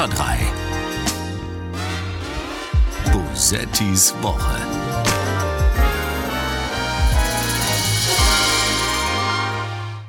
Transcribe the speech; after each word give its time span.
Extra 0.00 0.16
3. 0.16 0.48
Bosettis 3.12 4.14
Woche. 4.22 4.69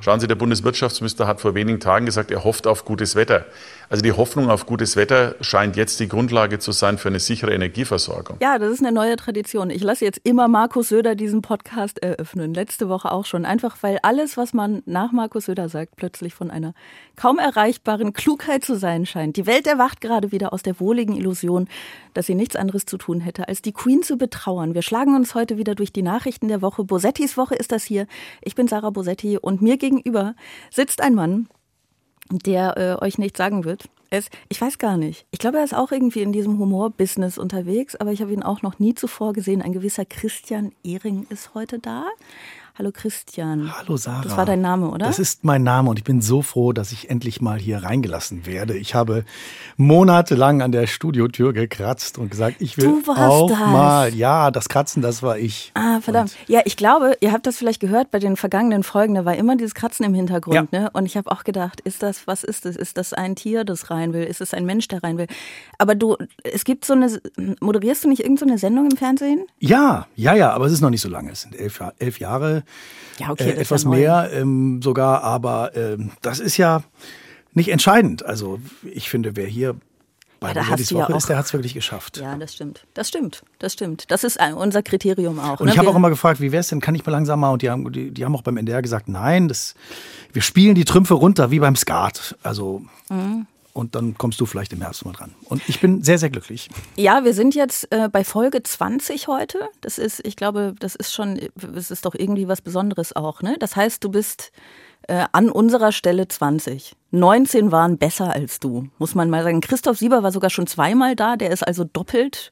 Schauen 0.01 0.19
Sie, 0.19 0.27
der 0.27 0.33
Bundeswirtschaftsminister 0.33 1.27
hat 1.27 1.41
vor 1.41 1.53
wenigen 1.53 1.79
Tagen 1.79 2.07
gesagt, 2.07 2.31
er 2.31 2.43
hofft 2.43 2.65
auf 2.65 2.85
gutes 2.85 3.15
Wetter. 3.15 3.45
Also 3.87 4.01
die 4.01 4.13
Hoffnung 4.13 4.49
auf 4.49 4.65
gutes 4.65 4.95
Wetter 4.95 5.35
scheint 5.41 5.75
jetzt 5.75 5.99
die 5.99 6.07
Grundlage 6.07 6.57
zu 6.57 6.71
sein 6.71 6.97
für 6.97 7.09
eine 7.09 7.19
sichere 7.19 7.53
Energieversorgung. 7.53 8.37
Ja, 8.41 8.57
das 8.57 8.71
ist 8.71 8.79
eine 8.79 8.91
neue 8.91 9.15
Tradition. 9.15 9.69
Ich 9.69 9.83
lasse 9.83 10.03
jetzt 10.03 10.19
immer 10.23 10.47
Markus 10.47 10.89
Söder 10.89 11.13
diesen 11.13 11.43
Podcast 11.43 12.01
eröffnen. 12.01 12.55
Letzte 12.55 12.89
Woche 12.89 13.11
auch 13.11 13.25
schon. 13.25 13.45
Einfach 13.45 13.77
weil 13.81 13.99
alles, 14.01 14.37
was 14.37 14.53
man 14.53 14.81
nach 14.87 15.11
Markus 15.11 15.45
Söder 15.45 15.69
sagt, 15.69 15.97
plötzlich 15.97 16.33
von 16.33 16.49
einer 16.49 16.73
kaum 17.15 17.37
erreichbaren 17.37 18.13
Klugheit 18.13 18.65
zu 18.65 18.77
sein 18.77 19.05
scheint. 19.05 19.37
Die 19.37 19.45
Welt 19.45 19.67
erwacht 19.67 20.01
gerade 20.01 20.31
wieder 20.31 20.51
aus 20.51 20.63
der 20.63 20.79
wohligen 20.79 21.15
Illusion, 21.15 21.67
dass 22.15 22.25
sie 22.25 22.35
nichts 22.35 22.55
anderes 22.55 22.85
zu 22.85 22.97
tun 22.97 23.19
hätte, 23.19 23.47
als 23.47 23.61
die 23.61 23.71
Queen 23.71 24.01
zu 24.01 24.17
betrauern. 24.17 24.73
Wir 24.73 24.81
schlagen 24.81 25.15
uns 25.15 25.35
heute 25.35 25.57
wieder 25.57 25.75
durch 25.75 25.93
die 25.93 26.01
Nachrichten 26.01 26.47
der 26.47 26.63
Woche. 26.63 26.85
Bosettis 26.85 27.37
Woche 27.37 27.53
ist 27.53 27.71
das 27.71 27.83
hier. 27.83 28.07
Ich 28.41 28.55
bin 28.55 28.67
Sarah 28.67 28.89
Bosetti 28.89 29.37
und 29.37 29.61
mir 29.61 29.77
gegenüber 29.77 29.90
sitzt 30.69 31.01
ein 31.01 31.15
Mann, 31.15 31.47
der 32.29 32.77
äh, 32.77 33.03
euch 33.03 33.17
nichts 33.17 33.37
sagen 33.37 33.65
wird. 33.65 33.89
Es, 34.09 34.29
ich 34.49 34.59
weiß 34.59 34.77
gar 34.77 34.97
nicht. 34.97 35.25
Ich 35.31 35.39
glaube, 35.39 35.57
er 35.57 35.63
ist 35.63 35.73
auch 35.73 35.91
irgendwie 35.91 36.21
in 36.21 36.33
diesem 36.33 36.59
Humor-Business 36.59 37.37
unterwegs, 37.37 37.95
aber 37.95 38.11
ich 38.11 38.21
habe 38.21 38.33
ihn 38.33 38.43
auch 38.43 38.61
noch 38.61 38.77
nie 38.77 38.93
zuvor 38.93 39.31
gesehen. 39.31 39.61
Ein 39.61 39.71
gewisser 39.71 40.03
Christian 40.03 40.73
Ehring 40.83 41.27
ist 41.29 41.53
heute 41.53 41.79
da. 41.79 42.05
Hallo 42.81 42.91
Christian. 42.91 43.71
Hallo 43.77 43.95
Sarah. 43.95 44.23
Das 44.23 44.35
war 44.35 44.45
dein 44.47 44.61
Name, 44.61 44.89
oder? 44.89 45.05
Das 45.05 45.19
ist 45.19 45.43
mein 45.43 45.61
Name 45.61 45.91
und 45.91 45.99
ich 45.99 46.03
bin 46.03 46.19
so 46.19 46.41
froh, 46.41 46.73
dass 46.73 46.91
ich 46.91 47.11
endlich 47.11 47.39
mal 47.39 47.59
hier 47.59 47.83
reingelassen 47.83 48.47
werde. 48.47 48.75
Ich 48.75 48.95
habe 48.95 49.23
monatelang 49.77 50.63
an 50.63 50.71
der 50.71 50.87
Studiotür 50.87 51.53
gekratzt 51.53 52.17
und 52.17 52.31
gesagt, 52.31 52.55
ich 52.59 52.79
will 52.79 53.03
auch 53.05 53.51
das. 53.51 53.59
mal. 53.59 54.15
Ja, 54.15 54.49
das 54.49 54.67
Kratzen, 54.67 55.03
das 55.03 55.21
war 55.21 55.37
ich. 55.37 55.71
Ah, 55.75 56.01
verdammt. 56.01 56.31
Und 56.31 56.49
ja, 56.49 56.61
ich 56.65 56.75
glaube, 56.75 57.15
ihr 57.19 57.31
habt 57.31 57.45
das 57.45 57.57
vielleicht 57.57 57.81
gehört 57.81 58.09
bei 58.09 58.17
den 58.17 58.35
vergangenen 58.35 58.81
Folgen, 58.81 59.13
da 59.13 59.25
war 59.25 59.35
immer 59.35 59.55
dieses 59.55 59.75
Kratzen 59.75 60.03
im 60.03 60.15
Hintergrund. 60.15 60.55
Ja. 60.55 60.65
Ne? 60.71 60.89
Und 60.91 61.05
ich 61.05 61.17
habe 61.17 61.31
auch 61.31 61.43
gedacht, 61.43 61.81
ist 61.81 62.01
das, 62.01 62.25
was 62.25 62.43
ist 62.43 62.65
das? 62.65 62.75
Ist 62.75 62.97
das 62.97 63.13
ein 63.13 63.35
Tier, 63.35 63.63
das 63.63 63.91
rein 63.91 64.11
will? 64.11 64.23
Ist 64.23 64.41
es 64.41 64.55
ein 64.55 64.65
Mensch, 64.65 64.87
der 64.87 65.03
rein 65.03 65.19
will? 65.19 65.27
Aber 65.77 65.93
du, 65.93 66.17
es 66.43 66.63
gibt 66.63 66.85
so 66.85 66.93
eine, 66.93 67.21
moderierst 67.59 68.05
du 68.05 68.09
nicht 68.09 68.21
irgendeine 68.21 68.53
so 68.53 68.61
Sendung 68.61 68.89
im 68.89 68.97
Fernsehen? 68.97 69.45
Ja, 69.59 70.07
ja, 70.15 70.33
ja, 70.33 70.51
aber 70.51 70.65
es 70.65 70.71
ist 70.71 70.81
noch 70.81 70.89
nicht 70.89 71.01
so 71.01 71.09
lange. 71.09 71.29
Es 71.29 71.41
sind 71.41 71.55
elf, 71.55 71.79
elf 71.99 72.19
Jahre 72.19 72.63
ja, 73.19 73.29
okay, 73.29 73.51
äh, 73.51 73.53
etwas 73.53 73.85
mehr 73.85 74.29
ähm, 74.33 74.81
sogar, 74.81 75.23
aber 75.23 75.75
ähm, 75.75 76.11
das 76.21 76.39
ist 76.39 76.57
ja 76.57 76.83
nicht 77.53 77.69
entscheidend. 77.69 78.25
Also 78.25 78.59
ich 78.83 79.09
finde, 79.09 79.35
wer 79.35 79.47
hier 79.47 79.75
bei 80.39 80.53
ja, 80.53 80.67
Woche 80.67 81.11
ja 81.11 81.17
ist, 81.17 81.29
der 81.29 81.37
hat 81.37 81.45
es 81.45 81.53
wirklich 81.53 81.75
geschafft. 81.75 82.17
Ja, 82.17 82.35
das 82.35 82.55
stimmt. 82.55 82.87
Das 82.95 83.09
stimmt. 83.09 83.43
Das 83.59 83.73
stimmt. 83.73 84.09
Das 84.09 84.23
ist 84.23 84.39
unser 84.55 84.81
Kriterium 84.81 85.39
auch. 85.39 85.59
Und 85.59 85.67
ne? 85.67 85.73
ich 85.73 85.77
habe 85.77 85.87
auch 85.87 85.95
immer 85.95 86.09
gefragt, 86.09 86.41
wie 86.41 86.51
wäre 86.51 86.61
es 86.61 86.69
denn? 86.69 86.81
Kann 86.81 86.95
ich 86.95 87.05
mal 87.05 87.11
langsamer? 87.11 87.51
Und 87.51 87.61
die 87.61 87.69
haben, 87.69 87.91
die, 87.91 88.09
die 88.09 88.25
haben 88.25 88.35
auch 88.35 88.41
beim 88.41 88.57
NDR 88.57 88.81
gesagt, 88.81 89.07
nein, 89.07 89.47
das, 89.47 89.75
wir 90.33 90.41
spielen 90.41 90.73
die 90.73 90.85
Trümpfe 90.85 91.13
runter 91.13 91.51
wie 91.51 91.59
beim 91.59 91.75
Skat. 91.75 92.35
Also 92.41 92.81
mhm 93.09 93.45
und 93.73 93.95
dann 93.95 94.17
kommst 94.17 94.39
du 94.39 94.45
vielleicht 94.45 94.73
im 94.73 94.81
Herbst 94.81 95.05
mal 95.05 95.13
dran. 95.13 95.33
Und 95.45 95.61
ich 95.67 95.79
bin 95.79 96.03
sehr, 96.03 96.17
sehr 96.17 96.29
glücklich. 96.29 96.69
Ja, 96.95 97.23
wir 97.23 97.33
sind 97.33 97.55
jetzt 97.55 97.91
äh, 97.91 98.09
bei 98.09 98.23
Folge 98.23 98.63
20 98.63 99.27
heute. 99.27 99.59
Das 99.81 99.97
ist, 99.97 100.25
ich 100.25 100.35
glaube, 100.35 100.75
das 100.79 100.95
ist 100.95 101.13
schon, 101.13 101.39
es 101.75 101.91
ist 101.91 102.05
doch 102.05 102.15
irgendwie 102.15 102.47
was 102.47 102.61
Besonderes 102.61 103.15
auch. 103.15 103.41
Ne? 103.41 103.55
Das 103.59 103.75
heißt, 103.75 104.03
du 104.03 104.09
bist 104.09 104.51
äh, 105.07 105.25
an 105.31 105.49
unserer 105.49 105.91
Stelle 105.91 106.27
20. 106.27 106.95
19 107.11 107.71
waren 107.71 107.97
besser 107.97 108.31
als 108.31 108.59
du, 108.59 108.87
muss 108.97 109.15
man 109.15 109.29
mal 109.29 109.43
sagen. 109.43 109.61
Christoph 109.61 109.97
Sieber 109.97 110.23
war 110.23 110.31
sogar 110.31 110.49
schon 110.49 110.67
zweimal 110.67 111.15
da. 111.15 111.35
Der 111.35 111.51
ist 111.51 111.65
also 111.65 111.83
doppelt, 111.83 112.51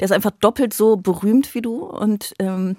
der 0.00 0.06
ist 0.06 0.12
einfach 0.12 0.30
doppelt 0.30 0.72
so 0.72 0.96
berühmt 0.96 1.54
wie 1.54 1.62
du. 1.62 1.84
Und 1.84 2.34
ähm, 2.38 2.76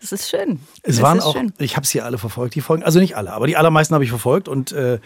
das 0.00 0.12
ist 0.12 0.28
schön. 0.28 0.60
Es 0.82 0.96
das 0.96 1.02
waren 1.02 1.20
auch, 1.20 1.34
schön. 1.34 1.52
ich 1.58 1.76
habe 1.76 1.86
sie 1.86 2.00
alle 2.00 2.18
verfolgt, 2.18 2.54
die 2.54 2.60
Folgen. 2.60 2.82
Also 2.82 3.00
nicht 3.00 3.16
alle, 3.16 3.32
aber 3.32 3.46
die 3.46 3.56
allermeisten 3.56 3.94
habe 3.94 4.04
ich 4.04 4.10
verfolgt. 4.10 4.48
Und 4.48 4.72
äh, 4.72 4.98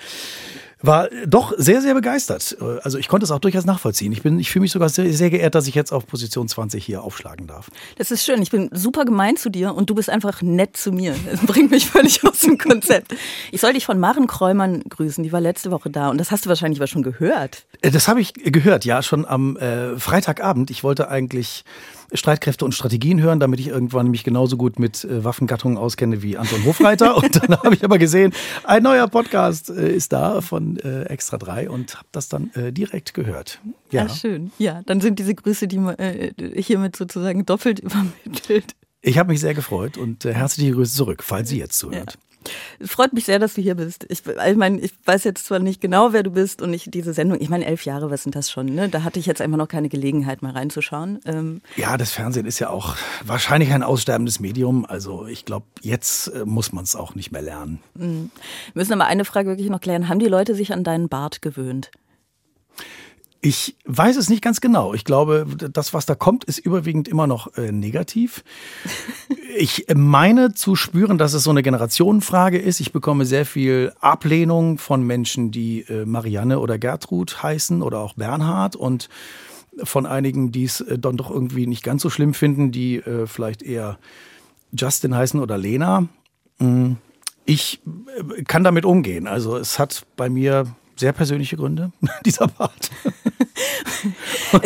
war 0.82 1.08
doch 1.26 1.52
sehr, 1.56 1.80
sehr 1.80 1.94
begeistert. 1.94 2.56
Also 2.82 2.98
ich 2.98 3.08
konnte 3.08 3.24
es 3.24 3.30
auch 3.30 3.38
durchaus 3.38 3.64
nachvollziehen. 3.64 4.12
Ich, 4.12 4.22
bin, 4.22 4.38
ich 4.38 4.50
fühle 4.50 4.62
mich 4.62 4.72
sogar 4.72 4.88
sehr, 4.88 5.12
sehr 5.12 5.30
geehrt, 5.30 5.54
dass 5.54 5.66
ich 5.66 5.74
jetzt 5.74 5.92
auf 5.92 6.06
Position 6.06 6.48
20 6.48 6.84
hier 6.84 7.02
aufschlagen 7.02 7.46
darf. 7.46 7.70
Das 7.96 8.10
ist 8.10 8.24
schön. 8.24 8.42
Ich 8.42 8.50
bin 8.50 8.68
super 8.72 9.04
gemein 9.04 9.36
zu 9.36 9.50
dir 9.50 9.74
und 9.74 9.88
du 9.90 9.94
bist 9.94 10.10
einfach 10.10 10.42
nett 10.42 10.76
zu 10.76 10.92
mir. 10.92 11.14
Das 11.30 11.40
bringt 11.40 11.70
mich 11.70 11.86
völlig 11.86 12.24
aus 12.24 12.40
dem 12.40 12.58
Konzept. 12.58 13.14
Ich 13.50 13.60
soll 13.60 13.72
dich 13.72 13.86
von 13.86 13.98
Maren 13.98 14.26
Kräumann 14.26 14.82
grüßen. 14.88 15.22
Die 15.22 15.32
war 15.32 15.40
letzte 15.40 15.70
Woche 15.70 15.90
da 15.90 16.10
und 16.10 16.18
das 16.18 16.30
hast 16.30 16.44
du 16.44 16.48
wahrscheinlich 16.48 16.80
aber 16.80 16.86
schon 16.86 17.02
gehört. 17.02 17.64
Äh, 17.80 17.90
das 17.90 18.08
habe 18.08 18.20
ich 18.20 18.34
gehört, 18.34 18.84
ja, 18.84 19.02
schon 19.02 19.24
am 19.24 19.56
äh, 19.56 19.98
Freitagabend. 19.98 20.70
Ich 20.70 20.84
wollte 20.84 21.08
eigentlich 21.08 21.64
Streitkräfte 22.14 22.64
und 22.64 22.72
Strategien 22.72 23.20
hören, 23.20 23.40
damit 23.40 23.60
ich 23.60 23.68
irgendwann 23.68 24.08
mich 24.08 24.24
genauso 24.24 24.56
gut 24.56 24.78
mit 24.78 25.04
äh, 25.04 25.24
Waffengattungen 25.24 25.78
auskenne 25.78 26.22
wie 26.22 26.36
Anton 26.36 26.64
Hofreiter. 26.64 27.16
und 27.22 27.36
dann 27.36 27.58
habe 27.58 27.74
ich 27.74 27.84
aber 27.84 27.98
gesehen, 27.98 28.32
ein 28.64 28.82
neuer 28.82 29.08
Podcast 29.08 29.70
äh, 29.70 29.92
ist 29.94 30.12
da 30.12 30.40
von 30.40 30.76
äh, 30.78 31.04
Extra 31.04 31.38
3 31.38 31.70
und 31.70 31.96
habe 31.96 32.08
das 32.12 32.28
dann 32.28 32.50
äh, 32.54 32.72
direkt 32.72 33.14
gehört. 33.14 33.60
Ja. 33.90 34.04
ja. 34.04 34.08
schön. 34.08 34.52
Ja, 34.58 34.82
dann 34.86 35.00
sind 35.00 35.18
diese 35.18 35.34
Grüße, 35.34 35.68
die 35.68 35.78
man 35.78 35.96
äh, 35.96 36.32
hiermit 36.56 36.96
sozusagen 36.96 37.46
doppelt 37.46 37.78
übermittelt. 37.80 38.74
Ich 39.00 39.18
habe 39.18 39.32
mich 39.32 39.40
sehr 39.40 39.54
gefreut 39.54 39.98
und 39.98 40.24
äh, 40.24 40.32
herzliche 40.32 40.72
Grüße 40.72 40.96
zurück, 40.96 41.22
falls 41.22 41.48
sie 41.48 41.58
jetzt 41.58 41.78
zuhört. 41.78 42.14
Ja. 42.14 42.31
Es 42.78 42.90
freut 42.90 43.12
mich 43.12 43.24
sehr, 43.24 43.38
dass 43.38 43.54
du 43.54 43.62
hier 43.62 43.74
bist. 43.74 44.06
Ich, 44.08 44.22
ich 44.26 44.56
meine, 44.56 44.80
ich 44.80 44.92
weiß 45.04 45.24
jetzt 45.24 45.46
zwar 45.46 45.58
nicht 45.58 45.80
genau, 45.80 46.12
wer 46.12 46.22
du 46.22 46.30
bist 46.30 46.62
und 46.62 46.72
ich 46.74 46.90
diese 46.90 47.12
Sendung, 47.12 47.40
ich 47.40 47.48
meine, 47.48 47.66
elf 47.66 47.84
Jahre, 47.84 48.10
was 48.10 48.22
sind 48.22 48.34
das 48.34 48.50
schon? 48.50 48.66
Ne? 48.66 48.88
Da 48.88 49.02
hatte 49.02 49.18
ich 49.18 49.26
jetzt 49.26 49.40
einfach 49.40 49.58
noch 49.58 49.68
keine 49.68 49.88
Gelegenheit, 49.88 50.42
mal 50.42 50.52
reinzuschauen. 50.52 51.20
Ähm 51.24 51.60
ja, 51.76 51.96
das 51.96 52.12
Fernsehen 52.12 52.46
ist 52.46 52.58
ja 52.58 52.70
auch 52.70 52.96
wahrscheinlich 53.24 53.72
ein 53.72 53.82
aussterbendes 53.82 54.40
Medium. 54.40 54.84
Also 54.86 55.26
ich 55.26 55.44
glaube, 55.44 55.66
jetzt 55.80 56.28
äh, 56.28 56.44
muss 56.44 56.72
man 56.72 56.84
es 56.84 56.96
auch 56.96 57.14
nicht 57.14 57.32
mehr 57.32 57.42
lernen. 57.42 57.80
Mhm. 57.94 58.30
Wir 58.72 58.80
müssen 58.80 58.92
aber 58.92 59.06
eine 59.06 59.24
Frage 59.24 59.48
wirklich 59.48 59.70
noch 59.70 59.80
klären. 59.80 60.08
Haben 60.08 60.18
die 60.18 60.26
Leute 60.26 60.54
sich 60.54 60.72
an 60.72 60.84
deinen 60.84 61.08
Bart 61.08 61.42
gewöhnt? 61.42 61.90
Ich 63.44 63.74
weiß 63.86 64.16
es 64.18 64.30
nicht 64.30 64.40
ganz 64.40 64.60
genau. 64.60 64.94
Ich 64.94 65.04
glaube, 65.04 65.46
das, 65.58 65.92
was 65.92 66.06
da 66.06 66.14
kommt, 66.14 66.44
ist 66.44 66.60
überwiegend 66.60 67.08
immer 67.08 67.26
noch 67.26 67.56
äh, 67.56 67.72
negativ. 67.72 68.44
Ich 69.54 69.84
meine 69.94 70.54
zu 70.54 70.76
spüren, 70.76 71.18
dass 71.18 71.34
es 71.34 71.42
so 71.42 71.50
eine 71.50 71.62
Generationenfrage 71.62 72.56
ist. 72.56 72.80
Ich 72.80 72.90
bekomme 72.90 73.26
sehr 73.26 73.44
viel 73.44 73.92
Ablehnung 74.00 74.78
von 74.78 75.06
Menschen, 75.06 75.50
die 75.50 75.82
äh, 75.82 76.06
Marianne 76.06 76.58
oder 76.58 76.78
Gertrud 76.78 77.42
heißen 77.42 77.82
oder 77.82 77.98
auch 77.98 78.14
Bernhard 78.14 78.76
und 78.76 79.10
von 79.84 80.06
einigen, 80.06 80.52
die 80.52 80.64
es 80.64 80.80
äh, 80.80 80.98
dann 80.98 81.18
doch 81.18 81.30
irgendwie 81.30 81.66
nicht 81.66 81.82
ganz 81.82 82.00
so 82.00 82.08
schlimm 82.08 82.32
finden, 82.32 82.72
die 82.72 82.96
äh, 82.96 83.26
vielleicht 83.26 83.62
eher 83.62 83.98
Justin 84.72 85.14
heißen 85.14 85.38
oder 85.38 85.58
Lena. 85.58 86.08
Mm, 86.58 86.92
ich 87.44 87.82
äh, 88.36 88.44
kann 88.44 88.64
damit 88.64 88.86
umgehen. 88.86 89.26
Also 89.26 89.58
es 89.58 89.78
hat 89.78 90.06
bei 90.16 90.30
mir 90.30 90.74
sehr 91.02 91.12
persönliche 91.12 91.56
Gründe, 91.56 91.92
dieser 92.24 92.46
Part. 92.46 92.90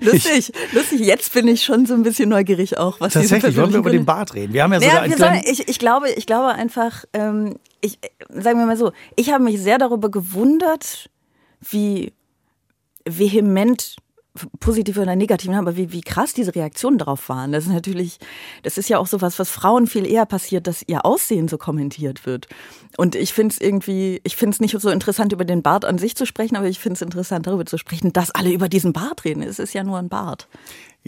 lustig, 0.00 0.52
lustig. 0.72 1.00
Jetzt 1.00 1.34
bin 1.34 1.48
ich 1.48 1.64
schon 1.64 1.86
so 1.86 1.94
ein 1.94 2.04
bisschen 2.04 2.28
neugierig 2.28 2.78
auch, 2.78 3.00
was 3.00 3.14
Tatsächlich, 3.14 3.56
wollen 3.56 3.72
wir 3.72 3.80
über 3.80 3.90
den 3.90 4.06
Bart 4.06 4.34
reden? 4.34 4.52
Wir 4.52 4.62
haben 4.62 4.72
ja 4.72 4.80
sogar 4.80 5.08
naja, 5.08 5.16
sollen, 5.16 5.42
ich, 5.44 5.68
ich, 5.68 5.78
glaube, 5.78 6.10
ich 6.10 6.26
glaube 6.26 6.54
einfach, 6.54 7.04
ähm, 7.12 7.56
ich, 7.80 7.98
sagen 8.28 8.60
wir 8.60 8.66
mal 8.66 8.76
so, 8.76 8.92
ich 9.16 9.32
habe 9.32 9.42
mich 9.42 9.60
sehr 9.60 9.78
darüber 9.78 10.08
gewundert, 10.08 11.10
wie 11.60 12.12
vehement 13.04 13.96
positiv 14.60 14.98
oder 14.98 15.16
negativ, 15.16 15.50
ne, 15.50 15.58
aber 15.58 15.76
wie, 15.76 15.92
wie 15.92 16.00
krass 16.00 16.34
diese 16.34 16.54
Reaktionen 16.54 16.98
darauf 16.98 17.28
waren. 17.28 17.52
Das 17.52 17.64
ist 17.64 17.72
natürlich, 17.72 18.18
das 18.62 18.78
ist 18.78 18.88
ja 18.88 18.98
auch 18.98 19.06
so 19.06 19.20
was, 19.20 19.38
was 19.38 19.50
Frauen 19.50 19.86
viel 19.86 20.06
eher 20.06 20.26
passiert, 20.26 20.66
dass 20.66 20.82
ihr 20.86 21.04
Aussehen 21.04 21.48
so 21.48 21.58
kommentiert 21.58 22.26
wird. 22.26 22.48
Und 22.96 23.14
ich 23.14 23.32
finde 23.32 23.52
es 23.52 23.60
irgendwie, 23.60 24.20
ich 24.24 24.36
finde 24.36 24.54
es 24.54 24.60
nicht 24.60 24.78
so 24.78 24.90
interessant, 24.90 25.32
über 25.32 25.44
den 25.44 25.62
Bart 25.62 25.84
an 25.84 25.98
sich 25.98 26.16
zu 26.16 26.26
sprechen, 26.26 26.56
aber 26.56 26.66
ich 26.66 26.78
finde 26.78 26.94
es 26.94 27.02
interessant, 27.02 27.46
darüber 27.46 27.66
zu 27.66 27.78
sprechen, 27.78 28.12
dass 28.12 28.30
alle 28.30 28.52
über 28.52 28.68
diesen 28.68 28.92
Bart 28.92 29.24
reden. 29.24 29.42
Es 29.42 29.58
ist 29.58 29.74
ja 29.74 29.84
nur 29.84 29.98
ein 29.98 30.08
Bart. 30.08 30.48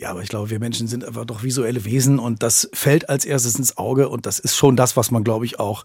Ja, 0.00 0.10
aber 0.10 0.22
ich 0.22 0.28
glaube, 0.28 0.48
wir 0.50 0.60
Menschen 0.60 0.86
sind 0.86 1.04
einfach 1.04 1.24
doch 1.24 1.42
visuelle 1.42 1.84
Wesen 1.84 2.20
und 2.20 2.44
das 2.44 2.70
fällt 2.72 3.08
als 3.08 3.24
erstes 3.24 3.56
ins 3.56 3.78
Auge 3.78 4.08
und 4.08 4.26
das 4.26 4.38
ist 4.38 4.56
schon 4.56 4.76
das, 4.76 4.96
was 4.96 5.10
man, 5.10 5.24
glaube 5.24 5.44
ich, 5.44 5.58
auch 5.58 5.84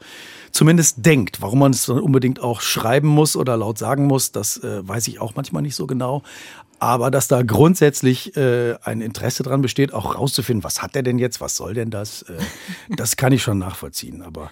zumindest 0.51 1.03
denkt. 1.03 1.41
Warum 1.41 1.57
man 1.57 1.71
es 1.71 1.87
dann 1.87 1.99
unbedingt 1.99 2.39
auch 2.39 2.61
schreiben 2.61 3.07
muss 3.07 3.35
oder 3.35 3.57
laut 3.57 3.79
sagen 3.79 4.05
muss, 4.05 4.31
das 4.31 4.57
äh, 4.57 4.87
weiß 4.87 5.07
ich 5.07 5.19
auch 5.19 5.33
manchmal 5.35 5.63
nicht 5.63 5.75
so 5.75 5.87
genau. 5.87 6.21
Aber 6.83 7.11
dass 7.11 7.29
da 7.29 7.43
grundsätzlich 7.43 8.35
äh, 8.35 8.75
ein 8.83 8.99
Interesse 8.99 9.41
dran 9.41 9.61
besteht, 9.61 9.93
auch 9.93 10.15
rauszufinden, 10.15 10.65
was 10.65 10.81
hat 10.81 10.95
der 10.95 11.01
denn 11.01 11.17
jetzt, 11.17 11.39
was 11.39 11.55
soll 11.55 11.73
denn 11.73 11.91
das, 11.91 12.23
äh, 12.23 12.37
das 12.97 13.15
kann 13.15 13.31
ich 13.31 13.41
schon 13.41 13.57
nachvollziehen. 13.57 14.21
Aber 14.21 14.51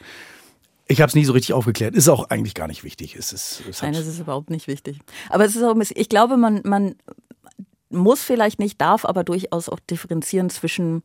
ich 0.88 1.02
habe 1.02 1.10
es 1.10 1.16
nie 1.16 1.26
so 1.26 1.34
richtig 1.34 1.52
aufgeklärt. 1.52 1.94
Ist 1.94 2.08
auch 2.08 2.30
eigentlich 2.30 2.54
gar 2.54 2.70
nicht 2.70 2.86
wichtig. 2.86 3.18
Es 3.18 3.34
ist, 3.34 3.64
es 3.70 3.82
Nein, 3.82 3.92
das 3.92 4.08
ist 4.08 4.20
überhaupt 4.20 4.50
nicht 4.50 4.70
wichtig. 4.70 5.00
Aber 5.30 5.44
es 5.44 5.58
ist 5.58 5.64
auch, 5.64 5.76
ich 5.78 6.08
glaube, 6.08 6.38
man, 6.38 6.62
man 6.64 6.96
muss 7.90 8.22
vielleicht 8.22 8.60
nicht, 8.60 8.80
darf 8.80 9.04
aber 9.04 9.26
durchaus 9.26 9.68
auch 9.68 9.82
differenzieren 9.82 10.50
zwischen 10.50 11.04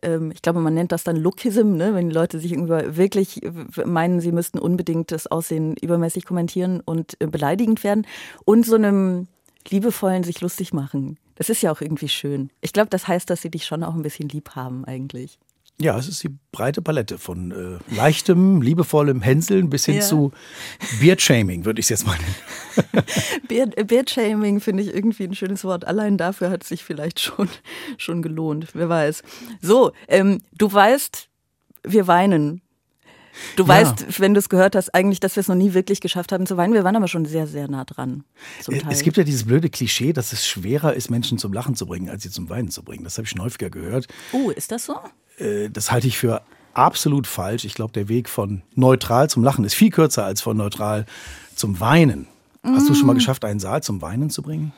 ähm, 0.00 0.30
ich 0.30 0.40
glaube, 0.40 0.60
man 0.60 0.72
nennt 0.72 0.92
das 0.92 1.04
dann 1.04 1.16
Lookism, 1.16 1.76
ne? 1.76 1.94
wenn 1.94 2.08
die 2.08 2.14
Leute 2.14 2.40
sich 2.40 2.52
irgendwie 2.52 2.96
wirklich 2.96 3.42
meinen, 3.84 4.20
sie 4.20 4.32
müssten 4.32 4.58
unbedingt 4.58 5.12
das 5.12 5.26
Aussehen 5.26 5.76
übermäßig 5.76 6.24
kommentieren 6.24 6.80
und 6.80 7.20
äh, 7.20 7.26
beleidigend 7.26 7.84
werden. 7.84 8.06
Und 8.46 8.64
so 8.64 8.76
einem 8.76 9.28
liebevollen 9.68 10.24
sich 10.24 10.40
lustig 10.40 10.72
machen. 10.72 11.18
Das 11.36 11.48
ist 11.48 11.62
ja 11.62 11.72
auch 11.72 11.80
irgendwie 11.80 12.08
schön. 12.08 12.50
Ich 12.60 12.72
glaube, 12.72 12.90
das 12.90 13.08
heißt, 13.08 13.28
dass 13.28 13.42
sie 13.42 13.50
dich 13.50 13.66
schon 13.66 13.82
auch 13.82 13.94
ein 13.94 14.02
bisschen 14.02 14.28
lieb 14.28 14.50
haben 14.50 14.84
eigentlich. 14.84 15.38
Ja, 15.80 15.98
es 15.98 16.06
ist 16.06 16.22
die 16.22 16.30
breite 16.52 16.82
Palette 16.82 17.18
von 17.18 17.50
äh, 17.50 17.94
leichtem, 17.94 18.62
liebevollem 18.62 19.22
Hänseln 19.22 19.70
bis 19.70 19.86
hin 19.86 19.96
ja. 19.96 20.00
zu 20.02 20.30
Beard-Shaming, 21.00 21.64
würde 21.64 21.80
ich 21.80 21.86
es 21.86 21.90
jetzt 21.90 22.06
mal 22.06 22.16
nennen. 22.16 23.04
Beard, 23.48 23.88
Beard-Shaming 23.88 24.60
finde 24.60 24.84
ich 24.84 24.94
irgendwie 24.94 25.24
ein 25.24 25.34
schönes 25.34 25.64
Wort. 25.64 25.84
Allein 25.84 26.16
dafür 26.16 26.50
hat 26.50 26.62
es 26.62 26.68
sich 26.68 26.84
vielleicht 26.84 27.18
schon, 27.18 27.48
schon 27.98 28.22
gelohnt, 28.22 28.68
wer 28.74 28.88
weiß. 28.88 29.24
So, 29.60 29.90
ähm, 30.06 30.42
du 30.52 30.72
weißt, 30.72 31.28
wir 31.82 32.06
weinen. 32.06 32.60
Du 33.56 33.64
ja. 33.64 33.68
weißt, 33.68 34.20
wenn 34.20 34.34
du 34.34 34.38
es 34.38 34.48
gehört 34.48 34.76
hast, 34.76 34.94
eigentlich, 34.94 35.20
dass 35.20 35.36
wir 35.36 35.40
es 35.40 35.48
noch 35.48 35.54
nie 35.54 35.74
wirklich 35.74 36.00
geschafft 36.00 36.32
haben 36.32 36.46
zu 36.46 36.56
weinen. 36.56 36.74
Wir 36.74 36.84
waren 36.84 36.96
aber 36.96 37.08
schon 37.08 37.24
sehr, 37.24 37.46
sehr 37.46 37.68
nah 37.68 37.84
dran. 37.84 38.24
Äh, 38.68 38.80
es 38.90 39.02
gibt 39.02 39.16
ja 39.16 39.24
dieses 39.24 39.44
blöde 39.44 39.70
Klischee, 39.70 40.12
dass 40.12 40.32
es 40.32 40.46
schwerer 40.46 40.94
ist, 40.94 41.10
Menschen 41.10 41.38
zum 41.38 41.52
Lachen 41.52 41.74
zu 41.74 41.86
bringen, 41.86 42.08
als 42.08 42.22
sie 42.22 42.30
zum 42.30 42.48
Weinen 42.48 42.70
zu 42.70 42.82
bringen. 42.82 43.04
Das 43.04 43.16
habe 43.16 43.24
ich 43.24 43.30
schon 43.30 43.42
häufiger 43.42 43.70
gehört. 43.70 44.06
Oh, 44.32 44.50
ist 44.50 44.72
das 44.72 44.86
so? 44.86 44.96
Äh, 45.38 45.70
das 45.70 45.90
halte 45.90 46.06
ich 46.06 46.18
für 46.18 46.42
absolut 46.74 47.26
falsch. 47.26 47.64
Ich 47.64 47.74
glaube, 47.74 47.92
der 47.92 48.08
Weg 48.08 48.28
von 48.28 48.62
neutral 48.74 49.30
zum 49.30 49.42
Lachen 49.44 49.64
ist 49.64 49.74
viel 49.74 49.90
kürzer 49.90 50.24
als 50.24 50.40
von 50.42 50.56
neutral 50.56 51.06
zum 51.54 51.80
Weinen. 51.80 52.26
Hast 52.64 52.88
du 52.88 52.94
schon 52.94 53.06
mal 53.06 53.12
mm. 53.12 53.16
geschafft, 53.16 53.44
einen 53.44 53.60
Saal 53.60 53.82
zum 53.82 54.00
Weinen 54.00 54.30
zu 54.30 54.40
bringen? 54.40 54.72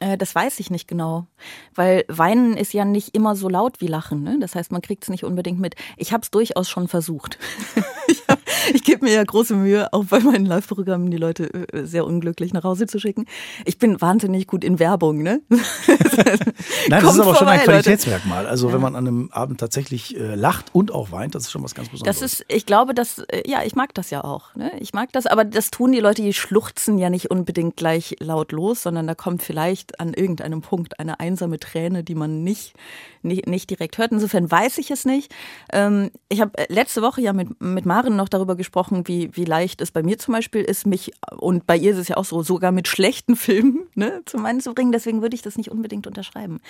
Äh, 0.00 0.16
das 0.16 0.34
weiß 0.34 0.60
ich 0.60 0.70
nicht 0.70 0.86
genau, 0.86 1.26
weil 1.74 2.04
Weinen 2.08 2.56
ist 2.56 2.72
ja 2.72 2.84
nicht 2.84 3.14
immer 3.14 3.34
so 3.34 3.48
laut 3.48 3.80
wie 3.80 3.88
Lachen. 3.88 4.22
Ne? 4.22 4.38
Das 4.40 4.54
heißt, 4.54 4.70
man 4.70 4.80
kriegt 4.80 5.02
es 5.04 5.10
nicht 5.10 5.24
unbedingt 5.24 5.58
mit. 5.58 5.74
Ich 5.96 6.12
habe 6.12 6.22
es 6.22 6.30
durchaus 6.30 6.68
schon 6.68 6.86
versucht. 6.86 7.38
ich, 8.06 8.22
ich 8.74 8.84
gebe 8.84 9.04
mir 9.04 9.14
ja 9.14 9.24
große 9.24 9.54
Mühe, 9.54 9.92
auch 9.92 10.04
bei 10.04 10.20
meinen 10.20 10.46
Live-Programmen 10.46 11.10
die 11.10 11.16
Leute 11.16 11.52
äh, 11.72 11.84
sehr 11.84 12.04
unglücklich 12.04 12.52
nach 12.52 12.64
Hause 12.64 12.86
zu 12.86 13.00
schicken. 13.00 13.26
Ich 13.64 13.78
bin 13.78 14.00
wahnsinnig 14.00 14.46
gut 14.46 14.62
in 14.62 14.78
Werbung. 14.78 15.22
Ne? 15.22 15.40
Nein, 15.48 17.02
das 17.02 17.14
ist 17.14 17.20
aber 17.20 17.34
vorbei, 17.34 17.38
schon 17.38 17.48
ein 17.48 17.60
Qualitätsmerkmal. 17.60 18.46
Also 18.46 18.68
ja. 18.68 18.74
wenn 18.74 18.80
man 18.80 18.94
an 18.94 19.06
einem 19.06 19.30
Abend 19.32 19.58
tatsächlich 19.58 20.16
äh, 20.16 20.34
lacht 20.36 20.66
und 20.72 20.92
auch 20.92 21.10
weint, 21.10 21.34
das 21.34 21.44
ist 21.44 21.50
schon 21.50 21.64
was 21.64 21.74
ganz 21.74 21.88
Besonderes. 21.88 22.20
Das 22.20 22.32
ist, 22.32 22.44
ich 22.48 22.66
glaube, 22.66 22.94
dass 22.94 23.18
äh, 23.18 23.42
ja, 23.46 23.64
ich 23.64 23.74
mag 23.74 23.94
das 23.94 24.10
ja 24.10 24.22
auch. 24.22 24.54
Ne? 24.54 24.70
Ich 24.78 24.92
mag 24.92 25.12
das, 25.12 25.26
aber 25.26 25.44
das 25.44 25.70
tun 25.70 25.90
die 25.90 26.00
Leute, 26.00 26.22
die 26.22 26.32
schluchzen 26.32 26.98
ja 26.98 27.10
nicht 27.10 27.30
unbedingt 27.30 27.76
gleich 27.76 28.16
laut 28.20 28.52
los, 28.52 28.82
sondern 28.82 29.06
da 29.08 29.14
kommt 29.14 29.42
vielleicht 29.42 29.87
an 30.00 30.14
irgendeinem 30.14 30.60
Punkt 30.60 30.98
eine 31.00 31.20
einsame 31.20 31.58
Träne, 31.58 32.04
die 32.04 32.14
man 32.14 32.42
nicht 32.44 32.74
nicht, 33.22 33.46
nicht 33.46 33.70
direkt 33.70 33.98
hört. 33.98 34.12
Insofern 34.12 34.50
weiß 34.50 34.78
ich 34.78 34.90
es 34.90 35.04
nicht. 35.04 35.34
Ähm, 35.72 36.10
ich 36.28 36.40
habe 36.40 36.52
letzte 36.68 37.02
Woche 37.02 37.20
ja 37.20 37.32
mit, 37.32 37.60
mit 37.60 37.86
Maren 37.86 38.16
noch 38.16 38.28
darüber 38.28 38.56
gesprochen, 38.56 39.06
wie, 39.06 39.34
wie 39.36 39.44
leicht 39.44 39.80
es 39.80 39.90
bei 39.90 40.02
mir 40.02 40.18
zum 40.18 40.34
Beispiel 40.34 40.62
ist, 40.62 40.86
mich, 40.86 41.12
und 41.36 41.66
bei 41.66 41.76
ihr 41.76 41.92
ist 41.92 41.98
es 41.98 42.08
ja 42.08 42.16
auch 42.16 42.24
so, 42.24 42.42
sogar 42.42 42.72
mit 42.72 42.88
schlechten 42.88 43.36
Filmen 43.36 43.86
ne, 43.94 44.22
zum 44.24 44.44
einen 44.44 44.60
zu 44.60 44.74
bringen. 44.74 44.92
Deswegen 44.92 45.22
würde 45.22 45.34
ich 45.34 45.42
das 45.42 45.56
nicht 45.56 45.70
unbedingt 45.70 46.06
unterschreiben. 46.06 46.60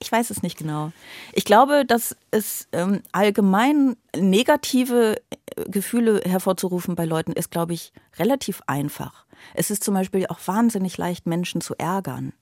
Ich 0.00 0.10
weiß 0.10 0.30
es 0.30 0.42
nicht 0.42 0.58
genau. 0.58 0.92
Ich 1.32 1.44
glaube, 1.44 1.84
dass 1.84 2.16
es 2.30 2.68
ähm, 2.72 3.02
allgemein 3.12 3.96
negative 4.16 5.16
äh, 5.16 5.68
Gefühle 5.68 6.22
hervorzurufen 6.24 6.94
bei 6.94 7.04
Leuten 7.04 7.32
ist, 7.32 7.50
glaube 7.50 7.74
ich, 7.74 7.92
relativ 8.18 8.62
einfach. 8.66 9.24
Es 9.52 9.70
ist 9.70 9.84
zum 9.84 9.94
Beispiel 9.94 10.26
auch 10.26 10.38
wahnsinnig 10.46 10.96
leicht, 10.96 11.26
Menschen 11.26 11.60
zu 11.60 11.74
ärgern. 11.76 12.32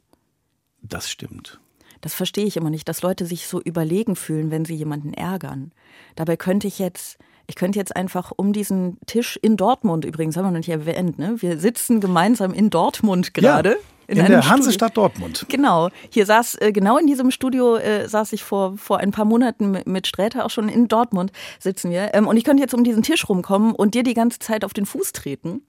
Das 0.82 1.10
stimmt. 1.10 1.60
Das 2.02 2.14
verstehe 2.14 2.44
ich 2.44 2.56
immer 2.56 2.70
nicht, 2.70 2.88
dass 2.88 3.02
Leute 3.02 3.24
sich 3.26 3.46
so 3.46 3.60
überlegen 3.60 4.16
fühlen, 4.16 4.50
wenn 4.50 4.64
sie 4.64 4.74
jemanden 4.74 5.14
ärgern. 5.14 5.72
Dabei 6.16 6.36
könnte 6.36 6.66
ich 6.66 6.78
jetzt, 6.78 7.16
ich 7.46 7.54
könnte 7.54 7.78
jetzt 7.78 7.94
einfach 7.94 8.32
um 8.36 8.52
diesen 8.52 8.98
Tisch 9.06 9.38
in 9.40 9.56
Dortmund 9.56 10.04
übrigens, 10.04 10.36
haben 10.36 10.44
wir 10.44 10.50
noch 10.50 10.58
nicht 10.58 10.68
erwähnt, 10.68 11.18
ne? 11.18 11.40
Wir 11.40 11.58
sitzen 11.58 12.00
gemeinsam 12.00 12.52
in 12.52 12.70
Dortmund 12.70 13.34
gerade. 13.34 13.70
Ja. 13.70 13.76
In, 14.08 14.18
in 14.18 14.26
der 14.26 14.48
Hansestadt 14.48 14.96
Dortmund. 14.96 15.46
Genau. 15.48 15.88
Hier 16.10 16.26
saß, 16.26 16.56
äh, 16.56 16.72
genau 16.72 16.98
in 16.98 17.06
diesem 17.06 17.30
Studio 17.30 17.76
äh, 17.76 18.08
saß 18.08 18.32
ich 18.32 18.42
vor, 18.42 18.76
vor 18.76 18.98
ein 18.98 19.12
paar 19.12 19.24
Monaten 19.24 19.70
mit, 19.70 19.86
mit 19.86 20.06
Sträter 20.08 20.44
auch 20.44 20.50
schon 20.50 20.68
in 20.68 20.88
Dortmund 20.88 21.30
sitzen 21.60 21.90
wir. 21.92 22.12
Ähm, 22.12 22.26
und 22.26 22.36
ich 22.36 22.42
könnte 22.42 22.62
jetzt 22.62 22.74
um 22.74 22.82
diesen 22.82 23.04
Tisch 23.04 23.28
rumkommen 23.28 23.72
und 23.72 23.94
dir 23.94 24.02
die 24.02 24.14
ganze 24.14 24.40
Zeit 24.40 24.64
auf 24.64 24.74
den 24.74 24.86
Fuß 24.86 25.12
treten. 25.12 25.62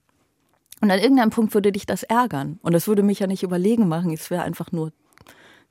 Und 0.80 0.90
an 0.90 0.98
irgendeinem 0.98 1.30
Punkt 1.30 1.54
würde 1.54 1.70
dich 1.70 1.86
das 1.86 2.02
ärgern. 2.02 2.58
Und 2.60 2.72
das 2.72 2.88
würde 2.88 3.04
mich 3.04 3.20
ja 3.20 3.28
nicht 3.28 3.44
überlegen 3.44 3.88
machen. 3.88 4.12
Es 4.12 4.30
wäre 4.30 4.42
einfach 4.42 4.72
nur 4.72 4.92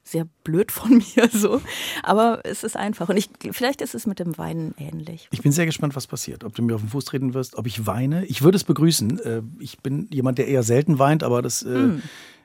sehr 0.03 0.27
blöd 0.43 0.71
von 0.71 0.97
mir 1.15 1.29
so. 1.31 1.61
Aber 2.03 2.41
es 2.43 2.63
ist 2.63 2.75
einfach. 2.75 3.09
Und 3.09 3.17
ich, 3.17 3.29
vielleicht 3.51 3.81
ist 3.81 3.95
es 3.95 4.05
mit 4.05 4.19
dem 4.19 4.37
Weinen 4.37 4.73
ähnlich. 4.77 5.27
Ich 5.31 5.41
bin 5.41 5.51
sehr 5.51 5.65
gespannt, 5.65 5.95
was 5.95 6.07
passiert. 6.07 6.43
Ob 6.43 6.55
du 6.55 6.61
mir 6.61 6.75
auf 6.75 6.81
den 6.81 6.89
Fuß 6.89 7.05
treten 7.05 7.33
wirst, 7.33 7.55
ob 7.55 7.67
ich 7.67 7.85
weine. 7.85 8.25
Ich 8.25 8.41
würde 8.41 8.57
es 8.57 8.63
begrüßen. 8.63 9.19
Äh, 9.19 9.41
ich 9.59 9.79
bin 9.79 10.07
jemand, 10.11 10.37
der 10.37 10.47
eher 10.47 10.63
selten 10.63 10.99
weint, 10.99 11.23
aber 11.23 11.41
das 11.41 11.63
mm. 11.63 11.99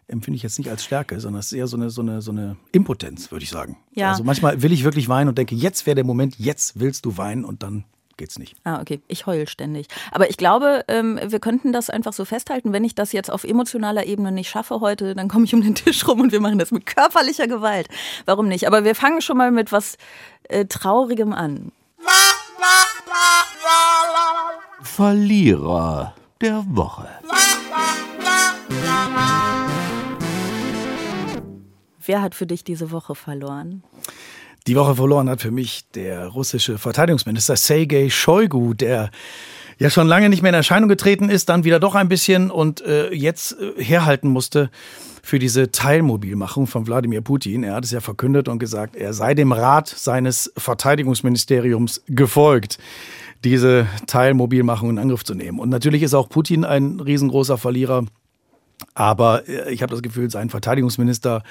empfinde 0.07 0.37
ich 0.37 0.43
jetzt 0.43 0.59
nicht 0.59 0.71
als 0.71 0.85
Stärke, 0.85 1.21
sondern 1.21 1.41
es 1.41 1.47
ist 1.47 1.53
eher 1.53 1.67
so 1.67 1.77
eine, 1.77 1.91
so 1.91 2.03
eine, 2.03 2.23
so 2.23 2.31
eine 2.31 2.57
Impotenz, 2.73 3.31
würde 3.31 3.43
ich 3.43 3.51
sagen. 3.51 3.77
Ja. 3.93 4.11
Also 4.11 4.25
manchmal 4.25 4.63
will 4.63 4.73
ich 4.73 4.85
wirklich 4.85 5.09
weinen 5.09 5.29
und 5.29 5.39
denke, 5.39 5.55
jetzt 5.55 5.87
wäre 5.87 5.97
der 5.97 6.05
Moment, 6.05 6.39
jetzt 6.39 6.79
willst 6.79 7.05
du 7.05 7.17
weinen 7.17 7.45
und 7.45 7.63
dann 7.63 7.85
geht's 8.19 8.39
nicht. 8.39 8.57
Ah, 8.65 8.81
okay. 8.81 9.01
Ich 9.09 9.27
heul 9.27 9.49
ständig. 9.49 9.89
Aber 10.13 10.29
ich 10.29 10.37
glaube, 10.37 10.85
ähm, 10.89 11.19
wir 11.25 11.41
könnten 11.41 11.73
das 11.73 11.89
einfach 11.89 12.13
so 12.13 12.27
festhalten. 12.27 12.73
Wenn 12.75 12.85
ich 12.85 12.95
das 12.95 13.13
jetzt 13.13 13.31
auf 13.31 13.45
emotionaler 13.45 14.05
Ebene 14.05 14.31
nicht 14.31 14.51
schaffe 14.51 14.81
heute, 14.81 15.15
dann 15.15 15.29
komme 15.29 15.47
ich 15.47 15.55
um 15.55 15.63
den 15.63 15.75
Tisch 15.75 16.07
rum 16.07 16.21
und 16.21 16.33
wir 16.33 16.41
machen 16.41 16.59
das 16.59 16.71
mit 16.71 16.85
körperlicher 16.85 17.47
Gewalt. 17.47 17.89
Warum 18.27 18.49
nicht? 18.49 18.67
Aber 18.67 18.85
wir 18.85 18.95
fangen 18.95 19.23
schon 19.23 19.39
mal 19.39 19.51
mit 19.51 19.73
was 19.73 19.97
äh, 20.45 20.67
Traurigem 20.67 21.33
an. 21.33 21.73
Verlierer 24.83 26.15
der 26.41 26.65
Woche. 26.69 27.09
Wer 32.05 32.23
hat 32.23 32.35
für 32.35 32.47
dich 32.47 32.65
diese 32.65 32.91
Woche 32.91 33.15
verloren? 33.15 33.83
Die 34.69 34.77
Woche 34.77 34.97
verloren 34.97 35.31
hat 35.31 35.41
für 35.41 35.51
mich 35.51 35.87
der 35.95 36.27
russische 36.27 36.77
Verteidigungsminister 36.77 37.57
Sergei 37.57 38.11
Shoigu, 38.11 38.75
der 38.75 39.11
ja 39.79 39.89
schon 39.89 40.07
lange 40.07 40.29
nicht 40.29 40.43
mehr 40.43 40.51
in 40.51 40.57
Erscheinung 40.57 40.91
getreten 40.91 41.31
ist, 41.31 41.49
dann 41.49 41.65
wieder 41.65 41.81
doch 41.81 41.95
ein 41.95 42.11
bisschen 42.11 42.51
und 42.51 42.83
äh, 42.83 43.11
jetzt 43.15 43.57
äh, 43.59 43.83
herhalten 43.83 44.29
musste 44.29 44.71
für 45.23 45.39
diese 45.39 45.71
Teilmobilmachung 45.71 46.67
von 46.67 46.87
Wladimir 46.87 47.23
Putin. 47.23 47.65
Er 47.65 47.77
hat 47.77 47.85
es 47.85 47.93
ja 47.93 48.01
verkündet 48.01 48.47
und 48.47 48.59
gesagt, 48.59 48.95
er 48.95 49.15
sei 49.15 49.33
dem 49.33 49.53
Rat 49.53 49.89
seines 49.89 50.53
Verteidigungsministeriums 50.59 52.03
gefolgt, 52.07 52.77
diese 53.45 53.87
Teilmobilmachung 54.07 54.91
in 54.91 54.99
Angriff 54.99 55.25
zu 55.25 55.35
nehmen. 55.35 55.61
Und 55.61 55.71
natürlich 55.71 56.03
ist 56.03 56.13
auch 56.13 56.29
Putin 56.29 56.67
ein 56.67 57.01
riesengroßer 57.01 57.57
Verlierer. 57.57 58.05
Aber 58.95 59.49
äh, 59.49 59.73
ich 59.73 59.83
habe 59.83 59.93
das 59.93 60.03
Gefühl, 60.03 60.31
sein 60.31 60.51
Verteidigungsminister 60.51 61.43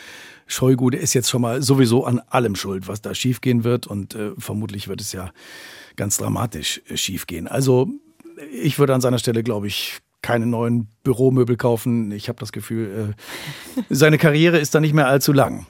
Scheugu, 0.47 0.89
der 0.89 1.01
ist 1.01 1.13
jetzt 1.13 1.29
schon 1.29 1.41
mal 1.41 1.61
sowieso 1.61 2.05
an 2.05 2.19
allem 2.29 2.55
schuld, 2.55 2.87
was 2.87 3.01
da 3.01 3.13
schiefgehen 3.13 3.63
wird. 3.63 3.87
Und 3.87 4.15
äh, 4.15 4.31
vermutlich 4.37 4.87
wird 4.87 5.01
es 5.01 5.11
ja 5.11 5.31
ganz 5.95 6.17
dramatisch 6.17 6.81
äh, 6.87 6.97
schiefgehen. 6.97 7.47
Also 7.47 7.89
ich 8.51 8.79
würde 8.79 8.93
an 8.93 9.01
seiner 9.01 9.19
Stelle, 9.19 9.43
glaube 9.43 9.67
ich, 9.67 9.99
keine 10.21 10.45
neuen 10.45 10.87
Büromöbel 11.03 11.57
kaufen. 11.57 12.11
Ich 12.11 12.29
habe 12.29 12.39
das 12.39 12.51
Gefühl, 12.51 13.15
äh, 13.79 13.83
seine 13.89 14.17
Karriere 14.17 14.57
ist 14.57 14.73
da 14.73 14.79
nicht 14.79 14.93
mehr 14.93 15.07
allzu 15.07 15.33
lang. 15.33 15.65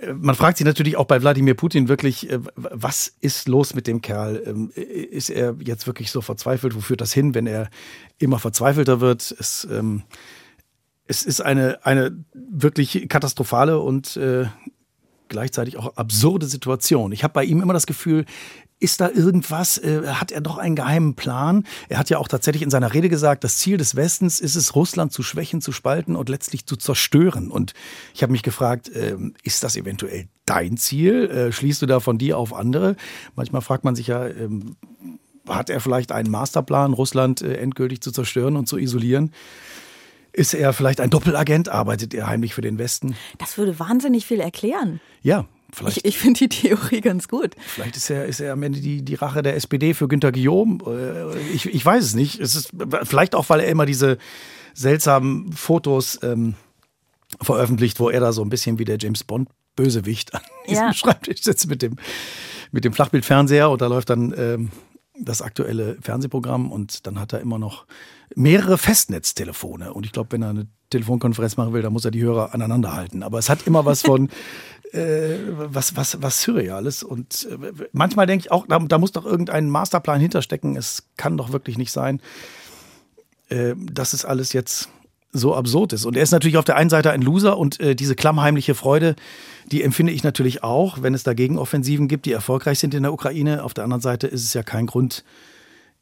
Äh, 0.00 0.12
man 0.14 0.34
fragt 0.34 0.58
sich 0.58 0.66
natürlich 0.66 0.96
auch 0.96 1.06
bei 1.06 1.22
Wladimir 1.22 1.54
Putin 1.54 1.88
wirklich, 1.88 2.28
was 2.56 3.12
ist 3.20 3.48
los 3.48 3.74
mit 3.74 3.86
dem 3.86 4.00
Kerl? 4.00 4.42
Ähm, 4.44 4.70
ist 4.74 5.30
er 5.30 5.56
jetzt 5.60 5.86
wirklich 5.86 6.10
so 6.10 6.20
verzweifelt? 6.20 6.74
Wo 6.74 6.80
führt 6.80 7.00
das 7.00 7.12
hin, 7.12 7.34
wenn 7.34 7.46
er 7.46 7.70
immer 8.18 8.38
verzweifelter 8.38 9.00
wird? 9.00 9.34
Es, 9.38 9.66
ähm, 9.70 10.02
es 11.10 11.24
ist 11.24 11.40
eine, 11.40 11.84
eine 11.84 12.12
wirklich 12.32 13.08
katastrophale 13.08 13.80
und 13.80 14.16
äh, 14.16 14.46
gleichzeitig 15.28 15.76
auch 15.76 15.96
absurde 15.96 16.46
Situation. 16.46 17.10
Ich 17.10 17.24
habe 17.24 17.34
bei 17.34 17.44
ihm 17.44 17.60
immer 17.60 17.72
das 17.72 17.86
Gefühl, 17.86 18.26
ist 18.78 19.00
da 19.00 19.10
irgendwas? 19.10 19.76
Äh, 19.76 20.06
hat 20.06 20.30
er 20.30 20.40
doch 20.40 20.56
einen 20.56 20.76
geheimen 20.76 21.16
Plan? 21.16 21.64
Er 21.88 21.98
hat 21.98 22.10
ja 22.10 22.18
auch 22.18 22.28
tatsächlich 22.28 22.62
in 22.62 22.70
seiner 22.70 22.94
Rede 22.94 23.08
gesagt, 23.08 23.42
das 23.42 23.58
Ziel 23.58 23.76
des 23.76 23.96
Westens 23.96 24.38
ist 24.38 24.54
es, 24.54 24.76
Russland 24.76 25.12
zu 25.12 25.24
schwächen, 25.24 25.60
zu 25.60 25.72
spalten 25.72 26.14
und 26.14 26.28
letztlich 26.28 26.64
zu 26.64 26.76
zerstören. 26.76 27.50
Und 27.50 27.74
ich 28.14 28.22
habe 28.22 28.30
mich 28.30 28.44
gefragt, 28.44 28.88
äh, 28.88 29.16
ist 29.42 29.64
das 29.64 29.74
eventuell 29.74 30.28
dein 30.46 30.76
Ziel? 30.76 31.28
Äh, 31.28 31.50
schließt 31.50 31.82
du 31.82 31.86
da 31.86 31.98
von 31.98 32.18
dir 32.18 32.38
auf 32.38 32.54
andere? 32.54 32.94
Manchmal 33.34 33.62
fragt 33.62 33.82
man 33.82 33.96
sich 33.96 34.06
ja, 34.06 34.28
ähm, 34.28 34.76
hat 35.48 35.70
er 35.70 35.80
vielleicht 35.80 36.12
einen 36.12 36.30
Masterplan, 36.30 36.92
Russland 36.92 37.42
äh, 37.42 37.56
endgültig 37.56 38.00
zu 38.00 38.12
zerstören 38.12 38.56
und 38.56 38.68
zu 38.68 38.78
isolieren? 38.78 39.32
Ist 40.32 40.54
er 40.54 40.72
vielleicht 40.72 41.00
ein 41.00 41.10
Doppelagent? 41.10 41.68
Arbeitet 41.68 42.14
er 42.14 42.26
heimlich 42.26 42.54
für 42.54 42.60
den 42.60 42.78
Westen? 42.78 43.16
Das 43.38 43.58
würde 43.58 43.78
wahnsinnig 43.78 44.26
viel 44.26 44.40
erklären. 44.40 45.00
Ja, 45.22 45.46
Vielleicht, 45.72 45.98
ich, 45.98 46.04
ich 46.04 46.18
finde 46.18 46.38
die 46.38 46.48
Theorie 46.48 47.00
ganz 47.00 47.28
gut. 47.28 47.54
Vielleicht 47.60 47.96
ist 47.96 48.10
er, 48.10 48.26
ist 48.26 48.40
er 48.40 48.54
am 48.54 48.62
Ende 48.62 48.80
die, 48.80 49.02
die 49.02 49.14
Rache 49.14 49.42
der 49.42 49.54
SPD 49.56 49.94
für 49.94 50.08
Günter 50.08 50.32
Guillaume. 50.32 50.78
Äh, 50.84 51.38
ich, 51.52 51.66
ich 51.66 51.84
weiß 51.84 52.04
es 52.04 52.14
nicht. 52.14 52.40
Es 52.40 52.54
ist 52.54 52.72
vielleicht 53.04 53.34
auch, 53.34 53.48
weil 53.48 53.60
er 53.60 53.68
immer 53.68 53.86
diese 53.86 54.18
seltsamen 54.74 55.52
Fotos 55.52 56.18
ähm, 56.22 56.54
veröffentlicht, 57.40 58.00
wo 58.00 58.10
er 58.10 58.20
da 58.20 58.32
so 58.32 58.42
ein 58.42 58.48
bisschen 58.48 58.78
wie 58.78 58.84
der 58.84 58.98
James 58.98 59.24
Bond 59.24 59.48
Bösewicht 59.76 60.34
an 60.34 60.42
diesem 60.68 60.86
ja. 60.86 60.92
Schreibtisch 60.94 61.42
sitzt 61.42 61.68
mit 61.68 61.82
dem, 61.82 61.96
mit 62.72 62.84
dem 62.84 62.92
Flachbildfernseher 62.92 63.70
und 63.70 63.80
da 63.80 63.86
läuft 63.86 64.10
dann 64.10 64.34
ähm, 64.36 64.70
das 65.18 65.42
aktuelle 65.42 65.96
Fernsehprogramm 66.00 66.72
und 66.72 67.06
dann 67.06 67.20
hat 67.20 67.32
er 67.32 67.40
immer 67.40 67.58
noch 67.58 67.86
mehrere 68.34 68.78
Festnetztelefone. 68.78 69.92
Und 69.92 70.06
ich 70.06 70.12
glaube, 70.12 70.32
wenn 70.32 70.42
er 70.42 70.50
eine 70.50 70.66
Telefonkonferenz 70.90 71.56
machen 71.56 71.72
will, 71.72 71.82
dann 71.82 71.92
muss 71.92 72.04
er 72.04 72.10
die 72.10 72.22
Hörer 72.22 72.54
aneinander 72.54 72.94
halten. 72.94 73.22
Aber 73.22 73.38
es 73.38 73.48
hat 73.48 73.66
immer 73.66 73.84
was 73.84 74.02
von 74.02 74.28
äh, 74.92 75.36
was, 75.50 75.96
was, 75.96 76.20
was 76.22 76.42
Surreales. 76.42 77.02
Und 77.02 77.48
äh, 77.50 77.72
manchmal 77.92 78.26
denke 78.26 78.46
ich 78.46 78.52
auch, 78.52 78.66
da, 78.66 78.78
da, 78.78 78.98
muss 78.98 79.12
doch 79.12 79.24
irgendein 79.24 79.70
Masterplan 79.70 80.20
hinterstecken. 80.20 80.76
Es 80.76 81.04
kann 81.16 81.36
doch 81.36 81.52
wirklich 81.52 81.78
nicht 81.78 81.92
sein, 81.92 82.20
äh, 83.48 83.74
dass 83.76 84.12
es 84.12 84.24
alles 84.24 84.52
jetzt 84.52 84.88
so 85.32 85.54
absurd 85.54 85.92
ist. 85.92 86.04
Und 86.04 86.16
er 86.16 86.22
ist 86.22 86.32
natürlich 86.32 86.56
auf 86.56 86.64
der 86.64 86.76
einen 86.76 86.90
Seite 86.90 87.12
ein 87.12 87.22
Loser 87.22 87.56
und 87.56 87.78
äh, 87.78 87.94
diese 87.94 88.16
klammheimliche 88.16 88.74
Freude, 88.74 89.14
die 89.70 89.82
empfinde 89.82 90.12
ich 90.12 90.24
natürlich 90.24 90.64
auch, 90.64 91.02
wenn 91.02 91.14
es 91.14 91.22
dagegen 91.22 91.56
Offensiven 91.56 92.08
gibt, 92.08 92.26
die 92.26 92.32
erfolgreich 92.32 92.80
sind 92.80 92.94
in 92.94 93.04
der 93.04 93.12
Ukraine. 93.12 93.62
Auf 93.62 93.74
der 93.74 93.84
anderen 93.84 94.00
Seite 94.00 94.26
ist 94.26 94.42
es 94.42 94.54
ja 94.54 94.64
kein 94.64 94.86
Grund, 94.86 95.24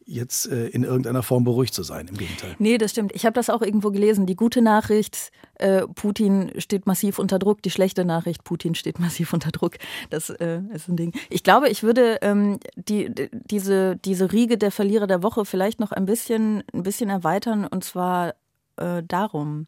jetzt 0.08 0.50
äh, 0.50 0.68
in 0.68 0.84
irgendeiner 0.84 1.22
Form 1.22 1.44
beruhigt 1.44 1.74
zu 1.74 1.82
sein. 1.82 2.08
Im 2.08 2.16
Gegenteil. 2.16 2.56
Nee, 2.58 2.78
das 2.78 2.92
stimmt. 2.92 3.14
Ich 3.14 3.26
habe 3.26 3.34
das 3.34 3.50
auch 3.50 3.60
irgendwo 3.60 3.90
gelesen. 3.90 4.26
Die 4.26 4.36
gute 4.36 4.62
Nachricht, 4.62 5.30
äh, 5.56 5.86
Putin 5.86 6.50
steht 6.58 6.86
massiv 6.86 7.18
unter 7.18 7.38
Druck. 7.38 7.62
Die 7.62 7.70
schlechte 7.70 8.04
Nachricht, 8.04 8.42
Putin 8.42 8.74
steht 8.74 8.98
massiv 9.00 9.32
unter 9.32 9.50
Druck. 9.50 9.74
Das 10.10 10.30
äh, 10.30 10.60
ist 10.72 10.88
ein 10.88 10.96
Ding. 10.96 11.12
Ich 11.28 11.44
glaube, 11.44 11.68
ich 11.68 11.82
würde 11.82 12.18
ähm, 12.22 12.58
die, 12.74 13.12
diese, 13.32 13.96
diese 13.96 14.32
Riege 14.32 14.56
der 14.56 14.70
Verlierer 14.70 15.06
der 15.06 15.22
Woche 15.22 15.44
vielleicht 15.44 15.78
noch 15.78 15.92
ein 15.92 16.06
bisschen, 16.06 16.64
ein 16.72 16.82
bisschen 16.82 17.10
erweitern 17.10 17.66
und 17.66 17.84
zwar 17.84 18.34
äh, 18.76 19.02
darum. 19.06 19.66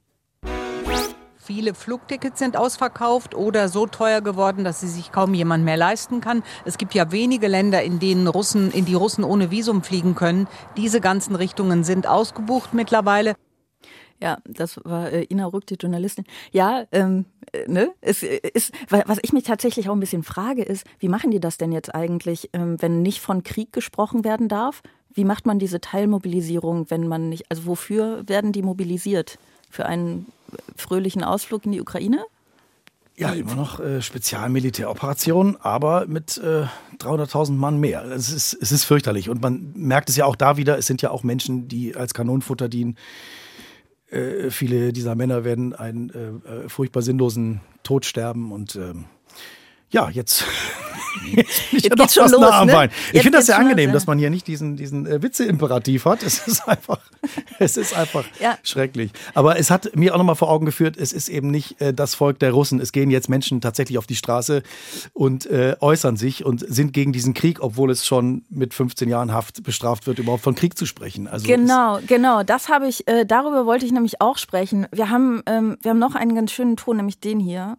Viele 1.52 1.74
Flugtickets 1.74 2.38
sind 2.38 2.56
ausverkauft 2.56 3.34
oder 3.34 3.68
so 3.68 3.88
teuer 3.88 4.20
geworden, 4.20 4.62
dass 4.62 4.78
sie 4.78 4.86
sich 4.86 5.10
kaum 5.10 5.34
jemand 5.34 5.64
mehr 5.64 5.76
leisten 5.76 6.20
kann. 6.20 6.44
Es 6.64 6.78
gibt 6.78 6.94
ja 6.94 7.10
wenige 7.10 7.48
Länder, 7.48 7.82
in 7.82 7.98
denen 7.98 8.28
Russen, 8.28 8.70
in 8.70 8.84
die 8.84 8.94
Russen 8.94 9.24
ohne 9.24 9.50
Visum 9.50 9.82
fliegen 9.82 10.14
können. 10.14 10.46
Diese 10.76 11.00
ganzen 11.00 11.34
Richtungen 11.34 11.82
sind 11.82 12.06
ausgebucht 12.06 12.72
mittlerweile. 12.72 13.34
Ja, 14.22 14.38
das 14.44 14.78
war 14.84 15.10
äh, 15.10 15.26
Ina 15.28 15.46
Rück, 15.46 15.66
die 15.66 15.74
Journalistin. 15.74 16.24
Ja, 16.52 16.84
ähm, 16.92 17.24
äh, 17.50 17.64
ne, 17.66 17.90
es 18.00 18.22
äh, 18.22 18.38
ist, 18.54 18.72
was 18.88 19.18
ich 19.20 19.32
mich 19.32 19.42
tatsächlich 19.42 19.88
auch 19.88 19.94
ein 19.94 20.00
bisschen 20.00 20.22
frage, 20.22 20.62
ist, 20.62 20.86
wie 21.00 21.08
machen 21.08 21.32
die 21.32 21.40
das 21.40 21.58
denn 21.58 21.72
jetzt 21.72 21.92
eigentlich, 21.92 22.50
ähm, 22.52 22.80
wenn 22.80 23.02
nicht 23.02 23.20
von 23.20 23.42
Krieg 23.42 23.72
gesprochen 23.72 24.22
werden 24.22 24.46
darf? 24.46 24.82
Wie 25.12 25.24
macht 25.24 25.46
man 25.46 25.58
diese 25.58 25.80
Teilmobilisierung, 25.80 26.92
wenn 26.92 27.08
man 27.08 27.28
nicht, 27.28 27.46
also 27.50 27.66
wofür 27.66 28.22
werden 28.28 28.52
die 28.52 28.62
mobilisiert? 28.62 29.36
Für 29.70 29.86
einen 29.86 30.26
fröhlichen 30.76 31.24
Ausflug 31.24 31.64
in 31.64 31.72
die 31.72 31.80
Ukraine? 31.80 32.24
Ja, 33.16 33.32
immer 33.32 33.54
noch 33.54 33.80
äh, 33.80 34.00
Spezialmilitäroperation, 34.00 35.58
aber 35.60 36.06
mit 36.06 36.38
äh, 36.38 36.64
300.000 36.98 37.52
Mann 37.52 37.78
mehr. 37.78 38.02
Es 38.04 38.32
ist, 38.32 38.54
es 38.54 38.72
ist 38.72 38.84
fürchterlich. 38.84 39.28
Und 39.28 39.42
man 39.42 39.72
merkt 39.74 40.08
es 40.08 40.16
ja 40.16 40.24
auch 40.24 40.36
da 40.36 40.56
wieder, 40.56 40.78
es 40.78 40.86
sind 40.86 41.02
ja 41.02 41.10
auch 41.10 41.22
Menschen, 41.22 41.68
die 41.68 41.94
als 41.94 42.14
Kanonenfutter 42.14 42.70
dienen. 42.70 42.96
Äh, 44.10 44.50
viele 44.50 44.94
dieser 44.94 45.14
Männer 45.16 45.44
werden 45.44 45.74
einen 45.74 46.10
äh, 46.10 46.48
äh, 46.48 46.68
furchtbar 46.70 47.02
sinnlosen 47.02 47.60
Tod 47.82 48.06
sterben 48.06 48.52
und 48.52 48.76
ähm, 48.76 49.04
ja, 49.90 50.08
jetzt, 50.08 50.44
jetzt 51.24 51.70
bin 51.70 51.78
ich 51.78 51.84
jetzt 51.84 51.88
ja 51.88 51.96
doch 51.96 52.08
schon 52.08 52.30
los, 52.30 52.40
nah 52.40 52.60
am 52.60 52.66
ne? 52.68 52.90
Ich 53.12 53.22
finde 53.22 53.38
das 53.38 53.46
sehr 53.46 53.58
angenehm, 53.58 53.90
los, 53.90 53.94
dass 53.94 54.06
man 54.06 54.18
hier 54.18 54.30
nicht 54.30 54.46
diesen, 54.46 54.76
diesen 54.76 55.06
äh, 55.06 55.22
Witze-Imperativ 55.22 56.04
hat. 56.04 56.22
Es 56.22 56.46
ist 56.46 56.60
einfach, 56.68 57.00
es 57.58 57.76
ist 57.76 57.96
einfach 57.96 58.24
ja. 58.40 58.56
schrecklich. 58.62 59.10
Aber 59.34 59.58
es 59.58 59.70
hat 59.70 59.96
mir 59.96 60.14
auch 60.14 60.18
nochmal 60.18 60.36
vor 60.36 60.48
Augen 60.48 60.66
geführt, 60.66 60.96
es 60.96 61.12
ist 61.12 61.28
eben 61.28 61.50
nicht 61.50 61.80
äh, 61.80 61.92
das 61.92 62.14
Volk 62.14 62.38
der 62.38 62.52
Russen. 62.52 62.80
Es 62.80 62.92
gehen 62.92 63.10
jetzt 63.10 63.28
Menschen 63.28 63.60
tatsächlich 63.60 63.98
auf 63.98 64.06
die 64.06 64.16
Straße 64.16 64.62
und 65.12 65.46
äh, 65.46 65.76
äußern 65.80 66.16
sich 66.16 66.44
und 66.44 66.64
sind 66.66 66.92
gegen 66.92 67.12
diesen 67.12 67.34
Krieg, 67.34 67.60
obwohl 67.60 67.90
es 67.90 68.06
schon 68.06 68.44
mit 68.48 68.74
15 68.74 69.08
Jahren 69.08 69.32
Haft 69.32 69.62
bestraft 69.64 70.06
wird, 70.06 70.18
überhaupt 70.18 70.42
von 70.42 70.54
Krieg 70.54 70.78
zu 70.78 70.86
sprechen. 70.86 71.26
Also 71.26 71.46
genau, 71.46 71.98
genau. 72.06 72.44
Das 72.44 72.68
habe 72.68 72.86
ich, 72.86 73.08
äh, 73.08 73.26
darüber 73.26 73.66
wollte 73.66 73.86
ich 73.86 73.92
nämlich 73.92 74.20
auch 74.20 74.38
sprechen. 74.38 74.86
Wir 74.92 75.10
haben, 75.10 75.42
ähm, 75.46 75.76
wir 75.82 75.90
haben 75.90 75.98
noch 75.98 76.14
einen 76.14 76.34
ganz 76.34 76.52
schönen 76.52 76.76
Ton, 76.76 76.96
nämlich 76.96 77.18
den 77.18 77.40
hier. 77.40 77.76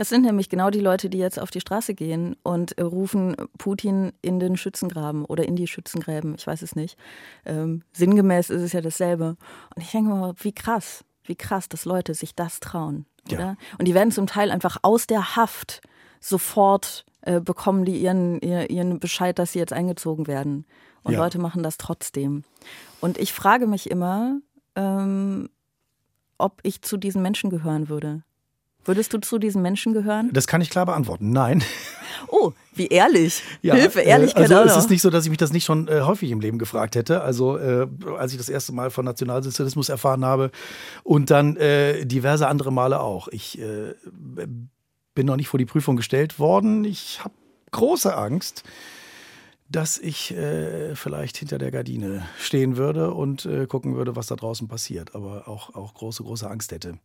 Das 0.00 0.08
sind 0.08 0.22
nämlich 0.22 0.48
genau 0.48 0.70
die 0.70 0.80
Leute, 0.80 1.10
die 1.10 1.18
jetzt 1.18 1.38
auf 1.38 1.50
die 1.50 1.60
Straße 1.60 1.92
gehen 1.92 2.34
und 2.42 2.74
rufen 2.80 3.36
Putin 3.58 4.14
in 4.22 4.40
den 4.40 4.56
Schützengraben 4.56 5.26
oder 5.26 5.44
in 5.44 5.56
die 5.56 5.66
Schützengräben. 5.66 6.36
Ich 6.38 6.46
weiß 6.46 6.62
es 6.62 6.74
nicht. 6.74 6.96
Ähm, 7.44 7.82
sinngemäß 7.92 8.48
ist 8.48 8.62
es 8.62 8.72
ja 8.72 8.80
dasselbe. 8.80 9.36
Und 9.76 9.82
ich 9.82 9.90
denke 9.90 10.08
mal, 10.08 10.32
wie 10.38 10.52
krass, 10.52 11.04
wie 11.24 11.36
krass, 11.36 11.68
dass 11.68 11.84
Leute 11.84 12.14
sich 12.14 12.34
das 12.34 12.60
trauen. 12.60 13.04
Ja. 13.28 13.36
Oder? 13.36 13.56
Und 13.78 13.88
die 13.88 13.92
werden 13.92 14.10
zum 14.10 14.26
Teil 14.26 14.50
einfach 14.50 14.78
aus 14.80 15.06
der 15.06 15.36
Haft 15.36 15.82
sofort 16.18 17.04
äh, 17.20 17.38
bekommen 17.38 17.84
die 17.84 18.00
ihren, 18.00 18.40
ihren 18.40 19.00
Bescheid, 19.00 19.38
dass 19.38 19.52
sie 19.52 19.58
jetzt 19.58 19.74
eingezogen 19.74 20.26
werden. 20.26 20.64
Und 21.02 21.12
ja. 21.12 21.18
Leute 21.18 21.38
machen 21.38 21.62
das 21.62 21.76
trotzdem. 21.76 22.44
Und 23.02 23.18
ich 23.18 23.34
frage 23.34 23.66
mich 23.66 23.90
immer, 23.90 24.40
ähm, 24.76 25.50
ob 26.38 26.60
ich 26.62 26.80
zu 26.80 26.96
diesen 26.96 27.20
Menschen 27.20 27.50
gehören 27.50 27.90
würde. 27.90 28.22
Würdest 28.84 29.12
du 29.12 29.18
zu 29.18 29.38
diesen 29.38 29.62
Menschen 29.62 29.92
gehören? 29.92 30.30
Das 30.32 30.46
kann 30.46 30.60
ich 30.60 30.70
klar 30.70 30.86
beantworten. 30.86 31.30
Nein. 31.30 31.62
Oh, 32.28 32.52
wie 32.74 32.86
ehrlich. 32.88 33.42
Ja, 33.62 33.74
Hilfe, 33.74 34.00
Ehrlichkeit. 34.00 34.52
Also 34.52 34.70
es 34.70 34.84
ist 34.84 34.90
nicht 34.90 35.00
so, 35.00 35.10
dass 35.10 35.24
ich 35.24 35.30
mich 35.30 35.38
das 35.38 35.52
nicht 35.52 35.64
schon 35.64 35.88
äh, 35.88 36.02
häufig 36.02 36.30
im 36.30 36.40
Leben 36.40 36.58
gefragt 36.58 36.94
hätte. 36.94 37.22
Also 37.22 37.56
äh, 37.56 37.86
als 38.18 38.32
ich 38.32 38.38
das 38.38 38.48
erste 38.48 38.72
Mal 38.72 38.90
von 38.90 39.04
Nationalsozialismus 39.04 39.88
erfahren 39.88 40.24
habe 40.24 40.50
und 41.02 41.30
dann 41.30 41.56
äh, 41.56 42.04
diverse 42.04 42.46
andere 42.46 42.72
Male 42.72 43.00
auch. 43.00 43.28
Ich 43.28 43.58
äh, 43.58 43.94
bin 45.14 45.26
noch 45.26 45.36
nicht 45.36 45.48
vor 45.48 45.58
die 45.58 45.66
Prüfung 45.66 45.96
gestellt 45.96 46.38
worden. 46.38 46.84
Ich 46.84 47.20
habe 47.24 47.34
große 47.72 48.14
Angst, 48.14 48.64
dass 49.70 49.98
ich 49.98 50.32
äh, 50.32 50.96
vielleicht 50.96 51.36
hinter 51.36 51.58
der 51.58 51.70
Gardine 51.70 52.26
stehen 52.38 52.76
würde 52.76 53.14
und 53.14 53.46
äh, 53.46 53.66
gucken 53.66 53.94
würde, 53.94 54.16
was 54.16 54.26
da 54.26 54.34
draußen 54.34 54.66
passiert. 54.66 55.14
Aber 55.14 55.46
auch, 55.46 55.74
auch 55.76 55.94
große, 55.94 56.24
große 56.24 56.50
Angst 56.50 56.72
hätte. 56.72 56.98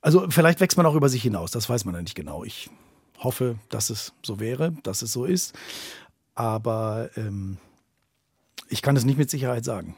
Also 0.00 0.26
vielleicht 0.30 0.60
wächst 0.60 0.78
man 0.78 0.86
auch 0.86 0.94
über 0.94 1.10
sich 1.10 1.22
hinaus, 1.22 1.50
das 1.50 1.68
weiß 1.68 1.84
man 1.84 1.94
ja 1.94 2.00
nicht 2.00 2.14
genau. 2.14 2.42
Ich 2.42 2.70
hoffe, 3.18 3.56
dass 3.68 3.90
es 3.90 4.14
so 4.22 4.40
wäre, 4.40 4.72
dass 4.82 5.02
es 5.02 5.12
so 5.12 5.26
ist. 5.26 5.54
Aber 6.34 7.10
ähm, 7.16 7.58
ich 8.70 8.80
kann 8.80 8.96
es 8.96 9.04
nicht 9.04 9.18
mit 9.18 9.28
Sicherheit 9.28 9.66
sagen. 9.66 9.94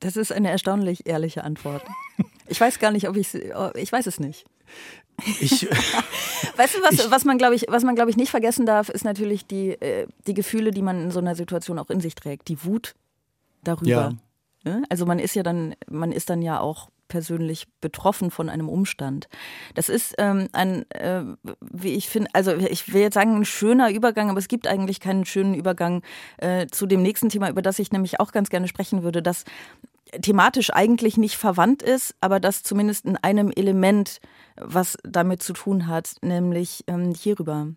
Das 0.00 0.16
ist 0.16 0.32
eine 0.32 0.50
erstaunlich 0.50 1.06
ehrliche 1.06 1.44
Antwort. 1.44 1.82
Ich 2.48 2.60
weiß 2.60 2.78
gar 2.78 2.90
nicht, 2.90 3.08
ob 3.08 3.16
ich 3.16 3.34
ich 3.34 3.90
weiß 3.90 4.06
es 4.06 4.20
nicht. 4.20 4.44
Ich, 5.40 5.66
weißt 6.56 6.74
du, 6.74 6.82
was, 6.82 6.92
ich, 6.92 7.10
was 7.10 7.24
man, 7.24 7.38
glaube 7.38 7.54
ich, 7.54 7.66
was 7.68 7.84
man, 7.84 7.96
ich, 8.08 8.16
nicht 8.16 8.30
vergessen 8.30 8.66
darf, 8.66 8.88
ist 8.88 9.04
natürlich 9.04 9.46
die, 9.46 9.70
äh, 9.70 10.06
die 10.26 10.34
Gefühle, 10.34 10.70
die 10.70 10.82
man 10.82 11.04
in 11.04 11.10
so 11.10 11.20
einer 11.20 11.34
Situation 11.34 11.78
auch 11.78 11.90
in 11.90 12.00
sich 12.00 12.14
trägt. 12.14 12.48
Die 12.48 12.64
Wut 12.64 12.94
darüber. 13.64 13.88
Ja. 13.90 14.12
Ne? 14.64 14.82
Also 14.88 15.06
man 15.06 15.18
ist 15.18 15.34
ja 15.34 15.42
dann, 15.42 15.74
man 15.88 16.12
ist 16.12 16.28
dann 16.28 16.42
ja 16.42 16.60
auch 16.60 16.90
persönlich 17.08 17.66
betroffen 17.80 18.30
von 18.30 18.48
einem 18.48 18.68
Umstand. 18.68 19.28
Das 19.74 19.88
ist 19.88 20.14
ähm, 20.18 20.48
ein, 20.52 20.90
äh, 20.90 21.22
wie 21.60 21.94
ich 21.94 22.08
finde, 22.08 22.30
also 22.32 22.52
ich 22.56 22.92
will 22.92 23.02
jetzt 23.02 23.14
sagen, 23.14 23.36
ein 23.36 23.44
schöner 23.44 23.90
Übergang, 23.90 24.28
aber 24.28 24.38
es 24.38 24.48
gibt 24.48 24.66
eigentlich 24.66 25.00
keinen 25.00 25.24
schönen 25.24 25.54
Übergang 25.54 26.02
äh, 26.38 26.66
zu 26.66 26.86
dem 26.86 27.02
nächsten 27.02 27.28
Thema, 27.28 27.48
über 27.48 27.62
das 27.62 27.78
ich 27.78 27.92
nämlich 27.92 28.18
auch 28.20 28.32
ganz 28.32 28.50
gerne 28.50 28.68
sprechen 28.68 29.02
würde, 29.02 29.22
das 29.22 29.44
thematisch 30.20 30.70
eigentlich 30.72 31.16
nicht 31.16 31.36
verwandt 31.36 31.82
ist, 31.82 32.14
aber 32.20 32.40
das 32.40 32.62
zumindest 32.62 33.04
in 33.04 33.16
einem 33.16 33.50
Element 33.50 34.20
was 34.56 34.96
damit 35.02 35.42
zu 35.42 35.52
tun 35.52 35.86
hat, 35.86 36.14
nämlich 36.22 36.84
ähm, 36.86 37.14
hierüber. 37.14 37.68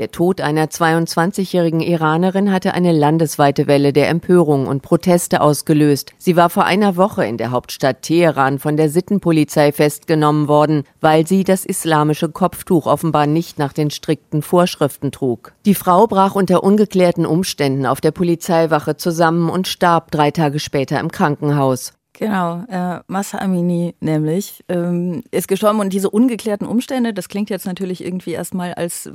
Der 0.00 0.10
Tod 0.10 0.40
einer 0.40 0.64
22-jährigen 0.64 1.80
Iranerin 1.80 2.50
hatte 2.50 2.72
eine 2.72 2.90
landesweite 2.90 3.66
Welle 3.66 3.92
der 3.92 4.08
Empörung 4.08 4.66
und 4.66 4.80
Proteste 4.80 5.42
ausgelöst. 5.42 6.14
Sie 6.16 6.36
war 6.36 6.48
vor 6.48 6.64
einer 6.64 6.96
Woche 6.96 7.26
in 7.26 7.36
der 7.36 7.50
Hauptstadt 7.50 8.00
Teheran 8.00 8.58
von 8.58 8.78
der 8.78 8.88
Sittenpolizei 8.88 9.72
festgenommen 9.72 10.48
worden, 10.48 10.84
weil 11.02 11.26
sie 11.26 11.44
das 11.44 11.66
islamische 11.66 12.30
Kopftuch 12.30 12.86
offenbar 12.86 13.26
nicht 13.26 13.58
nach 13.58 13.74
den 13.74 13.90
strikten 13.90 14.40
Vorschriften 14.40 15.12
trug. 15.12 15.52
Die 15.66 15.74
Frau 15.74 16.06
brach 16.06 16.34
unter 16.34 16.64
ungeklärten 16.64 17.26
Umständen 17.26 17.84
auf 17.84 18.00
der 18.00 18.12
Polizeiwache 18.12 18.96
zusammen 18.96 19.50
und 19.50 19.68
starb 19.68 20.10
drei 20.10 20.30
Tage 20.30 20.60
später 20.60 20.98
im 20.98 21.12
Krankenhaus. 21.12 21.92
Genau, 22.20 22.64
äh, 22.68 23.00
Massa 23.06 23.38
Amini 23.38 23.94
nämlich 24.00 24.62
ähm, 24.68 25.22
ist 25.30 25.48
gestorben 25.48 25.80
und 25.80 25.90
diese 25.90 26.10
ungeklärten 26.10 26.66
Umstände, 26.66 27.14
das 27.14 27.30
klingt 27.30 27.48
jetzt 27.48 27.64
natürlich 27.64 28.04
irgendwie 28.04 28.32
erstmal, 28.32 28.74
als 28.74 29.10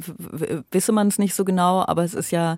wisse 0.71 0.91
man 0.91 1.09
es 1.09 1.19
nicht 1.19 1.35
so 1.35 1.45
genau, 1.45 1.85
aber 1.85 2.03
es 2.03 2.15
ist 2.15 2.31
ja 2.31 2.57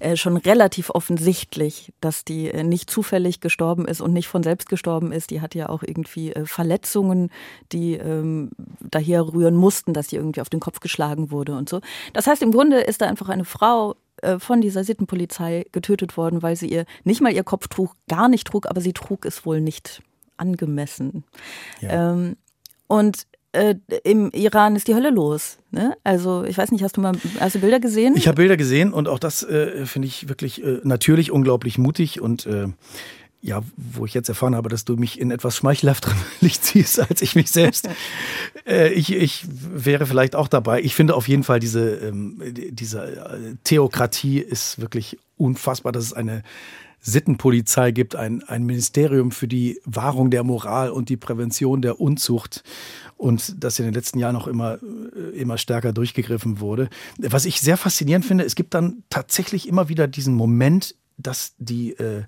äh, 0.00 0.16
schon 0.16 0.38
relativ 0.38 0.88
offensichtlich, 0.88 1.92
dass 2.00 2.24
die 2.24 2.48
äh, 2.48 2.64
nicht 2.64 2.88
zufällig 2.88 3.40
gestorben 3.40 3.86
ist 3.86 4.00
und 4.00 4.14
nicht 4.14 4.28
von 4.28 4.42
selbst 4.42 4.70
gestorben 4.70 5.12
ist. 5.12 5.28
Die 5.28 5.42
hat 5.42 5.54
ja 5.54 5.68
auch 5.68 5.82
irgendwie 5.82 6.32
äh, 6.32 6.46
Verletzungen, 6.46 7.28
die 7.70 7.92
ähm, 7.96 8.48
daher 8.80 9.30
rühren 9.34 9.56
mussten, 9.56 9.92
dass 9.92 10.08
sie 10.08 10.16
irgendwie 10.16 10.40
auf 10.40 10.48
den 10.48 10.60
Kopf 10.60 10.80
geschlagen 10.80 11.30
wurde 11.30 11.54
und 11.54 11.68
so. 11.68 11.82
Das 12.14 12.26
heißt, 12.26 12.40
im 12.40 12.52
Grunde 12.52 12.80
ist 12.80 13.02
da 13.02 13.08
einfach 13.08 13.28
eine 13.28 13.44
Frau 13.44 13.96
von 14.38 14.60
dieser 14.60 14.84
Sittenpolizei 14.84 15.66
getötet 15.72 16.16
worden, 16.16 16.42
weil 16.42 16.56
sie 16.56 16.68
ihr 16.68 16.84
nicht 17.04 17.20
mal 17.20 17.32
ihr 17.32 17.42
Kopftuch 17.42 17.94
gar 18.08 18.28
nicht 18.28 18.46
trug, 18.46 18.66
aber 18.68 18.80
sie 18.80 18.92
trug 18.92 19.26
es 19.26 19.44
wohl 19.44 19.60
nicht 19.60 20.02
angemessen. 20.36 21.24
Ja. 21.80 22.12
Ähm, 22.12 22.36
und 22.86 23.26
äh, 23.52 23.74
im 24.04 24.30
Iran 24.32 24.76
ist 24.76 24.88
die 24.88 24.94
Hölle 24.94 25.10
los. 25.10 25.58
Ne? 25.70 25.96
Also 26.04 26.44
ich 26.44 26.56
weiß 26.56 26.72
nicht, 26.72 26.82
hast 26.82 26.96
du 26.96 27.00
mal 27.00 27.12
hast 27.38 27.54
du 27.54 27.60
Bilder 27.60 27.80
gesehen? 27.80 28.14
Ich 28.16 28.26
habe 28.26 28.36
Bilder 28.36 28.56
gesehen 28.56 28.92
und 28.92 29.08
auch 29.08 29.18
das 29.18 29.42
äh, 29.42 29.84
finde 29.86 30.08
ich 30.08 30.28
wirklich 30.28 30.64
äh, 30.64 30.80
natürlich 30.84 31.30
unglaublich 31.30 31.78
mutig 31.78 32.20
und 32.20 32.46
äh, 32.46 32.68
ja, 33.42 33.62
wo 33.76 34.06
ich 34.06 34.14
jetzt 34.14 34.28
erfahren 34.28 34.54
habe, 34.54 34.68
dass 34.68 34.84
du 34.84 34.96
mich 34.96 35.20
in 35.20 35.32
etwas 35.32 35.56
schmeichelhafterem 35.56 36.16
Licht 36.40 36.64
siehst 36.64 37.00
als 37.00 37.20
ich 37.22 37.34
mich 37.34 37.50
selbst. 37.50 37.88
äh, 38.66 38.92
ich, 38.92 39.12
ich 39.12 39.44
wäre 39.50 40.06
vielleicht 40.06 40.36
auch 40.36 40.48
dabei. 40.48 40.80
Ich 40.80 40.94
finde 40.94 41.14
auf 41.14 41.26
jeden 41.28 41.42
Fall 41.42 41.58
diese, 41.58 41.96
ähm, 41.96 42.40
diese 42.70 43.02
äh, 43.04 43.56
Theokratie 43.64 44.38
ist 44.38 44.80
wirklich 44.80 45.18
unfassbar. 45.36 45.92
dass 45.92 46.04
es 46.04 46.12
eine 46.12 46.44
Sittenpolizei 47.00 47.90
gibt, 47.90 48.14
ein, 48.14 48.44
ein 48.44 48.62
Ministerium 48.62 49.32
für 49.32 49.48
die 49.48 49.80
Wahrung 49.84 50.30
der 50.30 50.44
Moral 50.44 50.90
und 50.90 51.08
die 51.08 51.16
Prävention 51.16 51.82
der 51.82 52.00
Unzucht 52.00 52.62
und 53.16 53.62
das 53.62 53.80
in 53.80 53.86
den 53.86 53.94
letzten 53.94 54.20
Jahren 54.20 54.36
auch 54.36 54.46
immer, 54.46 54.78
äh, 55.16 55.36
immer 55.36 55.58
stärker 55.58 55.92
durchgegriffen 55.92 56.60
wurde. 56.60 56.88
Was 57.18 57.44
ich 57.44 57.60
sehr 57.60 57.76
faszinierend 57.76 58.24
finde, 58.24 58.44
es 58.44 58.54
gibt 58.54 58.72
dann 58.74 59.02
tatsächlich 59.10 59.66
immer 59.66 59.88
wieder 59.88 60.06
diesen 60.06 60.34
Moment, 60.34 60.94
dass 61.18 61.54
die 61.58 61.90
äh, 61.94 62.22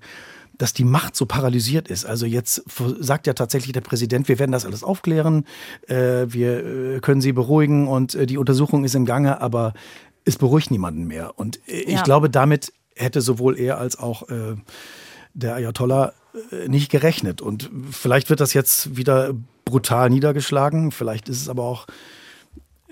dass 0.58 0.72
die 0.72 0.84
Macht 0.84 1.16
so 1.16 1.26
paralysiert 1.26 1.88
ist. 1.88 2.04
Also 2.04 2.26
jetzt 2.26 2.64
sagt 3.00 3.26
ja 3.26 3.32
tatsächlich 3.32 3.72
der 3.72 3.80
Präsident, 3.80 4.28
wir 4.28 4.38
werden 4.38 4.52
das 4.52 4.64
alles 4.64 4.82
aufklären, 4.82 5.44
äh, 5.88 6.26
wir 6.28 6.96
äh, 6.96 7.00
können 7.00 7.20
sie 7.20 7.32
beruhigen 7.32 7.88
und 7.88 8.14
äh, 8.14 8.26
die 8.26 8.38
Untersuchung 8.38 8.84
ist 8.84 8.94
im 8.94 9.04
Gange, 9.04 9.40
aber 9.40 9.74
es 10.24 10.36
beruhigt 10.36 10.70
niemanden 10.70 11.06
mehr. 11.06 11.38
Und 11.38 11.60
äh, 11.68 11.80
ich 11.80 11.94
ja. 11.94 12.02
glaube, 12.02 12.30
damit 12.30 12.72
hätte 12.96 13.20
sowohl 13.20 13.58
er 13.58 13.78
als 13.78 13.98
auch 13.98 14.28
äh, 14.28 14.56
der 15.34 15.54
Ayatollah 15.54 16.12
nicht 16.66 16.90
gerechnet. 16.90 17.40
Und 17.40 17.70
vielleicht 17.92 18.28
wird 18.28 18.40
das 18.40 18.54
jetzt 18.54 18.96
wieder 18.96 19.34
brutal 19.64 20.10
niedergeschlagen. 20.10 20.90
Vielleicht 20.90 21.28
ist 21.28 21.40
es 21.40 21.48
aber 21.48 21.62
auch 21.62 21.86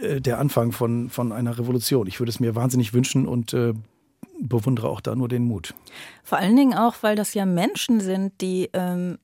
der 0.01 0.39
Anfang 0.39 0.71
von, 0.71 1.11
von 1.11 1.33
einer 1.33 1.59
Revolution. 1.59 2.07
Ich 2.07 2.21
würde 2.21 2.31
es 2.31 2.39
mir 2.39 2.55
wahnsinnig 2.55 2.95
wünschen 2.95 3.27
und 3.27 3.53
äh, 3.53 3.75
bewundere 4.41 4.89
auch 4.89 5.01
da 5.01 5.15
nur 5.15 5.29
den 5.29 5.45
Mut. 5.45 5.75
Vor 6.23 6.39
allen 6.39 6.57
Dingen 6.57 6.75
auch, 6.75 6.97
weil 7.03 7.17
das 7.17 7.35
ja 7.35 7.47
Menschen 7.47 8.01
sind, 8.01 8.41
die, 8.41 8.71
ähm, 8.73 9.19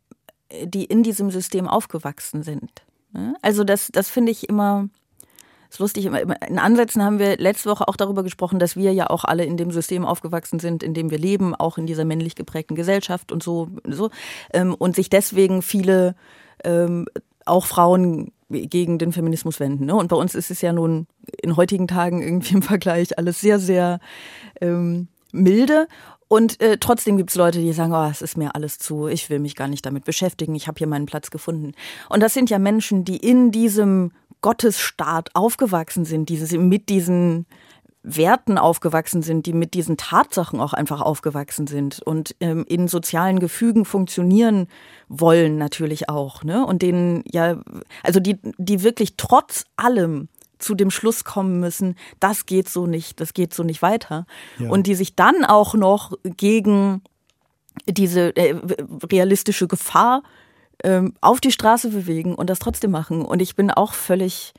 die 0.64 0.84
in 0.84 1.02
diesem 1.02 1.30
System 1.30 1.68
aufgewachsen 1.68 2.42
sind. 2.42 2.70
Ne? 3.12 3.34
Also 3.42 3.64
das, 3.64 3.88
das 3.92 4.08
finde 4.08 4.32
ich 4.32 4.48
immer 4.48 4.88
ist 5.70 5.80
lustig, 5.80 6.06
in 6.06 6.58
Ansätzen 6.58 7.02
haben 7.02 7.18
wir 7.18 7.36
letzte 7.36 7.68
Woche 7.68 7.88
auch 7.88 7.96
darüber 7.96 8.22
gesprochen, 8.22 8.58
dass 8.58 8.74
wir 8.74 8.92
ja 8.94 9.10
auch 9.10 9.24
alle 9.24 9.44
in 9.44 9.58
dem 9.58 9.70
System 9.70 10.06
aufgewachsen 10.06 10.58
sind, 10.60 10.82
in 10.82 10.94
dem 10.94 11.10
wir 11.10 11.18
leben, 11.18 11.54
auch 11.54 11.76
in 11.76 11.86
dieser 11.86 12.06
männlich 12.06 12.36
geprägten 12.36 12.74
Gesellschaft 12.74 13.32
und 13.32 13.42
so, 13.42 13.68
so 13.86 14.10
ähm, 14.52 14.74
und 14.74 14.96
sich 14.96 15.10
deswegen 15.10 15.60
viele 15.60 16.14
ähm, 16.64 17.06
auch 17.44 17.66
Frauen 17.66 18.32
gegen 18.48 18.98
den 18.98 19.12
Feminismus 19.12 19.60
wenden. 19.60 19.86
Ne? 19.86 19.94
Und 19.94 20.08
bei 20.08 20.16
uns 20.16 20.34
ist 20.34 20.50
es 20.50 20.60
ja 20.60 20.72
nun 20.72 21.06
in 21.42 21.56
heutigen 21.56 21.86
Tagen 21.86 22.22
irgendwie 22.22 22.54
im 22.54 22.62
Vergleich 22.62 23.18
alles 23.18 23.40
sehr, 23.40 23.58
sehr 23.58 24.00
ähm, 24.60 25.08
milde. 25.32 25.86
Und 26.28 26.60
äh, 26.60 26.76
trotzdem 26.78 27.16
gibt's 27.16 27.36
Leute, 27.36 27.58
die 27.58 27.72
sagen, 27.72 27.92
oh, 27.92 28.08
es 28.10 28.20
ist 28.20 28.36
mir 28.36 28.54
alles 28.54 28.78
zu, 28.78 29.06
ich 29.06 29.30
will 29.30 29.38
mich 29.38 29.56
gar 29.56 29.68
nicht 29.68 29.84
damit 29.86 30.04
beschäftigen, 30.04 30.54
ich 30.54 30.68
habe 30.68 30.78
hier 30.78 30.86
meinen 30.86 31.06
Platz 31.06 31.30
gefunden. 31.30 31.72
Und 32.10 32.22
das 32.22 32.34
sind 32.34 32.50
ja 32.50 32.58
Menschen, 32.58 33.04
die 33.04 33.16
in 33.16 33.50
diesem 33.50 34.12
Gottesstaat 34.42 35.30
aufgewachsen 35.34 36.04
sind, 36.04 36.28
die 36.28 36.58
mit 36.58 36.90
diesen 36.90 37.46
Werten 38.16 38.58
aufgewachsen 38.58 39.22
sind, 39.22 39.46
die 39.46 39.52
mit 39.52 39.74
diesen 39.74 39.96
Tatsachen 39.96 40.60
auch 40.60 40.72
einfach 40.72 41.00
aufgewachsen 41.00 41.66
sind 41.66 42.00
und 42.00 42.34
ähm, 42.40 42.64
in 42.68 42.88
sozialen 42.88 43.38
Gefügen 43.38 43.84
funktionieren 43.84 44.68
wollen 45.08 45.58
natürlich 45.58 46.08
auch, 46.08 46.42
ne? 46.42 46.64
Und 46.66 46.82
denen 46.82 47.22
ja, 47.30 47.60
also 48.02 48.20
die, 48.20 48.38
die 48.56 48.82
wirklich 48.82 49.16
trotz 49.16 49.64
allem 49.76 50.28
zu 50.58 50.74
dem 50.74 50.90
Schluss 50.90 51.24
kommen 51.24 51.60
müssen, 51.60 51.96
das 52.20 52.46
geht 52.46 52.68
so 52.68 52.86
nicht, 52.86 53.20
das 53.20 53.34
geht 53.34 53.54
so 53.54 53.62
nicht 53.62 53.82
weiter. 53.82 54.26
Ja. 54.58 54.70
Und 54.70 54.86
die 54.86 54.94
sich 54.94 55.14
dann 55.14 55.44
auch 55.44 55.74
noch 55.74 56.12
gegen 56.24 57.02
diese 57.86 58.34
äh, 58.36 58.56
realistische 59.04 59.68
Gefahr 59.68 60.22
ähm, 60.84 61.14
auf 61.20 61.40
die 61.40 61.52
Straße 61.52 61.90
bewegen 61.90 62.34
und 62.34 62.50
das 62.50 62.58
trotzdem 62.58 62.90
machen. 62.90 63.24
Und 63.24 63.42
ich 63.42 63.56
bin 63.56 63.70
auch 63.70 63.94
völlig, 63.94 64.52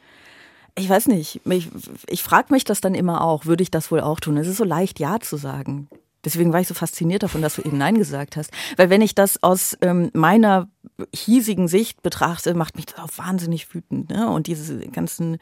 ich 0.80 0.90
weiß 0.90 1.08
nicht, 1.08 1.42
ich, 1.46 1.70
ich 2.08 2.24
frage 2.24 2.54
mich 2.54 2.64
das 2.64 2.82
dann 2.82 2.96
immer 2.96 3.22
auch, 3.22 3.46
würde 3.46 3.64
ich 3.64 3.72
das 3.72 3.92
wohl 3.92 4.02
auch 4.02 4.20
tun? 4.20 4.38
Es 4.38 4.48
ist 4.48 4.58
so 4.58 4.64
leicht, 4.64 5.00
Ja 5.00 5.20
zu 5.20 5.38
sagen. 5.38 5.90
Deswegen 6.26 6.52
war 6.52 6.60
ich 6.60 6.68
so 6.68 6.74
fasziniert 6.74 7.24
davon, 7.24 7.42
dass 7.42 7.56
du 7.56 7.62
eben 7.62 7.78
Nein 7.78 7.98
gesagt 7.98 8.36
hast. 8.36 8.52
Weil 8.76 8.90
wenn 8.90 9.02
ich 9.02 9.16
das 9.16 9.42
aus 9.42 9.78
ähm, 9.82 10.10
meiner 10.14 10.68
hiesigen 11.16 11.68
Sicht 11.68 12.02
betrachte, 12.02 12.54
macht 12.54 12.76
mich 12.76 12.88
das 12.88 13.00
auch 13.00 13.18
wahnsinnig 13.18 13.74
wütend. 13.74 14.10
Ne? 14.10 14.30
Und 14.30 14.48
diese 14.48 14.80
ganzen, 14.88 15.38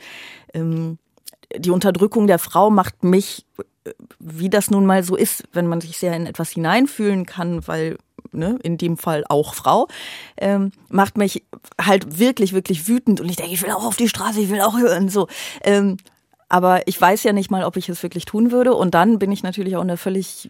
ähm, 0.53 0.99
die 1.55 1.71
Unterdrückung 1.71 2.27
der 2.27 2.37
Frau 2.37 2.69
macht 2.69 3.03
mich, 3.03 3.45
äh, 3.85 3.91
wie 4.19 4.49
das 4.49 4.69
nun 4.69 4.85
mal 4.85 5.03
so 5.03 5.15
ist, 5.15 5.45
wenn 5.51 5.65
man 5.65 5.81
sich 5.81 5.97
sehr 5.97 6.15
in 6.15 6.27
etwas 6.27 6.51
hineinfühlen 6.51 7.25
kann, 7.25 7.67
weil 7.67 7.97
ne, 8.31 8.59
in 8.63 8.77
dem 8.77 8.97
Fall 8.97 9.23
auch 9.29 9.53
Frau, 9.53 9.87
ähm, 10.37 10.71
macht 10.89 11.17
mich 11.17 11.43
halt 11.81 12.19
wirklich, 12.19 12.53
wirklich 12.53 12.87
wütend 12.87 13.21
und 13.21 13.29
ich 13.29 13.35
denke, 13.35 13.53
ich 13.53 13.61
will 13.61 13.71
auch 13.71 13.85
auf 13.85 13.97
die 13.97 14.09
Straße, 14.09 14.41
ich 14.41 14.49
will 14.49 14.61
auch 14.61 14.77
hören, 14.77 15.09
so. 15.09 15.27
Ähm, 15.63 15.97
aber 16.49 16.87
ich 16.87 16.99
weiß 16.99 17.23
ja 17.23 17.33
nicht 17.33 17.51
mal, 17.51 17.63
ob 17.63 17.77
ich 17.77 17.89
es 17.89 18.03
wirklich 18.03 18.25
tun 18.25 18.51
würde. 18.51 18.73
Und 18.73 18.93
dann 18.93 19.19
bin 19.19 19.31
ich 19.31 19.43
natürlich 19.43 19.75
auch 19.75 19.81
in 19.81 19.89
einer 19.89 19.97
völlig 19.97 20.49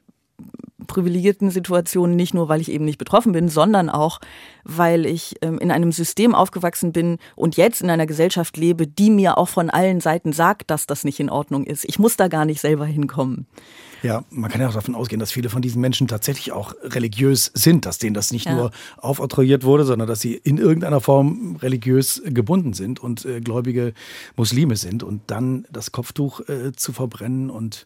privilegierten 0.86 1.50
Situation, 1.50 2.16
nicht 2.16 2.34
nur, 2.34 2.50
weil 2.50 2.62
ich 2.62 2.72
eben 2.72 2.86
nicht 2.86 3.00
betroffen 3.00 3.34
bin, 3.34 3.50
sondern 3.50 3.90
auch, 3.90 4.20
weil 4.64 5.06
ich 5.06 5.36
ähm, 5.42 5.60
in 5.60 5.72
einem 5.72 5.92
System 5.92 6.34
aufgewachsen 6.34 6.94
bin 6.94 7.18
und 7.36 7.58
jetzt 7.58 7.82
in 7.82 7.90
einer 7.90 8.06
Gesellschaft 8.06 8.56
lebe, 8.58 8.88
die 8.88 9.10
mir 9.10 9.38
auch 9.38 9.50
von 9.50 9.70
allen 9.70 10.00
Seiten 10.00 10.34
sagt, 10.34 10.70
dass 10.70 10.88
das 10.88 11.04
nicht 11.04 11.20
in 11.20 11.30
Ordnung 11.30 11.66
ist. 11.66 11.84
Ich 11.84 12.00
muss 12.00 12.16
da 12.16 12.28
gar 12.28 12.46
nicht 12.46 12.62
selber 12.62 12.86
hinkommen. 12.86 13.48
Ja, 14.04 14.24
man 14.30 14.52
kann 14.52 14.62
ja 14.62 14.70
auch 14.70 14.74
davon 14.74 14.96
ausgehen, 14.96 15.20
dass 15.20 15.32
viele 15.32 15.50
von 15.50 15.62
diesen 15.62 15.82
Menschen 15.82 16.08
tatsächlich 16.08 16.52
auch 16.52 16.74
religiös 16.84 17.52
sind, 17.54 17.86
dass 17.86 17.98
denen 17.98 18.14
das 18.14 18.32
nicht 18.32 18.46
ja. 18.46 18.56
nur 18.56 18.72
aufoktroyiert 18.98 19.64
wurde, 19.64 19.86
sondern 19.86 20.08
dass 20.08 20.22
sie 20.22 20.36
in 20.36 20.58
irgendeiner 20.58 21.02
Form 21.02 21.58
religiös 21.58 22.22
gebunden 22.26 22.74
sind 22.74 23.00
und 23.00 23.26
äh, 23.26 23.42
gläubige 23.42 23.94
Muslime 24.36 24.76
sind 24.76 25.04
und 25.04 25.22
dann 25.28 25.66
das 25.72 25.92
Kopftuch 25.92 26.42
äh, 26.48 26.74
zu 26.74 26.94
verbrennen 26.94 27.50
und 27.50 27.86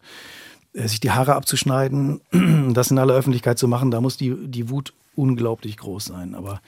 äh, 0.74 0.88
sich 0.88 1.00
die 1.00 1.12
Haare 1.12 1.36
abzuschneiden, 1.36 2.21
das 2.74 2.91
in 2.91 2.97
aller 2.97 3.13
Öffentlichkeit 3.13 3.58
zu 3.58 3.67
machen, 3.67 3.91
da 3.91 4.02
muss 4.02 4.17
die, 4.17 4.36
die 4.36 4.69
Wut 4.69 4.93
unglaublich 5.15 5.78
groß 5.78 6.06
sein. 6.06 6.36
Aber 6.36 6.62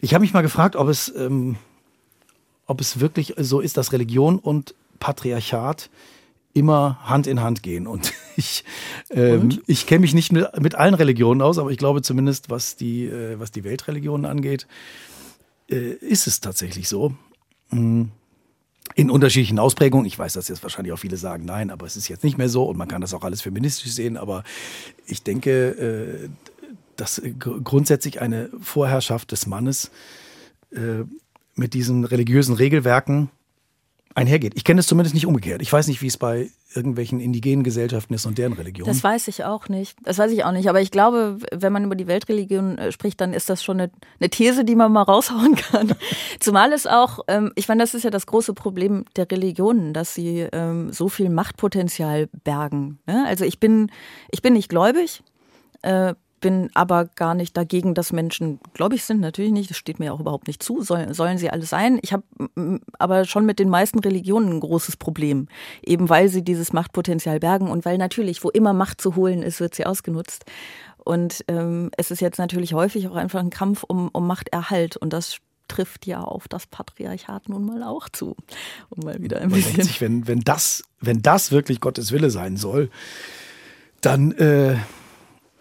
ich 0.00 0.14
habe 0.14 0.22
mich 0.22 0.32
mal 0.32 0.42
gefragt, 0.42 0.76
ob 0.76 0.88
es, 0.88 1.12
ähm, 1.16 1.56
ob 2.66 2.80
es 2.80 3.00
wirklich 3.00 3.34
so 3.38 3.60
ist, 3.60 3.76
dass 3.76 3.92
Religion 3.92 4.38
und 4.38 4.74
Patriarchat 4.98 5.90
immer 6.56 6.98
Hand 7.02 7.26
in 7.26 7.40
Hand 7.42 7.62
gehen. 7.62 7.86
Und 7.86 8.12
ich, 8.36 8.64
ähm, 9.10 9.60
ich 9.66 9.86
kenne 9.86 10.00
mich 10.00 10.14
nicht 10.14 10.32
mit, 10.32 10.60
mit 10.60 10.74
allen 10.74 10.94
Religionen 10.94 11.42
aus, 11.42 11.58
aber 11.58 11.70
ich 11.70 11.78
glaube 11.78 12.02
zumindest, 12.02 12.50
was 12.50 12.76
die, 12.76 13.06
äh, 13.06 13.38
was 13.38 13.52
die 13.52 13.64
Weltreligionen 13.64 14.24
angeht, 14.24 14.66
äh, 15.70 15.92
ist 15.92 16.26
es 16.26 16.40
tatsächlich 16.40 16.88
so. 16.88 17.14
Mhm. 17.70 18.10
In 18.94 19.10
unterschiedlichen 19.10 19.58
Ausprägungen. 19.58 20.06
Ich 20.06 20.18
weiß, 20.18 20.34
dass 20.34 20.48
jetzt 20.48 20.62
wahrscheinlich 20.62 20.92
auch 20.92 20.98
viele 20.98 21.16
sagen, 21.16 21.44
nein, 21.44 21.70
aber 21.70 21.86
es 21.86 21.96
ist 21.96 22.08
jetzt 22.08 22.24
nicht 22.24 22.38
mehr 22.38 22.48
so 22.48 22.64
und 22.64 22.78
man 22.78 22.88
kann 22.88 23.00
das 23.00 23.12
auch 23.12 23.24
alles 23.24 23.42
feministisch 23.42 23.92
sehen. 23.92 24.16
Aber 24.16 24.44
ich 25.06 25.22
denke, 25.22 25.50
äh, 25.50 26.28
dass 26.94 27.20
grundsätzlich 27.40 28.22
eine 28.22 28.48
Vorherrschaft 28.60 29.32
des 29.32 29.46
Mannes 29.46 29.90
äh, 30.70 31.04
mit 31.54 31.74
diesen 31.74 32.04
religiösen 32.04 32.54
Regelwerken 32.54 33.28
einhergeht. 34.16 34.54
Ich 34.56 34.64
kenne 34.64 34.80
es 34.80 34.86
zumindest 34.86 35.14
nicht 35.14 35.26
umgekehrt. 35.26 35.60
Ich 35.60 35.72
weiß 35.72 35.86
nicht, 35.88 36.00
wie 36.00 36.06
es 36.06 36.16
bei 36.16 36.50
irgendwelchen 36.74 37.20
indigenen 37.20 37.62
Gesellschaften 37.62 38.14
ist 38.14 38.24
und 38.24 38.38
deren 38.38 38.54
Religion. 38.54 38.86
Das 38.86 39.04
weiß 39.04 39.28
ich 39.28 39.44
auch 39.44 39.68
nicht. 39.68 39.96
Das 40.02 40.18
weiß 40.18 40.32
ich 40.32 40.44
auch 40.44 40.52
nicht. 40.52 40.68
Aber 40.68 40.80
ich 40.80 40.90
glaube, 40.90 41.38
wenn 41.52 41.72
man 41.72 41.84
über 41.84 41.94
die 41.94 42.06
Weltreligion 42.06 42.78
äh, 42.78 42.92
spricht, 42.92 43.20
dann 43.20 43.34
ist 43.34 43.50
das 43.50 43.62
schon 43.62 43.80
eine, 43.80 43.90
eine 44.18 44.30
These, 44.30 44.64
die 44.64 44.74
man 44.74 44.90
mal 44.90 45.02
raushauen 45.02 45.54
kann. 45.70 45.94
Zumal 46.40 46.72
es 46.72 46.86
auch, 46.86 47.20
ähm, 47.28 47.52
ich 47.56 47.68
meine, 47.68 47.82
das 47.82 47.94
ist 47.94 48.04
ja 48.04 48.10
das 48.10 48.26
große 48.26 48.54
Problem 48.54 49.04
der 49.16 49.30
Religionen, 49.30 49.92
dass 49.92 50.14
sie 50.14 50.48
ähm, 50.52 50.92
so 50.92 51.08
viel 51.08 51.28
Machtpotenzial 51.28 52.28
bergen. 52.44 52.98
Ne? 53.06 53.24
Also 53.26 53.44
ich 53.44 53.60
bin, 53.60 53.90
ich 54.30 54.40
bin 54.40 54.54
nicht 54.54 54.70
gläubig. 54.70 55.22
Äh, 55.82 56.14
bin 56.46 56.70
aber 56.74 57.06
gar 57.06 57.34
nicht 57.34 57.56
dagegen, 57.56 57.92
dass 57.92 58.12
Menschen 58.12 58.60
gläubig 58.72 59.02
sind. 59.02 59.18
Natürlich 59.18 59.50
nicht, 59.50 59.68
das 59.68 59.76
steht 59.76 59.98
mir 59.98 60.14
auch 60.14 60.20
überhaupt 60.20 60.46
nicht 60.46 60.62
zu. 60.62 60.80
Soll, 60.80 61.12
sollen 61.12 61.38
sie 61.38 61.50
alles 61.50 61.70
sein? 61.70 61.98
Ich 62.02 62.12
habe 62.12 62.22
aber 63.00 63.24
schon 63.24 63.46
mit 63.46 63.58
den 63.58 63.68
meisten 63.68 63.98
Religionen 63.98 64.52
ein 64.52 64.60
großes 64.60 64.96
Problem. 64.96 65.48
Eben 65.82 66.08
weil 66.08 66.28
sie 66.28 66.44
dieses 66.44 66.72
Machtpotenzial 66.72 67.40
bergen 67.40 67.68
und 67.68 67.84
weil 67.84 67.98
natürlich, 67.98 68.44
wo 68.44 68.50
immer 68.50 68.74
Macht 68.74 69.00
zu 69.00 69.16
holen 69.16 69.42
ist, 69.42 69.58
wird 69.58 69.74
sie 69.74 69.86
ausgenutzt. 69.86 70.44
Und 70.98 71.44
ähm, 71.48 71.90
es 71.96 72.12
ist 72.12 72.20
jetzt 72.20 72.38
natürlich 72.38 72.74
häufig 72.74 73.08
auch 73.08 73.16
einfach 73.16 73.40
ein 73.40 73.50
Kampf 73.50 73.82
um, 73.82 74.08
um 74.12 74.24
Machterhalt. 74.28 74.96
Und 74.96 75.12
das 75.12 75.38
trifft 75.66 76.06
ja 76.06 76.20
auf 76.22 76.46
das 76.46 76.68
Patriarchat 76.68 77.48
nun 77.48 77.66
mal 77.66 77.82
auch 77.82 78.08
zu. 78.08 78.36
Um 78.90 79.04
mal 79.04 79.20
wieder 79.20 79.40
ein 79.40 79.50
bisschen. 79.50 79.82
Sich, 79.82 80.00
wenn, 80.00 80.28
wenn, 80.28 80.42
das, 80.42 80.84
wenn 81.00 81.22
das 81.22 81.50
wirklich 81.50 81.80
Gottes 81.80 82.12
Wille 82.12 82.30
sein 82.30 82.56
soll, 82.56 82.88
dann. 84.00 84.30
Äh 84.30 84.76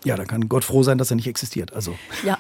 Ja, 0.06 0.16
da 0.16 0.24
kann 0.24 0.48
Gott 0.48 0.64
froh 0.64 0.84
sein, 0.84 1.00
dass 1.00 1.10
er 1.10 1.16
nicht 1.16 1.28
existiert. 1.28 1.74
Also. 1.74 1.98
Ja. 2.24 2.38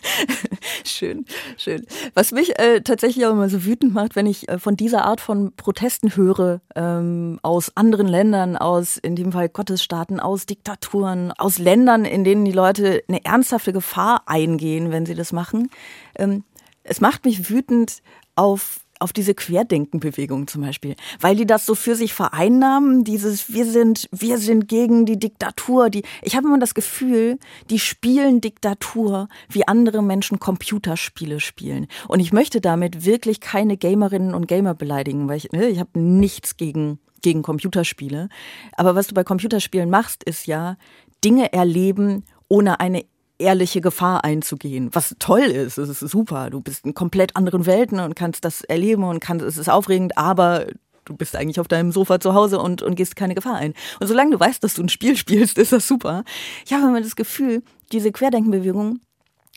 schön, 0.84 1.24
schön. 1.56 1.86
Was 2.14 2.32
mich 2.32 2.58
äh, 2.58 2.80
tatsächlich 2.80 3.24
auch 3.24 3.30
immer 3.30 3.48
so 3.48 3.64
wütend 3.64 3.94
macht, 3.94 4.16
wenn 4.16 4.26
ich 4.26 4.48
äh, 4.48 4.58
von 4.58 4.76
dieser 4.76 5.04
Art 5.04 5.20
von 5.20 5.52
Protesten 5.54 6.16
höre, 6.16 6.60
ähm, 6.74 7.38
aus 7.42 7.76
anderen 7.76 8.08
Ländern, 8.08 8.56
aus 8.56 8.96
in 8.96 9.14
dem 9.14 9.30
Fall 9.30 9.48
Gottesstaaten, 9.48 10.18
aus 10.18 10.44
Diktaturen, 10.46 11.30
aus 11.32 11.58
Ländern, 11.58 12.04
in 12.04 12.24
denen 12.24 12.44
die 12.44 12.52
Leute 12.52 13.04
eine 13.08 13.24
ernsthafte 13.24 13.72
Gefahr 13.72 14.22
eingehen, 14.26 14.90
wenn 14.90 15.06
sie 15.06 15.14
das 15.14 15.32
machen. 15.32 15.70
Ähm, 16.16 16.42
es 16.82 17.00
macht 17.00 17.24
mich 17.24 17.48
wütend 17.48 18.02
auf 18.34 18.80
auf 19.02 19.12
diese 19.12 19.34
Querdenkenbewegung 19.34 20.46
zum 20.46 20.62
Beispiel, 20.62 20.96
weil 21.20 21.36
die 21.36 21.46
das 21.46 21.66
so 21.66 21.74
für 21.74 21.94
sich 21.94 22.14
vereinnahmen, 22.14 23.04
dieses 23.04 23.52
wir 23.52 23.66
sind 23.66 24.08
wir 24.12 24.38
sind 24.38 24.68
gegen 24.68 25.06
die 25.06 25.18
Diktatur, 25.18 25.90
die 25.90 26.02
ich 26.22 26.36
habe 26.36 26.46
immer 26.46 26.58
das 26.58 26.74
Gefühl, 26.74 27.38
die 27.70 27.78
spielen 27.78 28.40
Diktatur, 28.40 29.28
wie 29.50 29.66
andere 29.66 30.02
Menschen 30.02 30.38
Computerspiele 30.38 31.40
spielen. 31.40 31.86
Und 32.08 32.20
ich 32.20 32.32
möchte 32.32 32.60
damit 32.60 33.04
wirklich 33.04 33.40
keine 33.40 33.76
Gamerinnen 33.76 34.34
und 34.34 34.48
Gamer 34.48 34.74
beleidigen, 34.74 35.28
weil 35.28 35.36
ich 35.38 35.52
ne, 35.52 35.66
ich 35.68 35.78
habe 35.78 35.98
nichts 35.98 36.56
gegen 36.56 36.98
gegen 37.22 37.42
Computerspiele, 37.42 38.28
aber 38.76 38.96
was 38.96 39.06
du 39.06 39.14
bei 39.14 39.22
Computerspielen 39.22 39.88
machst, 39.90 40.24
ist 40.24 40.48
ja 40.48 40.76
Dinge 41.24 41.52
erleben 41.52 42.24
ohne 42.48 42.80
eine 42.80 43.04
ehrliche 43.42 43.80
Gefahr 43.80 44.24
einzugehen, 44.24 44.88
was 44.92 45.14
toll 45.18 45.42
ist. 45.42 45.78
Es 45.78 45.88
ist 45.88 46.10
super. 46.10 46.50
Du 46.50 46.60
bist 46.60 46.86
in 46.86 46.94
komplett 46.94 47.36
anderen 47.36 47.66
Welten 47.66 48.00
und 48.00 48.14
kannst 48.14 48.44
das 48.44 48.62
erleben 48.62 49.04
und 49.04 49.20
kannst, 49.20 49.44
es 49.44 49.58
ist 49.58 49.68
aufregend, 49.68 50.16
aber 50.16 50.66
du 51.04 51.16
bist 51.16 51.36
eigentlich 51.36 51.60
auf 51.60 51.68
deinem 51.68 51.92
Sofa 51.92 52.20
zu 52.20 52.34
Hause 52.34 52.60
und, 52.60 52.82
und 52.82 52.94
gehst 52.94 53.16
keine 53.16 53.34
Gefahr 53.34 53.56
ein. 53.56 53.74
Und 54.00 54.06
solange 54.06 54.30
du 54.30 54.40
weißt, 54.40 54.62
dass 54.62 54.74
du 54.74 54.82
ein 54.82 54.88
Spiel 54.88 55.16
spielst, 55.18 55.58
ist 55.58 55.72
das 55.72 55.86
super. 55.86 56.24
Ich 56.64 56.72
habe 56.72 56.86
immer 56.86 57.00
das 57.00 57.16
Gefühl, 57.16 57.62
diese 57.92 58.12
Querdenkenbewegung, 58.12 59.00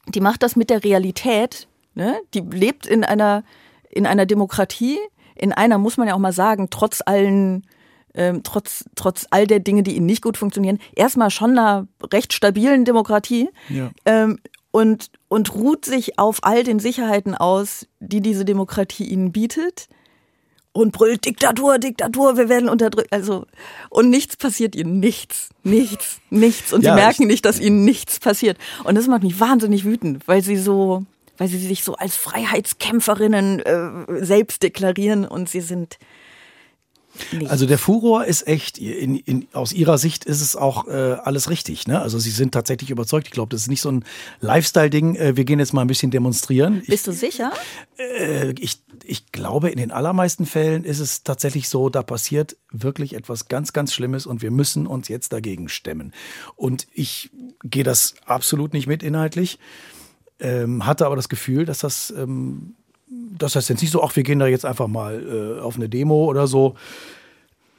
die 0.08 0.22
macht 0.22 0.44
das 0.44 0.56
mit 0.56 0.70
der 0.70 0.84
Realität, 0.84 1.68
ne? 1.94 2.20
die 2.34 2.42
lebt 2.42 2.86
in 2.86 3.04
einer, 3.04 3.44
in 3.90 4.06
einer 4.06 4.26
Demokratie, 4.26 5.00
in 5.36 5.52
einer, 5.52 5.78
muss 5.78 5.98
man 5.98 6.08
ja 6.08 6.16
auch 6.16 6.20
mal 6.20 6.34
sagen, 6.34 6.68
trotz 6.70 7.02
allen 7.06 7.66
ähm, 8.16 8.42
trotz, 8.44 8.86
trotz 8.96 9.28
all 9.30 9.48
der 9.48 9.60
Dinge, 9.60 9.84
die 9.84 9.96
ihnen 9.96 10.06
nicht 10.06 10.22
gut 10.22 10.38
funktionieren, 10.38 10.80
erstmal 10.96 11.30
schon 11.30 11.52
einer 11.52 11.88
recht 12.12 12.34
stabilen 12.34 12.86
Demokratie. 12.86 13.50
Ja. 13.70 13.92
Ähm, 14.06 14.40
und, 14.72 15.10
und 15.30 15.56
ruht 15.56 15.86
sich 15.86 16.20
auf 16.20 16.40
all 16.42 16.64
den 16.64 16.80
Sicherheiten 16.80 17.34
aus, 17.34 17.88
die 18.00 18.20
diese 18.20 18.44
Demokratie 18.44 19.06
ihnen 19.06 19.32
bietet 19.32 19.88
und 20.76 20.92
brüllt 20.92 21.24
Diktatur, 21.24 21.80
Diktatur, 21.80 22.36
wir 22.36 22.50
werden 22.50 22.68
unterdrückt. 22.68 23.14
Also, 23.14 23.46
und 23.90 24.10
nichts 24.10 24.36
passiert 24.36 24.76
ihnen. 24.76 25.00
Nichts, 25.00 25.50
nichts, 25.64 26.20
nichts. 26.30 26.74
Und 26.74 26.84
ja, 26.84 26.94
sie 26.94 27.02
merken 27.02 27.28
nicht, 27.28 27.46
dass 27.46 27.62
ihnen 27.62 27.86
nichts 27.86 28.20
passiert. 28.20 28.58
Und 28.84 28.96
das 28.96 29.08
macht 29.08 29.24
mich 29.24 29.40
wahnsinnig 29.40 29.86
wütend, 29.86 30.28
weil 30.28 30.44
sie 30.44 30.58
so, 30.58 31.06
weil 31.38 31.48
sie 31.48 31.60
sich 31.60 31.86
so 31.86 31.96
als 31.96 32.18
Freiheitskämpferinnen 32.18 33.60
äh, 33.62 34.26
selbst 34.26 34.64
deklarieren 34.64 35.26
und 35.26 35.48
sie 35.48 35.62
sind, 35.62 35.98
Nichts. 37.32 37.50
Also 37.50 37.66
der 37.66 37.78
Furor 37.78 38.26
ist 38.26 38.48
echt, 38.48 38.78
in, 38.78 39.18
in, 39.18 39.48
aus 39.54 39.74
ihrer 39.74 39.98
Sicht 39.98 40.26
ist 40.26 40.42
es 40.42 40.56
auch 40.56 40.88
äh, 40.88 40.92
alles 40.92 41.50
richtig. 41.50 41.88
Ne? 41.88 42.02
Also 42.02 42.20
sie 42.20 42.30
sind 42.30 42.54
tatsächlich 42.54 42.90
überzeugt. 42.90 43.28
Ich 43.28 43.34
glaube, 43.34 43.50
das 43.50 43.62
ist 43.62 43.68
nicht 43.68 43.82
so 43.82 43.92
ein 43.92 44.06
Lifestyle-Ding. 44.42 45.16
Äh, 45.16 45.38
wir 45.38 45.46
gehen 45.46 45.60
jetzt 45.60 45.74
mal 45.74 45.82
ein 45.82 45.88
bisschen 45.88 46.12
demonstrieren. 46.12 46.84
Bist 46.88 47.08
du 47.08 47.12
sicher? 47.12 47.52
Äh, 47.98 48.54
ich, 48.60 48.82
ich 49.04 49.32
glaube, 49.32 49.70
in 49.70 49.78
den 49.78 49.92
allermeisten 49.92 50.46
Fällen 50.46 50.84
ist 50.84 51.00
es 51.00 51.24
tatsächlich 51.24 51.70
so, 51.70 51.90
da 51.90 52.04
passiert 52.04 52.58
wirklich 52.72 53.16
etwas 53.16 53.48
ganz, 53.48 53.74
ganz 53.74 53.94
Schlimmes 53.94 54.26
und 54.26 54.42
wir 54.42 54.52
müssen 54.52 54.88
uns 54.88 55.08
jetzt 55.08 55.34
dagegen 55.34 55.70
stemmen. 55.70 56.14
Und 56.56 56.88
ich 56.94 57.32
gehe 57.64 57.84
das 57.84 58.16
absolut 58.26 58.74
nicht 58.74 58.88
mit 58.88 59.04
inhaltlich, 59.04 59.60
ähm, 60.40 60.86
hatte 60.86 61.06
aber 61.06 61.16
das 61.16 61.30
Gefühl, 61.30 61.66
dass 61.66 61.80
das... 61.80 62.14
Ähm, 62.16 62.76
das 63.38 63.56
heißt 63.56 63.70
jetzt 63.70 63.82
nicht 63.82 63.92
so, 63.92 64.04
ach, 64.04 64.16
wir 64.16 64.24
gehen 64.24 64.40
da 64.40 64.48
jetzt 64.48 64.66
einfach 64.66 64.88
mal 64.88 65.58
äh, 65.60 65.62
auf 65.62 65.76
eine 65.76 65.90
Demo 65.90 66.26
oder 66.26 66.48
so. 66.48 66.76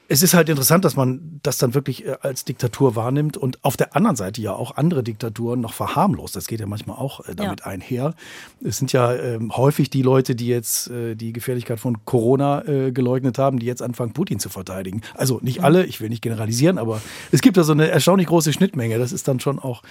Es 0.09 0.23
ist 0.23 0.35
halt 0.35 0.49
interessant, 0.49 0.85
dass 0.85 0.95
man 0.95 1.41
das 1.43 1.59
dann 1.59 1.75
wirklich 1.75 2.07
äh, 2.07 2.17
als 2.21 2.45
Diktatur 2.45 2.95
wahrnimmt 2.95 3.37
und 3.37 3.65
auf 3.65 3.77
der 3.77 3.97
anderen 3.97 4.15
Seite 4.15 4.41
ja 4.41 4.53
auch 4.53 4.77
andere 4.77 5.03
Diktaturen 5.03 5.61
noch 5.61 5.73
verharmlost. 5.73 6.37
Das 6.37 6.47
geht 6.47 6.61
ja 6.61 6.67
manchmal 6.67 6.97
auch 6.97 7.27
äh, 7.27 7.35
damit 7.35 7.61
ja. 7.61 7.67
einher. 7.67 8.15
Es 8.63 8.79
sind 8.79 8.93
ja 8.93 9.13
äh, 9.13 9.41
häufig 9.51 9.91
die 9.91 10.03
Leute, 10.03 10.37
die 10.37 10.47
jetzt 10.47 10.91
äh, 10.91 11.17
die 11.17 11.33
Gefährlichkeit 11.33 11.81
von 11.81 12.05
Corona 12.05 12.65
äh, 12.67 12.93
geleugnet 12.93 13.39
haben, 13.39 13.59
die 13.59 13.67
jetzt 13.67 13.83
anfangen, 13.83 14.13
Putin 14.13 14.39
zu 14.39 14.49
verteidigen. 14.49 15.03
Also 15.15 15.41
nicht 15.43 15.65
alle, 15.65 15.85
ich 15.85 16.01
will 16.01 16.09
nicht 16.09 16.23
generalisieren, 16.23 16.79
aber 16.79 17.01
es 17.33 17.41
gibt 17.41 17.57
da 17.57 17.65
so 17.65 17.73
eine 17.73 17.89
erstaunlich 17.89 18.29
große 18.29 18.53
Schnittmenge. 18.53 18.99
Das 18.99 19.11
ist 19.11 19.27
dann 19.27 19.41
schon 19.41 19.59
auch 19.59 19.83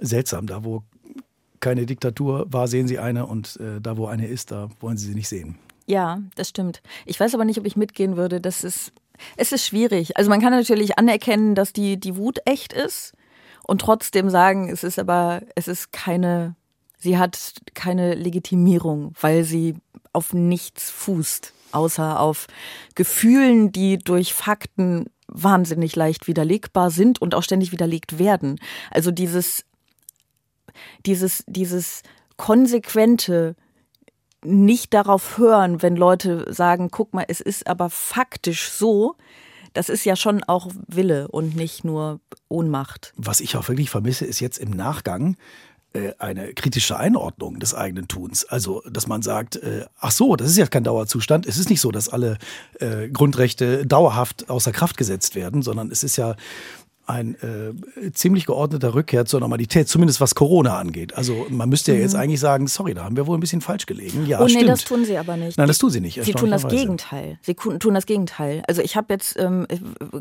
seltsam, 0.00 0.46
da 0.46 0.64
wo 0.64 0.82
keine 1.62 1.86
Diktatur 1.86 2.46
war, 2.50 2.68
sehen 2.68 2.86
sie 2.86 2.98
eine 2.98 3.24
und 3.24 3.56
äh, 3.56 3.80
da, 3.80 3.96
wo 3.96 4.06
eine 4.06 4.26
ist, 4.26 4.50
da 4.50 4.68
wollen 4.80 4.98
sie 4.98 5.06
sie 5.06 5.14
nicht 5.14 5.28
sehen. 5.28 5.56
Ja, 5.86 6.20
das 6.34 6.50
stimmt. 6.50 6.82
Ich 7.06 7.18
weiß 7.18 7.34
aber 7.34 7.46
nicht, 7.46 7.58
ob 7.58 7.66
ich 7.66 7.76
mitgehen 7.76 8.16
würde. 8.16 8.40
Das 8.40 8.62
ist, 8.64 8.92
es 9.36 9.52
ist 9.52 9.64
schwierig. 9.64 10.16
Also 10.16 10.28
man 10.28 10.40
kann 10.40 10.52
natürlich 10.52 10.98
anerkennen, 10.98 11.54
dass 11.54 11.72
die, 11.72 11.98
die 11.98 12.16
Wut 12.16 12.40
echt 12.44 12.72
ist 12.72 13.14
und 13.66 13.80
trotzdem 13.80 14.28
sagen, 14.28 14.68
es 14.68 14.84
ist 14.84 14.98
aber, 14.98 15.42
es 15.54 15.68
ist 15.68 15.92
keine, 15.92 16.56
sie 16.98 17.16
hat 17.16 17.54
keine 17.74 18.14
Legitimierung, 18.14 19.14
weil 19.20 19.44
sie 19.44 19.76
auf 20.12 20.32
nichts 20.32 20.90
fußt, 20.90 21.52
außer 21.70 22.20
auf 22.20 22.48
Gefühlen, 22.94 23.72
die 23.72 23.98
durch 23.98 24.34
Fakten 24.34 25.06
wahnsinnig 25.28 25.96
leicht 25.96 26.26
widerlegbar 26.26 26.90
sind 26.90 27.22
und 27.22 27.34
auch 27.34 27.42
ständig 27.42 27.72
widerlegt 27.72 28.18
werden. 28.18 28.58
Also 28.90 29.10
dieses 29.10 29.64
dieses, 31.06 31.44
dieses 31.46 32.02
konsequente 32.36 33.54
nicht 34.44 34.92
darauf 34.92 35.38
hören, 35.38 35.82
wenn 35.82 35.96
Leute 35.96 36.52
sagen, 36.52 36.90
guck 36.90 37.14
mal, 37.14 37.24
es 37.28 37.40
ist 37.40 37.66
aber 37.66 37.90
faktisch 37.90 38.70
so, 38.70 39.14
das 39.74 39.88
ist 39.88 40.04
ja 40.04 40.16
schon 40.16 40.42
auch 40.44 40.68
Wille 40.86 41.28
und 41.28 41.56
nicht 41.56 41.84
nur 41.84 42.20
Ohnmacht. 42.48 43.12
Was 43.16 43.40
ich 43.40 43.56
auch 43.56 43.68
wirklich 43.68 43.90
vermisse, 43.90 44.26
ist 44.26 44.40
jetzt 44.40 44.58
im 44.58 44.70
Nachgang 44.70 45.36
äh, 45.94 46.12
eine 46.18 46.54
kritische 46.54 46.96
Einordnung 46.96 47.58
des 47.58 47.74
eigenen 47.74 48.08
Tuns. 48.08 48.44
Also, 48.44 48.82
dass 48.90 49.06
man 49.06 49.22
sagt, 49.22 49.56
äh, 49.56 49.84
ach 49.98 50.10
so, 50.10 50.36
das 50.36 50.50
ist 50.50 50.56
ja 50.56 50.66
kein 50.66 50.84
Dauerzustand. 50.84 51.46
Es 51.46 51.58
ist 51.58 51.70
nicht 51.70 51.80
so, 51.80 51.90
dass 51.90 52.08
alle 52.08 52.38
äh, 52.80 53.08
Grundrechte 53.08 53.86
dauerhaft 53.86 54.50
außer 54.50 54.72
Kraft 54.72 54.96
gesetzt 54.96 55.34
werden, 55.34 55.62
sondern 55.62 55.90
es 55.90 56.02
ist 56.02 56.16
ja 56.16 56.36
ein 57.12 57.36
äh, 57.42 58.10
ziemlich 58.12 58.46
geordneter 58.46 58.94
Rückkehr 58.94 59.26
zur 59.26 59.40
Normalität, 59.40 59.88
zumindest 59.88 60.20
was 60.20 60.34
Corona 60.34 60.78
angeht. 60.78 61.14
Also 61.14 61.46
man 61.50 61.68
müsste 61.68 61.92
ja 61.92 62.00
jetzt 62.00 62.14
mhm. 62.14 62.20
eigentlich 62.20 62.40
sagen, 62.40 62.66
sorry, 62.66 62.94
da 62.94 63.04
haben 63.04 63.16
wir 63.16 63.26
wohl 63.26 63.36
ein 63.36 63.40
bisschen 63.40 63.60
falsch 63.60 63.86
gelegen. 63.86 64.26
Ja, 64.26 64.40
oh 64.40 64.44
nee, 64.44 64.50
stimmt. 64.50 64.68
das 64.70 64.84
tun 64.84 65.04
sie 65.04 65.18
aber 65.18 65.36
nicht. 65.36 65.58
Nein, 65.58 65.68
das 65.68 65.78
tun 65.78 65.90
sie 65.90 66.00
nicht. 66.00 66.22
Sie 66.22 66.32
tun 66.32 66.50
das 66.50 66.66
Gegenteil. 66.66 67.38
Sie 67.42 67.54
tun 67.54 67.94
das 67.94 68.06
Gegenteil. 68.06 68.62
Also 68.66 68.80
ich 68.80 68.96
habe 68.96 69.12
jetzt 69.12 69.38
ähm, 69.38 69.66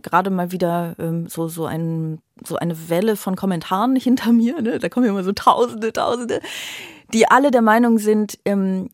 gerade 0.01 0.29
mal 0.29 0.51
wieder 0.51 0.95
ähm, 0.99 1.27
so 1.27 1.47
so 1.47 1.65
ein 1.65 2.19
so 2.45 2.57
eine 2.57 2.89
Welle 2.89 3.15
von 3.15 3.35
Kommentaren 3.35 3.95
hinter 3.95 4.31
mir. 4.31 4.61
Ne? 4.61 4.79
Da 4.79 4.89
kommen 4.89 5.05
immer 5.05 5.23
so 5.23 5.31
Tausende, 5.31 5.93
Tausende, 5.93 6.41
die 7.13 7.27
alle 7.27 7.51
der 7.51 7.61
Meinung 7.61 7.99
sind, 7.99 8.37
ähm, 8.45 8.89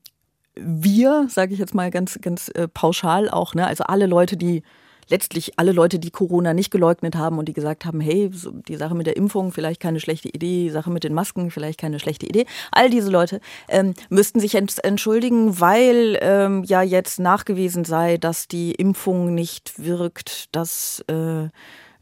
wir, 0.56 1.28
sage 1.30 1.54
ich 1.54 1.60
jetzt 1.60 1.74
mal 1.74 1.92
ganz 1.92 2.20
ganz 2.22 2.50
äh, 2.50 2.68
pauschal 2.68 3.30
auch, 3.30 3.56
ne? 3.56 3.66
also 3.66 3.84
alle 3.86 4.06
Leute, 4.06 4.38
die 4.38 4.64
letztlich 5.10 5.58
alle 5.58 5.72
Leute, 5.72 6.00
die 6.00 6.12
Corona 6.12 6.54
nicht 6.54 6.72
geleugnet 6.72 7.16
haben 7.16 7.38
und 7.38 7.48
die 7.48 7.54
gesagt 7.54 7.86
haben, 7.86 8.00
hey, 8.00 8.30
die 8.68 8.76
Sache 8.76 8.96
mit 8.96 9.08
der 9.08 9.18
Impfung 9.18 9.52
vielleicht 9.52 9.82
keine 9.82 10.00
schlechte 10.00 10.30
Idee, 10.30 10.66
die 10.66 10.70
Sache 10.70 10.90
mit 10.90 11.04
den 11.04 11.14
Masken 11.14 11.52
vielleicht 11.52 11.80
keine 11.80 12.00
schlechte 12.00 12.26
Idee. 12.26 12.46
All 12.72 12.90
diese 12.90 13.10
Leute 13.10 13.40
ähm, 13.70 13.94
müssten 14.10 14.40
sich 14.40 14.56
entschuldigen, 14.56 15.60
weil 15.60 16.18
ähm, 16.22 16.64
ja 16.64 16.82
jetzt 16.82 17.20
nachgewiesen 17.20 17.86
sei, 17.86 18.18
dass 18.18 18.48
die 18.48 18.72
Impfung 18.72 19.34
nicht 19.34 19.84
wirkt, 19.84 20.56
dass 20.56 21.04
äh, 21.08 21.50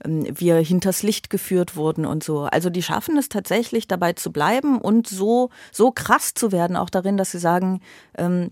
ähm, 0.03 0.25
wir 0.33 0.55
hinters 0.57 1.03
Licht 1.03 1.29
geführt 1.29 1.75
wurden 1.75 2.05
und 2.05 2.23
so. 2.23 2.41
Also 2.41 2.69
die 2.69 2.83
schaffen 2.83 3.17
es 3.17 3.29
tatsächlich 3.29 3.87
dabei 3.87 4.13
zu 4.13 4.31
bleiben 4.31 4.79
und 4.79 5.07
so, 5.07 5.49
so 5.71 5.91
krass 5.91 6.33
zu 6.33 6.51
werden, 6.51 6.75
auch 6.75 6.89
darin, 6.89 7.17
dass 7.17 7.31
sie 7.31 7.39
sagen, 7.39 7.81
ähm, 8.17 8.51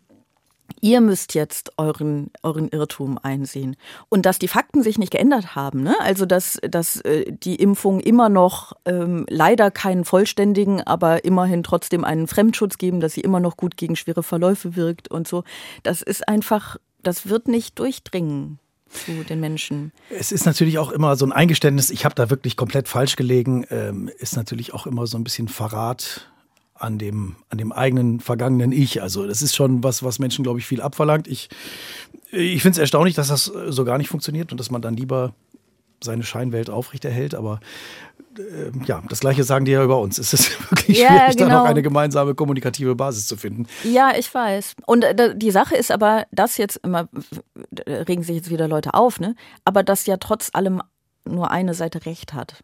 Ihr 0.84 1.00
müsst 1.00 1.34
jetzt 1.34 1.72
euren, 1.78 2.30
euren 2.41 2.67
Irrtum 2.67 3.17
einsehen. 3.17 3.78
Und 4.10 4.26
dass 4.26 4.38
die 4.38 4.50
Fakten 4.50 4.84
sich 4.84 4.98
nicht 4.98 5.12
geändert 5.12 5.56
haben, 5.56 5.82
ne? 5.82 5.96
also 6.02 6.26
dass, 6.26 6.60
dass 6.62 7.00
äh, 7.00 7.24
die 7.32 7.56
Impfung 7.56 8.02
immer 8.02 8.28
noch 8.28 8.74
ähm, 8.84 9.26
leider 9.30 9.72
keinen 9.72 10.04
vollständigen, 10.04 10.82
aber 10.82 11.24
immerhin 11.24 11.63
trotzdem 11.63 12.04
einen 12.04 12.28
Fremdschutz 12.28 12.78
geben, 12.78 13.00
dass 13.00 13.13
sie 13.13 13.22
immer 13.22 13.39
noch 13.39 13.56
gut 13.56 13.78
gegen 13.78 13.96
schwere 13.96 14.24
Verläufe 14.24 14.76
wirkt 14.76 15.10
und 15.10 15.26
so. 15.26 15.46
Das 15.84 16.02
ist 16.02 16.28
einfach, 16.28 16.76
das 17.02 17.30
wird 17.30 17.48
nicht 17.48 17.80
durchdringen 17.80 18.60
zu 18.89 19.24
den 19.24 19.39
Menschen. 19.39 19.93
Es 20.10 20.34
ist 20.34 20.46
natürlich 20.46 20.80
auch 20.80 20.91
immer 20.91 21.15
so 21.15 21.26
ein 21.26 21.32
Eingeständnis, 21.32 21.91
ich 21.91 22.04
habe 22.04 22.15
da 22.15 22.30
wirklich 22.30 22.58
komplett 22.58 22.89
falsch 22.89 23.15
gelegen, 23.15 23.65
ähm, 23.69 24.10
ist 24.17 24.36
natürlich 24.36 24.74
auch 24.74 24.86
immer 24.86 25.08
so 25.08 25.17
ein 25.17 25.24
bisschen 25.24 25.48
Verrat 25.48 26.33
an 26.75 26.97
dem, 26.97 27.36
an 27.49 27.57
dem 27.57 27.71
eigenen 27.71 28.19
vergangenen 28.19 28.71
Ich. 28.71 29.01
Also 29.01 29.27
das 29.27 29.41
ist 29.41 29.55
schon 29.55 29.83
was, 29.83 30.03
was 30.03 30.19
Menschen, 30.19 30.43
glaube 30.43 30.59
ich, 30.59 30.65
viel 30.65 30.81
abverlangt. 30.81 31.27
Ich, 31.27 31.49
ich 32.31 32.62
finde 32.62 32.73
es 32.73 32.77
erstaunlich, 32.79 33.15
dass 33.15 33.27
das 33.27 33.45
so 33.45 33.86
gar 33.86 33.97
nicht 33.97 34.09
funktioniert 34.09 34.51
und 34.51 34.59
dass 34.59 34.71
man 34.71 34.81
dann 34.81 34.95
lieber 34.95 35.33
seine 36.03 36.23
Scheinwelt 36.23 36.69
aufrechterhält, 36.69 37.33
aber 37.33 37.59
äh, 38.38 38.71
ja, 38.86 39.01
das 39.07 39.21
Gleiche 39.21 39.43
sagen 39.43 39.65
die 39.65 39.71
ja 39.71 39.83
über 39.83 39.99
uns. 39.99 40.17
Es 40.17 40.33
ist 40.33 40.59
wirklich 40.71 40.99
Ja, 40.99 41.07
schwierig, 41.07 41.36
da 41.38 41.45
genau. 41.45 41.59
noch 41.59 41.65
eine 41.65 41.81
gemeinsame 41.81 42.36
kommunikative 42.36 42.95
Basis 42.95 43.27
zu 43.27 43.38
finden. 43.38 43.67
Ja, 43.83 44.12
ich 44.17 44.33
weiß. 44.33 44.75
Und 44.86 45.03
äh, 45.03 45.38
die 45.38 45.51
Sache 45.51 45.75
ist 45.75 45.91
aber, 45.91 46.25
dass 46.31 46.57
jetzt 46.57 46.77
immer, 46.83 47.07
äh, 47.86 47.93
regen 47.93 48.23
sich 48.23 48.36
jetzt 48.36 48.49
wieder 48.49 48.67
Leute 48.67 48.93
auf, 48.93 49.19
ne? 49.19 49.36
Aber 49.65 49.83
dass 49.83 50.05
ja 50.05 50.17
trotz 50.17 50.49
allem 50.53 50.81
nur 51.25 51.51
eine 51.51 51.73
Seite 51.73 52.05
recht 52.05 52.33
hat. 52.33 52.63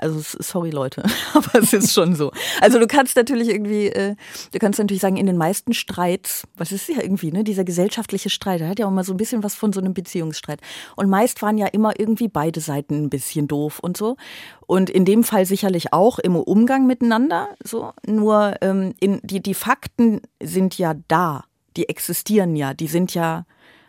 Also 0.00 0.20
sorry 0.20 0.70
Leute, 0.70 1.02
aber 1.34 1.56
es 1.56 1.72
ist 1.72 1.92
schon 1.92 2.14
so. 2.14 2.32
Also 2.60 2.78
du 2.78 2.86
kannst 2.86 3.16
natürlich 3.16 3.48
irgendwie, 3.48 3.88
äh, 3.88 4.16
du 4.52 4.58
kannst 4.58 4.78
natürlich 4.78 5.02
sagen, 5.02 5.16
in 5.16 5.26
den 5.26 5.36
meisten 5.36 5.74
Streits, 5.74 6.44
was 6.56 6.72
ist 6.72 6.88
ja 6.88 7.02
irgendwie, 7.02 7.32
ne, 7.32 7.44
dieser 7.44 7.64
gesellschaftliche 7.64 8.30
Streit, 8.30 8.60
der 8.60 8.68
hat 8.68 8.78
ja 8.78 8.86
auch 8.86 8.90
mal 8.90 9.04
so 9.04 9.12
ein 9.12 9.18
bisschen 9.18 9.42
was 9.42 9.54
von 9.54 9.72
so 9.72 9.80
einem 9.80 9.94
Beziehungsstreit. 9.94 10.60
Und 10.96 11.08
meist 11.10 11.42
waren 11.42 11.58
ja 11.58 11.66
immer 11.66 11.98
irgendwie 11.98 12.28
beide 12.28 12.60
Seiten 12.60 13.04
ein 13.04 13.10
bisschen 13.10 13.46
doof 13.46 13.78
und 13.80 13.96
so. 13.96 14.16
Und 14.66 14.88
in 14.88 15.04
dem 15.04 15.22
Fall 15.22 15.46
sicherlich 15.46 15.92
auch 15.92 16.18
im 16.18 16.36
Umgang 16.36 16.86
miteinander. 16.86 17.48
So, 17.62 17.92
nur 18.06 18.54
ähm, 18.62 18.94
in, 19.00 19.20
die 19.22 19.42
die 19.42 19.54
Fakten 19.54 20.22
sind 20.42 20.78
ja 20.78 20.94
da, 21.08 21.44
die 21.76 21.88
existieren 21.88 22.56
ja, 22.56 22.72
die 22.74 22.88
sind 22.88 23.14
ja 23.14 23.44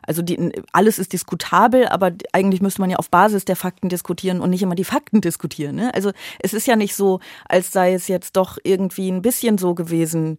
also 0.05 0.21
die, 0.21 0.51
alles 0.71 0.99
ist 0.99 1.13
diskutabel, 1.13 1.87
aber 1.87 2.11
eigentlich 2.33 2.61
müsste 2.61 2.81
man 2.81 2.89
ja 2.89 2.97
auf 2.97 3.09
Basis 3.09 3.45
der 3.45 3.55
Fakten 3.55 3.89
diskutieren 3.89 4.41
und 4.41 4.49
nicht 4.49 4.61
immer 4.63 4.75
die 4.75 4.83
Fakten 4.83 5.21
diskutieren. 5.21 5.75
Ne? 5.75 5.93
Also 5.93 6.11
es 6.39 6.53
ist 6.53 6.67
ja 6.67 6.75
nicht 6.75 6.95
so, 6.95 7.19
als 7.47 7.71
sei 7.71 7.93
es 7.93 8.07
jetzt 8.07 8.35
doch 8.37 8.57
irgendwie 8.63 9.09
ein 9.09 9.21
bisschen 9.21 9.57
so 9.57 9.75
gewesen, 9.75 10.37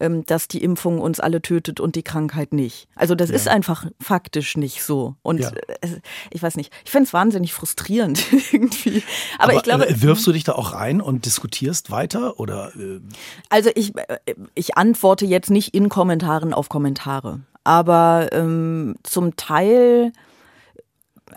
ähm, 0.00 0.24
dass 0.26 0.46
die 0.46 0.62
Impfung 0.62 1.00
uns 1.00 1.18
alle 1.18 1.42
tötet 1.42 1.80
und 1.80 1.96
die 1.96 2.04
Krankheit 2.04 2.52
nicht. 2.52 2.88
Also 2.94 3.14
das 3.16 3.30
ist 3.30 3.48
einfach 3.48 3.86
faktisch 4.00 4.56
nicht 4.56 4.82
so. 4.82 5.16
Und 5.22 5.40
Ja. 5.40 5.50
äh, 5.80 5.88
ich 6.30 6.40
weiß 6.40 6.56
nicht, 6.56 6.72
ich 6.84 6.90
finde 6.90 7.06
es 7.08 7.12
wahnsinnig 7.12 7.52
frustrierend 7.52 8.24
irgendwie. 8.52 9.02
Aber, 9.38 9.54
ich 9.54 9.62
glaube, 9.62 9.88
äh, 9.88 10.00
wirfst 10.00 10.24
du 10.26 10.32
dich 10.32 10.44
da 10.44 10.52
auch 10.52 10.72
rein 10.72 11.00
und 11.00 11.26
diskutierst 11.26 11.90
weiter 11.90 12.38
oder 12.38 12.72
äh, 12.76 13.00
Also 13.48 13.70
ich, 13.74 13.92
ich 14.54 14.76
antworte 14.76 15.26
jetzt 15.26 15.50
nicht 15.50 15.74
in 15.74 15.88
Kommentaren 15.88 16.54
auf 16.54 16.68
Kommentare, 16.68 17.40
aber 17.68 18.30
ähm, 18.32 18.94
zum 19.02 19.36
Teil, 19.36 20.14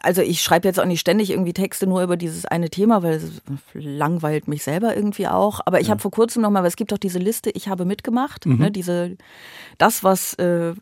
also 0.01 0.21
ich 0.21 0.41
schreibe 0.41 0.65
jetzt 0.65 0.79
auch 0.79 0.85
nicht 0.85 1.01
ständig 1.01 1.29
irgendwie 1.29 1.51
Texte 1.51 1.87
nur 1.87 2.01
über 2.01 2.15
dieses 2.15 2.45
eine 2.45 2.69
Thema, 2.69 3.03
weil 3.03 3.15
es 3.15 3.41
langweilt 3.73 4.47
mich 4.47 4.63
selber 4.63 4.95
irgendwie 4.95 5.27
auch. 5.27 5.59
Aber 5.65 5.81
ich 5.81 5.89
habe 5.89 5.99
vor 5.99 6.09
kurzem 6.09 6.41
nochmal, 6.41 6.63
weil 6.63 6.69
es 6.69 6.77
gibt 6.77 6.93
doch 6.93 6.97
diese 6.97 7.19
Liste, 7.19 7.49
ich 7.49 7.67
habe 7.67 7.83
mitgemacht, 7.83 8.45
ne, 8.45 8.71
diese, 8.71 9.17
das, 9.77 10.05
was 10.05 10.35
äh, 10.35 10.73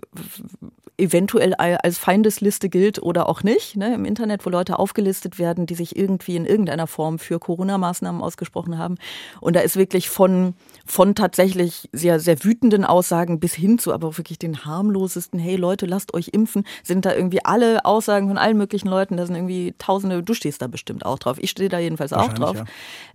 eventuell 0.99 1.53
als 1.53 1.97
Feindesliste 1.97 2.69
gilt 2.69 3.01
oder 3.01 3.29
auch 3.29 3.43
nicht, 3.43 3.75
ne, 3.75 3.93
im 3.93 4.05
Internet, 4.05 4.45
wo 4.45 4.49
Leute 4.49 4.79
aufgelistet 4.79 5.39
werden, 5.39 5.65
die 5.65 5.75
sich 5.75 5.95
irgendwie 5.95 6.35
in 6.35 6.45
irgendeiner 6.45 6.88
Form 6.88 7.19
für 7.19 7.39
Corona-Maßnahmen 7.39 8.21
ausgesprochen 8.21 8.77
haben. 8.77 8.95
Und 9.39 9.55
da 9.55 9.62
ist 9.62 9.75
wirklich 9.75 10.09
von, 10.09 10.53
von 10.85 11.15
tatsächlich 11.15 11.89
sehr, 11.93 12.19
sehr 12.19 12.43
wütenden 12.43 12.85
Aussagen 12.85 13.39
bis 13.39 13.53
hin 13.53 13.79
zu 13.79 13.93
aber 13.93 14.17
wirklich 14.17 14.39
den 14.39 14.65
harmlosesten, 14.65 15.39
hey 15.39 15.55
Leute, 15.55 15.85
lasst 15.85 16.13
euch 16.13 16.29
impfen, 16.31 16.65
sind 16.83 17.05
da 17.05 17.13
irgendwie 17.13 17.43
alle 17.43 17.85
Aussagen 17.85 18.27
von 18.27 18.38
allen 18.38 18.57
möglichen 18.57 18.88
Leuten, 18.88 19.17
da 19.17 19.25
sind 19.25 19.35
irgendwie 19.35 19.73
tausende, 19.77 20.23
du 20.23 20.33
stehst 20.33 20.62
da 20.62 20.67
bestimmt 20.67 21.05
auch 21.05 21.19
drauf. 21.19 21.38
Ich 21.39 21.51
stehe 21.51 21.69
da 21.69 21.79
jedenfalls 21.79 22.13
auch 22.13 22.33
drauf. 22.33 22.63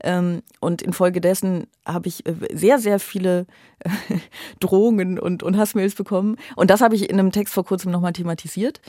Ähm, 0.03 0.42
und 0.61 0.83
infolgedessen 0.83 1.66
habe 1.87 2.09
ich 2.09 2.27
äh, 2.27 2.35
sehr, 2.53 2.79
sehr 2.79 2.99
viele 2.99 3.47
Drohungen 4.61 5.18
und, 5.18 5.42
und 5.42 5.57
Hassmails 5.57 5.94
bekommen. 5.94 6.37
Und 6.57 6.70
das 6.70 6.81
habe 6.81 6.94
ich 6.94 7.11
in 7.11 7.18
einem 7.18 7.33
Text 7.33 7.55
vor 7.55 7.64
kurzem 7.64 7.74
nochmal 7.85 8.13
thematisiert. 8.13 8.81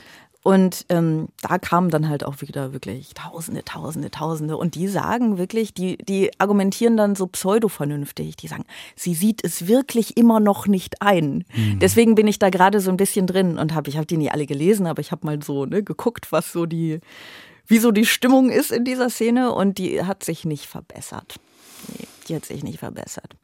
Und 0.46 0.86
ähm, 0.90 1.26
da 1.42 1.58
kamen 1.58 1.90
dann 1.90 2.08
halt 2.08 2.22
auch 2.24 2.40
wieder 2.40 2.72
wirklich 2.72 3.14
Tausende, 3.14 3.64
Tausende, 3.64 4.12
Tausende. 4.12 4.56
Und 4.56 4.76
die 4.76 4.86
sagen 4.86 5.38
wirklich, 5.38 5.74
die, 5.74 5.96
die 5.96 6.30
argumentieren 6.38 6.96
dann 6.96 7.16
so 7.16 7.26
pseudo-vernünftig. 7.26 8.36
Die 8.36 8.46
sagen, 8.46 8.64
sie 8.94 9.14
sieht 9.14 9.42
es 9.42 9.66
wirklich 9.66 10.16
immer 10.16 10.38
noch 10.38 10.68
nicht 10.68 11.02
ein. 11.02 11.44
Deswegen 11.80 12.14
bin 12.14 12.28
ich 12.28 12.38
da 12.38 12.50
gerade 12.50 12.78
so 12.78 12.92
ein 12.92 12.96
bisschen 12.96 13.26
drin 13.26 13.58
und 13.58 13.74
habe, 13.74 13.90
ich 13.90 13.96
habe 13.96 14.06
die 14.06 14.18
nicht 14.18 14.30
alle 14.30 14.46
gelesen, 14.46 14.86
aber 14.86 15.00
ich 15.00 15.10
habe 15.10 15.26
mal 15.26 15.42
so 15.42 15.66
ne, 15.66 15.82
geguckt, 15.82 16.30
was 16.30 16.52
so 16.52 16.64
die, 16.64 17.00
wie 17.66 17.78
so 17.78 17.90
die 17.90 18.06
Stimmung 18.06 18.48
ist 18.50 18.70
in 18.70 18.84
dieser 18.84 19.10
Szene 19.10 19.52
und 19.52 19.78
die 19.78 20.04
hat 20.04 20.22
sich 20.22 20.44
nicht 20.44 20.66
verbessert. 20.66 21.40
Nee, 21.88 22.06
die 22.28 22.36
hat 22.36 22.44
sich 22.44 22.62
nicht 22.62 22.78
verbessert. 22.78 23.34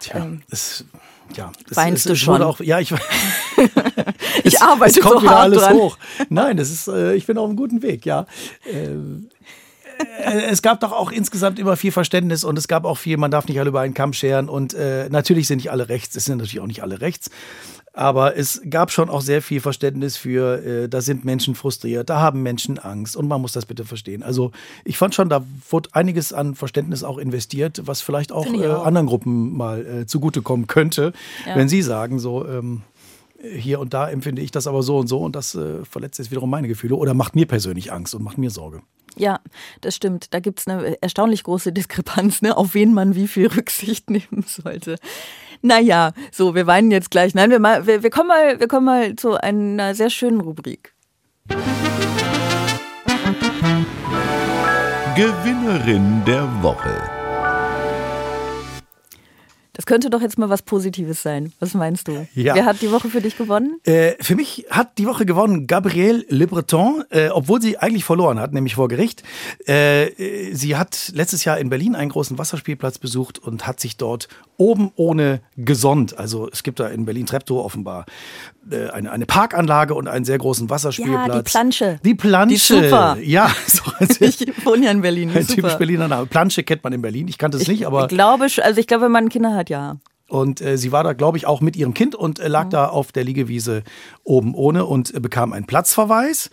tja, 0.00 0.26
es, 0.50 0.86
ja, 1.34 1.52
es, 1.70 1.76
Weinst 1.76 2.06
es, 2.06 2.12
du 2.12 2.16
schon? 2.16 2.42
Auch, 2.42 2.60
ja, 2.60 2.80
ich, 2.80 2.94
Ich 4.44 4.60
arbeite 4.60 4.98
es 4.98 5.04
kommt 5.04 5.16
so 5.16 5.22
wieder 5.22 5.30
hart 5.30 5.40
alles 5.42 5.62
dran. 5.62 5.76
hoch. 5.76 5.98
Nein, 6.28 6.56
das 6.56 6.70
ist, 6.70 6.88
äh, 6.88 7.14
ich 7.14 7.26
bin 7.26 7.38
auf 7.38 7.46
einem 7.48 7.56
guten 7.56 7.82
Weg, 7.82 8.04
ja. 8.06 8.26
Ähm, 8.70 9.28
äh, 10.22 10.42
es 10.50 10.62
gab 10.62 10.80
doch 10.80 10.92
auch 10.92 11.10
insgesamt 11.10 11.58
immer 11.58 11.76
viel 11.76 11.92
Verständnis 11.92 12.44
und 12.44 12.58
es 12.58 12.68
gab 12.68 12.84
auch 12.84 12.98
viel, 12.98 13.16
man 13.16 13.30
darf 13.30 13.48
nicht 13.48 13.58
alle 13.58 13.68
über 13.70 13.80
einen 13.80 13.94
Kamm 13.94 14.12
scheren 14.12 14.48
und 14.48 14.74
äh, 14.74 15.08
natürlich 15.08 15.46
sind 15.46 15.58
nicht 15.58 15.70
alle 15.70 15.88
rechts, 15.88 16.16
es 16.16 16.24
sind 16.26 16.38
natürlich 16.38 16.60
auch 16.60 16.66
nicht 16.66 16.82
alle 16.82 17.00
rechts. 17.00 17.30
Aber 17.94 18.36
es 18.36 18.60
gab 18.68 18.90
schon 18.90 19.08
auch 19.08 19.22
sehr 19.22 19.40
viel 19.40 19.58
Verständnis 19.62 20.18
für, 20.18 20.62
äh, 20.62 20.88
da 20.90 21.00
sind 21.00 21.24
Menschen 21.24 21.54
frustriert, 21.54 22.10
da 22.10 22.20
haben 22.20 22.42
Menschen 22.42 22.78
Angst 22.78 23.16
und 23.16 23.26
man 23.26 23.40
muss 23.40 23.52
das 23.52 23.64
bitte 23.64 23.86
verstehen. 23.86 24.22
Also 24.22 24.52
ich 24.84 24.98
fand 24.98 25.14
schon, 25.14 25.30
da 25.30 25.42
wurde 25.70 25.88
einiges 25.92 26.34
an 26.34 26.54
Verständnis 26.56 27.02
auch 27.02 27.16
investiert, 27.16 27.80
was 27.86 28.02
vielleicht 28.02 28.32
auch, 28.32 28.44
äh, 28.52 28.68
auch. 28.68 28.84
anderen 28.84 29.06
Gruppen 29.06 29.56
mal 29.56 29.86
äh, 29.86 30.06
zugutekommen 30.06 30.66
könnte, 30.66 31.14
Ja. 31.46 31.56
wenn 31.56 31.70
sie 31.70 31.80
sagen, 31.80 32.18
so, 32.18 32.46
ähm, 32.46 32.82
hier 33.54 33.80
und 33.80 33.94
da 33.94 34.08
empfinde 34.08 34.42
ich 34.42 34.50
das 34.50 34.66
aber 34.66 34.82
so 34.82 34.98
und 34.98 35.06
so 35.06 35.20
und 35.20 35.36
das 35.36 35.54
äh, 35.54 35.84
verletzt 35.84 36.18
jetzt 36.18 36.30
wiederum 36.30 36.50
meine 36.50 36.68
Gefühle 36.68 36.96
oder 36.96 37.14
macht 37.14 37.34
mir 37.34 37.46
persönlich 37.46 37.92
Angst 37.92 38.14
und 38.14 38.22
macht 38.22 38.38
mir 38.38 38.50
Sorge. 38.50 38.82
Ja, 39.16 39.40
das 39.80 39.96
stimmt. 39.96 40.34
Da 40.34 40.40
gibt's 40.40 40.68
eine 40.68 41.00
erstaunlich 41.02 41.42
große 41.42 41.72
Diskrepanz, 41.72 42.42
ne, 42.42 42.56
auf 42.56 42.74
wen 42.74 42.92
man 42.92 43.14
wie 43.14 43.26
viel 43.26 43.46
Rücksicht 43.46 44.10
nehmen 44.10 44.44
sollte. 44.46 44.96
Naja, 45.62 46.12
so, 46.30 46.54
wir 46.54 46.66
weinen 46.66 46.90
jetzt 46.90 47.10
gleich. 47.10 47.34
Nein, 47.34 47.50
wir, 47.50 47.58
mal, 47.58 47.86
wir, 47.86 48.02
wir, 48.02 48.10
kommen 48.10 48.28
mal, 48.28 48.60
wir 48.60 48.68
kommen 48.68 48.86
mal 48.86 49.16
zu 49.16 49.40
einer 49.40 49.94
sehr 49.94 50.10
schönen 50.10 50.40
Rubrik. 50.40 50.94
Gewinnerin 55.16 56.22
der 56.26 56.46
Woche. 56.62 57.15
Das 59.76 59.84
könnte 59.84 60.08
doch 60.08 60.22
jetzt 60.22 60.38
mal 60.38 60.48
was 60.48 60.62
Positives 60.62 61.22
sein. 61.22 61.52
Was 61.60 61.74
meinst 61.74 62.08
du? 62.08 62.26
Ja. 62.34 62.54
Wer 62.54 62.64
hat 62.64 62.80
die 62.80 62.90
Woche 62.90 63.08
für 63.08 63.20
dich 63.20 63.36
gewonnen? 63.36 63.78
Äh, 63.84 64.12
für 64.20 64.34
mich 64.34 64.64
hat 64.70 64.96
die 64.96 65.06
Woche 65.06 65.26
gewonnen 65.26 65.66
Gabrielle 65.66 66.24
Le 66.30 66.46
Breton, 66.46 67.04
äh, 67.10 67.28
obwohl 67.28 67.60
sie 67.60 67.76
eigentlich 67.76 68.04
verloren 68.04 68.40
hat, 68.40 68.54
nämlich 68.54 68.74
vor 68.76 68.88
Gericht. 68.88 69.22
Äh, 69.68 70.06
äh, 70.06 70.54
sie 70.54 70.76
hat 70.76 71.12
letztes 71.14 71.44
Jahr 71.44 71.58
in 71.58 71.68
Berlin 71.68 71.94
einen 71.94 72.10
großen 72.10 72.38
Wasserspielplatz 72.38 72.96
besucht 72.98 73.38
und 73.38 73.66
hat 73.66 73.78
sich 73.78 73.98
dort 73.98 74.28
oben 74.56 74.92
ohne 74.96 75.40
gesonnt. 75.56 76.18
Also 76.18 76.48
es 76.50 76.62
gibt 76.62 76.80
da 76.80 76.88
in 76.88 77.04
Berlin-Treptow 77.04 77.62
offenbar 77.62 78.06
äh, 78.06 78.55
eine, 78.70 79.10
eine 79.12 79.26
Parkanlage 79.26 79.94
und 79.94 80.08
einen 80.08 80.24
sehr 80.24 80.38
großen 80.38 80.68
Wasserspielplatz. 80.70 81.28
Ja, 81.28 81.36
die 81.36 81.42
Plansche. 81.42 82.00
Die 82.04 82.14
Plansche. 82.14 82.48
Die 82.48 82.54
ist 82.54 82.66
super. 82.68 83.16
Ja, 83.22 83.50
so, 83.66 83.82
Ich 84.20 84.64
wohne 84.64 84.86
ja 84.86 84.90
in 84.90 85.02
Berlin. 85.02 85.30
ein 85.30 85.42
Super. 85.42 85.54
typisch 85.54 85.74
Berliner 85.74 86.08
Name. 86.08 86.26
Plansche 86.26 86.62
kennt 86.62 86.82
man 86.84 86.92
in 86.92 87.02
Berlin. 87.02 87.28
Ich 87.28 87.38
kannte 87.38 87.58
es 87.58 87.68
nicht, 87.68 87.86
aber 87.86 88.02
ich 88.02 88.08
glaube, 88.08 88.44
also 88.44 88.80
ich 88.80 88.86
glaube, 88.86 89.04
wenn 89.04 89.12
man 89.12 89.28
Kinder 89.28 89.54
hat, 89.54 89.70
ja. 89.70 89.96
und 90.28 90.60
äh, 90.60 90.76
sie 90.78 90.92
war 90.92 91.04
da, 91.04 91.12
glaube 91.12 91.38
ich, 91.38 91.46
auch 91.46 91.60
mit 91.60 91.76
ihrem 91.76 91.94
Kind 91.94 92.14
und 92.14 92.38
äh, 92.38 92.48
lag 92.48 92.68
da 92.70 92.88
auf 92.88 93.12
der 93.12 93.24
Liegewiese 93.24 93.82
oben 94.24 94.54
ohne 94.54 94.84
und 94.86 95.14
äh, 95.14 95.20
bekam 95.20 95.52
einen 95.52 95.66
Platzverweis. 95.66 96.50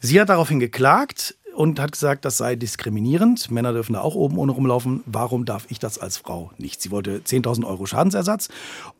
Sie 0.00 0.20
hat 0.20 0.28
daraufhin 0.28 0.60
geklagt 0.60 1.34
und 1.56 1.80
hat 1.80 1.92
gesagt, 1.92 2.24
das 2.24 2.36
sei 2.36 2.54
diskriminierend. 2.54 3.50
Männer 3.50 3.72
dürfen 3.72 3.94
da 3.94 4.02
auch 4.02 4.14
oben 4.14 4.38
ohne 4.38 4.52
rumlaufen. 4.52 5.02
Warum 5.06 5.46
darf 5.46 5.66
ich 5.70 5.78
das 5.78 5.98
als 5.98 6.18
Frau 6.18 6.50
nicht? 6.58 6.82
Sie 6.82 6.90
wollte 6.90 7.20
10.000 7.20 7.66
Euro 7.66 7.86
Schadensersatz. 7.86 8.48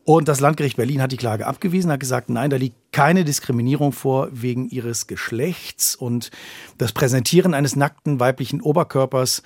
Und 0.05 0.27
das 0.27 0.40
Landgericht 0.40 0.77
Berlin 0.77 1.03
hat 1.03 1.12
die 1.12 1.19
Klage 1.19 1.47
abgewiesen, 1.47 1.92
hat 1.92 2.01
gesagt, 2.01 2.31
nein, 2.31 2.49
da 2.49 2.57
liegt 2.57 2.77
keine 2.92 3.25
Diskriminierung 3.25 3.92
vor 3.92 4.29
wegen 4.33 4.69
ihres 4.69 5.07
Geschlechts. 5.07 5.95
Und 5.95 6.31
das 6.79 6.92
Präsentieren 6.92 7.53
eines 7.53 7.77
nackten 7.77 8.21
weiblichen 8.21 8.62
Oberkörpers 8.62 9.42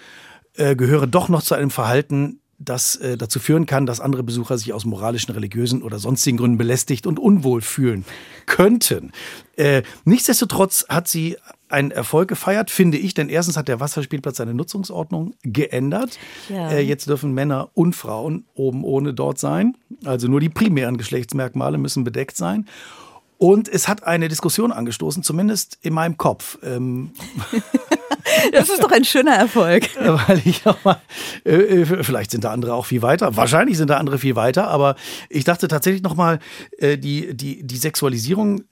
äh, 0.55 0.77
gehöre 0.77 1.09
doch 1.09 1.29
noch 1.29 1.43
zu 1.43 1.55
einem 1.55 1.71
Verhalten, 1.71 2.41
das 2.61 2.95
äh, 2.97 3.17
dazu 3.17 3.41
führen 3.41 3.67
kann, 3.67 3.87
dass 3.87 4.01
andere 4.01 4.23
Besucher 4.23 4.57
sich 4.59 4.73
aus 4.73 4.85
moralischen, 4.85 5.33
religiösen 5.33 5.83
oder 5.83 5.99
sonstigen 5.99 6.37
Gründen 6.37 6.59
belästigt 6.59 7.07
und 7.07 7.19
unwohl 7.19 7.63
fühlen 7.63 8.05
könnten. 8.47 9.13
Äh, 9.57 9.83
nichtsdestotrotz 10.05 10.85
hat 10.89 11.09
sie 11.09 11.37
einen 11.71 11.91
Erfolg 11.91 12.29
gefeiert, 12.29 12.71
finde 12.71 12.99
ich, 12.99 13.15
denn 13.15 13.29
erstens 13.29 13.57
hat 13.57 13.69
der 13.69 13.81
Wasserspielplatz 13.81 14.37
seine 14.37 14.55
Nutzungsordnung 14.55 15.35
geändert. 15.43 16.19
Ja. 16.49 16.71
Äh, 16.71 16.81
jetzt 16.81 17.09
dürfen 17.09 17.33
Männer 17.33 17.71
und 17.75 17.95
Frauen 17.95 18.47
oben 18.55 18.85
ohne 18.85 19.15
dort 19.15 19.39
sein. 19.39 19.77
Also 20.05 20.29
nur 20.29 20.41
die 20.41 20.49
primären 20.49 20.97
Geschlechtsmerkmale 20.97 21.79
müssen 21.79 22.05
bedeckt 22.05 22.37
sein. 22.37 22.67
Und 23.39 23.69
es 23.69 23.89
hat 23.89 24.05
eine 24.05 24.29
Diskussion 24.29 24.71
angestoßen, 24.71 25.23
zumindest 25.23 25.79
in 25.81 25.95
meinem 25.95 26.17
Kopf. 26.19 26.59
Ähm, 26.63 27.13
Das 28.53 28.69
ist 28.69 28.83
doch 28.83 28.93
ein 28.93 29.05
schöner 29.05 29.35
Erfolg. 29.35 29.89
weil 29.99 30.41
ich 30.45 30.67
auch 30.67 30.83
mal, 30.85 31.01
äh, 31.45 31.83
äh, 31.83 32.05
vielleicht 32.05 32.31
sind 32.31 32.45
da 32.45 32.53
andere 32.53 32.75
auch 32.75 32.87
viel 32.87 33.03
weiter, 33.03 33.37
wahrscheinlich 33.37 33.77
sind 33.77 33.91
da 33.91 33.97
andere 33.97 34.19
viel 34.19 34.37
weiter, 34.37 34.69
aber 34.69 34.97
ich 35.29 35.45
dachte 35.45 35.69
tatsächlich 35.69 36.03
nochmal, 36.03 36.39
äh, 36.79 36.99
die, 36.99 37.35
die, 37.35 37.67
die 37.67 37.77
Sexualisierung 37.77 38.63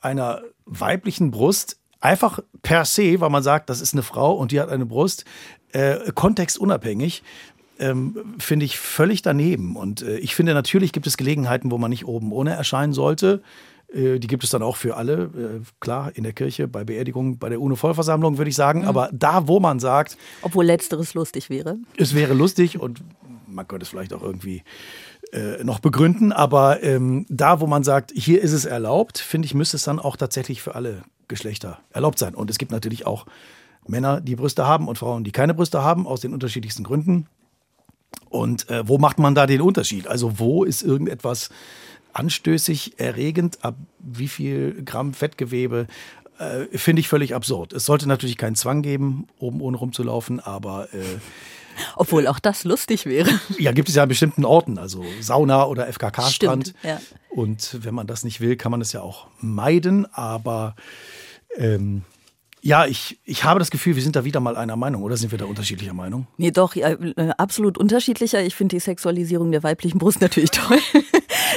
einer 0.00 0.42
weiblichen 0.64 1.30
Brust 1.30 1.78
einfach 2.06 2.40
per 2.62 2.84
se, 2.84 3.20
weil 3.20 3.30
man 3.30 3.42
sagt, 3.42 3.68
das 3.68 3.80
ist 3.80 3.92
eine 3.92 4.02
Frau 4.02 4.32
und 4.34 4.52
die 4.52 4.60
hat 4.60 4.70
eine 4.70 4.86
Brust, 4.86 5.24
äh, 5.72 6.12
kontextunabhängig, 6.12 7.22
ähm, 7.78 8.34
finde 8.38 8.64
ich 8.64 8.78
völlig 8.78 9.22
daneben. 9.22 9.76
Und 9.76 10.02
äh, 10.02 10.16
ich 10.18 10.34
finde, 10.34 10.54
natürlich 10.54 10.92
gibt 10.92 11.06
es 11.06 11.16
Gelegenheiten, 11.16 11.70
wo 11.70 11.78
man 11.78 11.90
nicht 11.90 12.06
oben 12.06 12.32
ohne 12.32 12.52
erscheinen 12.52 12.92
sollte. 12.92 13.42
Äh, 13.92 14.18
die 14.18 14.28
gibt 14.28 14.44
es 14.44 14.50
dann 14.50 14.62
auch 14.62 14.76
für 14.76 14.96
alle, 14.96 15.24
äh, 15.24 15.60
klar, 15.80 16.12
in 16.14 16.22
der 16.22 16.32
Kirche, 16.32 16.68
bei 16.68 16.84
Beerdigungen, 16.84 17.38
bei 17.38 17.48
der 17.48 17.60
UNO-Vollversammlung, 17.60 18.38
würde 18.38 18.48
ich 18.48 18.56
sagen. 18.56 18.82
Mhm. 18.82 18.88
Aber 18.88 19.10
da, 19.12 19.46
wo 19.48 19.60
man 19.60 19.78
sagt. 19.78 20.16
Obwohl 20.42 20.64
letzteres 20.64 21.14
lustig 21.14 21.50
wäre. 21.50 21.76
Es 21.96 22.14
wäre 22.14 22.34
lustig 22.34 22.80
und 22.80 23.02
man 23.46 23.68
könnte 23.68 23.84
es 23.84 23.90
vielleicht 23.90 24.12
auch 24.12 24.22
irgendwie 24.22 24.62
äh, 25.32 25.62
noch 25.62 25.80
begründen. 25.80 26.32
Aber 26.32 26.82
ähm, 26.82 27.26
da, 27.28 27.60
wo 27.60 27.66
man 27.66 27.84
sagt, 27.84 28.12
hier 28.14 28.40
ist 28.40 28.52
es 28.52 28.64
erlaubt, 28.64 29.18
finde 29.18 29.46
ich, 29.46 29.54
müsste 29.54 29.76
es 29.76 29.84
dann 29.84 29.98
auch 29.98 30.16
tatsächlich 30.16 30.62
für 30.62 30.74
alle 30.74 31.02
Geschlechter 31.28 31.78
erlaubt 31.90 32.18
sein. 32.18 32.34
Und 32.34 32.50
es 32.50 32.58
gibt 32.58 32.72
natürlich 32.72 33.06
auch 33.06 33.26
Männer, 33.86 34.20
die 34.20 34.36
Brüste 34.36 34.66
haben 34.66 34.88
und 34.88 34.98
Frauen, 34.98 35.24
die 35.24 35.32
keine 35.32 35.54
Brüste 35.54 35.82
haben, 35.82 36.06
aus 36.06 36.20
den 36.20 36.32
unterschiedlichsten 36.32 36.84
Gründen. 36.84 37.26
Und 38.28 38.68
äh, 38.70 38.86
wo 38.88 38.98
macht 38.98 39.18
man 39.18 39.34
da 39.34 39.46
den 39.46 39.60
Unterschied? 39.60 40.06
Also 40.06 40.38
wo 40.38 40.64
ist 40.64 40.82
irgendetwas 40.82 41.50
anstößig, 42.12 42.98
erregend, 42.98 43.58
ab 43.62 43.76
wie 43.98 44.28
viel 44.28 44.82
Gramm 44.84 45.12
Fettgewebe, 45.12 45.86
äh, 46.38 46.66
finde 46.76 47.00
ich 47.00 47.08
völlig 47.08 47.34
absurd. 47.34 47.72
Es 47.72 47.84
sollte 47.84 48.08
natürlich 48.08 48.36
keinen 48.36 48.56
Zwang 48.56 48.82
geben, 48.82 49.26
oben 49.38 49.60
ohne 49.60 49.76
rumzulaufen, 49.76 50.40
aber 50.40 50.92
äh, 50.92 50.98
obwohl 51.96 52.26
auch 52.26 52.38
das 52.38 52.64
lustig 52.64 53.06
wäre. 53.06 53.28
Ja, 53.58 53.72
gibt 53.72 53.88
es 53.88 53.94
ja 53.94 54.02
an 54.02 54.08
bestimmten 54.08 54.44
Orten, 54.44 54.78
also 54.78 55.04
Sauna 55.20 55.64
oder 55.66 55.86
FKK-Strand. 55.92 56.74
Ja. 56.82 57.00
Und 57.36 57.84
wenn 57.84 57.94
man 57.94 58.06
das 58.06 58.24
nicht 58.24 58.40
will, 58.40 58.56
kann 58.56 58.70
man 58.70 58.80
es 58.80 58.92
ja 58.92 59.02
auch 59.02 59.26
meiden. 59.40 60.06
Aber 60.14 60.74
ähm, 61.54 62.00
ja, 62.62 62.86
ich, 62.86 63.20
ich 63.24 63.44
habe 63.44 63.58
das 63.58 63.70
Gefühl, 63.70 63.94
wir 63.94 64.02
sind 64.02 64.16
da 64.16 64.24
wieder 64.24 64.40
mal 64.40 64.56
einer 64.56 64.74
Meinung, 64.74 65.02
oder 65.02 65.18
sind 65.18 65.32
wir 65.32 65.38
da 65.38 65.44
unterschiedlicher 65.44 65.92
Meinung? 65.92 66.26
Nee, 66.38 66.50
doch, 66.50 66.74
ja, 66.74 66.88
äh, 66.88 67.32
absolut 67.36 67.76
unterschiedlicher. 67.76 68.42
Ich 68.42 68.54
finde 68.54 68.76
die 68.76 68.80
Sexualisierung 68.80 69.52
der 69.52 69.62
weiblichen 69.62 69.98
Brust 69.98 70.20
natürlich 70.22 70.50
toll. 70.50 70.78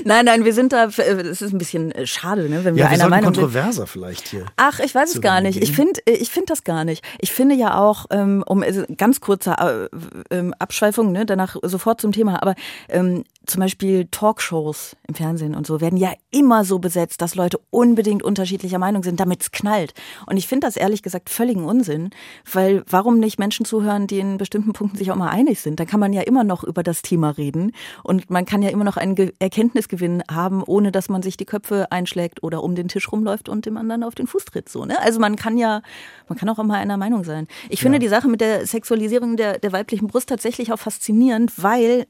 nein, 0.04 0.26
nein, 0.26 0.44
wir 0.44 0.54
sind 0.54 0.74
da, 0.74 0.88
es 0.88 1.00
ist 1.42 1.54
ein 1.54 1.58
bisschen 1.58 1.94
äh, 1.94 2.06
schade, 2.06 2.50
ne, 2.50 2.65
wenn 2.65 2.76
wir, 2.76 2.84
ja, 2.84 2.89
wir 2.92 2.96
einer 2.96 3.10
Meinung 3.10 3.34
sind. 3.34 3.42
kontroverser 3.42 3.88
vielleicht 3.88 4.28
hier. 4.28 4.46
Ach, 4.58 4.82
ich 4.82 4.94
weiß 4.94 5.15
es 5.15 5.22
gar 5.22 5.39
nicht. 5.39 5.63
Ich 5.63 5.72
finde 5.72 6.02
äh, 6.06 6.12
ich 6.12 6.30
finde 6.30 6.48
das 6.48 6.65
gar 6.65 6.84
nicht. 6.84 7.04
Ich 7.20 7.32
finde 7.32 7.56
ja 7.56 7.80
auch, 7.80 8.06
ähm, 8.12 8.44
um 8.46 8.65
ganz 8.98 9.22
kurze 9.22 9.89
ähm, 10.30 10.54
Abschweifung, 10.60 11.13
ne, 11.13 11.26
danach 11.26 11.56
sofort 11.63 12.02
zum 12.02 12.12
Thema, 12.12 12.42
aber 12.42 12.56
ähm, 12.89 13.24
zum 13.50 13.62
Beispiel 13.62 14.08
Talkshows 14.12 14.96
im 15.08 15.16
Fernsehen 15.16 15.56
und 15.56 15.66
so 15.66 15.82
werden 15.82 15.98
ja 15.98 16.14
immer 16.32 16.64
so 16.64 16.80
besetzt, 16.80 17.22
dass 17.22 17.36
Leute 17.36 17.60
unbedingt 17.70 18.24
unterschiedlicher 18.24 18.80
Meinung 18.80 19.04
sind, 19.04 19.20
damit 19.20 19.42
es 19.42 19.52
knallt. 19.52 19.94
Und 20.26 20.38
ich 20.38 20.48
finde 20.48 20.68
das 20.68 20.78
ehrlich 20.78 21.04
gesagt 21.04 21.30
völligen 21.30 21.66
Unsinn, 21.66 22.12
weil 22.52 22.84
warum 22.90 23.20
nicht 23.20 23.40
Menschen 23.40 23.66
zuhören, 23.66 24.08
die 24.08 24.20
in 24.20 24.38
bestimmten 24.38 24.74
Punkten 24.74 24.98
sich 24.98 25.12
auch 25.12 25.16
mal 25.16 25.30
einig 25.30 25.60
sind? 25.62 25.80
Da 25.80 25.86
kann 25.86 26.00
man 26.00 26.14
ja 26.14 26.22
immer 26.22 26.44
noch 26.44 26.64
über 26.64 26.84
das 26.84 27.02
Thema 27.02 27.32
reden 27.32 27.72
und 28.04 28.30
man 28.30 28.46
kann 28.46 28.62
ja 28.62 28.70
immer 28.70 28.84
noch 28.84 28.98
einen 28.98 29.32
Erkenntnisgewinn 29.40 30.24
haben, 30.30 30.64
ohne 30.64 30.92
dass 30.92 31.10
man 31.10 31.22
sich 31.22 31.38
die 31.38 31.46
Köpfe 31.46 31.92
einschlägt 31.92 32.44
oder 32.44 32.64
um 32.64 32.76
den 32.76 32.88
Tisch 32.88 33.12
rumläuft 33.12 33.50
und 33.50 33.66
dem 33.66 33.78
anderen 33.78 34.04
auf 34.04 34.16
den 34.16 34.28
Fuß 34.28 34.46
tritt. 34.46 34.70
So, 34.70 34.86
ne? 34.86 35.00
Also 35.02 35.20
man 35.20 35.36
kann 35.36 35.58
ja, 35.58 35.82
man 36.28 36.38
kann 36.38 36.50
auch 36.50 36.60
immer 36.60 36.76
einer 36.76 36.98
Meinung 36.98 37.24
sein. 37.24 37.48
Ich 37.70 37.82
finde 37.82 37.98
ja. 37.98 38.00
die 38.00 38.08
Sache 38.08 38.28
mit 38.28 38.42
der 38.42 38.66
Sexualisierung 38.66 39.38
der, 39.38 39.60
der 39.60 39.72
weiblichen 39.72 40.08
Brust 40.08 40.30
tatsächlich 40.30 40.72
auch 40.72 40.80
faszinierend, 40.80 41.52
weil 41.58 42.06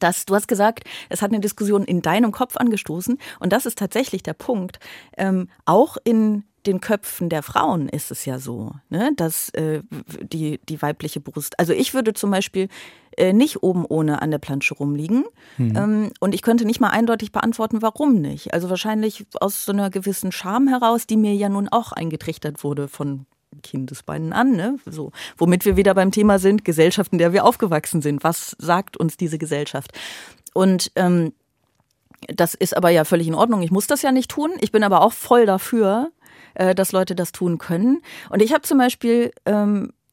dass 0.00 0.26
du 0.26 0.34
hast 0.34 0.48
gesagt, 0.48 0.84
es 1.08 1.22
hat 1.22 1.30
eine 1.30 1.40
Diskussion 1.40 1.84
in 1.84 2.02
deinem 2.02 2.32
Kopf 2.32 2.56
angestoßen 2.56 3.18
und 3.40 3.52
das 3.52 3.66
ist 3.66 3.78
tatsächlich 3.78 4.22
der 4.22 4.34
Punkt. 4.34 4.78
Ähm, 5.16 5.48
auch 5.64 5.96
in 6.04 6.44
den 6.66 6.80
Köpfen 6.80 7.28
der 7.28 7.42
Frauen 7.42 7.88
ist 7.88 8.10
es 8.10 8.24
ja 8.24 8.38
so, 8.38 8.72
ne, 8.88 9.12
dass 9.16 9.50
äh, 9.50 9.82
die, 10.22 10.60
die 10.68 10.80
weibliche 10.80 11.20
Brust, 11.20 11.58
also 11.58 11.72
ich 11.72 11.92
würde 11.92 12.14
zum 12.14 12.30
Beispiel 12.30 12.68
äh, 13.16 13.32
nicht 13.32 13.62
oben 13.62 13.84
ohne 13.84 14.22
an 14.22 14.30
der 14.30 14.38
Plansche 14.38 14.74
rumliegen 14.74 15.24
ähm, 15.58 16.10
und 16.20 16.34
ich 16.34 16.42
könnte 16.42 16.64
nicht 16.64 16.80
mal 16.80 16.88
eindeutig 16.88 17.32
beantworten, 17.32 17.82
warum 17.82 18.20
nicht. 18.20 18.54
Also 18.54 18.70
wahrscheinlich 18.70 19.26
aus 19.40 19.64
so 19.64 19.72
einer 19.72 19.90
gewissen 19.90 20.32
Scham 20.32 20.66
heraus, 20.68 21.06
die 21.06 21.16
mir 21.16 21.34
ja 21.34 21.48
nun 21.48 21.68
auch 21.68 21.92
eingetrichtert 21.92 22.64
wurde 22.64 22.88
von 22.88 23.26
Kindesbeinen 23.64 24.32
an, 24.32 24.52
ne? 24.52 24.78
So, 24.86 25.10
womit 25.36 25.64
wir 25.64 25.76
wieder 25.76 25.94
beim 25.94 26.12
Thema 26.12 26.38
sind, 26.38 26.64
Gesellschaft, 26.64 27.12
in 27.12 27.18
der 27.18 27.32
wir 27.32 27.44
aufgewachsen 27.44 28.02
sind. 28.02 28.22
Was 28.22 28.54
sagt 28.60 28.96
uns 28.96 29.16
diese 29.16 29.38
Gesellschaft? 29.38 29.90
Und 30.52 30.92
ähm, 30.94 31.32
das 32.28 32.54
ist 32.54 32.76
aber 32.76 32.90
ja 32.90 33.04
völlig 33.04 33.26
in 33.26 33.34
Ordnung. 33.34 33.62
Ich 33.62 33.72
muss 33.72 33.88
das 33.88 34.02
ja 34.02 34.12
nicht 34.12 34.30
tun. 34.30 34.52
Ich 34.60 34.70
bin 34.70 34.84
aber 34.84 35.02
auch 35.02 35.12
voll 35.12 35.46
dafür, 35.46 36.10
äh, 36.54 36.74
dass 36.74 36.92
Leute 36.92 37.14
das 37.14 37.32
tun 37.32 37.58
können. 37.58 38.00
Und 38.30 38.40
ich 38.40 38.52
habe 38.52 38.62
zum 38.62 38.78
Beispiel 38.78 39.32
ähm, 39.46 39.90
äh, 39.90 40.03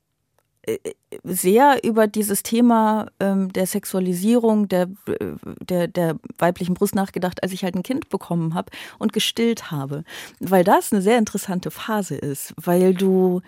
sehr 1.24 1.84
über 1.84 2.08
dieses 2.08 2.43
Thema 2.43 3.08
ähm, 3.19 3.52
der 3.52 3.65
Sexualisierung 3.65 4.67
der, 4.67 4.89
äh, 5.08 5.34
der, 5.60 5.88
der 5.88 6.17
weiblichen 6.38 6.76
Brust 6.76 6.95
nachgedacht, 6.95 7.41
als 7.43 7.52
ich 7.52 7.63
halt 7.63 7.76
ein 7.76 7.84
Kind 7.84 8.10
bekommen 8.10 8.54
habe 8.54 8.71
und 9.00 9.12
gestillt 9.12 9.71
habe. 9.71 10.04
Weil 10.39 10.63
das 10.63 10.91
eine 10.91 11.02
sehr 11.02 11.17
interessante 11.17 11.71
Phase 11.71 12.15
ist, 12.15 12.54
weil 12.58 12.93
du 12.93 13.41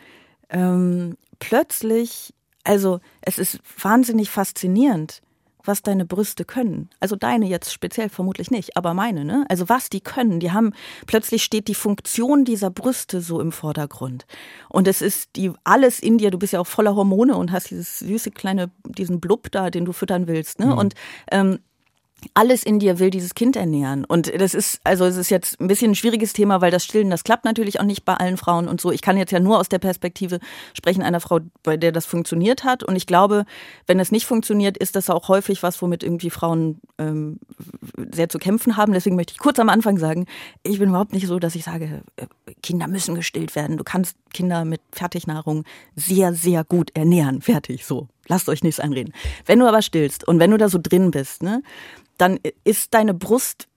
ähm, 0.50 1.18
plötzlich, 1.40 2.34
also 2.64 3.00
es 3.22 3.38
ist 3.38 3.60
wahnsinnig 3.82 4.30
faszinierend, 4.30 5.22
was 5.64 5.82
deine 5.82 6.06
Brüste 6.06 6.46
können. 6.46 6.90
Also 7.00 7.16
deine 7.16 7.48
jetzt 7.48 7.72
speziell 7.72 8.10
vermutlich 8.10 8.52
nicht, 8.52 8.76
aber 8.78 8.94
meine, 8.94 9.26
ne? 9.26 9.46
Also 9.50 9.70
was 9.70 9.90
die 9.90 10.02
können. 10.02 10.40
Die 10.40 10.52
haben, 10.52 10.74
plötzlich 11.08 11.44
steht 11.44 11.68
die 11.68 11.76
Funktion 11.76 12.46
dieser 12.46 12.70
Brüste 12.70 13.22
so 13.22 13.40
im 13.40 13.52
Vordergrund. 13.52 14.26
Und 14.70 14.88
es 14.88 15.02
ist 15.02 15.36
die, 15.36 15.52
alles 15.64 16.00
in 16.00 16.18
dir, 16.18 16.32
du 16.32 16.40
bist 16.40 16.54
ja 16.54 16.60
auch 16.60 16.68
voller 16.68 16.96
Hormone 16.96 17.36
und 17.36 17.52
hast 17.52 17.72
dieses 17.72 18.00
süße 18.00 18.32
kleine, 18.32 18.72
diesen 18.86 19.20
Blub 19.20 19.52
da, 19.52 19.70
den 19.70 19.86
du 19.86 19.94
füttern 19.94 20.28
willst, 20.28 20.60
ne? 20.60 20.68
Mhm. 20.68 20.78
Und, 20.78 20.94
ähm, 21.32 21.60
alles 22.34 22.64
in 22.64 22.80
dir 22.80 23.00
will 23.00 23.10
dieses 23.10 23.36
Kind 23.36 23.56
ernähren. 23.56 24.06
Und 24.06 24.32
das 24.40 24.54
ist, 24.54 24.80
also 24.84 25.06
es 25.06 25.18
ist 25.18 25.30
jetzt 25.30 25.60
ein 25.60 25.68
bisschen 25.68 25.92
ein 25.92 25.96
schwieriges 25.96 26.34
Thema, 26.34 26.62
weil 26.62 26.72
das 26.72 26.84
Stillen, 26.84 27.10
das 27.10 27.24
klappt 27.24 27.46
natürlich 27.46 27.80
auch 27.80 27.86
nicht 27.86 28.06
bei 28.06 28.14
allen 28.16 28.38
Frauen 28.38 28.68
und 28.68 28.82
so. 28.82 28.92
Ich 28.92 29.02
kann 29.02 29.18
jetzt 29.18 29.32
ja 29.32 29.40
nur 29.40 29.60
aus 29.60 29.70
der 29.70 29.80
Perspektive 29.80 30.40
sprechen 30.74 31.02
einer 31.02 31.20
Frau, 31.20 31.40
bei 31.64 31.78
der 31.78 31.92
das 31.92 32.06
funktioniert 32.06 32.64
hat. 32.64 32.84
Und 32.84 32.96
ich 32.96 33.08
glaube, 33.08 33.46
wenn 33.88 34.00
es 34.00 34.12
nicht 34.12 34.26
funktioniert, 34.26 34.78
ist 34.78 34.96
das 34.96 35.10
auch 35.10 35.28
häufig 35.30 35.64
was, 35.64 35.82
womit 35.82 36.04
irgendwie 36.04 36.30
Frauen 36.30 36.80
ähm, 36.98 37.40
sehr 38.12 38.30
zu 38.30 38.40
kämpfen 38.40 38.78
haben. 38.78 38.94
Deswegen 38.94 39.16
möchte 39.16 39.34
ich 39.34 39.40
kurz 39.40 39.60
am 39.60 39.70
Anfang 39.70 39.98
sagen, 39.98 40.26
ich 40.64 40.80
bin 40.80 40.90
überhaupt 40.90 41.14
nicht 41.14 41.28
so, 41.28 41.40
dass 41.40 41.56
ich 41.56 41.64
sage, 41.64 42.04
äh, 42.18 42.26
Kinder 42.62 42.88
müssen 42.88 43.16
gestillt 43.16 43.56
werden. 43.56 43.78
Du 43.78 43.84
kannst 43.84 44.18
Kinder 44.34 44.66
mit 44.66 44.82
Fertignahrung 44.92 45.64
sehr, 45.96 46.34
sehr 46.34 46.64
gut 46.64 46.92
ernähren. 46.94 47.42
Fertig, 47.42 47.86
so. 47.86 48.08
Lasst 48.28 48.50
euch 48.50 48.64
nichts 48.64 48.80
einreden. 48.80 49.14
Wenn 49.46 49.60
du 49.60 49.68
aber 49.68 49.82
stillst 49.82 50.28
und 50.28 50.40
wenn 50.40 50.52
du 50.52 50.58
da 50.58 50.70
so 50.70 50.80
drin 50.82 51.12
bist, 51.12 51.44
ne, 51.44 51.62
dann 52.18 52.40
ist 52.64 52.94
deine 52.94 53.14
Brust 53.14 53.68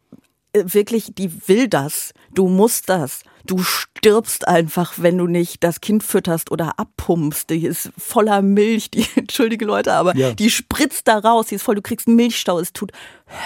äh, 0.52 0.64
wirklich, 0.66 1.14
die 1.14 1.48
will 1.48 1.68
das. 1.68 2.12
Du 2.35 2.48
musst 2.48 2.88
das. 2.88 3.22
Du 3.46 3.62
stirbst 3.62 4.46
einfach, 4.46 4.94
wenn 4.96 5.18
du 5.18 5.26
nicht 5.26 5.64
das 5.64 5.80
Kind 5.80 6.02
fütterst 6.02 6.50
oder 6.50 6.78
abpumpst. 6.78 7.50
Die 7.50 7.64
ist 7.64 7.90
voller 7.96 8.42
Milch, 8.42 8.90
die, 8.90 9.06
entschuldige 9.16 9.64
Leute, 9.64 9.92
aber 9.92 10.16
ja. 10.16 10.32
die 10.35 10.50
spritzt 10.50 11.09
da 11.09 11.18
raus, 11.18 11.46
die 11.46 11.54
ist 11.54 11.62
voll, 11.62 11.76
du 11.76 11.82
kriegst 11.82 12.09
Milchstau. 12.09 12.59
Es 12.59 12.72
tut 12.72 12.92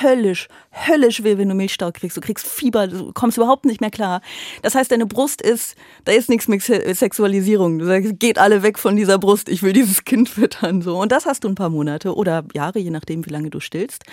höllisch, 0.02 0.48
höllisch 0.72 1.22
weh, 1.22 1.38
wenn 1.38 1.48
du 1.48 1.54
Milchstau 1.54 1.92
kriegst. 1.92 2.16
Du 2.16 2.20
kriegst 2.20 2.46
Fieber, 2.46 2.86
du 2.86 3.12
kommst 3.12 3.36
überhaupt 3.36 3.64
nicht 3.64 3.80
mehr 3.80 3.90
klar. 3.90 4.20
Das 4.62 4.74
heißt, 4.74 4.90
deine 4.90 5.06
Brust 5.06 5.40
ist, 5.40 5.76
da 6.04 6.12
ist 6.12 6.28
nichts 6.28 6.48
mit 6.48 6.62
Sexualisierung. 6.62 7.78
Du 7.78 7.86
sagst, 7.86 8.18
geht 8.18 8.38
alle 8.38 8.62
weg 8.62 8.78
von 8.78 8.96
dieser 8.96 9.18
Brust, 9.18 9.48
ich 9.48 9.62
will 9.62 9.72
dieses 9.72 10.04
Kind 10.04 10.28
füttern, 10.28 10.82
so. 10.82 11.00
Und 11.00 11.12
das 11.12 11.26
hast 11.26 11.44
du 11.44 11.48
ein 11.48 11.54
paar 11.54 11.70
Monate 11.70 12.14
oder 12.14 12.44
Jahre, 12.54 12.78
je 12.78 12.90
nachdem, 12.90 13.24
wie 13.26 13.30
lange 13.30 13.50
du 13.50 13.60
stillst 13.60 14.04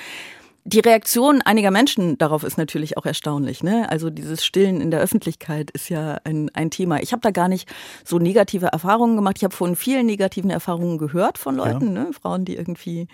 die 0.67 0.81
Reaktion 0.81 1.41
einiger 1.41 1.71
Menschen 1.71 2.17
darauf 2.17 2.43
ist 2.43 2.57
natürlich 2.57 2.97
auch 2.97 3.05
erstaunlich. 3.05 3.63
Ne? 3.63 3.89
Also 3.89 4.09
dieses 4.09 4.45
Stillen 4.45 4.81
in 4.81 4.91
der 4.91 4.99
Öffentlichkeit 4.99 5.71
ist 5.71 5.87
ja 5.87 6.19
ein, 6.25 6.49
ein 6.53 6.71
Thema. 6.71 7.01
Ich 7.01 7.13
habe 7.13 7.21
da 7.21 7.31
gar 7.31 7.47
nicht 7.47 7.69
so 8.03 8.19
negative 8.19 8.65
Erfahrungen 8.67 9.15
gemacht. 9.15 9.37
Ich 9.37 9.45
habe 9.45 9.55
von 9.55 9.77
vielen 9.77 10.05
negativen 10.05 10.49
Erfahrungen 10.49 10.97
gehört 10.97 11.37
von 11.37 11.55
Leuten, 11.55 11.95
ja. 11.95 12.03
ne? 12.03 12.09
Frauen, 12.11 12.43
die 12.43 12.57
irgendwie 12.57 13.07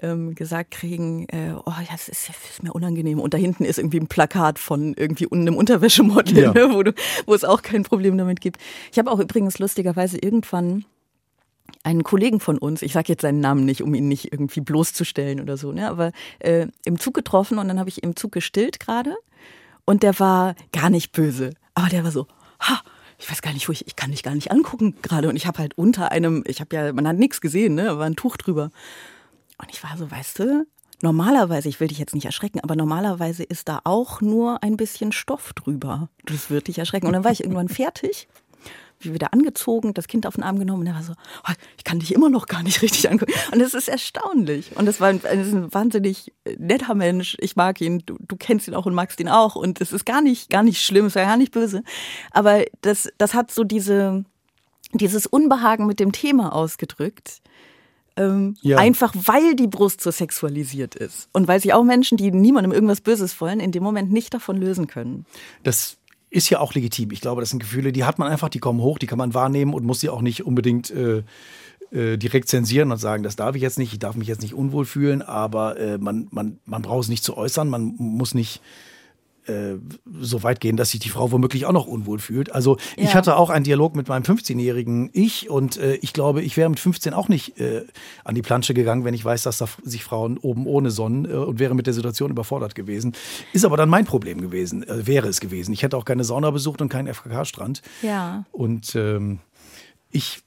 ähm, 0.00 0.36
gesagt 0.36 0.70
kriegen, 0.70 1.26
äh, 1.30 1.54
oh 1.54 1.72
ja, 1.72 1.88
das 1.90 2.08
ist, 2.08 2.28
das 2.28 2.36
ist, 2.48 2.62
mir 2.62 2.72
unangenehm. 2.72 3.18
Und 3.18 3.34
da 3.34 3.38
hinten 3.38 3.64
ist 3.64 3.78
irgendwie 3.78 3.98
ein 3.98 4.06
Plakat 4.06 4.60
von 4.60 4.94
irgendwie 4.96 5.26
einem 5.28 5.56
Unterwäschemodel, 5.56 6.38
ja. 6.38 6.52
ne? 6.52 6.68
wo, 6.72 6.84
du, 6.84 6.92
wo 7.26 7.34
es 7.34 7.42
auch 7.42 7.62
kein 7.62 7.82
Problem 7.82 8.16
damit 8.16 8.40
gibt. 8.40 8.58
Ich 8.92 8.98
habe 9.00 9.10
auch 9.10 9.18
übrigens 9.18 9.58
lustigerweise 9.58 10.18
irgendwann 10.18 10.84
einen 11.84 12.04
Kollegen 12.04 12.40
von 12.40 12.58
uns, 12.58 12.82
ich 12.82 12.92
sage 12.92 13.08
jetzt 13.08 13.22
seinen 13.22 13.40
Namen 13.40 13.64
nicht, 13.64 13.82
um 13.82 13.94
ihn 13.94 14.08
nicht 14.08 14.32
irgendwie 14.32 14.60
bloßzustellen 14.60 15.40
oder 15.40 15.56
so, 15.56 15.72
ne, 15.72 15.88
aber 15.88 16.12
äh, 16.38 16.68
im 16.84 16.98
Zug 16.98 17.14
getroffen 17.14 17.58
und 17.58 17.68
dann 17.68 17.78
habe 17.78 17.88
ich 17.88 18.02
im 18.02 18.16
Zug 18.16 18.32
gestillt 18.32 18.80
gerade 18.80 19.16
und 19.84 20.02
der 20.02 20.18
war 20.20 20.54
gar 20.72 20.90
nicht 20.90 21.12
böse, 21.12 21.54
aber 21.74 21.88
der 21.88 22.04
war 22.04 22.12
so, 22.12 22.26
ha, 22.60 22.80
ich 23.18 23.30
weiß 23.30 23.42
gar 23.42 23.52
nicht, 23.52 23.68
wo 23.68 23.72
ich, 23.72 23.86
ich 23.86 23.96
kann 23.96 24.10
dich 24.10 24.22
gar 24.22 24.34
nicht 24.34 24.50
angucken 24.50 24.96
gerade 25.02 25.28
und 25.28 25.36
ich 25.36 25.46
habe 25.46 25.58
halt 25.58 25.76
unter 25.76 26.12
einem, 26.12 26.44
ich 26.46 26.60
habe 26.60 26.74
ja, 26.74 26.92
man 26.92 27.06
hat 27.06 27.16
nichts 27.16 27.40
gesehen, 27.40 27.74
ne, 27.74 27.98
war 27.98 28.06
ein 28.06 28.16
Tuch 28.16 28.36
drüber 28.36 28.70
und 29.58 29.70
ich 29.70 29.82
war 29.82 29.96
so, 29.96 30.10
weißt 30.10 30.38
du, 30.38 30.66
normalerweise, 31.02 31.68
ich 31.68 31.80
will 31.80 31.88
dich 31.88 31.98
jetzt 31.98 32.14
nicht 32.14 32.26
erschrecken, 32.26 32.60
aber 32.60 32.76
normalerweise 32.76 33.42
ist 33.42 33.68
da 33.68 33.80
auch 33.84 34.20
nur 34.20 34.62
ein 34.62 34.76
bisschen 34.76 35.10
Stoff 35.12 35.52
drüber. 35.52 36.08
Das 36.24 36.48
wird 36.48 36.68
dich 36.68 36.78
erschrecken. 36.78 37.06
Und 37.06 37.12
dann 37.12 37.24
war 37.24 37.32
ich 37.32 37.42
irgendwann 37.42 37.68
fertig 37.68 38.28
wieder 39.04 39.32
angezogen, 39.32 39.94
das 39.94 40.08
Kind 40.08 40.26
auf 40.26 40.34
den 40.34 40.42
Arm 40.42 40.58
genommen 40.58 40.80
und 40.80 40.86
er 40.86 40.94
war 40.94 41.02
so, 41.02 41.12
oh, 41.48 41.52
ich 41.76 41.84
kann 41.84 41.98
dich 41.98 42.14
immer 42.14 42.30
noch 42.30 42.46
gar 42.46 42.62
nicht 42.62 42.82
richtig 42.82 43.10
angucken. 43.10 43.32
Und 43.52 43.60
es 43.60 43.74
ist 43.74 43.88
erstaunlich. 43.88 44.76
Und 44.76 44.86
das 44.86 45.00
war 45.00 45.08
ein, 45.08 45.20
das 45.22 45.46
ist 45.46 45.54
ein 45.54 45.72
wahnsinnig 45.72 46.32
netter 46.58 46.94
Mensch. 46.94 47.36
Ich 47.40 47.56
mag 47.56 47.80
ihn, 47.80 48.02
du, 48.04 48.16
du 48.20 48.36
kennst 48.36 48.68
ihn 48.68 48.74
auch 48.74 48.86
und 48.86 48.94
magst 48.94 49.20
ihn 49.20 49.28
auch. 49.28 49.56
Und 49.56 49.80
es 49.80 49.92
ist 49.92 50.06
gar 50.06 50.22
nicht, 50.22 50.50
gar 50.50 50.62
nicht 50.62 50.82
schlimm, 50.82 51.06
es 51.06 51.14
war 51.14 51.24
gar 51.24 51.36
nicht 51.36 51.52
böse. 51.52 51.82
Aber 52.30 52.64
das, 52.80 53.08
das 53.18 53.34
hat 53.34 53.50
so 53.50 53.64
diese, 53.64 54.24
dieses 54.92 55.26
Unbehagen 55.26 55.86
mit 55.86 56.00
dem 56.00 56.12
Thema 56.12 56.54
ausgedrückt. 56.54 57.42
Ähm, 58.16 58.56
ja. 58.60 58.76
Einfach 58.78 59.14
weil 59.14 59.54
die 59.54 59.66
Brust 59.66 60.00
so 60.02 60.10
sexualisiert 60.10 60.94
ist. 60.94 61.28
Und 61.32 61.48
weil 61.48 61.60
sich 61.60 61.72
auch 61.72 61.82
Menschen, 61.82 62.18
die 62.18 62.30
niemandem 62.30 62.72
irgendwas 62.72 63.00
Böses 63.00 63.40
wollen, 63.40 63.60
in 63.60 63.72
dem 63.72 63.82
Moment 63.82 64.12
nicht 64.12 64.34
davon 64.34 64.56
lösen 64.56 64.86
können. 64.86 65.24
Das 65.62 65.96
ist 66.32 66.48
ja 66.48 66.60
auch 66.60 66.72
legitim. 66.72 67.10
Ich 67.12 67.20
glaube, 67.20 67.42
das 67.42 67.50
sind 67.50 67.58
Gefühle, 67.58 67.92
die 67.92 68.04
hat 68.04 68.18
man 68.18 68.28
einfach, 68.28 68.48
die 68.48 68.58
kommen 68.58 68.80
hoch, 68.80 68.98
die 68.98 69.06
kann 69.06 69.18
man 69.18 69.34
wahrnehmen 69.34 69.74
und 69.74 69.84
muss 69.84 70.00
sie 70.00 70.08
auch 70.08 70.22
nicht 70.22 70.46
unbedingt 70.46 70.90
äh, 70.90 71.22
äh, 71.90 72.16
direkt 72.16 72.48
zensieren 72.48 72.90
und 72.90 72.96
sagen, 72.96 73.22
das 73.22 73.36
darf 73.36 73.54
ich 73.54 73.60
jetzt 73.60 73.78
nicht, 73.78 73.92
ich 73.92 73.98
darf 73.98 74.16
mich 74.16 74.28
jetzt 74.28 74.40
nicht 74.40 74.54
unwohl 74.54 74.86
fühlen, 74.86 75.20
aber 75.20 75.78
äh, 75.78 75.98
man, 75.98 76.28
man, 76.30 76.58
man 76.64 76.80
braucht 76.80 77.04
es 77.04 77.08
nicht 77.10 77.22
zu 77.22 77.36
äußern, 77.36 77.68
man 77.68 77.94
muss 77.98 78.32
nicht 78.32 78.62
äh, 79.46 79.74
so 80.20 80.42
weit 80.42 80.60
gehen, 80.60 80.76
dass 80.76 80.90
sich 80.90 81.00
die 81.00 81.08
Frau 81.08 81.32
womöglich 81.32 81.66
auch 81.66 81.72
noch 81.72 81.86
unwohl 81.86 82.18
fühlt. 82.18 82.52
Also 82.52 82.76
ja. 82.96 83.04
ich 83.04 83.14
hatte 83.14 83.36
auch 83.36 83.50
einen 83.50 83.64
Dialog 83.64 83.96
mit 83.96 84.08
meinem 84.08 84.22
15-jährigen 84.22 85.10
Ich 85.12 85.50
und 85.50 85.76
äh, 85.76 85.94
ich 85.96 86.12
glaube, 86.12 86.42
ich 86.42 86.56
wäre 86.56 86.68
mit 86.68 86.80
15 86.80 87.14
auch 87.14 87.28
nicht 87.28 87.58
äh, 87.60 87.84
an 88.24 88.34
die 88.34 88.42
Plansche 88.42 88.74
gegangen, 88.74 89.04
wenn 89.04 89.14
ich 89.14 89.24
weiß, 89.24 89.42
dass 89.42 89.58
da 89.58 89.66
sich 89.82 90.04
Frauen 90.04 90.38
oben 90.38 90.66
ohne 90.66 90.90
sonnen 90.90 91.24
äh, 91.24 91.34
und 91.34 91.58
wäre 91.58 91.74
mit 91.74 91.86
der 91.86 91.94
Situation 91.94 92.30
überfordert 92.30 92.74
gewesen. 92.74 93.14
Ist 93.52 93.64
aber 93.64 93.76
dann 93.76 93.88
mein 93.88 94.04
Problem 94.04 94.40
gewesen, 94.40 94.82
äh, 94.88 95.06
wäre 95.06 95.28
es 95.28 95.40
gewesen. 95.40 95.72
Ich 95.72 95.82
hätte 95.82 95.96
auch 95.96 96.04
keine 96.04 96.24
Sauna 96.24 96.50
besucht 96.50 96.80
und 96.80 96.88
keinen 96.88 97.12
FKK-Strand. 97.12 97.82
Ja. 98.02 98.44
Und 98.52 98.94
ähm, 98.94 99.40
ich 100.10 100.42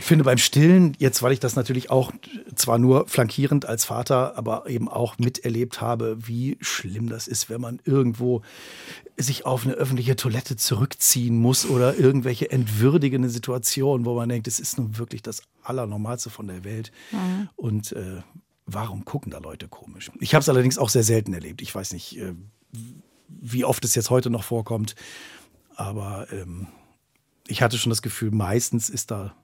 finde 0.00 0.24
beim 0.24 0.38
Stillen, 0.38 0.94
jetzt 0.98 1.22
weil 1.22 1.32
ich 1.32 1.40
das 1.40 1.56
natürlich 1.56 1.90
auch 1.90 2.12
zwar 2.54 2.78
nur 2.78 3.08
flankierend 3.08 3.66
als 3.66 3.84
Vater, 3.84 4.36
aber 4.36 4.68
eben 4.68 4.88
auch 4.88 5.18
miterlebt 5.18 5.80
habe, 5.80 6.16
wie 6.26 6.56
schlimm 6.60 7.08
das 7.08 7.28
ist, 7.28 7.48
wenn 7.50 7.60
man 7.60 7.80
irgendwo 7.84 8.42
sich 9.16 9.46
auf 9.46 9.64
eine 9.64 9.74
öffentliche 9.74 10.16
Toilette 10.16 10.56
zurückziehen 10.56 11.38
muss 11.38 11.66
oder 11.66 11.96
irgendwelche 11.96 12.50
entwürdigende 12.50 13.28
Situationen, 13.28 14.04
wo 14.04 14.14
man 14.14 14.28
denkt, 14.28 14.48
es 14.48 14.58
ist 14.58 14.78
nun 14.78 14.98
wirklich 14.98 15.22
das 15.22 15.42
Allernormalste 15.62 16.30
von 16.30 16.48
der 16.48 16.64
Welt. 16.64 16.90
Mhm. 17.12 17.48
Und 17.56 17.92
äh, 17.92 18.22
warum 18.66 19.04
gucken 19.04 19.30
da 19.30 19.38
Leute 19.38 19.68
komisch? 19.68 20.10
Ich 20.20 20.34
habe 20.34 20.42
es 20.42 20.48
allerdings 20.48 20.78
auch 20.78 20.88
sehr 20.88 21.04
selten 21.04 21.32
erlebt. 21.32 21.62
Ich 21.62 21.74
weiß 21.74 21.92
nicht, 21.92 22.18
äh, 22.18 22.34
wie 23.28 23.64
oft 23.64 23.84
es 23.84 23.94
jetzt 23.94 24.10
heute 24.10 24.30
noch 24.30 24.42
vorkommt, 24.42 24.96
aber 25.76 26.26
ähm, 26.32 26.66
ich 27.46 27.62
hatte 27.62 27.78
schon 27.78 27.90
das 27.90 28.02
Gefühl, 28.02 28.30
meistens 28.30 28.88
ist 28.88 29.10
da 29.10 29.34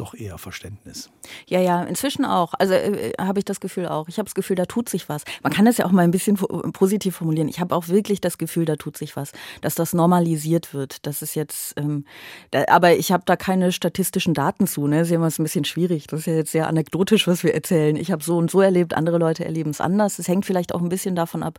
doch 0.00 0.14
eher 0.14 0.38
Verständnis. 0.38 1.10
Ja, 1.46 1.60
ja, 1.60 1.82
inzwischen 1.82 2.24
auch. 2.24 2.54
Also 2.54 2.74
äh, 2.74 3.12
habe 3.18 3.38
ich 3.38 3.44
das 3.44 3.60
Gefühl 3.60 3.86
auch. 3.86 4.08
Ich 4.08 4.18
habe 4.18 4.26
das 4.26 4.34
Gefühl, 4.34 4.56
da 4.56 4.64
tut 4.64 4.88
sich 4.88 5.08
was. 5.08 5.24
Man 5.42 5.52
kann 5.52 5.64
das 5.64 5.78
ja 5.78 5.86
auch 5.86 5.90
mal 5.90 6.02
ein 6.02 6.10
bisschen 6.10 6.36
positiv 6.36 7.16
formulieren. 7.16 7.48
Ich 7.48 7.60
habe 7.60 7.74
auch 7.74 7.88
wirklich 7.88 8.20
das 8.20 8.38
Gefühl, 8.38 8.64
da 8.64 8.76
tut 8.76 8.96
sich 8.96 9.16
was, 9.16 9.32
dass 9.60 9.74
das 9.74 9.92
normalisiert 9.92 10.72
wird. 10.72 11.06
Das 11.06 11.22
ist 11.22 11.34
jetzt, 11.34 11.74
ähm, 11.78 12.04
da, 12.50 12.64
aber 12.68 12.96
ich 12.96 13.12
habe 13.12 13.24
da 13.26 13.36
keine 13.36 13.72
statistischen 13.72 14.34
Daten 14.34 14.66
zu. 14.66 14.86
Ne? 14.86 15.00
Ist 15.00 15.10
ja 15.10 15.16
immer 15.16 15.26
ein 15.26 15.42
bisschen 15.42 15.64
schwierig. 15.64 16.06
Das 16.06 16.20
ist 16.20 16.26
ja 16.26 16.34
jetzt 16.34 16.52
sehr 16.52 16.68
anekdotisch, 16.68 17.26
was 17.26 17.44
wir 17.44 17.54
erzählen. 17.54 17.96
Ich 17.96 18.10
habe 18.10 18.22
so 18.22 18.36
und 18.36 18.50
so 18.50 18.60
erlebt, 18.60 18.94
andere 18.94 19.18
Leute 19.18 19.44
erleben 19.44 19.70
es 19.70 19.80
anders. 19.80 20.18
Es 20.18 20.28
hängt 20.28 20.46
vielleicht 20.46 20.74
auch 20.74 20.80
ein 20.80 20.88
bisschen 20.88 21.14
davon 21.14 21.42
ab, 21.42 21.58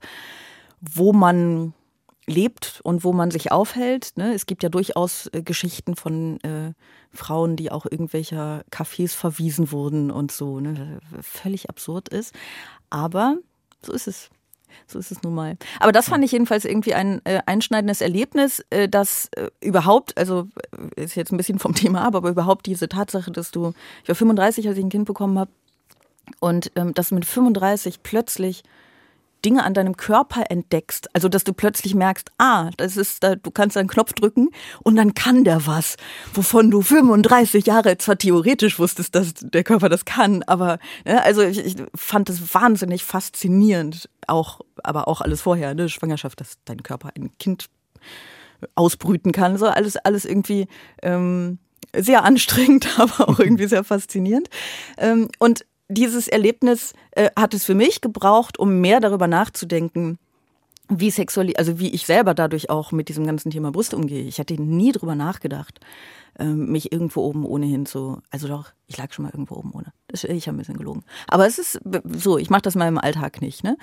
wo 0.81 1.13
man 1.13 1.73
lebt 2.31 2.79
und 2.83 3.03
wo 3.03 3.13
man 3.13 3.31
sich 3.31 3.51
aufhält. 3.51 4.13
Ne? 4.15 4.33
Es 4.33 4.45
gibt 4.45 4.63
ja 4.63 4.69
durchaus 4.69 5.27
äh, 5.33 5.41
Geschichten 5.43 5.95
von 5.95 6.39
äh, 6.41 6.73
Frauen, 7.11 7.55
die 7.55 7.71
auch 7.71 7.85
irgendwelcher 7.85 8.63
Cafés 8.71 9.15
verwiesen 9.15 9.71
wurden 9.71 10.11
und 10.11 10.31
so, 10.31 10.59
ne? 10.59 10.99
völlig 11.21 11.69
absurd 11.69 12.09
ist. 12.09 12.33
Aber 12.89 13.37
so 13.81 13.93
ist 13.93 14.07
es. 14.07 14.29
So 14.87 14.99
ist 14.99 15.11
es 15.11 15.21
nun 15.21 15.35
mal. 15.35 15.57
Aber 15.81 15.91
das 15.91 16.07
fand 16.07 16.23
ich 16.23 16.31
jedenfalls 16.31 16.63
irgendwie 16.63 16.93
ein 16.93 17.21
äh, 17.25 17.41
einschneidendes 17.45 17.99
Erlebnis, 17.99 18.63
äh, 18.69 18.87
dass 18.87 19.29
äh, 19.35 19.49
überhaupt, 19.59 20.17
also 20.17 20.47
äh, 20.95 21.03
ist 21.03 21.15
jetzt 21.15 21.33
ein 21.33 21.37
bisschen 21.37 21.59
vom 21.59 21.75
Thema 21.75 22.05
ab, 22.05 22.15
aber 22.15 22.29
überhaupt 22.29 22.65
diese 22.65 22.87
Tatsache, 22.87 23.31
dass 23.31 23.51
du, 23.51 23.73
ich 24.03 24.07
war 24.07 24.15
35, 24.15 24.67
als 24.67 24.77
ich 24.77 24.83
ein 24.83 24.89
Kind 24.89 25.05
bekommen 25.05 25.37
habe, 25.37 25.51
und 26.39 26.71
ähm, 26.75 26.93
dass 26.93 27.11
mit 27.11 27.25
35 27.25 28.03
plötzlich 28.03 28.63
Dinge 29.45 29.63
an 29.63 29.73
deinem 29.73 29.97
Körper 29.97 30.45
entdeckst. 30.49 31.09
Also, 31.13 31.29
dass 31.29 31.43
du 31.43 31.53
plötzlich 31.53 31.95
merkst, 31.95 32.31
ah, 32.37 32.69
das 32.77 32.97
ist, 32.97 33.23
da, 33.23 33.35
du 33.35 33.51
kannst 33.51 33.77
einen 33.77 33.87
Knopf 33.87 34.13
drücken 34.13 34.49
und 34.83 34.95
dann 34.95 35.13
kann 35.13 35.43
der 35.43 35.65
was, 35.65 35.97
wovon 36.33 36.71
du 36.71 36.81
35 36.81 37.65
Jahre 37.65 37.97
zwar 37.97 38.17
theoretisch 38.17 38.79
wusstest, 38.79 39.15
dass 39.15 39.33
der 39.35 39.63
Körper 39.63 39.89
das 39.89 40.05
kann, 40.05 40.43
aber, 40.43 40.79
ne, 41.05 41.21
also 41.23 41.41
ich, 41.41 41.65
ich 41.65 41.75
fand 41.95 42.29
es 42.29 42.53
wahnsinnig 42.53 43.03
faszinierend, 43.03 44.09
auch, 44.27 44.61
aber 44.83 45.07
auch 45.07 45.21
alles 45.21 45.41
vorher, 45.41 45.73
ne, 45.73 45.89
Schwangerschaft, 45.89 46.39
dass 46.39 46.57
dein 46.65 46.83
Körper 46.83 47.09
ein 47.15 47.31
Kind 47.37 47.67
ausbrüten 48.75 49.31
kann, 49.31 49.57
so 49.57 49.67
alles, 49.67 49.97
alles 49.97 50.25
irgendwie, 50.25 50.67
ähm, 51.01 51.59
sehr 51.95 52.23
anstrengend, 52.23 52.87
aber 52.99 53.29
auch 53.29 53.39
irgendwie 53.39 53.67
sehr 53.67 53.83
faszinierend. 53.83 54.49
Ähm, 54.97 55.29
und 55.39 55.65
dieses 55.91 56.27
Erlebnis 56.27 56.93
äh, 57.11 57.29
hat 57.35 57.53
es 57.53 57.65
für 57.65 57.75
mich 57.75 58.01
gebraucht, 58.01 58.57
um 58.59 58.79
mehr 58.79 58.99
darüber 58.99 59.27
nachzudenken, 59.27 60.17
wie 60.89 61.09
sexuell, 61.09 61.53
also 61.55 61.79
wie 61.79 61.89
ich 61.89 62.05
selber 62.05 62.33
dadurch 62.33 62.69
auch 62.69 62.91
mit 62.91 63.09
diesem 63.09 63.25
ganzen 63.25 63.51
Thema 63.51 63.71
Brust 63.71 63.93
umgehe. 63.93 64.23
Ich 64.23 64.39
hatte 64.39 64.61
nie 64.61 64.91
drüber 64.91 65.15
nachgedacht, 65.15 65.79
ähm, 66.37 66.71
mich 66.71 66.91
irgendwo 66.91 67.21
oben 67.21 67.45
ohnehin 67.45 67.85
zu, 67.85 68.21
also 68.29 68.47
doch, 68.47 68.71
ich 68.87 68.97
lag 68.97 69.13
schon 69.13 69.23
mal 69.23 69.31
irgendwo 69.31 69.55
oben 69.55 69.71
ohne. 69.71 69.93
Das, 70.07 70.23
ich 70.23 70.47
habe 70.47 70.57
ein 70.57 70.59
bisschen 70.59 70.77
gelogen. 70.77 71.03
Aber 71.27 71.47
es 71.47 71.59
ist 71.59 71.79
so, 72.03 72.37
ich 72.37 72.49
mache 72.49 72.63
das 72.63 72.75
mal 72.75 72.87
im 72.87 72.97
Alltag 72.97 73.41
nicht. 73.41 73.63
Ne? 73.63 73.77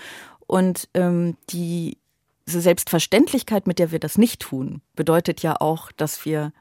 Und 0.47 0.89
ähm, 0.95 1.37
die 1.51 1.99
Selbstverständlichkeit, 2.47 3.67
mit 3.67 3.79
der 3.79 3.91
wir 3.91 3.99
das 3.99 4.19
nicht 4.19 4.41
tun, 4.41 4.83
bedeutet 4.95 5.43
ja 5.43 5.57
auch, 5.61 5.93
dass 5.93 6.25
wir 6.25 6.53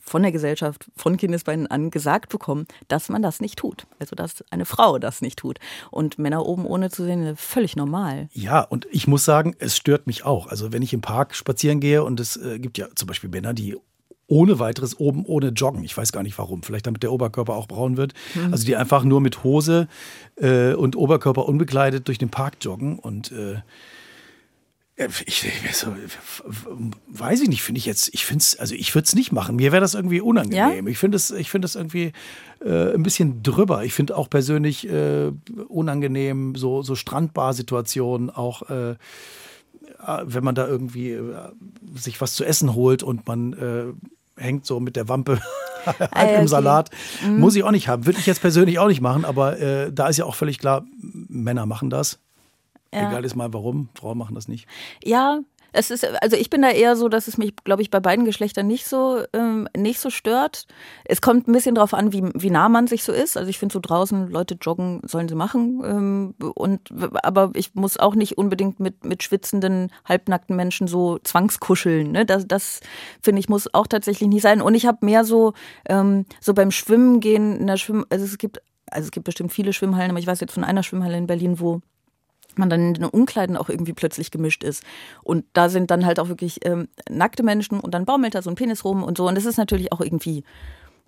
von 0.00 0.22
der 0.22 0.32
Gesellschaft 0.32 0.90
von 0.96 1.16
Kindesbeinen 1.16 1.66
an 1.66 1.90
gesagt 1.90 2.30
bekommen, 2.30 2.66
dass 2.88 3.08
man 3.08 3.22
das 3.22 3.40
nicht 3.40 3.58
tut. 3.58 3.86
Also 3.98 4.16
dass 4.16 4.44
eine 4.50 4.64
Frau 4.64 4.98
das 4.98 5.20
nicht 5.20 5.38
tut. 5.38 5.58
Und 5.90 6.18
Männer 6.18 6.46
oben 6.46 6.66
ohne 6.66 6.90
zu 6.90 7.04
sehen, 7.04 7.36
völlig 7.36 7.76
normal. 7.76 8.28
Ja, 8.32 8.60
und 8.60 8.86
ich 8.90 9.06
muss 9.06 9.24
sagen, 9.24 9.54
es 9.58 9.76
stört 9.76 10.06
mich 10.06 10.24
auch. 10.24 10.46
Also 10.46 10.72
wenn 10.72 10.82
ich 10.82 10.92
im 10.92 11.00
Park 11.00 11.34
spazieren 11.34 11.80
gehe 11.80 12.02
und 12.02 12.20
es 12.20 12.36
äh, 12.36 12.58
gibt 12.58 12.78
ja 12.78 12.88
zum 12.94 13.06
Beispiel 13.06 13.30
Männer, 13.30 13.54
die 13.54 13.76
ohne 14.30 14.60
weiteres 14.60 14.98
oben 15.00 15.26
ohne 15.26 15.48
joggen. 15.48 15.82
Ich 15.82 15.96
weiß 15.96 16.12
gar 16.12 16.22
nicht 16.22 16.38
warum. 16.38 16.62
Vielleicht 16.62 16.86
damit 16.86 17.02
der 17.02 17.12
Oberkörper 17.12 17.54
auch 17.54 17.66
braun 17.66 17.96
wird. 17.96 18.14
Mhm. 18.34 18.52
Also 18.52 18.64
die 18.64 18.76
einfach 18.76 19.02
nur 19.02 19.20
mit 19.20 19.42
Hose 19.42 19.88
äh, 20.36 20.72
und 20.72 20.94
Oberkörper 20.94 21.46
unbekleidet 21.46 22.06
durch 22.06 22.18
den 22.18 22.30
Park 22.30 22.54
joggen 22.60 22.98
und 22.98 23.32
äh, 23.32 23.56
ich, 25.26 25.46
ich, 25.46 25.86
weiß 27.08 27.40
ich 27.40 27.48
nicht, 27.48 27.62
finde 27.62 27.78
ich 27.78 27.86
jetzt, 27.86 28.10
ich 28.12 28.26
finde 28.26 28.42
es, 28.42 28.58
also 28.58 28.74
ich 28.74 28.94
würde 28.94 29.06
es 29.06 29.14
nicht 29.14 29.32
machen. 29.32 29.56
Mir 29.56 29.72
wäre 29.72 29.80
das 29.80 29.94
irgendwie 29.94 30.20
unangenehm. 30.20 30.86
Ja? 30.86 30.90
Ich 30.90 30.98
finde 30.98 31.16
es, 31.16 31.30
ich 31.30 31.50
finde 31.50 31.66
es 31.66 31.74
irgendwie 31.74 32.12
äh, 32.64 32.94
ein 32.94 33.02
bisschen 33.02 33.42
drüber. 33.42 33.84
Ich 33.84 33.94
finde 33.94 34.16
auch 34.16 34.28
persönlich 34.28 34.88
äh, 34.88 35.32
unangenehm, 35.68 36.54
so, 36.54 36.82
so 36.82 36.94
Strandbar-Situationen, 36.94 38.30
auch 38.30 38.68
äh, 38.68 38.96
wenn 40.24 40.44
man 40.44 40.54
da 40.54 40.66
irgendwie 40.66 41.12
äh, 41.12 41.34
sich 41.94 42.20
was 42.20 42.34
zu 42.34 42.44
essen 42.44 42.74
holt 42.74 43.02
und 43.02 43.26
man 43.26 43.52
äh, 43.52 44.42
hängt 44.42 44.66
so 44.66 44.80
mit 44.80 44.96
der 44.96 45.08
Wampe 45.08 45.40
halb 45.86 46.10
ah, 46.10 46.40
im 46.40 46.48
Salat. 46.48 46.90
Mhm. 47.24 47.38
Muss 47.38 47.56
ich 47.56 47.64
auch 47.64 47.70
nicht 47.70 47.88
haben. 47.88 48.06
Würde 48.06 48.18
ich 48.18 48.26
jetzt 48.26 48.40
persönlich 48.40 48.78
auch 48.78 48.88
nicht 48.88 49.00
machen, 49.00 49.24
aber 49.24 49.58
äh, 49.58 49.92
da 49.92 50.08
ist 50.08 50.16
ja 50.16 50.24
auch 50.24 50.34
völlig 50.34 50.58
klar, 50.58 50.84
Männer 51.00 51.66
machen 51.66 51.90
das. 51.90 52.18
Ja. 52.92 53.08
Egal 53.08 53.24
ist 53.24 53.36
mal 53.36 53.52
warum, 53.52 53.88
Frauen 53.94 54.18
machen 54.18 54.34
das 54.34 54.48
nicht. 54.48 54.66
Ja, 55.04 55.40
es 55.72 55.90
ist, 55.90 56.04
also 56.22 56.36
ich 56.36 56.50
bin 56.50 56.62
da 56.62 56.70
eher 56.70 56.96
so, 56.96 57.08
dass 57.08 57.28
es 57.28 57.38
mich, 57.38 57.54
glaube 57.64 57.82
ich, 57.82 57.90
bei 57.90 58.00
beiden 58.00 58.24
Geschlechtern 58.24 58.66
nicht 58.66 58.86
so, 58.86 59.22
ähm, 59.32 59.68
nicht 59.76 60.00
so 60.00 60.10
stört. 60.10 60.66
Es 61.04 61.20
kommt 61.20 61.46
ein 61.46 61.52
bisschen 61.52 61.76
drauf 61.76 61.94
an, 61.94 62.12
wie, 62.12 62.24
wie 62.34 62.50
nah 62.50 62.68
man 62.68 62.86
sich 62.86 63.04
so 63.04 63.12
ist. 63.12 63.36
Also 63.36 63.48
ich 63.48 63.58
finde 63.58 63.72
so 63.72 63.80
draußen, 63.80 64.28
Leute 64.28 64.56
joggen, 64.60 65.00
sollen 65.06 65.28
sie 65.28 65.36
machen. 65.36 65.82
Ähm, 65.84 66.34
und, 66.54 66.90
aber 67.22 67.52
ich 67.54 67.74
muss 67.74 67.98
auch 67.98 68.14
nicht 68.14 68.36
unbedingt 68.36 68.80
mit, 68.80 69.04
mit 69.04 69.22
schwitzenden, 69.22 69.92
halbnackten 70.04 70.56
Menschen 70.56 70.88
so 70.88 71.18
zwangskuscheln. 71.18 72.10
Ne? 72.10 72.26
Das, 72.26 72.48
das 72.48 72.80
finde 73.22 73.40
ich, 73.40 73.48
muss 73.48 73.72
auch 73.72 73.86
tatsächlich 73.86 74.28
nicht 74.28 74.42
sein. 74.42 74.60
Und 74.60 74.74
ich 74.74 74.86
habe 74.86 75.06
mehr 75.06 75.24
so, 75.24 75.52
ähm, 75.88 76.26
so 76.40 76.52
beim 76.52 76.72
Schwimmen 76.72 77.20
gehen, 77.20 77.56
in 77.56 77.66
der 77.68 77.76
Schwimm, 77.76 78.04
also 78.10 78.24
es 78.24 78.38
gibt, 78.38 78.60
also 78.90 79.04
es 79.06 79.12
gibt 79.12 79.24
bestimmt 79.24 79.52
viele 79.52 79.72
Schwimmhallen, 79.72 80.10
aber 80.10 80.18
ich 80.18 80.26
weiß 80.26 80.40
jetzt 80.40 80.52
von 80.52 80.64
einer 80.64 80.82
Schwimmhalle 80.82 81.16
in 81.16 81.28
Berlin, 81.28 81.60
wo 81.60 81.80
man 82.58 82.70
dann 82.70 82.80
in 82.80 82.94
den 82.94 83.04
Umkleiden 83.04 83.56
auch 83.56 83.68
irgendwie 83.68 83.92
plötzlich 83.92 84.30
gemischt 84.30 84.64
ist. 84.64 84.82
Und 85.22 85.44
da 85.52 85.68
sind 85.68 85.90
dann 85.90 86.06
halt 86.06 86.20
auch 86.20 86.28
wirklich 86.28 86.64
ähm, 86.64 86.88
nackte 87.08 87.42
Menschen 87.42 87.80
und 87.80 87.92
dann 87.92 88.04
baumelt 88.04 88.34
da 88.34 88.42
so 88.42 88.50
ein 88.50 88.56
Penis 88.56 88.84
rum 88.84 89.02
und 89.02 89.18
so. 89.18 89.28
Und 89.28 89.34
das 89.34 89.44
ist 89.44 89.56
natürlich 89.56 89.92
auch 89.92 90.00
irgendwie, 90.00 90.44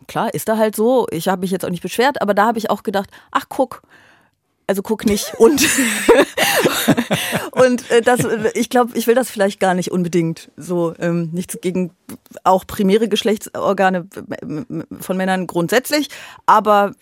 klar, 0.07 0.33
ist 0.35 0.49
da 0.49 0.57
halt 0.57 0.77
so. 0.77 1.07
Ich 1.11 1.29
habe 1.29 1.41
mich 1.41 1.51
jetzt 1.51 1.65
auch 1.65 1.71
nicht 1.71 1.83
beschwert, 1.83 2.23
aber 2.23 2.35
da 2.35 2.47
habe 2.47 2.59
ich 2.59 2.71
auch 2.71 2.83
gedacht, 2.83 3.11
ach 3.31 3.47
guck, 3.49 3.83
also 4.67 4.83
guck 4.83 5.05
nicht 5.05 5.35
und 5.39 5.63
und 7.53 7.91
äh, 7.91 8.01
das, 8.01 8.21
ich 8.55 8.71
glaube, 8.71 8.97
ich 8.97 9.07
will 9.07 9.15
das 9.15 9.31
vielleicht 9.31 9.61
gar 9.61 9.75
nicht 9.75 9.91
unbedingt 9.91 10.51
so 10.57 10.95
ähm, 10.99 11.31
nichts 11.33 11.59
gegen 11.61 11.91
auch 12.45 12.67
primäre 12.67 13.09
Geschlechtsorgane 13.09 14.07
von 15.01 15.17
Männern 15.17 15.47
grundsätzlich, 15.47 16.09
aber 16.47 16.93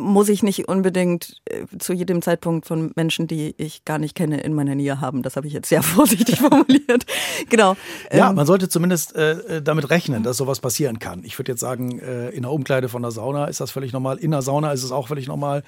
muss 0.00 0.28
ich 0.28 0.42
nicht 0.42 0.68
unbedingt 0.68 1.40
äh, 1.44 1.66
zu 1.78 1.92
jedem 1.92 2.22
Zeitpunkt 2.22 2.66
von 2.66 2.92
Menschen, 2.96 3.26
die 3.26 3.54
ich 3.58 3.84
gar 3.84 3.98
nicht 3.98 4.14
kenne, 4.14 4.40
in 4.40 4.54
meiner 4.54 4.74
Nähe 4.74 5.00
haben. 5.00 5.22
Das 5.22 5.36
habe 5.36 5.46
ich 5.46 5.52
jetzt 5.52 5.68
sehr 5.68 5.82
vorsichtig 5.84 6.38
formuliert. 6.40 7.06
genau. 7.48 7.76
Ja, 8.12 8.30
ähm, 8.30 8.36
man 8.36 8.46
sollte 8.46 8.68
zumindest 8.68 9.14
äh, 9.14 9.32
äh, 9.32 9.62
damit 9.62 9.90
rechnen, 9.90 10.22
dass 10.22 10.36
sowas 10.36 10.60
passieren 10.60 10.98
kann. 10.98 11.24
Ich 11.24 11.38
würde 11.38 11.52
jetzt 11.52 11.60
sagen, 11.60 11.98
äh, 12.00 12.30
in 12.30 12.42
der 12.42 12.52
Umkleide 12.52 12.88
von 12.88 13.02
der 13.02 13.10
Sauna 13.10 13.46
ist 13.46 13.60
das 13.60 13.70
völlig 13.70 13.92
normal. 13.92 14.18
In 14.18 14.30
der 14.30 14.42
Sauna 14.42 14.72
ist 14.72 14.82
es 14.82 14.92
auch 14.92 15.08
völlig 15.08 15.28
normal. 15.28 15.62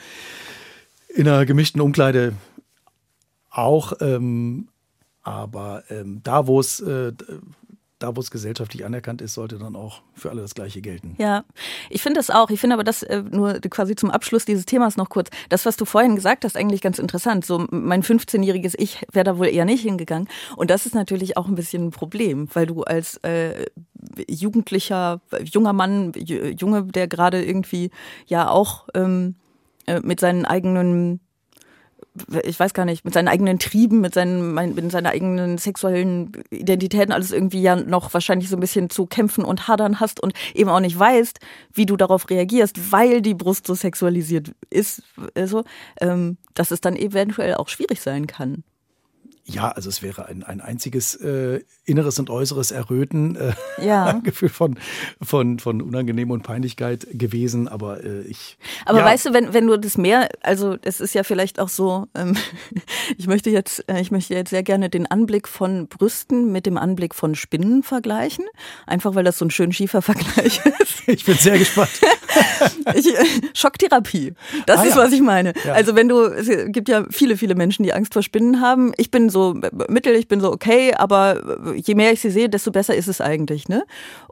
In 1.15 1.29
einer 1.29 1.47
gemischten 1.47 1.81
Umkleide 1.81 2.35
auch. 3.51 3.93
Ähm, 4.01 4.69
aber 5.23 5.85
ähm, 5.89 6.21
da, 6.25 6.47
wo 6.47 6.59
es 6.59 6.81
äh, 6.81 7.13
da, 8.03 8.17
wo 8.17 8.21
es 8.21 8.31
gesellschaftlich 8.31 8.85
anerkannt 8.85 9.23
ist, 9.23 9.35
sollte 9.35 9.59
dann 9.59 9.77
auch 9.77 10.03
für 10.15 10.31
alle 10.31 10.43
das 10.43 10.55
Gleiche 10.55 10.81
gelten. 10.81 11.15
Ja, 11.19 11.45
ich 11.91 12.03
finde 12.03 12.19
das 12.19 12.31
auch. 12.31 12.51
Ich 12.51 12.61
finde 12.61 12.75
aber 12.75 12.85
das 12.85 13.03
äh, 13.03 13.23
nur 13.23 13.55
quasi 13.61 13.95
zum 13.97 14.11
Abschluss 14.11 14.45
dieses 14.45 14.67
Themas 14.67 14.97
noch 14.97 15.09
kurz. 15.09 15.31
Das, 15.49 15.67
was 15.67 15.77
du 15.77 15.85
vorhin 15.85 16.17
gesagt 16.17 16.45
hast, 16.45 16.57
eigentlich 16.57 16.81
ganz 16.81 16.99
interessant. 16.99 17.45
So 17.45 17.67
mein 17.71 18.03
15-jähriges 18.03 18.75
Ich 18.79 19.05
wäre 19.13 19.25
da 19.25 19.39
wohl 19.39 19.49
eher 19.49 19.65
nicht 19.65 19.83
hingegangen. 19.83 20.29
Und 20.57 20.71
das 20.71 20.87
ist 20.87 20.95
natürlich 20.95 21.37
auch 21.37 21.47
ein 21.47 21.55
bisschen 21.55 21.87
ein 21.87 21.91
Problem, 21.91 22.49
weil 22.53 22.67
du 22.67 22.83
als 22.83 23.19
äh, 23.19 23.67
jugendlicher, 24.29 25.21
junger 25.45 25.73
Mann, 25.73 26.13
Junge, 26.17 26.85
der 26.85 27.09
gerade 27.09 27.45
irgendwie 27.45 27.91
ja 28.27 28.49
auch 28.49 28.89
ähm, 28.95 29.37
äh, 29.87 30.01
mit 30.01 30.21
seinen 30.21 30.45
eigenen 30.45 31.21
ich 32.43 32.61
weiß 32.61 32.75
gar 32.75 32.85
nicht, 32.85 33.05
mit 33.05 33.15
seinen 33.15 33.29
eigenen 33.29 33.59
Trieben, 33.59 34.01
mit, 34.01 34.15
seinen, 34.15 34.55
mit 34.55 34.93
seiner 34.93 35.11
eigenen 35.11 35.57
sexuellen 35.57 36.33
Identitäten 36.51 37.13
alles 37.13 37.33
irgendwie 37.33 37.63
ja 37.63 37.77
noch 37.77 38.13
wahrscheinlich 38.13 38.49
so 38.49 38.57
ein 38.57 38.61
bisschen 38.61 38.91
zu 38.91 39.07
kämpfen 39.07 39.45
und 39.45 39.67
hadern 39.69 39.99
hast 40.01 40.21
und 40.21 40.35
eben 40.55 40.69
auch 40.69 40.81
nicht 40.81 40.99
weißt, 40.99 41.39
wie 41.73 41.87
du 41.87 41.97
darauf 41.97 42.29
reagierst, 42.29 42.93
weil 42.93 43.23
die 43.23 43.35
Brust 43.35 43.67
so 43.67 43.75
sexualisiert 43.75 44.53
ist, 44.69 45.03
also, 45.35 45.65
ähm, 46.01 46.37
dass 46.55 46.71
es 46.71 46.81
dann 46.81 46.97
eventuell 46.97 47.55
auch 47.55 47.69
schwierig 47.69 48.01
sein 48.01 48.27
kann. 48.27 48.63
Ja, 49.45 49.71
also 49.71 49.89
es 49.89 50.03
wäre 50.03 50.27
ein, 50.27 50.45
ein 50.45 50.61
einziges 50.61 51.17
äh, 51.17 51.61
inneres 51.85 52.19
und 52.21 52.31
äußeres 52.31 52.71
Erröten, 52.71 53.35
äh, 53.35 53.53
ja. 53.85 54.13
Gefühl 54.25 54.49
von, 54.49 54.79
von, 55.21 55.59
von 55.59 55.83
Unangenehm 55.83 56.31
und 56.31 56.45
Peinlichkeit 56.45 57.09
gewesen, 57.11 57.67
aber 57.67 58.05
äh, 58.05 58.23
ich. 58.23 58.57
Aber 58.87 59.01
ja. 59.01 59.05
weißt 59.05 59.27
du, 59.27 59.33
wenn, 59.33 59.53
wenn 59.53 59.67
du 59.67 59.77
das 59.77 59.99
mehr, 59.99 60.29
also 60.43 60.77
es 60.83 61.01
ist 61.01 61.15
ja 61.15 61.25
vielleicht 61.25 61.59
auch 61.59 61.69
so, 61.69 62.07
ähm, 62.15 62.37
ich 63.19 63.27
möchte 63.27 63.51
jetzt, 63.51 63.85
äh, 63.89 64.01
ich 64.01 64.13
möchte 64.13 64.33
jetzt 64.35 64.51
sehr 64.51 64.63
gerne 64.63 64.89
den 64.89 65.11
Anblick 65.11 65.49
von 65.49 65.89
Brüsten 65.89 66.53
mit 66.53 66.65
dem 66.65 66.79
Anblick 66.79 67.13
von 67.13 67.35
Spinnen 67.35 67.83
vergleichen. 67.83 68.45
Einfach 68.87 69.17
weil 69.17 69.25
das 69.25 69.39
so 69.39 69.45
ein 69.45 69.51
schön 69.51 69.73
schiefer 69.73 70.03
Vergleich 70.03 70.61
ist. 70.81 71.03
Ich 71.09 71.25
bin 71.25 71.35
sehr 71.35 71.59
gespannt. 71.59 71.91
ich, 72.95 73.09
äh, 73.09 73.25
Schocktherapie. 73.55 74.35
Das 74.67 74.79
ah, 74.79 74.85
ist, 74.85 74.95
ja. 74.95 75.03
was 75.03 75.13
ich 75.13 75.21
meine. 75.21 75.53
Also 75.73 75.97
wenn 75.97 76.09
du, 76.09 76.23
es 76.27 76.49
gibt 76.69 76.89
ja 76.89 77.07
viele, 77.11 77.37
viele 77.37 77.57
Menschen, 77.57 77.83
die 77.83 77.93
Angst 77.93 78.13
vor 78.13 78.23
Spinnen 78.23 78.61
haben. 78.61 78.93
Ich 78.97 79.11
bin 79.11 79.32
so 79.33 79.55
mittel, 79.89 80.15
ich 80.15 80.29
bin 80.29 80.41
so 80.41 80.53
okay, 80.53 80.95
aber 80.95 81.75
je 81.75 81.95
mehr 81.95 82.13
ich 82.13 82.21
sie 82.21 82.31
sehe, 82.31 82.49
desto 82.49 82.71
besser 82.71 82.95
ist 82.95 83.09
es 83.09 83.21
eigentlich, 83.21 83.69
ne? 83.69 83.85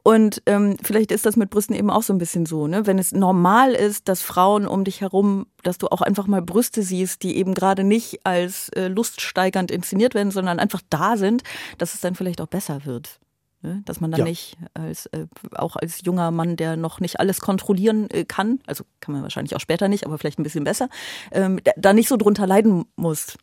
Und 0.03 0.43
ähm, 0.47 0.77
vielleicht 0.83 1.11
ist 1.11 1.27
das 1.27 1.37
mit 1.37 1.51
Brüsten 1.51 1.75
eben 1.75 1.91
auch 1.91 2.03
so 2.03 2.13
ein 2.13 2.19
bisschen 2.19 2.47
so, 2.47 2.67
ne? 2.67 2.87
Wenn 2.87 2.99
es 2.99 3.13
normal 3.13 3.73
ist, 3.73 4.09
dass 4.09 4.23
Frauen 4.23 4.67
um 4.67 4.85
dich 4.85 5.01
herum, 5.01 5.47
dass 5.63 5.79
du 5.79 5.89
auch 5.89 6.03
einfach 6.03 6.27
mal 6.27 6.43
Brüste 6.43 6.83
siehst, 6.83 7.23
die 7.23 7.37
eben 7.37 7.55
gerade 7.55 7.83
nicht 7.83 8.21
als 8.25 8.69
äh, 8.71 8.89
luststeigernd 8.89 9.71
inszeniert 9.71 10.15
werden, 10.15 10.31
sondern 10.31 10.59
einfach 10.59 10.83
da 10.91 11.17
sind, 11.17 11.43
dass 11.79 11.95
es 11.95 12.01
dann 12.01 12.15
vielleicht 12.15 12.41
auch 12.41 12.47
besser 12.47 12.85
wird. 12.85 13.19
Ne? 13.63 13.83
Dass 13.85 14.01
man 14.01 14.11
dann 14.11 14.21
ja. 14.21 14.25
nicht 14.25 14.57
als 14.73 15.07
äh, 15.07 15.27
auch 15.55 15.77
als 15.77 16.03
junger 16.03 16.31
Mann, 16.31 16.57
der 16.57 16.77
noch 16.77 17.01
nicht 17.01 17.21
alles 17.21 17.41
kontrollieren 17.41 18.09
äh, 18.11 18.25
kann, 18.25 18.61
also 18.67 18.85
kann 19.01 19.13
man 19.13 19.23
wahrscheinlich 19.23 19.55
auch 19.55 19.61
später 19.61 19.89
nicht, 19.89 20.07
aber 20.07 20.17
vielleicht 20.17 20.39
ein 20.39 20.45
bisschen 20.45 20.65
besser, 20.65 20.89
ähm, 21.31 21.61
da 21.77 21.93
nicht 21.93 22.09
so 22.09 22.17
drunter 22.17 22.47
leiden 22.47 22.87
muss. 22.97 23.37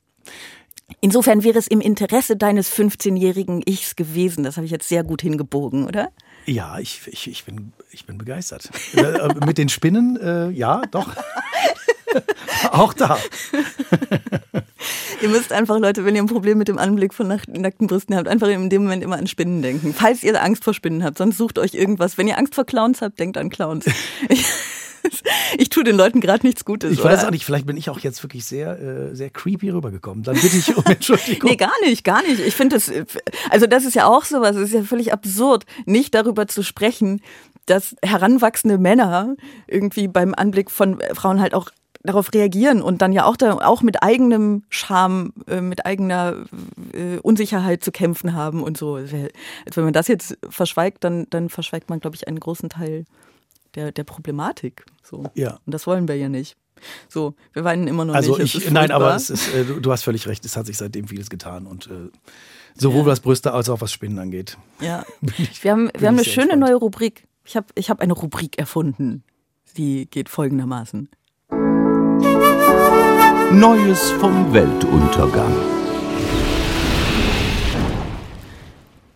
Insofern 1.01 1.43
wäre 1.43 1.59
es 1.59 1.67
im 1.67 1.81
Interesse 1.81 2.37
deines 2.37 2.71
15-jährigen 2.71 3.61
Ichs 3.65 3.95
gewesen. 3.95 4.43
Das 4.43 4.55
habe 4.55 4.65
ich 4.65 4.71
jetzt 4.71 4.87
sehr 4.87 5.03
gut 5.03 5.21
hingebogen, 5.21 5.85
oder? 5.85 6.09
Ja, 6.45 6.79
ich, 6.79 7.01
ich, 7.07 7.27
ich, 7.27 7.43
bin, 7.43 7.73
ich 7.91 8.05
bin 8.05 8.17
begeistert. 8.17 8.69
Äh, 8.95 9.01
äh, 9.01 9.45
mit 9.45 9.57
den 9.57 9.67
Spinnen, 9.67 10.17
äh, 10.17 10.49
ja, 10.49 10.81
doch. 10.89 11.09
Auch 12.71 12.93
da. 12.93 13.17
ihr 15.21 15.29
müsst 15.29 15.51
einfach, 15.51 15.77
Leute, 15.77 16.05
wenn 16.05 16.15
ihr 16.15 16.23
ein 16.23 16.27
Problem 16.27 16.57
mit 16.57 16.69
dem 16.69 16.77
Anblick 16.77 17.13
von 17.13 17.27
nackten 17.27 17.87
Brüsten 17.87 18.15
habt, 18.15 18.29
einfach 18.29 18.47
in 18.47 18.69
dem 18.69 18.83
Moment 18.83 19.03
immer 19.03 19.17
an 19.17 19.27
Spinnen 19.27 19.61
denken. 19.61 19.93
Falls 19.93 20.23
ihr 20.23 20.41
Angst 20.41 20.63
vor 20.63 20.73
Spinnen 20.73 21.03
habt, 21.03 21.17
sonst 21.17 21.37
sucht 21.37 21.59
euch 21.59 21.73
irgendwas. 21.73 22.17
Wenn 22.17 22.29
ihr 22.29 22.37
Angst 22.37 22.55
vor 22.55 22.65
Clowns 22.65 23.01
habt, 23.01 23.19
denkt 23.19 23.37
an 23.37 23.49
Clowns. 23.49 23.85
ich 25.57 25.69
tue 25.69 25.83
den 25.83 25.95
Leuten 25.95 26.21
gerade 26.21 26.45
nichts 26.45 26.65
Gutes. 26.65 26.91
Ich 26.91 27.03
weiß 27.03 27.25
auch 27.25 27.31
nicht, 27.31 27.45
vielleicht 27.45 27.65
bin 27.65 27.77
ich 27.77 27.89
auch 27.89 27.99
jetzt 27.99 28.23
wirklich 28.23 28.45
sehr, 28.45 28.79
äh, 28.79 29.15
sehr 29.15 29.29
creepy 29.29 29.69
rübergekommen. 29.69 30.23
Dann 30.23 30.35
bitte 30.35 30.57
ich 30.57 30.75
um 30.75 30.83
Entschuldigung. 30.85 31.49
nee, 31.49 31.55
gar 31.55 31.73
nicht, 31.83 32.03
gar 32.03 32.21
nicht. 32.23 32.39
Ich 32.39 32.55
finde 32.55 32.75
das, 32.75 32.91
also 33.49 33.67
das 33.67 33.85
ist 33.85 33.95
ja 33.95 34.05
auch 34.05 34.25
sowas, 34.25 34.55
es 34.55 34.69
ist 34.69 34.73
ja 34.73 34.83
völlig 34.83 35.13
absurd, 35.13 35.65
nicht 35.85 36.13
darüber 36.13 36.47
zu 36.47 36.63
sprechen, 36.63 37.21
dass 37.65 37.95
heranwachsende 38.03 38.77
Männer 38.77 39.35
irgendwie 39.67 40.07
beim 40.07 40.33
Anblick 40.33 40.71
von 40.71 40.99
Frauen 41.13 41.41
halt 41.41 41.53
auch 41.53 41.69
darauf 42.03 42.33
reagieren 42.33 42.81
und 42.81 43.01
dann 43.01 43.11
ja 43.11 43.25
auch 43.25 43.37
da, 43.37 43.53
auch 43.53 43.81
mit 43.81 44.01
eigenem 44.01 44.63
Scham, 44.69 45.33
äh, 45.47 45.61
mit 45.61 45.85
eigener 45.85 46.45
äh, 46.93 47.17
Unsicherheit 47.21 47.83
zu 47.83 47.91
kämpfen 47.91 48.33
haben 48.33 48.63
und 48.63 48.77
so. 48.77 48.95
Also 48.95 49.17
wenn 49.73 49.83
man 49.83 49.93
das 49.93 50.07
jetzt 50.07 50.37
verschweigt, 50.49 51.03
dann, 51.03 51.27
dann 51.29 51.49
verschweigt 51.49 51.89
man, 51.89 51.99
glaube 51.99 52.15
ich, 52.15 52.27
einen 52.27 52.39
großen 52.39 52.69
Teil 52.69 53.05
der, 53.77 53.91
der 53.91 54.03
Problematik. 54.03 54.85
So. 55.03 55.23
Ja. 55.35 55.59
Und 55.65 55.73
das 55.73 55.87
wollen 55.87 56.07
wir 56.07 56.17
ja 56.17 56.27
nicht. 56.27 56.57
So, 57.07 57.33
wir 57.53 57.63
weinen 57.63 57.87
immer 57.87 58.05
noch 58.05 58.13
also 58.13 58.37
nicht. 58.37 58.55
Also 58.55 58.69
nein, 58.71 58.91
aber 58.91 59.15
ist, 59.15 59.29
äh, 59.53 59.63
du, 59.65 59.79
du, 59.79 59.91
hast 59.91 60.03
völlig 60.03 60.27
recht, 60.27 60.45
es 60.45 60.55
hat 60.57 60.67
sich 60.67 60.77
seitdem 60.77 61.07
vieles 61.07 61.29
getan 61.29 61.65
und 61.65 61.87
äh, 61.87 62.11
sowohl 62.75 63.01
ja. 63.01 63.05
was 63.07 63.19
Brüste 63.19 63.51
als 63.53 63.69
auch 63.69 63.81
was 63.81 63.91
Spinnen 63.91 64.19
angeht. 64.19 64.57
Ja, 64.79 65.03
ich, 65.37 65.63
wir 65.63 65.71
haben, 65.71 65.89
wir 65.97 66.07
haben 66.07 66.15
eine 66.15 66.25
schöne 66.25 66.51
entspannt. 66.51 66.61
neue 66.61 66.75
Rubrik. 66.75 67.27
Ich 67.45 67.55
habe 67.55 67.67
ich 67.75 67.89
hab 67.89 67.99
eine 67.99 68.13
Rubrik 68.13 68.59
erfunden. 68.59 69.23
Die 69.75 70.07
geht 70.09 70.29
folgendermaßen. 70.29 71.09
Neues 73.51 74.11
vom 74.11 74.53
Weltuntergang. 74.53 75.76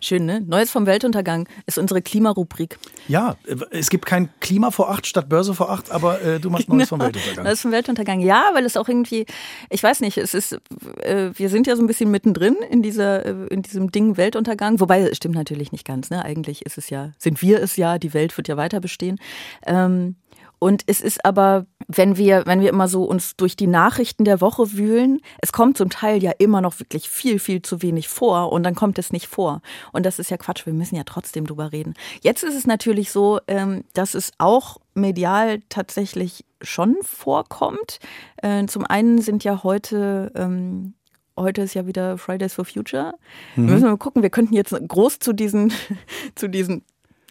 Schön, 0.04 0.26
ne? 0.26 0.40
Neues 0.40 0.68
vom 0.68 0.84
Weltuntergang 0.84 1.48
ist 1.66 1.78
unsere 1.78 2.02
Klimarubrik. 2.02 2.76
Ja, 3.06 3.36
es 3.70 3.88
gibt 3.88 4.04
kein 4.04 4.30
Klima 4.40 4.72
vor 4.72 4.90
acht 4.90 5.06
statt 5.06 5.28
Börse 5.28 5.54
vor 5.54 5.70
acht, 5.70 5.92
aber 5.92 6.20
äh, 6.22 6.40
du 6.40 6.50
machst 6.50 6.68
Neues 6.68 6.88
vom 6.88 6.98
Weltuntergang. 6.98 7.44
Neues 7.44 7.60
vom 7.60 7.70
Weltuntergang, 7.70 8.18
ja, 8.18 8.50
weil 8.52 8.64
es 8.64 8.76
auch 8.76 8.88
irgendwie, 8.88 9.26
ich 9.70 9.80
weiß 9.80 10.00
nicht, 10.00 10.18
es 10.18 10.34
ist, 10.34 10.58
äh, 11.02 11.30
wir 11.36 11.48
sind 11.48 11.68
ja 11.68 11.76
so 11.76 11.84
ein 11.84 11.86
bisschen 11.86 12.10
mittendrin 12.10 12.56
in 12.68 12.82
dieser, 12.82 13.24
äh, 13.24 13.46
in 13.50 13.62
diesem 13.62 13.92
Ding 13.92 14.16
Weltuntergang, 14.16 14.80
wobei 14.80 15.02
es 15.02 15.18
stimmt 15.18 15.36
natürlich 15.36 15.70
nicht 15.70 15.86
ganz, 15.86 16.10
ne? 16.10 16.24
Eigentlich 16.24 16.66
ist 16.66 16.78
es 16.78 16.90
ja, 16.90 17.12
sind 17.16 17.40
wir 17.40 17.62
es 17.62 17.76
ja, 17.76 17.98
die 17.98 18.12
Welt 18.12 18.36
wird 18.36 18.48
ja 18.48 18.56
weiter 18.56 18.80
bestehen. 18.80 19.20
Ähm, 19.68 20.16
und 20.62 20.84
es 20.86 21.00
ist 21.00 21.24
aber, 21.24 21.66
wenn 21.88 22.16
wir, 22.16 22.44
wenn 22.46 22.60
wir 22.60 22.68
immer 22.68 22.86
so 22.86 23.02
uns 23.02 23.34
durch 23.34 23.56
die 23.56 23.66
Nachrichten 23.66 24.24
der 24.24 24.40
Woche 24.40 24.74
wühlen, 24.74 25.18
es 25.40 25.50
kommt 25.50 25.76
zum 25.76 25.90
Teil 25.90 26.22
ja 26.22 26.30
immer 26.38 26.60
noch 26.60 26.78
wirklich 26.78 27.10
viel, 27.10 27.40
viel 27.40 27.62
zu 27.62 27.82
wenig 27.82 28.06
vor 28.06 28.52
und 28.52 28.62
dann 28.62 28.76
kommt 28.76 28.96
es 29.00 29.10
nicht 29.10 29.26
vor. 29.26 29.60
Und 29.90 30.06
das 30.06 30.20
ist 30.20 30.30
ja 30.30 30.36
Quatsch, 30.36 30.64
wir 30.64 30.72
müssen 30.72 30.94
ja 30.94 31.02
trotzdem 31.02 31.48
drüber 31.48 31.72
reden. 31.72 31.94
Jetzt 32.20 32.44
ist 32.44 32.54
es 32.54 32.64
natürlich 32.64 33.10
so, 33.10 33.40
ähm, 33.48 33.82
dass 33.94 34.14
es 34.14 34.30
auch 34.38 34.76
medial 34.94 35.58
tatsächlich 35.68 36.44
schon 36.60 36.94
vorkommt. 37.02 37.98
Äh, 38.36 38.66
zum 38.66 38.86
einen 38.86 39.20
sind 39.20 39.42
ja 39.42 39.64
heute 39.64 40.30
ähm, 40.36 40.94
heute 41.36 41.62
ist 41.62 41.74
ja 41.74 41.88
wieder 41.88 42.18
Fridays 42.18 42.54
for 42.54 42.66
Future. 42.66 43.14
Mhm. 43.56 43.66
Wir 43.66 43.74
müssen 43.74 43.88
mal 43.88 43.96
gucken, 43.96 44.22
wir 44.22 44.30
könnten 44.30 44.54
jetzt 44.54 44.72
groß 44.86 45.18
zu 45.18 45.32
diesen, 45.32 45.72
zu 46.36 46.48
diesen 46.48 46.84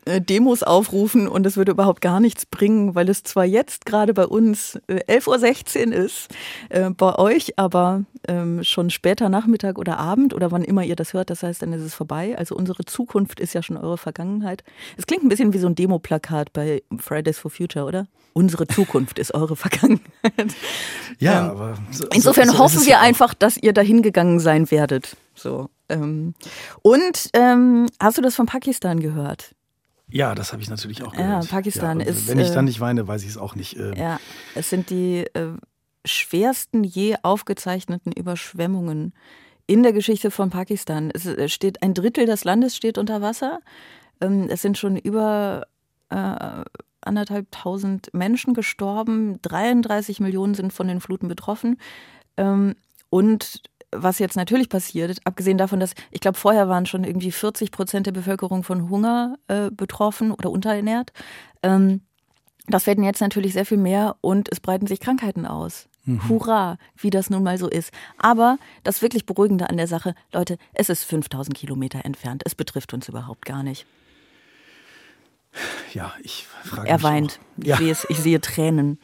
Demos 0.05 0.63
aufrufen 0.63 1.27
und 1.27 1.45
es 1.45 1.57
würde 1.57 1.71
überhaupt 1.71 2.01
gar 2.01 2.19
nichts 2.19 2.45
bringen, 2.45 2.95
weil 2.95 3.07
es 3.09 3.23
zwar 3.23 3.45
jetzt 3.45 3.85
gerade 3.85 4.13
bei 4.13 4.25
uns 4.25 4.79
11.16 4.87 5.87
Uhr 5.87 5.93
ist, 5.93 6.27
äh, 6.69 6.89
bei 6.89 7.15
euch 7.19 7.59
aber 7.59 8.03
ähm, 8.27 8.63
schon 8.63 8.89
später 8.89 9.29
Nachmittag 9.29 9.77
oder 9.77 9.99
Abend 9.99 10.33
oder 10.33 10.51
wann 10.51 10.63
immer 10.63 10.83
ihr 10.83 10.95
das 10.95 11.13
hört, 11.13 11.29
das 11.29 11.43
heißt, 11.43 11.61
dann 11.61 11.73
ist 11.73 11.83
es 11.83 11.93
vorbei. 11.93 12.35
Also 12.37 12.55
unsere 12.55 12.83
Zukunft 12.85 13.39
ist 13.39 13.53
ja 13.53 13.61
schon 13.61 13.77
eure 13.77 13.97
Vergangenheit. 13.97 14.63
Es 14.97 15.05
klingt 15.05 15.23
ein 15.23 15.29
bisschen 15.29 15.53
wie 15.53 15.59
so 15.59 15.67
ein 15.67 15.75
Demoplakat 15.75 16.51
bei 16.51 16.81
Fridays 16.97 17.37
for 17.37 17.51
Future, 17.51 17.85
oder? 17.85 18.07
Unsere 18.33 18.65
Zukunft 18.65 19.19
ist 19.19 19.33
eure 19.33 19.55
Vergangenheit. 19.55 20.55
Ja, 21.19 21.43
ähm, 21.43 21.49
aber 21.51 21.77
so, 21.91 22.07
insofern 22.13 22.47
so, 22.47 22.53
so 22.53 22.59
hoffen 22.59 22.85
wir 22.85 23.01
einfach, 23.01 23.33
dass 23.33 23.57
ihr 23.57 23.73
dahin 23.73 24.01
gegangen 24.01 24.39
sein 24.39 24.71
werdet. 24.71 25.15
So. 25.35 25.69
Ähm. 25.89 26.33
Und 26.81 27.29
ähm, 27.33 27.87
hast 27.99 28.17
du 28.17 28.21
das 28.21 28.35
von 28.35 28.45
Pakistan 28.45 28.99
gehört? 28.99 29.53
Ja, 30.11 30.35
das 30.35 30.51
habe 30.53 30.61
ich 30.61 30.69
natürlich 30.69 31.03
auch 31.03 31.13
gehört. 31.13 31.45
Ja, 31.45 31.49
Pakistan 31.49 31.99
ja, 31.99 32.05
ist. 32.05 32.27
Wenn 32.27 32.39
ich 32.39 32.49
dann 32.49 32.65
äh, 32.65 32.69
nicht 32.69 32.79
weine, 32.79 33.07
weiß 33.07 33.23
ich 33.23 33.29
es 33.29 33.37
auch 33.37 33.55
nicht. 33.55 33.77
Äh, 33.77 33.97
ja, 33.97 34.19
es 34.55 34.69
sind 34.69 34.89
die. 34.89 35.25
Äh, 35.33 35.53
schwersten 36.05 36.83
je 36.83 37.15
aufgezeichneten 37.21 38.11
Überschwemmungen 38.11 39.13
in 39.67 39.83
der 39.83 39.93
Geschichte 39.93 40.31
von 40.31 40.49
Pakistan. 40.49 41.11
Es 41.11 41.51
steht 41.51 41.81
ein 41.83 41.93
Drittel 41.93 42.25
des 42.25 42.43
Landes 42.43 42.75
steht 42.75 42.97
unter 42.97 43.21
Wasser. 43.21 43.59
Ähm, 44.19 44.47
es 44.49 44.61
sind 44.61 44.77
schon 44.77 44.97
über 44.97 45.67
äh, 46.09 46.63
anderthalb 47.01 47.51
tausend 47.51 48.13
Menschen 48.13 48.53
gestorben. 48.53 49.41
33 49.43 50.19
Millionen 50.19 50.55
sind 50.55 50.73
von 50.73 50.87
den 50.87 50.99
Fluten 50.99 51.27
betroffen. 51.27 51.77
Ähm, 52.37 52.75
und 53.09 53.61
was 53.91 54.19
jetzt 54.19 54.35
natürlich 54.35 54.69
passiert, 54.69 55.19
abgesehen 55.25 55.57
davon, 55.57 55.79
dass 55.79 55.93
ich 56.11 56.21
glaube, 56.21 56.37
vorher 56.37 56.69
waren 56.69 56.85
schon 56.85 57.03
irgendwie 57.03 57.31
40 57.31 57.71
Prozent 57.71 58.07
der 58.07 58.11
Bevölkerung 58.11 58.63
von 58.63 58.89
Hunger 58.89 59.37
äh, 59.47 59.69
betroffen 59.71 60.31
oder 60.31 60.49
unterernährt. 60.49 61.11
Ähm, 61.61 62.01
das 62.67 62.87
werden 62.87 63.03
jetzt 63.03 63.21
natürlich 63.21 63.53
sehr 63.53 63.65
viel 63.65 63.77
mehr 63.77 64.15
und 64.21 64.49
es 64.51 64.59
breiten 64.59 64.87
sich 64.87 64.99
Krankheiten 64.99 65.45
aus. 65.45 65.87
Mhm. 66.05 66.29
Hurra, 66.29 66.77
wie 66.97 67.09
das 67.09 67.29
nun 67.29 67.43
mal 67.43 67.57
so 67.57 67.67
ist. 67.67 67.91
Aber 68.17 68.57
das 68.83 69.01
wirklich 69.01 69.25
Beruhigende 69.25 69.69
an 69.69 69.77
der 69.77 69.87
Sache, 69.87 70.15
Leute, 70.31 70.57
es 70.73 70.89
ist 70.89 71.03
5000 71.03 71.55
Kilometer 71.55 72.05
entfernt. 72.05 72.43
Es 72.45 72.55
betrifft 72.55 72.93
uns 72.93 73.07
überhaupt 73.07 73.45
gar 73.45 73.63
nicht. 73.63 73.85
Ja, 75.93 76.13
ich 76.23 76.47
frage 76.63 76.87
Er 76.87 76.95
mich 76.95 77.03
weint. 77.03 77.39
Auch. 77.59 77.65
Ja. 77.65 77.79
Ich, 77.79 77.97
sehe 77.97 78.09
ich 78.09 78.17
sehe 78.19 78.41
Tränen. 78.41 78.99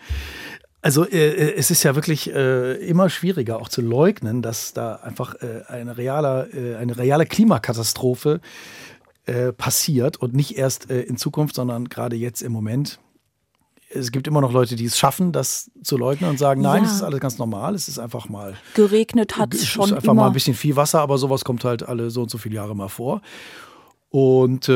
Also 0.81 1.05
äh, 1.05 1.17
äh, 1.17 1.53
es 1.55 1.71
ist 1.71 1.83
ja 1.83 1.95
wirklich 1.95 2.33
äh, 2.33 2.73
immer 2.87 3.09
schwieriger 3.09 3.59
auch 3.59 3.69
zu 3.69 3.81
leugnen, 3.81 4.41
dass 4.41 4.73
da 4.73 4.95
einfach 4.95 5.35
äh, 5.35 5.63
eine, 5.67 5.97
reale, 5.97 6.49
äh, 6.53 6.75
eine 6.75 6.97
reale 6.97 7.25
Klimakatastrophe 7.25 8.41
äh, 9.25 9.51
passiert 9.53 10.17
und 10.17 10.33
nicht 10.33 10.57
erst 10.57 10.85
in 10.85 11.17
Zukunft, 11.17 11.55
sondern 11.55 11.89
gerade 11.89 12.15
jetzt 12.15 12.41
im 12.41 12.51
Moment. 12.51 12.99
Es 13.89 14.11
gibt 14.11 14.27
immer 14.27 14.41
noch 14.41 14.51
Leute, 14.51 14.75
die 14.75 14.85
es 14.85 14.97
schaffen, 14.97 15.31
das 15.31 15.71
zu 15.81 15.95
leugnen 15.97 16.29
und 16.29 16.37
sagen, 16.37 16.61
nein, 16.61 16.83
es 16.83 16.91
ist 16.91 17.03
alles 17.03 17.21
ganz 17.21 17.37
normal, 17.37 17.73
es 17.73 17.87
ist 17.87 17.99
einfach 17.99 18.27
mal 18.27 18.55
geregnet 18.73 19.37
hat 19.37 19.53
es 19.53 19.65
schon 19.65 19.85
Es 19.85 19.91
ist 19.91 19.95
einfach 19.95 20.11
immer. 20.11 20.23
mal 20.23 20.27
ein 20.27 20.33
bisschen 20.33 20.55
viel 20.55 20.75
Wasser, 20.75 20.99
aber 20.99 21.17
sowas 21.17 21.45
kommt 21.45 21.63
halt 21.63 21.83
alle 21.83 22.09
so 22.09 22.23
und 22.23 22.29
so 22.29 22.37
viele 22.37 22.55
Jahre 22.55 22.75
mal 22.75 22.89
vor. 22.89 23.21
Und 24.09 24.69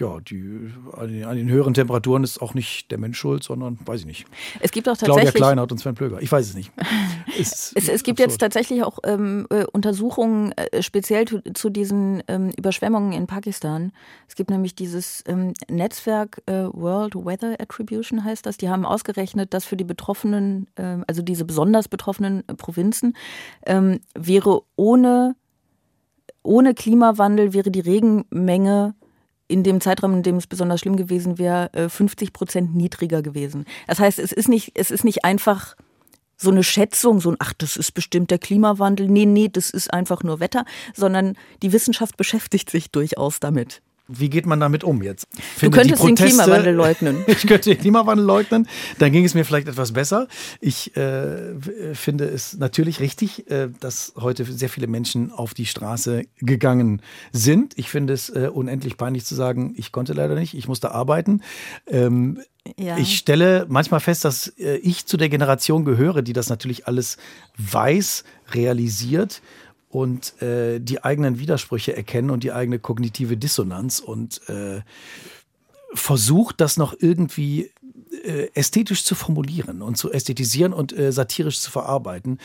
ja, 0.00 0.18
die, 0.20 0.72
an, 0.96 1.08
den, 1.08 1.24
an, 1.24 1.36
den, 1.36 1.48
höheren 1.48 1.74
Temperaturen 1.74 2.24
ist 2.24 2.40
auch 2.40 2.54
nicht 2.54 2.90
der 2.90 2.98
Mensch 2.98 3.18
schuld, 3.18 3.42
sondern 3.42 3.78
weiß 3.84 4.00
ich 4.00 4.06
nicht. 4.06 4.26
Es 4.60 4.70
gibt 4.70 4.88
auch 4.88 4.96
tatsächlich. 4.96 5.24
Claudia 5.24 5.32
Kleinert 5.32 5.72
und 5.72 5.78
Sven 5.78 5.94
Plöger. 5.94 6.20
Ich 6.22 6.32
weiß 6.32 6.48
es 6.48 6.54
nicht. 6.54 6.72
es, 7.38 7.72
es, 7.74 7.88
es, 7.88 8.02
gibt 8.02 8.18
jetzt 8.18 8.38
tatsächlich 8.38 8.82
auch 8.82 8.98
ähm, 9.04 9.46
äh, 9.50 9.64
Untersuchungen 9.66 10.52
äh, 10.52 10.82
speziell 10.82 11.26
zu, 11.26 11.42
zu 11.52 11.70
diesen 11.70 12.22
ähm, 12.28 12.50
Überschwemmungen 12.56 13.12
in 13.12 13.26
Pakistan. 13.26 13.92
Es 14.26 14.34
gibt 14.34 14.50
nämlich 14.50 14.74
dieses 14.74 15.22
ähm, 15.28 15.52
Netzwerk 15.68 16.42
äh, 16.46 16.64
World 16.72 17.14
Weather 17.14 17.60
Attribution 17.60 18.24
heißt 18.24 18.46
das. 18.46 18.56
Die 18.56 18.68
haben 18.68 18.86
ausgerechnet, 18.86 19.52
dass 19.52 19.64
für 19.64 19.76
die 19.76 19.84
betroffenen, 19.84 20.66
ähm, 20.76 21.04
also 21.06 21.22
diese 21.22 21.44
besonders 21.44 21.88
betroffenen 21.88 22.42
äh, 22.48 22.54
Provinzen, 22.54 23.16
ähm, 23.66 24.00
wäre 24.14 24.62
ohne 24.76 25.36
ohne 26.42 26.72
Klimawandel 26.72 27.52
wäre 27.52 27.70
die 27.70 27.80
Regenmenge 27.80 28.94
in 29.50 29.62
dem 29.64 29.80
Zeitraum, 29.80 30.14
in 30.14 30.22
dem 30.22 30.36
es 30.36 30.46
besonders 30.46 30.80
schlimm 30.80 30.96
gewesen 30.96 31.38
wäre, 31.38 31.70
50 31.88 32.28
äh, 32.28 32.32
Prozent 32.32 32.74
niedriger 32.74 33.22
gewesen. 33.22 33.66
Das 33.86 33.98
heißt, 33.98 34.18
es 34.18 34.32
ist 34.32 34.48
nicht, 34.48 34.72
es 34.74 34.90
ist 34.90 35.04
nicht 35.04 35.24
einfach 35.24 35.76
so 36.36 36.50
eine 36.50 36.62
Schätzung, 36.62 37.20
so 37.20 37.30
ein, 37.30 37.36
ach, 37.38 37.52
das 37.52 37.76
ist 37.76 37.92
bestimmt 37.92 38.30
der 38.30 38.38
Klimawandel. 38.38 39.08
Nee, 39.08 39.26
nee, 39.26 39.48
das 39.48 39.70
ist 39.70 39.92
einfach 39.92 40.22
nur 40.22 40.40
Wetter, 40.40 40.64
sondern 40.94 41.36
die 41.62 41.72
Wissenschaft 41.72 42.16
beschäftigt 42.16 42.70
sich 42.70 42.90
durchaus 42.90 43.40
damit. 43.40 43.82
Wie 44.12 44.28
geht 44.28 44.46
man 44.46 44.60
damit 44.60 44.84
um 44.84 45.02
jetzt? 45.02 45.26
Finde 45.32 45.76
du 45.76 45.82
könntest 45.82 46.02
Proteste, 46.02 46.24
den 46.24 46.36
Klimawandel 46.36 46.74
leugnen. 46.74 47.16
ich 47.26 47.46
könnte 47.46 47.70
den 47.70 47.78
Klimawandel 47.78 48.26
leugnen, 48.26 48.68
dann 48.98 49.12
ging 49.12 49.24
es 49.24 49.34
mir 49.34 49.44
vielleicht 49.44 49.68
etwas 49.68 49.92
besser. 49.92 50.26
Ich 50.60 50.96
äh, 50.96 51.54
finde 51.94 52.24
es 52.24 52.56
natürlich 52.56 53.00
richtig, 53.00 53.50
äh, 53.50 53.68
dass 53.80 54.12
heute 54.16 54.44
sehr 54.44 54.68
viele 54.68 54.86
Menschen 54.86 55.30
auf 55.30 55.54
die 55.54 55.66
Straße 55.66 56.24
gegangen 56.38 57.02
sind. 57.32 57.78
Ich 57.78 57.90
finde 57.90 58.12
es 58.12 58.28
äh, 58.30 58.50
unendlich 58.52 58.96
peinlich 58.96 59.24
zu 59.24 59.34
sagen, 59.34 59.74
ich 59.76 59.92
konnte 59.92 60.12
leider 60.12 60.34
nicht, 60.34 60.54
ich 60.54 60.68
musste 60.68 60.92
arbeiten. 60.92 61.42
Ähm, 61.86 62.40
ja. 62.76 62.98
Ich 62.98 63.16
stelle 63.16 63.66
manchmal 63.68 64.00
fest, 64.00 64.24
dass 64.24 64.48
äh, 64.58 64.76
ich 64.76 65.06
zu 65.06 65.16
der 65.16 65.28
Generation 65.28 65.84
gehöre, 65.84 66.22
die 66.22 66.32
das 66.32 66.48
natürlich 66.48 66.86
alles 66.86 67.16
weiß, 67.56 68.24
realisiert 68.52 69.40
und 69.90 70.40
äh, 70.40 70.78
die 70.78 71.04
eigenen 71.04 71.38
Widersprüche 71.38 71.96
erkennen 71.96 72.30
und 72.30 72.44
die 72.44 72.52
eigene 72.52 72.78
kognitive 72.78 73.36
Dissonanz 73.36 73.98
und 73.98 74.48
äh, 74.48 74.80
versucht, 75.92 76.60
das 76.60 76.76
noch 76.76 76.94
irgendwie 76.98 77.72
äh, 78.24 78.48
ästhetisch 78.54 79.04
zu 79.04 79.16
formulieren 79.16 79.82
und 79.82 79.96
zu 79.96 80.12
ästhetisieren 80.12 80.72
und 80.72 80.96
äh, 80.96 81.12
satirisch 81.12 81.60
zu 81.60 81.72
verarbeiten. 81.72 82.38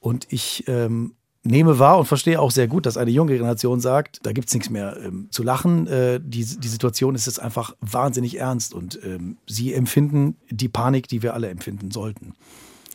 Und 0.00 0.26
ich 0.30 0.64
ähm, 0.66 1.14
nehme 1.44 1.78
wahr 1.78 1.98
und 1.98 2.06
verstehe 2.06 2.40
auch 2.40 2.50
sehr 2.50 2.66
gut, 2.66 2.84
dass 2.84 2.96
eine 2.96 3.12
junge 3.12 3.34
Generation 3.34 3.80
sagt, 3.80 4.18
da 4.24 4.32
gibt 4.32 4.48
es 4.48 4.54
nichts 4.54 4.68
mehr 4.68 4.96
ähm, 5.04 5.28
zu 5.30 5.44
lachen. 5.44 5.86
Äh, 5.86 6.20
die, 6.20 6.44
die 6.44 6.68
Situation 6.68 7.14
ist 7.14 7.26
jetzt 7.26 7.40
einfach 7.40 7.76
wahnsinnig 7.80 8.38
ernst 8.38 8.74
und 8.74 8.98
ähm, 9.04 9.36
sie 9.46 9.72
empfinden 9.72 10.36
die 10.50 10.68
Panik, 10.68 11.06
die 11.06 11.22
wir 11.22 11.34
alle 11.34 11.48
empfinden 11.48 11.92
sollten. 11.92 12.34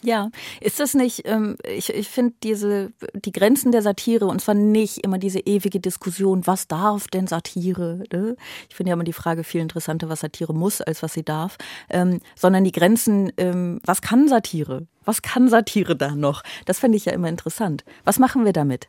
Ja, 0.08 0.30
ist 0.62 0.80
das 0.80 0.94
nicht, 0.94 1.24
ähm, 1.26 1.58
ich, 1.68 1.90
ich 1.90 2.08
finde 2.08 2.34
diese, 2.42 2.94
die 3.14 3.34
Grenzen 3.34 3.74
der 3.74 3.82
Satire, 3.82 4.28
und 4.28 4.40
zwar 4.40 4.56
nicht 4.56 5.00
immer 5.00 5.18
diese 5.18 5.40
ewige 5.40 5.82
Diskussion, 5.82 6.48
was 6.48 6.70
darf 6.70 7.10
denn 7.10 7.28
Satire? 7.28 8.06
Ne? 8.14 8.38
Ich 8.70 8.76
finde 8.78 8.92
ja 8.92 8.94
immer 8.94 9.04
die 9.04 9.12
Frage 9.12 9.44
viel 9.44 9.60
interessanter, 9.60 10.08
was 10.08 10.22
Satire 10.22 10.54
muss, 10.54 10.80
als 10.80 11.04
was 11.04 11.12
sie 11.12 11.26
darf, 11.26 11.58
ähm, 11.90 12.22
sondern 12.38 12.64
die 12.64 12.72
Grenzen, 12.72 13.34
ähm, 13.36 13.82
was 13.84 14.02
kann 14.02 14.30
Satire? 14.30 14.88
Was 15.04 15.22
kann 15.22 15.50
Satire 15.50 15.98
da 15.98 16.16
noch? 16.16 16.42
Das 16.64 16.80
fände 16.80 16.96
ich 16.96 17.04
ja 17.04 17.12
immer 17.12 17.28
interessant. 17.28 17.84
Was 18.06 18.18
machen 18.18 18.46
wir 18.46 18.54
damit? 18.54 18.88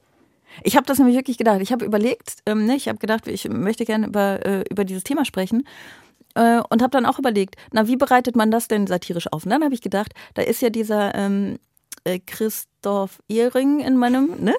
Ich 0.62 0.76
habe 0.76 0.86
das 0.86 0.98
nämlich 0.98 1.16
wirklich 1.16 1.36
gedacht. 1.36 1.60
Ich 1.60 1.72
habe 1.72 1.84
überlegt, 1.84 2.36
ähm, 2.46 2.64
ne, 2.64 2.76
ich 2.76 2.86
habe 2.86 2.98
gedacht, 2.98 3.26
ich 3.26 3.48
möchte 3.48 3.84
gerne 3.84 4.06
über, 4.06 4.46
äh, 4.46 4.62
über 4.70 4.84
dieses 4.84 5.02
Thema 5.02 5.24
sprechen 5.24 5.64
äh, 6.38 6.62
und 6.70 6.82
habe 6.82 6.90
dann 6.90 7.04
auch 7.04 7.18
überlegt, 7.18 7.56
na, 7.72 7.86
wie 7.88 7.96
bereitet 7.96 8.36
man 8.36 8.50
das 8.50 8.68
denn 8.68 8.86
satirisch 8.86 9.30
auf? 9.32 9.44
Und 9.44 9.50
dann 9.50 9.64
habe 9.64 9.74
ich 9.74 9.82
gedacht, 9.82 10.12
da 10.34 10.42
ist 10.42 10.62
ja 10.62 10.70
dieser 10.70 11.14
ähm, 11.14 11.58
äh, 12.04 12.20
Christoph 12.20 13.20
Ehring 13.28 13.80
in 13.80 13.96
meinem, 13.96 14.30
ne? 14.38 14.54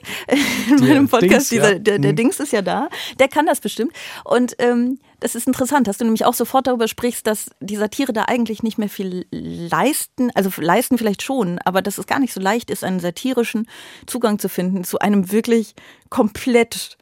in 0.69 0.75
meinem 0.85 1.07
Podcast, 1.07 1.31
Dings, 1.31 1.49
dieser, 1.49 1.73
ja. 1.73 1.79
der, 1.79 1.99
der 1.99 2.11
mhm. 2.11 2.15
Dings 2.17 2.39
ist 2.39 2.51
ja 2.51 2.61
da, 2.61 2.89
der 3.17 3.29
kann 3.29 3.45
das 3.45 3.61
bestimmt. 3.61 3.93
Und 4.25 4.55
ähm, 4.59 4.99
das 5.21 5.35
ist 5.35 5.47
interessant, 5.47 5.87
dass 5.87 5.97
du 5.97 6.03
nämlich 6.03 6.25
auch 6.25 6.33
sofort 6.33 6.67
darüber 6.67 6.87
sprichst, 6.87 7.25
dass 7.25 7.49
die 7.61 7.77
Satire 7.77 8.13
da 8.13 8.25
eigentlich 8.25 8.61
nicht 8.61 8.77
mehr 8.77 8.89
viel 8.89 9.25
leisten, 9.31 10.31
also 10.35 10.49
leisten 10.61 10.97
vielleicht 10.97 11.21
schon, 11.21 11.59
aber 11.63 11.81
dass 11.81 11.97
es 11.97 12.07
gar 12.07 12.19
nicht 12.19 12.33
so 12.33 12.41
leicht 12.41 12.69
ist, 12.69 12.83
einen 12.83 12.99
satirischen 12.99 13.67
Zugang 14.05 14.37
zu 14.37 14.49
finden 14.49 14.83
zu 14.83 14.99
einem 14.99 15.31
wirklich 15.31 15.75
komplett 16.09 16.97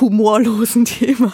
humorlosen 0.00 0.84
Thema, 0.84 1.32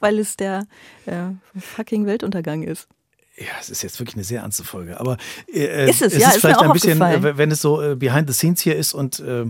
weil 0.00 0.18
es 0.18 0.36
der 0.36 0.66
äh, 1.06 1.30
fucking 1.58 2.06
Weltuntergang 2.06 2.62
ist. 2.62 2.88
Ja, 3.36 3.46
es 3.60 3.70
ist 3.70 3.82
jetzt 3.82 4.00
wirklich 4.00 4.16
eine 4.16 4.24
sehr 4.24 4.40
ernste 4.40 4.64
Folge, 4.64 4.98
aber 4.98 5.16
äh, 5.52 5.88
ist 5.88 6.02
es, 6.02 6.14
es 6.14 6.20
ja, 6.20 6.28
ist, 6.28 6.36
ist 6.36 6.40
vielleicht 6.40 6.60
ein 6.60 6.72
bisschen, 6.72 7.00
äh, 7.00 7.36
wenn 7.36 7.50
es 7.52 7.60
so 7.60 7.80
äh, 7.80 7.94
behind 7.94 8.28
the 8.28 8.34
scenes 8.34 8.60
hier 8.60 8.74
ist 8.74 8.94
und 8.94 9.20
äh, 9.20 9.46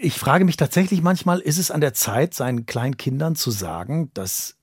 ich 0.00 0.18
frage 0.18 0.44
mich 0.44 0.56
tatsächlich 0.56 1.02
manchmal, 1.02 1.38
ist 1.38 1.58
es 1.58 1.70
an 1.70 1.80
der 1.80 1.94
Zeit, 1.94 2.34
seinen 2.34 2.66
kleinen 2.66 2.96
Kindern 2.96 3.36
zu 3.36 3.52
sagen, 3.52 4.10
dass 4.14 4.56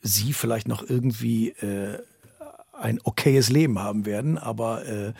sie 0.00 0.32
vielleicht 0.32 0.68
noch 0.68 0.88
irgendwie 0.88 1.48
äh, 1.48 1.98
ein 2.72 3.00
okayes 3.02 3.50
Leben 3.50 3.80
haben 3.80 4.06
werden, 4.06 4.38
aber 4.38 4.86
äh, 4.86 5.12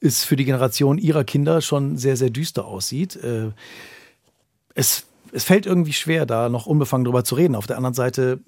es 0.00 0.24
für 0.24 0.36
die 0.36 0.44
Generation 0.44 0.98
ihrer 0.98 1.24
Kinder 1.24 1.62
schon 1.62 1.96
sehr, 1.96 2.16
sehr 2.16 2.30
düster 2.30 2.66
aussieht. 2.66 3.16
Äh, 3.16 3.52
es 4.74 5.06
es 5.34 5.44
fällt 5.44 5.66
irgendwie 5.66 5.92
schwer, 5.92 6.26
da 6.26 6.48
noch 6.48 6.66
unbefangen 6.66 7.04
drüber 7.04 7.24
zu 7.24 7.34
reden. 7.34 7.56
Auf 7.56 7.66
der 7.66 7.76
anderen 7.76 7.94
Seite 7.94 8.40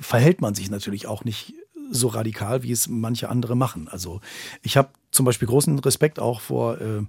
verhält 0.00 0.40
man 0.40 0.54
sich 0.54 0.70
natürlich 0.70 1.06
auch 1.06 1.24
nicht 1.24 1.54
so 1.90 2.08
radikal, 2.08 2.62
wie 2.62 2.72
es 2.72 2.88
manche 2.88 3.28
andere 3.28 3.56
machen. 3.56 3.88
Also 3.88 4.20
ich 4.62 4.76
habe 4.76 4.88
zum 5.10 5.26
Beispiel 5.26 5.48
großen 5.48 5.78
Respekt 5.78 6.18
auch 6.18 6.40
vor, 6.40 6.80
äh, 6.80 7.02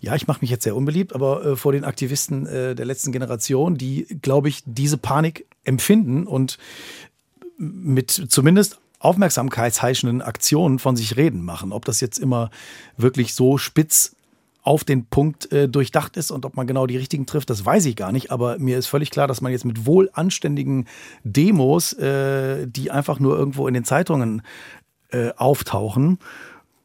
ja, 0.00 0.14
ich 0.14 0.26
mache 0.26 0.40
mich 0.40 0.50
jetzt 0.50 0.64
sehr 0.64 0.76
unbeliebt, 0.76 1.14
aber 1.14 1.44
äh, 1.44 1.56
vor 1.56 1.72
den 1.72 1.84
Aktivisten 1.84 2.46
äh, 2.46 2.74
der 2.74 2.86
letzten 2.86 3.12
Generation, 3.12 3.76
die, 3.76 4.06
glaube 4.22 4.48
ich, 4.48 4.62
diese 4.64 4.98
Panik 4.98 5.46
empfinden 5.64 6.26
und 6.26 6.58
mit 7.58 8.10
zumindest 8.10 8.78
aufmerksamkeitsheischenden 8.98 10.22
Aktionen 10.22 10.78
von 10.78 10.96
sich 10.96 11.16
reden 11.16 11.44
machen. 11.44 11.72
Ob 11.72 11.84
das 11.84 12.00
jetzt 12.00 12.18
immer 12.18 12.50
wirklich 12.96 13.34
so 13.34 13.58
spitz 13.58 14.15
auf 14.66 14.82
den 14.82 15.06
Punkt 15.06 15.52
äh, 15.52 15.68
durchdacht 15.68 16.16
ist 16.16 16.32
und 16.32 16.44
ob 16.44 16.56
man 16.56 16.66
genau 16.66 16.88
die 16.88 16.96
richtigen 16.96 17.24
trifft, 17.24 17.50
das 17.50 17.64
weiß 17.64 17.86
ich 17.86 17.94
gar 17.94 18.10
nicht. 18.10 18.32
Aber 18.32 18.58
mir 18.58 18.76
ist 18.76 18.88
völlig 18.88 19.10
klar, 19.10 19.28
dass 19.28 19.40
man 19.40 19.52
jetzt 19.52 19.64
mit 19.64 19.86
wohl 19.86 20.10
anständigen 20.12 20.86
Demos, 21.22 21.92
äh, 21.92 22.66
die 22.66 22.90
einfach 22.90 23.20
nur 23.20 23.38
irgendwo 23.38 23.68
in 23.68 23.74
den 23.74 23.84
Zeitungen 23.84 24.42
äh, 25.10 25.30
auftauchen, 25.36 26.18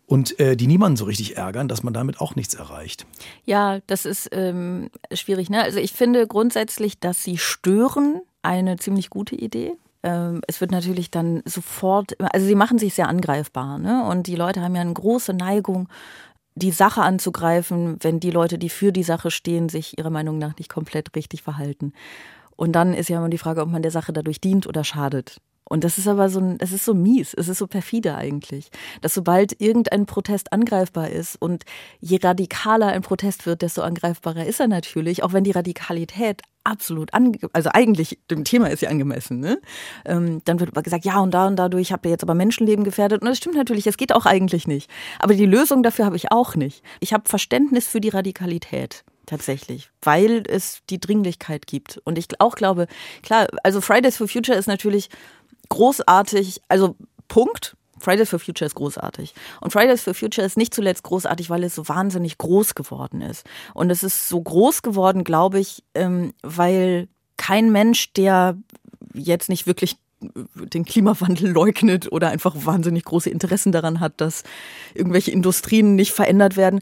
und 0.05 0.37
äh, 0.41 0.57
die 0.57 0.67
niemanden 0.67 0.97
so 0.97 1.05
richtig 1.05 1.37
ärgern, 1.37 1.69
dass 1.69 1.83
man 1.83 1.93
damit 1.93 2.19
auch 2.19 2.35
nichts 2.35 2.53
erreicht. 2.53 3.05
Ja, 3.45 3.79
das 3.87 4.05
ist 4.05 4.27
ähm, 4.33 4.89
schwierig. 5.13 5.49
Ne? 5.49 5.63
Also 5.63 5.79
ich 5.79 5.93
finde 5.93 6.27
grundsätzlich, 6.27 6.99
dass 6.99 7.23
sie 7.23 7.37
stören 7.37 8.19
eine 8.41 8.75
ziemlich 8.75 9.09
gute 9.09 9.35
Idee. 9.35 9.71
Ähm, 10.03 10.41
es 10.47 10.59
wird 10.59 10.71
natürlich 10.71 11.11
dann 11.11 11.41
sofort, 11.45 12.19
also 12.19 12.45
sie 12.45 12.55
machen 12.55 12.77
sich 12.77 12.93
sehr 12.93 13.07
angreifbar. 13.07 13.77
Ne? 13.77 14.03
Und 14.03 14.27
die 14.27 14.35
Leute 14.35 14.61
haben 14.61 14.75
ja 14.75 14.81
eine 14.81 14.93
große 14.93 15.33
Neigung, 15.33 15.87
die 16.55 16.71
Sache 16.71 17.01
anzugreifen, 17.01 17.97
wenn 18.01 18.19
die 18.19 18.31
Leute, 18.31 18.57
die 18.57 18.69
für 18.69 18.91
die 18.91 19.03
Sache 19.03 19.31
stehen, 19.31 19.69
sich 19.69 19.97
ihrer 19.97 20.09
Meinung 20.09 20.37
nach 20.37 20.57
nicht 20.57 20.69
komplett 20.69 21.15
richtig 21.15 21.43
verhalten. 21.43 21.93
Und 22.55 22.73
dann 22.73 22.93
ist 22.93 23.09
ja 23.09 23.17
immer 23.17 23.29
die 23.29 23.37
Frage, 23.37 23.61
ob 23.61 23.69
man 23.69 23.81
der 23.81 23.91
Sache 23.91 24.13
dadurch 24.13 24.41
dient 24.41 24.67
oder 24.67 24.83
schadet. 24.83 25.41
Und 25.71 25.85
das 25.85 25.97
ist 25.97 26.09
aber 26.09 26.27
so, 26.27 26.41
ein, 26.41 26.57
das 26.57 26.73
ist 26.73 26.83
so 26.83 26.93
mies, 26.93 27.33
es 27.33 27.47
ist 27.47 27.59
so 27.59 27.65
perfide 27.65 28.15
eigentlich, 28.15 28.69
dass 28.99 29.13
sobald 29.13 29.61
irgendein 29.61 30.05
Protest 30.05 30.51
angreifbar 30.51 31.09
ist 31.09 31.41
und 31.41 31.63
je 32.01 32.19
radikaler 32.21 32.87
ein 32.87 33.03
Protest 33.03 33.45
wird, 33.45 33.61
desto 33.61 33.81
angreifbarer 33.81 34.45
ist 34.45 34.59
er 34.59 34.67
natürlich, 34.67 35.23
auch 35.23 35.31
wenn 35.31 35.45
die 35.45 35.51
Radikalität 35.51 36.41
absolut, 36.65 37.13
ange 37.13 37.37
also 37.53 37.69
eigentlich 37.71 38.19
dem 38.29 38.43
Thema 38.43 38.69
ist 38.69 38.81
sie 38.81 38.87
angemessen, 38.87 39.39
ne? 39.39 39.61
Ähm, 40.03 40.41
dann 40.43 40.59
wird 40.59 40.71
aber 40.71 40.83
gesagt, 40.83 41.05
ja 41.05 41.21
und 41.21 41.33
da 41.33 41.47
und 41.47 41.55
dadurch 41.55 41.93
habt 41.93 42.05
ihr 42.05 42.11
jetzt 42.11 42.23
aber 42.23 42.35
Menschenleben 42.35 42.83
gefährdet 42.83 43.21
und 43.21 43.29
das 43.29 43.37
stimmt 43.37 43.55
natürlich, 43.55 43.87
es 43.87 43.95
geht 43.95 44.13
auch 44.13 44.25
eigentlich 44.25 44.67
nicht. 44.67 44.91
Aber 45.19 45.35
die 45.35 45.45
Lösung 45.45 45.83
dafür 45.83 46.03
habe 46.03 46.17
ich 46.17 46.33
auch 46.33 46.55
nicht. 46.55 46.83
Ich 46.99 47.13
habe 47.13 47.29
Verständnis 47.29 47.87
für 47.87 48.01
die 48.01 48.09
Radikalität 48.09 49.05
tatsächlich, 49.25 49.89
weil 50.01 50.43
es 50.47 50.81
die 50.89 50.99
Dringlichkeit 50.99 51.65
gibt. 51.65 52.01
Und 52.03 52.17
ich 52.17 52.27
auch 52.39 52.55
glaube, 52.55 52.87
klar, 53.23 53.47
also 53.63 53.79
Fridays 53.79 54.17
for 54.17 54.27
Future 54.27 54.57
ist 54.57 54.67
natürlich 54.67 55.09
großartig, 55.71 56.61
also 56.67 56.95
Punkt. 57.27 57.75
Fridays 57.99 58.29
for 58.29 58.39
Future 58.39 58.65
ist 58.65 58.73
großartig. 58.73 59.35
Und 59.61 59.71
Fridays 59.71 60.01
for 60.01 60.15
Future 60.15 60.45
ist 60.45 60.57
nicht 60.57 60.73
zuletzt 60.73 61.03
großartig, 61.03 61.51
weil 61.51 61.63
es 61.63 61.75
so 61.75 61.87
wahnsinnig 61.87 62.39
groß 62.39 62.73
geworden 62.73 63.21
ist. 63.21 63.45
Und 63.75 63.91
es 63.91 64.01
ist 64.01 64.27
so 64.27 64.41
groß 64.41 64.81
geworden, 64.81 65.23
glaube 65.23 65.59
ich, 65.59 65.83
ähm, 65.93 66.33
weil 66.41 67.07
kein 67.37 67.71
Mensch, 67.71 68.11
der 68.13 68.57
jetzt 69.13 69.49
nicht 69.49 69.67
wirklich 69.67 69.97
den 70.55 70.85
Klimawandel 70.85 71.51
leugnet 71.51 72.11
oder 72.11 72.29
einfach 72.29 72.55
wahnsinnig 72.55 73.05
große 73.05 73.29
Interessen 73.29 73.71
daran 73.71 73.99
hat, 73.99 74.21
dass 74.21 74.43
irgendwelche 74.93 75.31
Industrien 75.31 75.95
nicht 75.95 76.11
verändert 76.11 76.57
werden, 76.57 76.79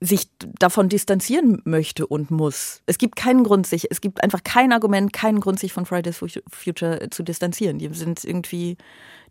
sich 0.00 0.28
davon 0.58 0.88
distanzieren 0.88 1.60
möchte 1.64 2.06
und 2.06 2.30
muss. 2.30 2.82
Es 2.86 2.96
gibt 2.96 3.16
keinen 3.16 3.44
Grund, 3.44 3.66
sich, 3.66 3.90
es 3.90 4.00
gibt 4.00 4.22
einfach 4.22 4.42
kein 4.42 4.72
Argument, 4.72 5.12
keinen 5.12 5.40
Grund, 5.40 5.60
sich 5.60 5.74
von 5.74 5.84
Fridays 5.84 6.16
for 6.16 6.28
Future 6.50 7.10
zu 7.10 7.22
distanzieren. 7.22 7.78
Die 7.78 7.92
sind 7.92 8.24
irgendwie 8.24 8.78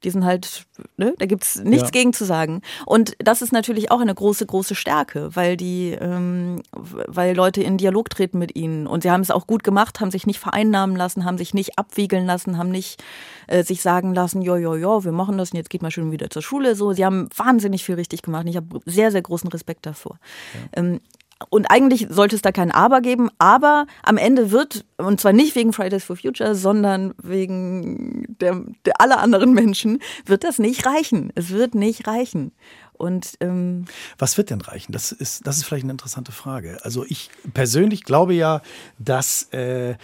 die 0.04 0.10
sind 0.10 0.26
halt, 0.26 0.66
ne, 0.98 1.14
da 1.18 1.26
gibt's 1.26 1.58
nichts 1.58 1.90
ja. 1.90 1.92
gegen 1.92 2.14
zu 2.14 2.26
sagen. 2.26 2.62
Und 2.86 3.16
das 3.20 3.42
ist 3.42 3.52
natürlich 3.52 3.92
auch 3.92 4.02
eine 4.02 4.14
große, 4.14 4.46
große 4.46 4.76
Stärke, 4.76 5.36
weil 5.36 5.58
die, 5.58 5.98
ähm, 6.00 6.62
weil 6.72 7.36
Leute 7.36 7.62
in 7.62 7.78
Dialog 7.78 8.10
treten 8.10 8.40
mit 8.40 8.56
ihnen. 8.56 8.88
Und 8.88 9.04
sie 9.04 9.12
haben 9.12 9.22
es 9.22 9.32
auch 9.32 9.48
gut 9.48 9.64
gemacht, 9.64 10.00
haben 10.00 10.12
sich 10.12 10.28
nicht 10.28 10.40
vereinnahmen 10.40 10.96
lassen, 10.96 11.26
haben 11.26 11.38
sich 11.38 11.54
nicht 11.54 11.78
abwiegeln 11.78 12.26
lassen, 12.26 12.58
haben 12.58 12.70
nicht 12.70 13.04
äh, 13.48 13.64
sich 13.64 13.82
sagen 13.82 14.14
lassen, 14.14 14.42
jo, 14.42 14.56
jo, 14.56 14.76
jo, 14.76 15.04
wir 15.04 15.12
machen 15.12 15.38
das 15.38 15.52
und 15.52 15.58
jetzt 15.58 15.70
geht 15.70 15.82
mal 15.82 15.92
schön 15.92 16.12
wieder 16.12 16.30
zur 16.30 16.42
Schule. 16.42 16.76
So, 16.76 16.94
sie 16.94 17.06
haben 17.06 17.30
wahnsinnig 17.36 17.84
viel 17.84 17.96
richtig 17.96 18.22
gemacht. 18.22 18.44
Und 18.44 18.50
ich 18.50 18.58
habe 18.58 18.80
sehr, 18.86 19.12
sehr 19.12 19.22
großen 19.22 19.50
Respekt 19.50 19.86
davor. 19.86 20.20
Ja. 20.54 20.80
Ähm, 20.80 21.02
und 21.50 21.72
eigentlich 21.72 22.08
sollte 22.10 22.36
es 22.36 22.42
da 22.42 22.52
kein 22.52 22.72
Aber 22.72 23.00
geben, 23.02 23.30
aber 23.38 23.88
am 24.04 24.18
Ende 24.18 24.52
wird, 24.52 24.86
und 24.98 25.22
zwar 25.22 25.32
nicht 25.32 25.56
wegen 25.56 25.72
Fridays 25.72 26.04
for 26.04 26.18
Future, 26.18 26.54
sondern 26.54 27.14
wegen 27.22 28.36
der, 28.42 28.62
der 28.86 29.00
aller 29.00 29.20
anderen 29.20 29.54
Menschen, 29.54 30.00
wird 30.26 30.44
das 30.44 30.60
nicht 30.60 30.86
reichen. 30.86 31.32
Es 31.36 31.50
wird 31.52 31.76
nicht 31.76 32.08
reichen. 32.08 32.52
Und 32.94 33.38
ähm 33.40 33.86
was 34.18 34.38
wird 34.38 34.50
denn 34.50 34.60
reichen? 34.60 34.92
Das 34.92 35.14
ist, 35.14 35.48
das 35.48 35.58
ist 35.58 35.64
vielleicht 35.64 35.86
eine 35.86 35.94
interessante 35.94 36.34
Frage. 36.34 36.80
Also 36.84 37.06
ich 37.08 37.30
persönlich 37.54 38.04
glaube 38.04 38.34
ja, 38.34 38.62
dass 38.98 39.44
äh, 39.54 39.96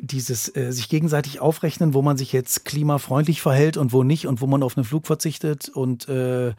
dieses 0.00 0.54
äh, 0.54 0.72
sich 0.72 0.88
gegenseitig 0.88 1.40
aufrechnen, 1.40 1.94
wo 1.94 2.02
man 2.02 2.16
sich 2.16 2.32
jetzt 2.32 2.64
klimafreundlich 2.64 3.40
verhält 3.40 3.76
und 3.76 3.92
wo 3.92 4.02
nicht 4.04 4.26
und 4.26 4.40
wo 4.40 4.46
man 4.46 4.62
auf 4.62 4.76
einen 4.76 4.84
Flug 4.84 5.06
verzichtet 5.06 5.68
und 5.68 6.08
äh, 6.08 6.52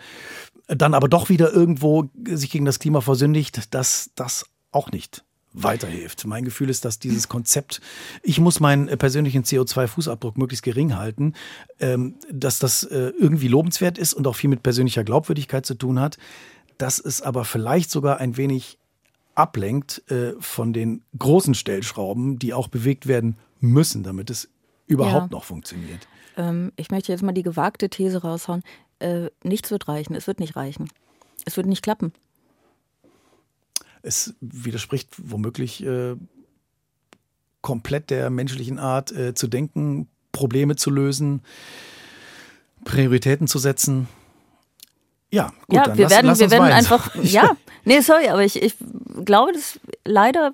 dann 0.69 0.93
aber 0.93 1.09
doch 1.09 1.29
wieder 1.29 1.51
irgendwo 1.51 2.09
sich 2.25 2.51
gegen 2.51 2.65
das 2.65 2.79
Klima 2.79 3.01
versündigt, 3.01 3.73
dass 3.73 4.11
das 4.15 4.45
auch 4.71 4.91
nicht 4.91 5.23
weiterhilft. 5.51 6.25
Mein 6.27 6.45
Gefühl 6.45 6.69
ist, 6.69 6.85
dass 6.85 6.99
dieses 6.99 7.27
Konzept, 7.27 7.81
ich 8.21 8.39
muss 8.39 8.59
meinen 8.59 8.85
persönlichen 8.99 9.43
CO2-Fußabdruck 9.43 10.37
möglichst 10.37 10.63
gering 10.63 10.95
halten, 10.95 11.33
ähm, 11.79 12.15
dass 12.31 12.59
das 12.59 12.83
äh, 12.83 13.11
irgendwie 13.19 13.47
lobenswert 13.47 13.97
ist 13.97 14.13
und 14.13 14.27
auch 14.27 14.35
viel 14.35 14.49
mit 14.49 14.61
persönlicher 14.61 15.03
Glaubwürdigkeit 15.03 15.65
zu 15.65 15.73
tun 15.73 15.99
hat, 15.99 16.17
dass 16.77 16.99
es 16.99 17.21
aber 17.21 17.45
vielleicht 17.45 17.89
sogar 17.89 18.19
ein 18.19 18.37
wenig 18.37 18.77
ablenkt 19.33 20.03
äh, 20.11 20.33
von 20.39 20.71
den 20.71 21.01
großen 21.17 21.55
Stellschrauben, 21.55 22.37
die 22.37 22.53
auch 22.53 22.67
bewegt 22.67 23.07
werden 23.07 23.37
müssen, 23.59 24.03
damit 24.03 24.29
es 24.29 24.49
überhaupt 24.85 25.31
ja. 25.31 25.37
noch 25.37 25.45
funktioniert. 25.45 26.07
Ähm, 26.37 26.71
ich 26.75 26.91
möchte 26.91 27.11
jetzt 27.11 27.23
mal 27.23 27.31
die 27.31 27.43
gewagte 27.43 27.89
These 27.89 28.21
raushauen 28.21 28.63
äh, 28.99 29.29
nichts 29.43 29.71
wird 29.71 29.87
reichen. 29.87 30.15
Es 30.15 30.27
wird 30.27 30.39
nicht 30.39 30.55
reichen. 30.55 30.89
Es 31.45 31.57
wird 31.57 31.67
nicht 31.67 31.83
klappen. 31.83 32.13
Es 34.01 34.33
widerspricht 34.39 35.09
womöglich 35.17 35.83
äh, 35.85 36.15
komplett 37.61 38.09
der 38.09 38.29
menschlichen 38.29 38.79
Art 38.79 39.11
äh, 39.11 39.33
zu 39.33 39.47
denken, 39.47 40.07
Probleme 40.31 40.75
zu 40.75 40.89
lösen, 40.89 41.41
Prioritäten 42.85 43.47
zu 43.47 43.59
setzen. 43.59 44.07
Ja, 45.31 45.51
gut, 45.67 45.75
ja, 45.75 45.83
dann 45.83 45.97
wir 45.97 46.05
lass, 46.05 46.11
werden, 46.11 46.27
lass 46.27 46.39
wir 46.39 46.51
werden 46.51 46.63
weinen. 46.63 46.73
einfach, 46.73 47.15
ja, 47.23 47.55
nee, 47.85 47.99
sorry, 48.01 48.29
aber 48.29 48.43
ich, 48.43 48.61
ich 48.61 48.75
glaube 49.25 49.53
das 49.53 49.79
leider 50.05 50.53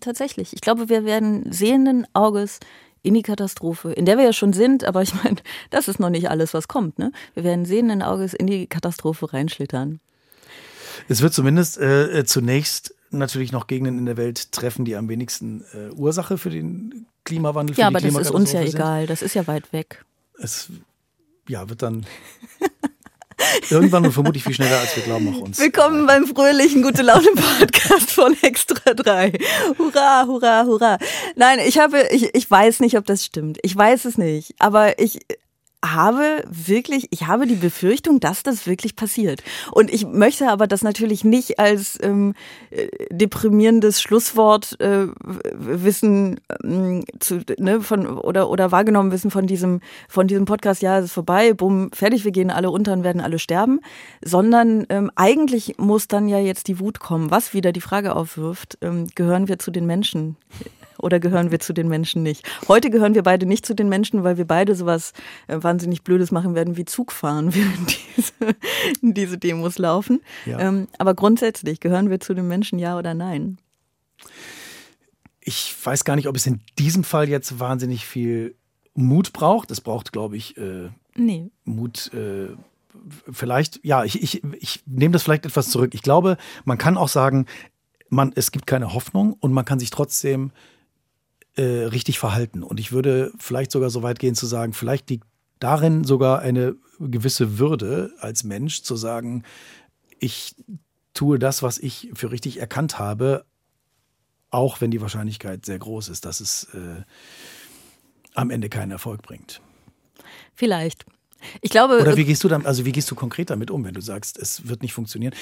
tatsächlich. 0.00 0.52
Ich 0.52 0.60
glaube, 0.60 0.88
wir 0.88 1.04
werden 1.04 1.50
sehenden 1.52 2.06
Auges 2.12 2.60
in 3.02 3.14
die 3.14 3.22
Katastrophe, 3.22 3.92
in 3.92 4.04
der 4.04 4.18
wir 4.18 4.24
ja 4.24 4.32
schon 4.32 4.52
sind, 4.52 4.84
aber 4.84 5.02
ich 5.02 5.14
meine, 5.22 5.36
das 5.70 5.88
ist 5.88 6.00
noch 6.00 6.10
nicht 6.10 6.30
alles, 6.30 6.54
was 6.54 6.68
kommt. 6.68 6.98
Ne? 6.98 7.12
Wir 7.34 7.44
werden 7.44 7.64
sehenden 7.64 8.02
Auges 8.02 8.34
in 8.34 8.46
die 8.46 8.66
Katastrophe 8.66 9.32
reinschlittern. 9.32 10.00
Es 11.08 11.22
wird 11.22 11.32
zumindest 11.32 11.78
äh, 11.78 12.24
zunächst 12.24 12.94
natürlich 13.10 13.52
noch 13.52 13.66
Gegenden 13.66 13.98
in 13.98 14.06
der 14.06 14.16
Welt 14.16 14.52
treffen, 14.52 14.84
die 14.84 14.96
am 14.96 15.08
wenigsten 15.08 15.64
äh, 15.72 15.90
Ursache 15.94 16.38
für 16.38 16.50
den 16.50 17.06
Klimawandel, 17.24 17.76
ja, 17.76 17.88
aber 17.88 18.00
das 18.00 18.14
ist 18.16 18.30
uns 18.30 18.52
ja 18.52 18.62
egal, 18.62 19.06
das 19.06 19.22
ist 19.22 19.34
ja 19.34 19.46
weit 19.46 19.72
weg. 19.72 20.04
Es 20.38 20.70
ja, 21.48 21.68
wird 21.68 21.82
dann 21.82 22.06
Irgendwann 23.70 24.10
vermutlich 24.12 24.44
viel 24.44 24.54
schneller, 24.54 24.78
als 24.78 24.96
wir 24.96 25.02
glauben, 25.02 25.34
auch 25.34 25.40
uns. 25.40 25.58
Willkommen 25.58 26.06
beim 26.06 26.26
fröhlichen 26.26 26.82
Gute 26.82 27.02
Laune 27.02 27.30
Podcast 27.58 28.10
von 28.10 28.36
Extra 28.42 28.94
3. 28.94 29.32
Hurra, 29.78 30.24
hurra, 30.26 30.64
hurra. 30.64 30.98
Nein, 31.36 31.58
ich 31.66 31.78
habe, 31.78 32.08
ich, 32.10 32.34
ich 32.34 32.50
weiß 32.50 32.80
nicht, 32.80 32.96
ob 32.96 33.06
das 33.06 33.24
stimmt. 33.24 33.58
Ich 33.62 33.76
weiß 33.76 34.04
es 34.04 34.18
nicht. 34.18 34.54
Aber 34.58 34.98
ich, 34.98 35.20
habe 35.84 36.44
wirklich, 36.48 37.08
ich 37.10 37.26
habe 37.26 37.46
die 37.46 37.54
Befürchtung, 37.54 38.20
dass 38.20 38.42
das 38.42 38.66
wirklich 38.66 38.96
passiert. 38.96 39.42
Und 39.72 39.90
ich 39.90 40.06
möchte 40.06 40.48
aber 40.48 40.66
das 40.66 40.82
natürlich 40.82 41.24
nicht 41.24 41.58
als 41.58 41.98
ähm, 42.02 42.34
äh, 42.70 42.88
deprimierendes 43.10 44.02
Schlusswort 44.02 44.78
äh, 44.80 45.06
wissen 45.54 46.40
ähm, 46.62 47.04
zu, 47.18 47.40
ne, 47.58 47.80
von 47.80 48.06
oder 48.06 48.50
oder 48.50 48.72
wahrgenommen 48.72 49.10
wissen 49.10 49.30
von 49.30 49.46
diesem 49.46 49.80
von 50.08 50.26
diesem 50.26 50.44
Podcast. 50.44 50.82
Ja, 50.82 50.98
es 50.98 51.06
ist 51.06 51.12
vorbei, 51.12 51.54
bumm, 51.54 51.90
fertig, 51.92 52.24
wir 52.24 52.32
gehen 52.32 52.50
alle 52.50 52.70
unter 52.70 52.92
und 52.92 53.04
werden 53.04 53.22
alle 53.22 53.38
sterben. 53.38 53.80
Sondern 54.22 54.86
ähm, 54.90 55.10
eigentlich 55.16 55.78
muss 55.78 56.08
dann 56.08 56.28
ja 56.28 56.38
jetzt 56.38 56.68
die 56.68 56.78
Wut 56.78 57.00
kommen, 57.00 57.30
was 57.30 57.54
wieder 57.54 57.72
die 57.72 57.80
Frage 57.80 58.14
aufwirft: 58.16 58.76
ähm, 58.82 59.06
Gehören 59.14 59.48
wir 59.48 59.58
zu 59.58 59.70
den 59.70 59.86
Menschen? 59.86 60.36
Oder 61.02 61.20
gehören 61.20 61.50
wir 61.50 61.60
zu 61.60 61.72
den 61.72 61.88
Menschen 61.88 62.22
nicht? 62.22 62.48
Heute 62.68 62.90
gehören 62.90 63.14
wir 63.14 63.22
beide 63.22 63.46
nicht 63.46 63.66
zu 63.66 63.74
den 63.74 63.88
Menschen, 63.88 64.24
weil 64.24 64.36
wir 64.36 64.46
beide 64.46 64.74
sowas 64.74 65.12
äh, 65.46 65.56
wahnsinnig 65.60 66.02
Blödes 66.02 66.30
machen 66.30 66.54
werden 66.54 66.76
wie 66.76 66.84
Zug 66.84 67.12
fahren, 67.12 67.54
während 67.54 67.96
diese, 68.16 68.56
diese 69.00 69.38
Demos 69.38 69.78
laufen. 69.78 70.20
Ja. 70.46 70.58
Ähm, 70.58 70.88
aber 70.98 71.14
grundsätzlich 71.14 71.80
gehören 71.80 72.10
wir 72.10 72.20
zu 72.20 72.34
den 72.34 72.48
Menschen, 72.48 72.78
ja 72.78 72.98
oder 72.98 73.14
nein? 73.14 73.58
Ich 75.40 75.74
weiß 75.82 76.04
gar 76.04 76.16
nicht, 76.16 76.28
ob 76.28 76.36
es 76.36 76.46
in 76.46 76.60
diesem 76.78 77.04
Fall 77.04 77.28
jetzt 77.28 77.58
wahnsinnig 77.58 78.06
viel 78.06 78.54
Mut 78.94 79.32
braucht. 79.32 79.70
Es 79.70 79.80
braucht, 79.80 80.12
glaube 80.12 80.36
ich, 80.36 80.56
äh, 80.56 80.90
nee. 81.16 81.50
Mut. 81.64 82.12
Äh, 82.12 82.48
vielleicht, 83.30 83.80
ja, 83.84 84.04
ich, 84.04 84.22
ich, 84.22 84.42
ich 84.58 84.82
nehme 84.86 85.12
das 85.12 85.22
vielleicht 85.22 85.46
etwas 85.46 85.70
zurück. 85.70 85.94
Ich 85.94 86.02
glaube, 86.02 86.36
man 86.64 86.78
kann 86.78 86.96
auch 86.96 87.08
sagen, 87.08 87.46
man, 88.08 88.32
es 88.34 88.52
gibt 88.52 88.66
keine 88.66 88.92
Hoffnung 88.92 89.34
und 89.34 89.52
man 89.52 89.64
kann 89.64 89.78
sich 89.78 89.90
trotzdem 89.90 90.50
äh, 91.60 91.84
richtig 91.84 92.18
verhalten. 92.18 92.62
Und 92.62 92.80
ich 92.80 92.90
würde 92.90 93.32
vielleicht 93.38 93.70
sogar 93.70 93.90
so 93.90 94.02
weit 94.02 94.18
gehen 94.18 94.34
zu 94.34 94.46
sagen, 94.46 94.72
vielleicht 94.72 95.10
liegt 95.10 95.26
darin 95.58 96.04
sogar 96.04 96.38
eine 96.38 96.74
gewisse 96.98 97.58
Würde 97.58 98.14
als 98.18 98.44
Mensch 98.44 98.80
zu 98.80 98.96
sagen, 98.96 99.44
ich 100.18 100.54
tue 101.12 101.38
das, 101.38 101.62
was 101.62 101.76
ich 101.76 102.10
für 102.14 102.30
richtig 102.30 102.60
erkannt 102.60 102.98
habe, 102.98 103.44
auch 104.48 104.80
wenn 104.80 104.90
die 104.90 105.02
Wahrscheinlichkeit 105.02 105.66
sehr 105.66 105.78
groß 105.78 106.08
ist, 106.08 106.24
dass 106.24 106.40
es 106.40 106.64
äh, 106.72 107.02
am 108.32 108.48
Ende 108.48 108.70
keinen 108.70 108.92
Erfolg 108.92 109.20
bringt. 109.20 109.60
Vielleicht. 110.54 111.04
Ich 111.60 111.70
glaube. 111.70 112.00
Oder 112.00 112.16
wie 112.16 112.24
gehst 112.24 112.42
du 112.42 112.48
dann, 112.48 112.64
also 112.64 112.86
wie 112.86 112.92
gehst 112.92 113.10
du 113.10 113.14
konkret 113.14 113.50
damit 113.50 113.70
um, 113.70 113.84
wenn 113.84 113.94
du 113.94 114.00
sagst, 114.00 114.38
es 114.38 114.66
wird 114.66 114.80
nicht 114.80 114.94
funktionieren? 114.94 115.34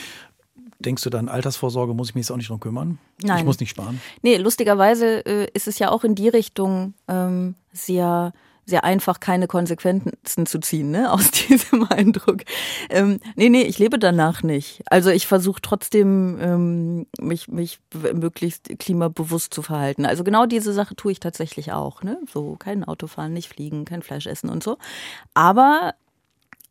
Denkst 0.81 1.03
du 1.03 1.11
dann, 1.11 1.29
Altersvorsorge 1.29 1.95
muss 1.95 2.11
ich 2.11 2.15
mich 2.15 2.25
jetzt 2.25 2.31
auch 2.31 2.37
nicht 2.37 2.51
drum 2.51 2.61
kümmern? 2.61 2.99
Nein. 3.23 3.39
Ich 3.39 3.45
muss 3.45 3.59
nicht 3.59 3.71
sparen? 3.71 4.01
Nee, 4.23 4.37
lustigerweise 4.37 5.27
äh, 5.27 5.49
ist 5.53 5.67
es 5.67 5.79
ja 5.79 5.91
auch 5.91 6.05
in 6.05 6.15
die 6.15 6.29
Richtung 6.29 6.95
ähm, 7.09 7.57
sehr 7.73 8.33
sehr 8.69 8.85
einfach, 8.85 9.19
keine 9.19 9.47
Konsequenzen 9.47 10.45
zu 10.45 10.61
ziehen, 10.61 10.91
ne, 10.91 11.11
aus 11.13 11.31
diesem 11.31 11.85
Eindruck. 11.85 12.43
Ähm, 12.91 13.19
nee, 13.35 13.49
nee, 13.49 13.63
ich 13.63 13.79
lebe 13.79 13.99
danach 13.99 14.43
nicht. 14.43 14.83
Also 14.91 15.11
ich 15.11 15.27
versuche 15.27 15.63
trotzdem, 15.63 16.39
ähm, 16.41 17.07
mich, 17.19 17.49
mich 17.49 17.81
möglichst 18.13 18.79
klimabewusst 18.79 19.55
zu 19.55 19.63
verhalten. 19.63 20.05
Also 20.05 20.23
genau 20.23 20.45
diese 20.45 20.75
Sache 20.75 20.95
tue 20.95 21.13
ich 21.13 21.21
tatsächlich 21.21 21.73
auch, 21.73 22.03
ne? 22.03 22.19
So 22.31 22.57
kein 22.59 22.85
Auto 22.85 23.07
fahren, 23.07 23.33
nicht 23.33 23.49
fliegen, 23.49 23.87
kein 23.87 24.03
Fleisch 24.03 24.27
essen 24.27 24.51
und 24.51 24.63
so. 24.63 24.77
Aber 25.33 25.95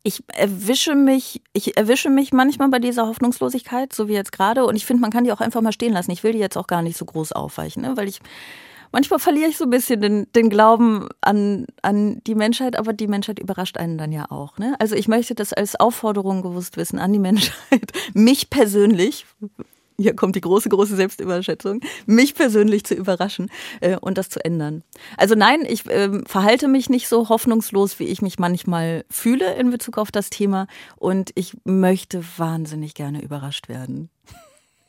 ich 0.02 0.22
erwische 0.32 0.94
mich, 0.94 1.42
ich 1.52 1.76
erwische 1.76 2.08
mich 2.08 2.32
manchmal 2.32 2.68
bei 2.68 2.78
dieser 2.78 3.06
Hoffnungslosigkeit, 3.06 3.92
so 3.92 4.08
wie 4.08 4.14
jetzt 4.14 4.32
gerade. 4.32 4.64
Und 4.64 4.76
ich 4.76 4.86
finde, 4.86 5.00
man 5.00 5.10
kann 5.10 5.24
die 5.24 5.32
auch 5.32 5.40
einfach 5.40 5.60
mal 5.60 5.72
stehen 5.72 5.92
lassen. 5.92 6.10
Ich 6.10 6.22
will 6.22 6.32
die 6.32 6.38
jetzt 6.38 6.56
auch 6.56 6.66
gar 6.66 6.82
nicht 6.82 6.96
so 6.96 7.04
groß 7.04 7.32
aufweichen, 7.32 7.82
ne? 7.82 7.96
weil 7.96 8.08
ich 8.08 8.20
manchmal 8.92 9.18
verliere 9.18 9.50
ich 9.50 9.56
so 9.58 9.64
ein 9.64 9.70
bisschen 9.70 10.00
den, 10.00 10.32
den 10.32 10.50
Glauben 10.50 11.08
an, 11.20 11.66
an 11.82 12.22
die 12.26 12.34
Menschheit, 12.34 12.78
aber 12.78 12.92
die 12.92 13.08
Menschheit 13.08 13.38
überrascht 13.38 13.76
einen 13.76 13.98
dann 13.98 14.12
ja 14.12 14.30
auch. 14.30 14.58
Ne? 14.58 14.76
Also 14.78 14.94
ich 14.94 15.08
möchte 15.08 15.34
das 15.34 15.52
als 15.52 15.76
Aufforderung 15.76 16.42
gewusst 16.42 16.76
wissen 16.76 16.98
an 16.98 17.12
die 17.12 17.18
Menschheit, 17.18 17.92
mich 18.14 18.50
persönlich, 18.50 19.26
hier 20.00 20.14
kommt 20.14 20.36
die 20.36 20.40
große, 20.40 20.68
große 20.68 20.96
Selbstüberschätzung, 20.96 21.80
mich 22.06 22.34
persönlich 22.34 22.84
zu 22.84 22.94
überraschen 22.94 23.50
äh, 23.80 23.96
und 23.96 24.16
das 24.16 24.28
zu 24.28 24.44
ändern. 24.44 24.84
Also 25.16 25.34
nein, 25.34 25.64
ich 25.68 25.86
äh, 25.86 26.22
verhalte 26.24 26.68
mich 26.68 26.88
nicht 26.88 27.08
so 27.08 27.28
hoffnungslos, 27.28 27.98
wie 27.98 28.04
ich 28.04 28.22
mich 28.22 28.38
manchmal 28.38 29.04
fühle 29.10 29.54
in 29.54 29.70
Bezug 29.70 29.98
auf 29.98 30.12
das 30.12 30.30
Thema 30.30 30.68
und 30.96 31.30
ich 31.34 31.56
möchte 31.64 32.22
wahnsinnig 32.36 32.94
gerne 32.94 33.22
überrascht 33.22 33.68
werden. 33.68 34.08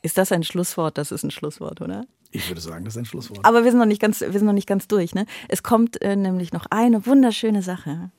Ist 0.02 0.16
das 0.16 0.32
ein 0.32 0.44
Schlusswort? 0.44 0.96
Das 0.96 1.10
ist 1.10 1.24
ein 1.24 1.30
Schlusswort, 1.30 1.80
oder? 1.80 2.06
Ich 2.30 2.48
würde 2.48 2.60
sagen, 2.60 2.84
das 2.84 2.94
ist 2.94 2.98
ein 2.98 3.04
Schlusswort. 3.04 3.44
Aber 3.44 3.64
wir 3.64 3.70
sind 3.72 3.80
noch 3.80 3.86
nicht 3.86 4.00
ganz, 4.00 4.20
wir 4.20 4.32
sind 4.32 4.46
noch 4.46 4.52
nicht 4.52 4.68
ganz 4.68 4.86
durch. 4.86 5.14
Ne? 5.14 5.26
Es 5.48 5.64
kommt 5.64 6.00
äh, 6.00 6.14
nämlich 6.14 6.52
noch 6.52 6.66
eine 6.70 7.04
wunderschöne 7.04 7.62
Sache. 7.62 8.10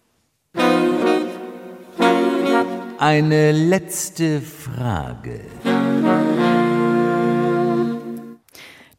Eine 2.97 3.51
letzte 3.53 4.41
Frage. 4.41 5.39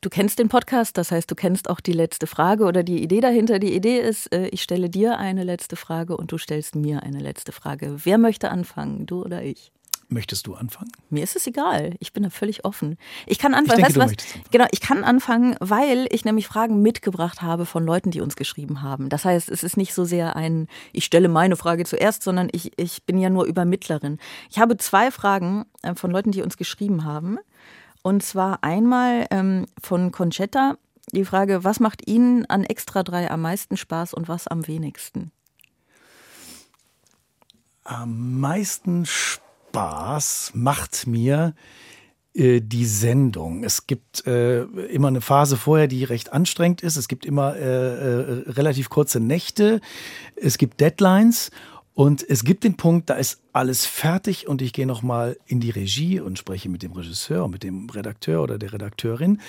Du 0.02 0.10
kennst 0.10 0.40
den 0.40 0.48
Podcast, 0.48 0.98
das 0.98 1.12
heißt, 1.12 1.30
du 1.30 1.36
kennst 1.36 1.70
auch 1.70 1.78
die 1.78 1.92
letzte 1.92 2.26
Frage 2.26 2.64
oder 2.64 2.82
die 2.82 3.04
Idee 3.04 3.20
dahinter. 3.20 3.60
Die 3.60 3.72
Idee 3.72 4.00
ist, 4.00 4.32
äh, 4.34 4.48
ich 4.48 4.60
stelle 4.60 4.90
dir 4.90 5.16
eine 5.16 5.44
letzte 5.44 5.76
Frage 5.76 6.16
und 6.16 6.32
du 6.32 6.38
stellst 6.38 6.74
mir 6.74 7.04
eine 7.04 7.20
letzte 7.20 7.52
Frage. 7.52 7.94
Wer 8.02 8.18
möchte 8.18 8.50
anfangen, 8.50 9.06
du 9.06 9.22
oder 9.22 9.44
ich? 9.44 9.70
Möchtest 10.08 10.48
du 10.48 10.54
anfangen? 10.54 10.90
Mir 11.08 11.22
ist 11.22 11.36
es 11.36 11.46
egal. 11.46 11.94
Ich 12.00 12.12
bin 12.12 12.24
da 12.24 12.30
völlig 12.30 12.64
offen. 12.64 12.98
Ich 13.26 13.38
kann 13.38 13.54
anfangen. 13.54 13.78
Ich 13.78 13.86
denke, 13.94 14.00
weißt, 14.00 14.18
was? 14.18 14.24
Anfangen. 14.24 14.44
Genau, 14.50 14.66
ich 14.72 14.80
kann 14.80 15.04
anfangen, 15.04 15.56
weil 15.60 16.08
ich 16.10 16.24
nämlich 16.24 16.48
Fragen 16.48 16.82
mitgebracht 16.82 17.40
habe 17.40 17.64
von 17.64 17.86
Leuten, 17.86 18.10
die 18.10 18.20
uns 18.20 18.34
geschrieben 18.34 18.82
haben. 18.82 19.08
Das 19.08 19.24
heißt, 19.24 19.48
es 19.48 19.62
ist 19.62 19.76
nicht 19.76 19.94
so 19.94 20.04
sehr 20.04 20.34
ein, 20.34 20.66
ich 20.92 21.04
stelle 21.04 21.28
meine 21.28 21.54
Frage 21.54 21.84
zuerst, 21.84 22.24
sondern 22.24 22.48
ich, 22.50 22.72
ich 22.76 23.04
bin 23.04 23.18
ja 23.18 23.30
nur 23.30 23.44
Übermittlerin. 23.44 24.18
Ich 24.50 24.58
habe 24.58 24.76
zwei 24.78 25.12
Fragen 25.12 25.64
äh, 25.82 25.94
von 25.94 26.10
Leuten, 26.10 26.32
die 26.32 26.42
uns 26.42 26.56
geschrieben 26.56 27.04
haben. 27.04 27.38
Und 28.02 28.22
zwar 28.22 28.62
einmal 28.62 29.26
ähm, 29.30 29.66
von 29.80 30.12
Conchetta 30.12 30.76
die 31.12 31.24
Frage, 31.24 31.64
was 31.64 31.80
macht 31.80 32.08
Ihnen 32.08 32.46
an 32.46 32.64
Extra 32.64 33.02
3 33.02 33.30
am 33.30 33.42
meisten 33.42 33.76
Spaß 33.76 34.14
und 34.14 34.28
was 34.28 34.48
am 34.48 34.66
wenigsten? 34.66 35.30
Am 37.84 38.40
meisten 38.40 39.04
Spaß 39.04 40.52
macht 40.54 41.06
mir 41.06 41.54
äh, 42.34 42.60
die 42.62 42.86
Sendung. 42.86 43.62
Es 43.62 43.86
gibt 43.86 44.26
äh, 44.26 44.62
immer 44.62 45.08
eine 45.08 45.20
Phase 45.20 45.56
vorher, 45.56 45.88
die 45.88 46.04
recht 46.04 46.32
anstrengend 46.32 46.80
ist. 46.80 46.96
Es 46.96 47.08
gibt 47.08 47.26
immer 47.26 47.56
äh, 47.56 47.60
äh, 47.60 48.50
relativ 48.50 48.88
kurze 48.88 49.20
Nächte. 49.20 49.80
Es 50.36 50.56
gibt 50.56 50.80
Deadlines. 50.80 51.50
Und 51.94 52.24
es 52.26 52.44
gibt 52.44 52.64
den 52.64 52.76
Punkt, 52.76 53.10
da 53.10 53.14
ist 53.14 53.40
alles 53.52 53.84
fertig 53.84 54.48
und 54.48 54.62
ich 54.62 54.72
gehe 54.72 54.86
nochmal 54.86 55.36
in 55.46 55.60
die 55.60 55.70
Regie 55.70 56.20
und 56.20 56.38
spreche 56.38 56.68
mit 56.68 56.82
dem 56.82 56.92
Regisseur, 56.92 57.48
mit 57.48 57.62
dem 57.62 57.90
Redakteur 57.90 58.42
oder 58.42 58.58
der 58.58 58.72
Redakteurin 58.72 59.40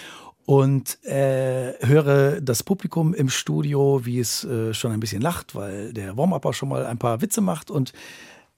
und 0.45 1.01
äh, 1.05 1.73
höre 1.85 2.41
das 2.41 2.63
Publikum 2.63 3.13
im 3.13 3.29
Studio, 3.29 4.01
wie 4.03 4.19
es 4.19 4.43
äh, 4.43 4.73
schon 4.73 4.91
ein 4.91 4.99
bisschen 4.99 5.21
lacht, 5.21 5.55
weil 5.55 5.93
der 5.93 6.17
Warm-Upper 6.17 6.53
schon 6.53 6.69
mal 6.69 6.85
ein 6.85 6.97
paar 6.97 7.21
Witze 7.21 7.39
macht 7.39 7.71
und 7.71 7.93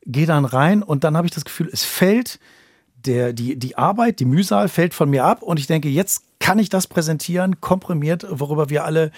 gehe 0.04 0.26
dann 0.26 0.46
rein 0.46 0.82
und 0.82 1.04
dann 1.04 1.16
habe 1.16 1.28
ich 1.28 1.34
das 1.34 1.46
Gefühl, 1.46 1.70
es 1.72 1.84
fällt 1.84 2.40
der, 3.06 3.34
die, 3.34 3.56
die 3.58 3.78
Arbeit, 3.78 4.20
die 4.20 4.26
Mühsal 4.26 4.68
fällt 4.68 4.96
von 4.96 5.12
mir 5.12 5.26
ab 5.26 5.44
und 5.44 5.60
ich 5.60 5.68
denke, 5.68 5.90
jetzt 5.90 6.24
kann 6.40 6.60
ich 6.60 6.70
das 6.70 6.88
präsentieren, 6.88 7.62
komprimiert, 7.62 8.26
worüber 8.30 8.70
wir 8.70 8.84
alle, 8.84 9.12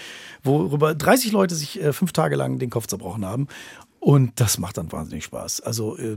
worüber 0.43 0.93
30 0.93 1.31
Leute 1.31 1.55
sich 1.55 1.81
äh, 1.81 1.93
fünf 1.93 2.11
Tage 2.11 2.35
lang 2.35 2.59
den 2.59 2.69
Kopf 2.69 2.87
zerbrochen 2.87 3.25
haben. 3.25 3.47
Und 4.07 4.39
das 4.39 4.57
macht 4.57 4.77
dann 4.77 4.89
wahnsinnig 4.93 5.25
Spaß. 5.25 5.59
Also, 5.59 5.97
äh, 5.97 6.15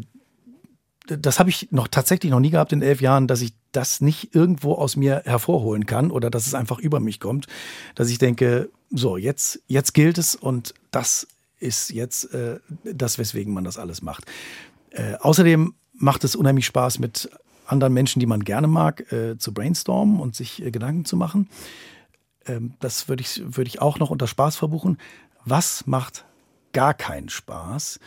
das 1.07 1.41
habe 1.41 1.51
ich 1.51 1.72
noch 1.72 1.88
tatsächlich 1.88 2.30
noch 2.30 2.38
nie 2.38 2.51
gehabt 2.51 2.72
in 2.72 2.82
elf 2.82 3.01
Jahren, 3.01 3.26
dass 3.26 3.41
ich 3.41 3.53
das 3.72 4.01
nicht 4.01 4.32
irgendwo 4.32 4.74
aus 4.74 4.95
mir 4.95 5.22
hervorholen 5.24 5.86
kann 5.86 6.12
oder 6.12 6.30
dass 6.30 6.47
es 6.47 6.55
einfach 6.55 6.78
über 6.78 7.01
mich 7.01 7.18
kommt, 7.18 7.49
dass 7.97 8.09
ich 8.09 8.18
denke, 8.18 8.70
so, 8.93 9.16
jetzt, 9.16 9.61
jetzt 9.66 9.93
gilt 9.93 10.18
es 10.18 10.36
und 10.36 10.72
das 10.93 11.26
ist 11.59 11.91
jetzt 11.91 12.32
äh, 12.32 12.61
das, 12.84 13.18
weswegen 13.18 13.53
man 13.53 13.64
das 13.64 13.76
alles 13.76 14.03
macht. 14.03 14.24
Äh, 14.91 15.16
außerdem 15.16 15.74
macht 15.93 16.22
es 16.22 16.36
unheimlich 16.36 16.66
Spaß, 16.66 17.01
mit 17.01 17.28
anderen 17.66 17.93
Menschen, 17.93 18.20
die 18.20 18.26
man 18.26 18.45
gerne 18.45 18.68
mag, 18.68 19.12
äh, 19.12 19.36
zu 19.36 19.53
brainstormen 19.53 20.20
und 20.20 20.36
sich 20.36 20.64
äh, 20.64 20.70
Gedanken 20.70 21.07
zu 21.07 21.16
machen. 21.16 21.49
Ähm, 22.47 22.74
das 22.78 23.09
würde 23.09 23.22
ich, 23.22 23.43
würd 23.45 23.66
ich 23.66 23.82
auch 23.82 23.99
noch 23.99 24.11
unter 24.11 24.28
Spaß 24.28 24.55
verbuchen. 24.55 24.97
Was 25.45 25.88
macht 25.88 26.24
gar 26.72 26.94
keinen 26.94 27.28
Spaß? 27.28 28.00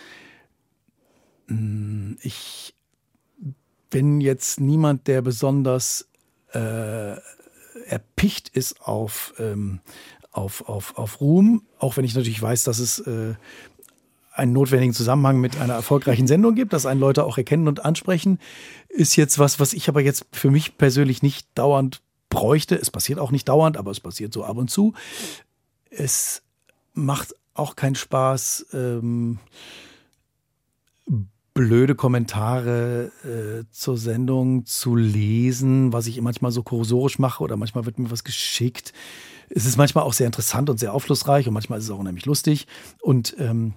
Hm, 1.47 2.17
ich 2.21 2.75
bin 3.89 4.21
jetzt 4.21 4.59
niemand, 4.59 5.07
der 5.07 5.21
besonders 5.21 6.07
äh, 6.53 7.15
erpicht 7.85 8.49
ist 8.49 8.81
auf, 8.81 9.33
ähm, 9.37 9.81
auf, 10.31 10.67
auf, 10.67 10.97
auf 10.97 11.21
Ruhm, 11.21 11.63
auch 11.79 11.97
wenn 11.97 12.05
ich 12.05 12.15
natürlich 12.15 12.41
weiß, 12.41 12.63
dass 12.63 12.79
es 12.79 12.99
äh, 12.99 13.35
einen 14.33 14.53
notwendigen 14.53 14.93
Zusammenhang 14.93 15.39
mit 15.39 15.57
einer 15.57 15.75
erfolgreichen 15.75 16.25
Sendung 16.25 16.55
gibt, 16.55 16.73
dass 16.73 16.87
einen 16.87 16.99
Leute 16.99 17.23
auch 17.23 17.37
erkennen 17.37 17.67
und 17.67 17.85
ansprechen, 17.85 18.39
ist 18.89 19.15
jetzt 19.15 19.37
was, 19.37 19.59
was 19.59 19.73
ich 19.73 19.89
aber 19.89 20.01
jetzt 20.01 20.25
für 20.31 20.49
mich 20.49 20.77
persönlich 20.77 21.21
nicht 21.21 21.47
dauernd 21.53 22.01
bräuchte. 22.29 22.75
Es 22.75 22.89
passiert 22.89 23.19
auch 23.19 23.29
nicht 23.29 23.47
dauernd, 23.47 23.77
aber 23.77 23.91
es 23.91 23.99
passiert 23.99 24.33
so 24.33 24.43
ab 24.43 24.57
und 24.57 24.71
zu. 24.71 24.93
Es 25.91 26.41
macht 26.93 27.35
auch 27.53 27.75
keinen 27.75 27.95
Spaß, 27.95 28.67
ähm, 28.73 29.39
blöde 31.53 31.93
Kommentare 31.93 33.11
äh, 33.23 33.71
zur 33.71 33.97
Sendung 33.97 34.65
zu 34.65 34.95
lesen, 34.95 35.93
was 35.93 36.07
ich 36.07 36.19
manchmal 36.19 36.51
so 36.51 36.63
kursorisch 36.63 37.19
mache 37.19 37.43
oder 37.43 37.57
manchmal 37.57 37.85
wird 37.85 37.99
mir 37.99 38.09
was 38.09 38.23
geschickt 38.23 38.93
es 39.55 39.65
ist 39.65 39.77
manchmal 39.77 40.03
auch 40.03 40.13
sehr 40.13 40.25
interessant 40.25 40.69
und 40.69 40.79
sehr 40.79 40.93
aufschlussreich 40.93 41.47
und 41.47 41.53
manchmal 41.53 41.79
ist 41.79 41.85
es 41.85 41.91
auch 41.91 41.99
unheimlich 41.99 42.25
lustig. 42.25 42.67
Und 43.01 43.35
ähm, 43.39 43.73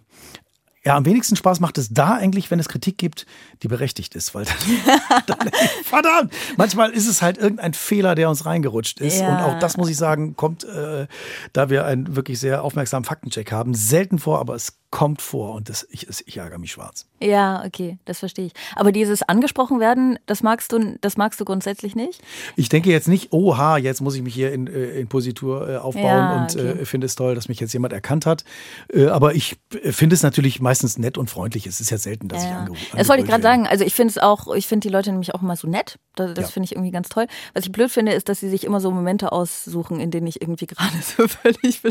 ja, 0.87 0.97
am 0.97 1.05
wenigsten 1.05 1.34
Spaß 1.34 1.59
macht 1.59 1.78
es 1.78 1.89
da 1.89 2.14
eigentlich, 2.14 2.49
wenn 2.53 2.61
es 2.61 2.68
Kritik 2.68 2.97
gibt, 2.97 3.26
die 3.64 3.66
berechtigt 3.66 4.14
ist, 4.14 4.37
weil 4.37 4.45
dann, 4.45 5.26
dann, 5.26 5.51
verdammt, 5.82 6.32
manchmal 6.57 6.91
ist 6.93 7.09
es 7.09 7.22
halt 7.22 7.39
irgendein 7.39 7.74
Fehler, 7.74 8.14
der 8.14 8.30
uns 8.30 8.47
reingerutscht 8.47 9.01
ist. 9.01 9.18
Ja. 9.18 9.34
Und 9.34 9.43
auch 9.43 9.59
das 9.59 9.76
muss 9.76 9.91
ich 9.91 9.97
sagen, 9.97 10.37
kommt, 10.37 10.62
äh, 10.62 11.09
da 11.53 11.70
wir 11.70 11.87
einen 11.87 12.14
wirklich 12.14 12.39
sehr 12.39 12.62
aufmerksamen 12.62 13.05
Faktencheck 13.05 13.51
haben, 13.51 13.74
selten 13.74 14.20
vor, 14.20 14.39
aber 14.39 14.55
es 14.55 14.78
kommt 14.97 15.21
vor 15.21 15.53
und 15.53 15.69
das, 15.69 15.87
ich, 15.91 16.09
ich 16.25 16.39
ärgere 16.39 16.57
mich 16.57 16.73
schwarz. 16.73 17.05
Ja, 17.21 17.63
okay, 17.67 17.99
das 18.07 18.21
verstehe 18.21 18.47
ich. 18.47 18.53
Aber 18.77 18.93
dieses 18.93 19.23
angesprochen 19.23 19.79
werden, 19.79 20.19
das 20.25 20.43
magst 20.43 20.73
du, 20.73 20.97
das 21.03 21.19
magst 21.19 21.39
du 21.39 21.45
grundsätzlich 21.45 21.95
nicht? 21.95 22.23
Ich 22.57 22.71
denke 22.71 22.89
jetzt 22.89 23.07
nicht, 23.07 23.31
oha, 23.31 23.77
jetzt 23.77 24.01
muss 24.01 24.15
ich 24.15 24.23
mich 24.23 24.33
hier 24.33 24.55
in, 24.55 24.67
äh, 24.67 24.99
in 24.99 25.07
Positur 25.07 25.69
äh, 25.69 25.77
aufbauen 25.77 26.05
ja, 26.07 26.37
und 26.37 26.57
okay. 26.57 26.81
äh, 26.81 26.85
finde 26.87 27.05
es 27.05 27.15
toll, 27.15 27.35
dass 27.35 27.51
mich 27.51 27.61
jetzt 27.61 27.75
jemand 27.75 27.93
erkannt 27.93 28.25
hat. 28.25 28.45
Äh, 28.91 29.09
aber 29.09 29.35
ich 29.35 29.59
finde 29.83 30.15
es 30.15 30.23
natürlich 30.23 30.63
meistens 30.63 30.97
nett 30.97 31.19
und 31.19 31.29
freundlich. 31.29 31.67
Es 31.67 31.79
ist 31.79 31.91
ja 31.91 31.99
selten, 31.99 32.29
dass 32.29 32.43
ja. 32.43 32.49
ich 32.49 32.57
angerufen 32.57 32.97
Das 32.97 33.11
wollte 33.11 33.23
ich 33.23 33.29
gerade 33.29 33.43
sagen. 33.43 33.67
Also 33.67 33.85
ich 33.85 33.93
finde 33.93 34.13
es 34.13 34.19
auch, 34.19 34.55
ich 34.55 34.67
finde 34.67 34.89
die 34.89 34.93
Leute 34.93 35.11
nämlich 35.11 35.35
auch 35.35 35.43
immer 35.43 35.57
so 35.57 35.69
nett. 35.69 35.99
Das, 36.15 36.33
das 36.33 36.47
ja. 36.47 36.51
finde 36.53 36.65
ich 36.65 36.73
irgendwie 36.73 36.91
ganz 36.91 37.11
toll. 37.11 37.27
Was 37.53 37.65
ich 37.65 37.73
blöd 37.73 37.91
finde, 37.91 38.13
ist, 38.13 38.31
dass 38.31 38.41
sie 38.41 38.49
sich 38.49 38.65
immer 38.65 38.81
so 38.81 38.91
Momente 38.91 39.31
aussuchen, 39.31 40.01
in 40.01 40.11
denen 40.11 40.27
ich 40.27 40.41
irgendwie 40.41 40.67
gerade 40.67 40.97
so 41.03 41.29
völlig, 41.29 41.83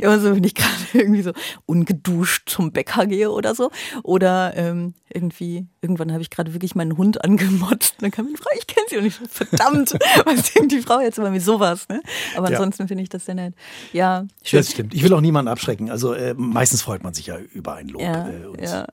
immer 0.00 0.20
so, 0.20 0.32
bin 0.34 0.44
ich 0.44 0.54
gerade 0.54 0.70
irgendwie 0.92 1.22
so 1.22 1.32
ungeduscht 1.66 2.51
zum 2.52 2.72
Bäcker 2.72 3.06
gehe 3.06 3.30
oder 3.30 3.54
so. 3.54 3.70
Oder 4.02 4.52
ähm, 4.56 4.94
irgendwie, 5.08 5.66
irgendwann 5.80 6.12
habe 6.12 6.22
ich 6.22 6.30
gerade 6.30 6.54
wirklich 6.54 6.74
meinen 6.74 6.96
Hund 6.96 7.22
angemotzt. 7.24 7.96
dann 8.00 8.10
kam 8.10 8.26
eine 8.26 8.36
Frau, 8.36 8.50
ich 8.56 8.66
kenne 8.66 8.86
sie 8.88 8.96
und 8.98 9.06
ich 9.06 9.14
verdammt, 9.14 9.92
was 10.24 10.52
denkt 10.52 10.72
die 10.72 10.80
Frau 10.80 11.00
jetzt 11.00 11.18
immer 11.18 11.30
mit 11.30 11.42
sowas? 11.42 11.88
Ne? 11.88 12.02
Aber 12.36 12.50
ja. 12.50 12.56
ansonsten 12.56 12.88
finde 12.88 13.02
ich 13.02 13.08
das 13.08 13.24
sehr 13.24 13.34
nett. 13.34 13.54
Ja, 13.92 14.26
schön. 14.42 14.60
Das 14.60 14.70
stimmt. 14.70 14.94
Ich 14.94 15.02
will 15.02 15.12
auch 15.12 15.20
niemanden 15.20 15.48
abschrecken. 15.48 15.90
Also 15.90 16.12
äh, 16.12 16.34
meistens 16.36 16.82
freut 16.82 17.02
man 17.02 17.14
sich 17.14 17.26
ja 17.26 17.38
über 17.38 17.74
ein 17.74 17.88
Lob. 17.88 18.02
Ja, 18.02 18.28
äh, 18.28 18.64
ja. 18.64 18.86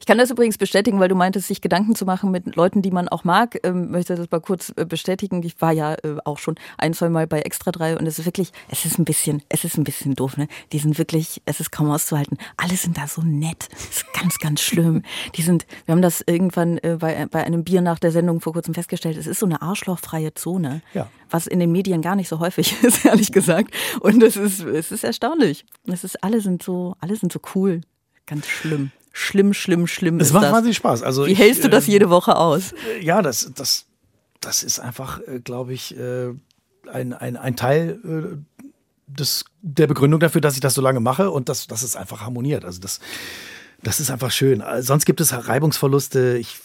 Ich 0.00 0.06
kann 0.06 0.18
das 0.18 0.30
übrigens 0.30 0.58
bestätigen, 0.58 1.00
weil 1.00 1.08
du 1.08 1.14
meintest, 1.14 1.48
sich 1.48 1.60
Gedanken 1.60 1.94
zu 1.94 2.04
machen 2.04 2.30
mit 2.30 2.56
Leuten, 2.56 2.82
die 2.82 2.90
man 2.90 3.08
auch 3.08 3.24
mag. 3.24 3.58
Ähm, 3.62 3.90
möchte 3.90 4.14
das 4.14 4.30
mal 4.30 4.40
kurz 4.40 4.72
äh, 4.76 4.84
bestätigen. 4.84 5.42
Ich 5.42 5.60
war 5.60 5.72
ja 5.72 5.94
äh, 5.94 6.16
auch 6.24 6.38
schon 6.38 6.56
ein, 6.78 6.94
zwei 6.94 7.08
Mal 7.08 7.26
bei 7.26 7.40
Extra 7.40 7.72
3 7.72 7.98
und 7.98 8.06
es 8.06 8.18
ist 8.18 8.24
wirklich, 8.24 8.52
es 8.68 8.84
ist 8.84 8.98
ein 8.98 9.04
bisschen, 9.04 9.42
es 9.48 9.64
ist 9.64 9.76
ein 9.76 9.84
bisschen 9.84 10.14
doof, 10.14 10.36
ne? 10.36 10.48
Die 10.72 10.78
sind 10.78 10.98
wirklich, 10.98 11.42
es 11.44 11.60
ist 11.60 11.72
kaum 11.72 11.90
auszuhalten. 11.90 12.38
Alle 12.56 12.76
sind 12.76 12.98
da 12.98 13.06
so 13.06 13.22
nett. 13.22 13.68
Das 13.70 13.84
ist 13.84 14.12
ganz, 14.12 14.38
ganz 14.38 14.60
schlimm. 14.60 15.02
Die 15.36 15.42
sind, 15.42 15.66
wir 15.86 15.92
haben 15.92 16.02
das 16.02 16.22
irgendwann 16.26 16.78
äh, 16.78 16.96
bei, 16.98 17.26
bei 17.26 17.44
einem 17.44 17.64
Bier 17.64 17.80
nach 17.80 17.98
der 17.98 18.12
Sendung 18.12 18.40
vor 18.40 18.52
kurzem 18.52 18.74
festgestellt, 18.74 19.16
es 19.16 19.26
ist 19.26 19.40
so 19.40 19.46
eine 19.46 19.62
arschlochfreie 19.62 20.34
Zone. 20.34 20.82
Ja. 20.94 21.08
Was 21.30 21.46
in 21.46 21.60
den 21.60 21.72
Medien 21.72 22.02
gar 22.02 22.16
nicht 22.16 22.28
so 22.28 22.40
häufig 22.40 22.74
ist, 22.82 23.04
ehrlich 23.04 23.32
gesagt. 23.32 23.74
Und 24.00 24.22
es 24.22 24.36
ist, 24.36 24.60
es 24.60 24.92
ist 24.92 25.04
erstaunlich. 25.04 25.64
Es 25.84 26.04
ist, 26.04 26.22
alle 26.22 26.40
sind 26.40 26.62
so, 26.62 26.96
alle 27.00 27.16
sind 27.16 27.32
so 27.32 27.40
cool. 27.54 27.80
Ganz 28.26 28.46
schlimm. 28.46 28.92
Schlimm, 29.12 29.52
schlimm, 29.52 29.86
schlimm. 29.86 30.20
Es 30.20 30.28
ist 30.28 30.32
macht 30.32 30.44
das. 30.44 30.52
wahnsinnig 30.52 30.76
Spaß. 30.76 31.02
Also 31.02 31.26
Wie 31.26 31.32
ich, 31.32 31.38
hältst 31.38 31.64
du 31.64 31.68
das 31.68 31.86
äh, 31.86 31.92
jede 31.92 32.10
Woche 32.10 32.36
aus? 32.36 32.74
Ja, 33.00 33.22
das, 33.22 33.52
das, 33.54 33.86
das 34.40 34.62
ist 34.62 34.80
einfach, 34.80 35.20
äh, 35.26 35.40
glaube 35.40 35.74
ich, 35.74 35.96
äh, 35.96 36.30
ein, 36.90 37.12
ein, 37.12 37.36
ein 37.36 37.56
Teil 37.56 37.98
äh, 38.04 38.64
des, 39.06 39.44
der 39.60 39.86
Begründung 39.86 40.20
dafür, 40.20 40.40
dass 40.40 40.54
ich 40.54 40.60
das 40.60 40.74
so 40.74 40.80
lange 40.80 41.00
mache 41.00 41.30
und 41.30 41.48
dass, 41.48 41.66
dass 41.66 41.82
es 41.82 41.96
einfach 41.96 42.22
harmoniert. 42.22 42.64
Also 42.64 42.80
das, 42.80 43.00
das 43.82 44.00
ist 44.00 44.10
einfach 44.10 44.30
schön. 44.30 44.62
Sonst 44.80 45.04
gibt 45.04 45.20
es 45.20 45.32
Reibungsverluste. 45.32 46.38
Ich, 46.38 46.58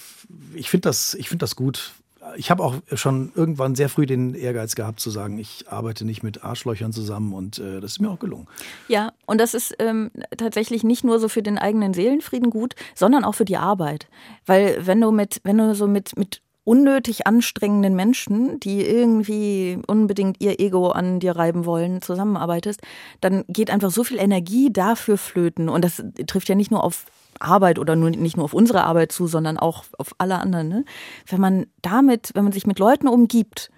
ich 0.53 0.69
finde 0.69 0.89
das, 0.89 1.13
ich 1.15 1.29
find 1.29 1.41
das 1.41 1.55
gut. 1.55 1.93
Ich 2.37 2.51
habe 2.51 2.63
auch 2.63 2.75
schon 2.93 3.31
irgendwann 3.35 3.75
sehr 3.75 3.89
früh 3.89 4.05
den 4.05 4.35
Ehrgeiz 4.35 4.75
gehabt 4.75 4.99
zu 4.99 5.09
sagen, 5.09 5.39
ich 5.39 5.65
arbeite 5.69 6.05
nicht 6.05 6.23
mit 6.23 6.43
Arschlöchern 6.43 6.93
zusammen 6.93 7.33
und 7.33 7.57
äh, 7.57 7.81
das 7.81 7.93
ist 7.93 7.99
mir 7.99 8.09
auch 8.09 8.19
gelungen. 8.19 8.47
Ja, 8.87 9.11
und 9.25 9.41
das 9.41 9.53
ist 9.53 9.75
ähm, 9.79 10.11
tatsächlich 10.37 10.83
nicht 10.83 11.03
nur 11.03 11.19
so 11.19 11.29
für 11.29 11.41
den 11.41 11.57
eigenen 11.57 11.93
Seelenfrieden 11.93 12.49
gut, 12.49 12.75
sondern 12.95 13.23
auch 13.23 13.33
für 13.33 13.45
die 13.45 13.57
Arbeit. 13.57 14.07
Weil 14.45 14.85
wenn 14.85 15.01
du 15.01 15.11
mit, 15.11 15.41
wenn 15.43 15.57
du 15.57 15.73
so 15.73 15.87
mit, 15.87 16.15
mit 16.17 16.41
unnötig 16.67 17.25
anstrengenden 17.25 17.95
Menschen, 17.95 18.59
die 18.59 18.85
irgendwie 18.85 19.79
unbedingt 19.87 20.41
ihr 20.41 20.59
Ego 20.59 20.89
an 20.89 21.21
dir 21.21 21.37
reiben 21.37 21.65
wollen, 21.65 22.01
zusammenarbeitest, 22.01 22.81
dann 23.21 23.45
geht 23.47 23.71
einfach 23.71 23.89
so 23.89 24.03
viel 24.03 24.19
Energie 24.19 24.71
dafür 24.71 25.17
flöten. 25.17 25.69
Und 25.69 25.85
das 25.85 26.03
trifft 26.27 26.49
ja 26.49 26.55
nicht 26.55 26.69
nur 26.69 26.83
auf 26.83 27.05
Arbeit 27.39 27.79
oder 27.79 27.95
nur, 27.95 28.09
nicht 28.09 28.37
nur 28.37 28.45
auf 28.45 28.53
unsere 28.53 28.83
Arbeit 28.83 29.11
zu, 29.11 29.27
sondern 29.27 29.57
auch 29.57 29.85
auf 29.97 30.13
alle 30.17 30.39
anderen. 30.39 30.67
Ne? 30.67 30.85
Wenn 31.27 31.41
man 31.41 31.65
damit, 31.81 32.31
wenn 32.33 32.43
man 32.43 32.53
sich 32.53 32.67
mit 32.67 32.79
Leuten 32.79 33.07
umgibt, 33.07 33.69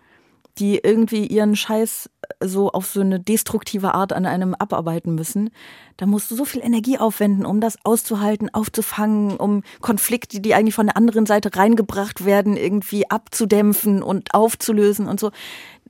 die 0.57 0.77
irgendwie 0.77 1.25
ihren 1.25 1.55
Scheiß 1.55 2.09
so 2.43 2.71
auf 2.71 2.87
so 2.87 2.99
eine 2.99 3.19
destruktive 3.19 3.93
Art 3.93 4.11
an 4.11 4.25
einem 4.25 4.53
abarbeiten 4.53 5.15
müssen, 5.15 5.51
da 5.95 6.05
musst 6.05 6.29
du 6.31 6.35
so 6.35 6.43
viel 6.43 6.61
Energie 6.61 6.97
aufwenden, 6.97 7.45
um 7.45 7.61
das 7.61 7.77
auszuhalten, 7.85 8.53
aufzufangen, 8.53 9.37
um 9.37 9.63
Konflikte, 9.79 10.41
die 10.41 10.53
eigentlich 10.53 10.75
von 10.75 10.87
der 10.87 10.97
anderen 10.97 11.25
Seite 11.25 11.55
reingebracht 11.55 12.25
werden, 12.25 12.57
irgendwie 12.57 13.09
abzudämpfen 13.09 14.03
und 14.03 14.33
aufzulösen 14.33 15.07
und 15.07 15.19
so. 15.19 15.31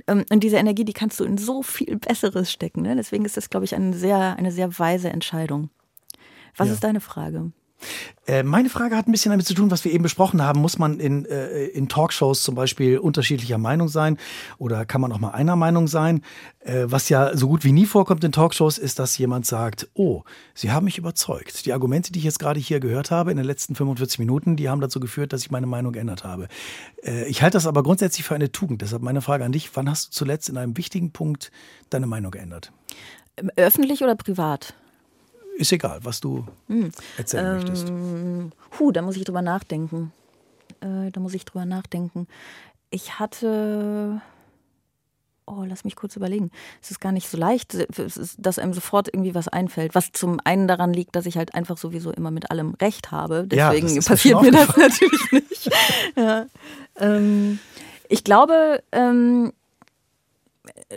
Ähm, 0.08 0.24
Und 0.30 0.44
diese 0.44 0.58
Energie, 0.58 0.86
die 0.86 0.94
kannst 0.94 1.20
du 1.20 1.24
in 1.24 1.38
so 1.38 1.64
viel 1.64 1.98
Besseres 1.98 2.52
stecken. 2.52 2.84
Ne? 2.84 2.96
Deswegen 2.96 3.26
ist 3.26 3.38
das, 3.38 3.50
glaube 3.50 3.66
ich, 3.66 3.74
eine 3.74 3.94
sehr, 3.94 4.36
eine 4.38 4.52
sehr 4.52 4.78
weise 4.78 5.10
Entscheidung. 5.10 5.70
Was 6.56 6.68
Ja. 6.68 6.74
ist 6.76 6.84
deine 6.84 7.02
Frage? 7.02 7.52
Äh, 8.28 8.44
meine 8.44 8.70
Frage 8.70 8.96
hat 8.96 9.08
ein 9.08 9.12
bisschen 9.12 9.32
damit 9.32 9.48
zu 9.48 9.54
tun, 9.54 9.72
was 9.72 9.84
wir 9.86 9.92
eben 9.92 10.04
besprochen 10.04 10.42
haben. 10.44 10.62
Muss 10.62 10.78
man 10.78 11.00
in, 11.00 11.26
äh, 11.26 11.66
in 11.66 11.90
Talkshows 11.90 12.44
zum 12.44 12.56
Beispiel 12.56 13.00
unterschiedlicher 13.00 13.58
Meinung 13.58 13.88
sein 13.88 14.18
oder 14.58 14.86
kann 14.86 15.02
man 15.02 15.12
auch 15.12 15.20
mal 15.20 15.32
einer 15.32 15.56
Meinung 15.56 15.88
sein? 15.88 16.22
Äh, 16.60 16.86
was 16.86 17.10
ja 17.10 17.36
so 17.36 17.48
gut 17.48 17.64
wie 17.64 17.72
nie 17.72 17.86
vorkommt 17.86 18.24
in 18.24 18.32
Talkshows, 18.32 18.78
ist, 18.78 19.00
dass 19.00 19.18
jemand 19.18 19.46
sagt, 19.46 19.90
oh, 19.94 20.24
Sie 20.54 20.72
haben 20.72 20.86
mich 20.86 20.98
überzeugt. 20.98 21.66
Die 21.66 21.74
Argumente, 21.74 22.12
die 22.12 22.20
ich 22.20 22.26
jetzt 22.26 22.40
gerade 22.40 22.60
hier 22.60 22.80
gehört 22.80 23.12
habe 23.12 23.32
in 23.32 23.38
den 23.38 23.46
letzten 23.46 23.76
45 23.76 24.20
Minuten, 24.20 24.56
die 24.56 24.70
haben 24.70 24.82
dazu 24.82 25.00
geführt, 25.00 25.34
dass 25.34 25.42
ich 25.42 25.52
meine 25.52 25.68
Meinung 25.68 25.94
geändert 25.94 26.24
habe. 26.24 26.48
Äh, 27.04 27.26
ich 27.26 27.42
halte 27.42 27.56
das 27.56 27.66
aber 27.66 27.84
grundsätzlich 27.84 28.26
für 28.26 28.36
eine 28.36 28.52
Tugend. 28.52 28.82
Deshalb 28.82 29.02
meine 29.02 29.22
Frage 29.22 29.46
an 29.46 29.52
dich, 29.52 29.76
wann 29.76 29.90
hast 29.90 30.08
du 30.08 30.12
zuletzt 30.12 30.50
in 30.50 30.58
einem 30.58 30.78
wichtigen 30.78 31.12
Punkt 31.12 31.52
deine 31.90 32.08
Meinung 32.08 32.32
geändert? 32.32 32.72
Öffentlich 33.56 34.04
oder 34.04 34.16
privat? 34.16 34.76
Ist 35.60 35.74
egal, 35.74 36.00
was 36.04 36.22
du 36.22 36.46
erzählen 37.18 37.56
möchtest. 37.58 37.92
Huh, 38.80 38.92
da 38.94 39.02
muss 39.02 39.18
ich 39.18 39.26
drüber 39.26 39.42
nachdenken. 39.42 40.14
Äh, 40.80 41.12
da 41.12 41.20
muss 41.20 41.34
ich 41.34 41.44
drüber 41.44 41.66
nachdenken. 41.66 42.28
Ich 42.92 43.20
hatte. 43.20 44.22
Oh, 45.46 45.66
lass 45.68 45.84
mich 45.84 45.98
kurz 45.98 46.16
überlegen. 46.16 46.50
Es 46.82 46.92
ist 46.92 47.02
gar 47.02 47.12
nicht 47.12 47.28
so 47.28 47.38
leicht, 47.38 47.74
ist, 47.74 48.38
dass 48.38 48.58
einem 48.58 48.74
sofort 48.74 49.10
irgendwie 49.14 49.36
was 49.36 49.50
einfällt. 49.50 49.96
Was 49.96 50.14
zum 50.14 50.40
einen 50.46 50.70
daran 50.70 50.94
liegt, 50.94 51.14
dass 51.18 51.26
ich 51.26 51.36
halt 51.36 51.54
einfach 51.54 51.78
sowieso 51.78 52.12
immer 52.12 52.32
mit 52.32 52.52
allem 52.52 52.76
Recht 52.76 53.12
habe. 53.12 53.46
Ja, 53.52 53.72
Deswegen 53.72 53.94
mir 53.94 54.02
passiert 54.02 54.42
mir 54.42 54.52
das 54.52 54.68
natürlich 54.78 55.32
nicht. 55.32 55.72
ja. 56.16 56.46
ähm, 57.00 57.60
ich 58.08 58.24
glaube, 58.24 58.82
ähm, 58.94 59.52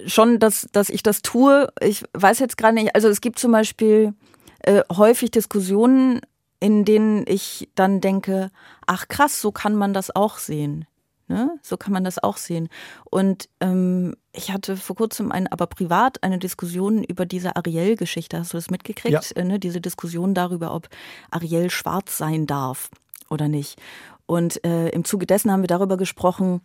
schon, 0.07 0.39
dass, 0.39 0.69
dass 0.71 0.89
ich 0.89 1.03
das 1.03 1.23
tue. 1.23 1.73
Ich 1.81 2.05
weiß 2.13 2.39
jetzt 2.39 2.57
gerade 2.57 2.75
nicht, 2.75 2.95
also 2.95 3.09
es 3.09 3.21
gibt 3.21 3.41
zum 3.41 3.51
Beispiel 3.51 4.15
äh, 4.63 4.83
häufig 4.91 5.31
Diskussionen, 5.31 6.21
in 6.61 6.85
denen 6.85 7.25
ich 7.27 7.69
dann 7.75 8.01
denke, 8.01 8.51
ach 8.87 9.09
krass, 9.09 9.41
so 9.41 9.53
kann 9.53 9.75
man 9.75 9.93
das 9.93 10.15
auch 10.15 10.39
sehen. 10.39 10.87
Ne? 11.29 11.59
So 11.63 11.77
kann 11.77 11.93
man 11.93 12.05
das 12.05 12.23
auch 12.23 12.37
sehen. 12.37 12.69
Und 13.11 13.49
ähm, 13.61 14.15
ich 14.33 14.53
hatte 14.53 14.77
vor 14.77 14.97
kurzem 14.97 15.33
ein, 15.33 15.47
aber 15.49 15.67
privat 15.67 16.23
eine 16.23 16.39
Diskussion 16.39 17.03
über 17.03 17.27
diese 17.27 17.57
Ariel-Geschichte. 17.57 18.39
Hast 18.39 18.53
du 18.53 18.59
das 18.59 18.71
mitgekriegt? 18.71 19.35
Ja. 19.35 19.41
Äh, 19.41 19.45
ne? 19.45 19.59
Diese 19.59 19.81
Diskussion 19.81 20.35
darüber, 20.35 20.75
ob 20.75 20.89
Ariel 21.31 21.71
schwarz 21.71 22.19
sein 22.19 22.47
darf 22.47 22.91
oder 23.31 23.49
nicht. 23.49 23.81
Und 24.27 24.65
äh, 24.65 24.89
im 24.91 25.05
Zuge 25.05 25.27
dessen 25.27 25.51
haben 25.51 25.63
wir 25.63 25.69
darüber 25.69 25.97
gesprochen, 25.97 26.61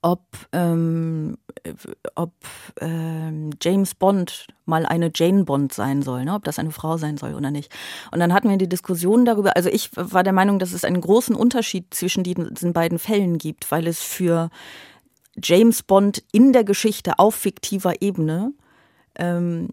ob, 0.00 0.22
ähm, 0.52 1.38
äh, 1.62 1.74
ob 2.14 2.32
ähm, 2.80 3.50
James 3.60 3.94
Bond 3.94 4.46
mal 4.64 4.84
eine 4.84 5.10
Jane 5.14 5.44
Bond 5.44 5.72
sein 5.72 6.02
soll, 6.02 6.24
ne? 6.24 6.34
ob 6.34 6.44
das 6.44 6.58
eine 6.58 6.72
Frau 6.72 6.96
sein 6.96 7.16
soll 7.16 7.34
oder 7.34 7.50
nicht. 7.50 7.72
Und 8.10 8.20
dann 8.20 8.32
hatten 8.32 8.48
wir 8.48 8.56
die 8.56 8.68
Diskussion 8.68 9.24
darüber, 9.24 9.56
also 9.56 9.68
ich 9.68 9.90
war 9.94 10.22
der 10.22 10.32
Meinung, 10.32 10.58
dass 10.58 10.72
es 10.72 10.84
einen 10.84 11.00
großen 11.00 11.34
Unterschied 11.34 11.94
zwischen 11.94 12.24
diesen 12.24 12.72
beiden 12.72 12.98
Fällen 12.98 13.38
gibt, 13.38 13.70
weil 13.70 13.86
es 13.86 14.02
für 14.02 14.50
James 15.40 15.82
Bond 15.82 16.22
in 16.32 16.52
der 16.52 16.64
Geschichte 16.64 17.18
auf 17.18 17.34
fiktiver 17.34 18.02
Ebene 18.02 18.52
ähm, 19.16 19.70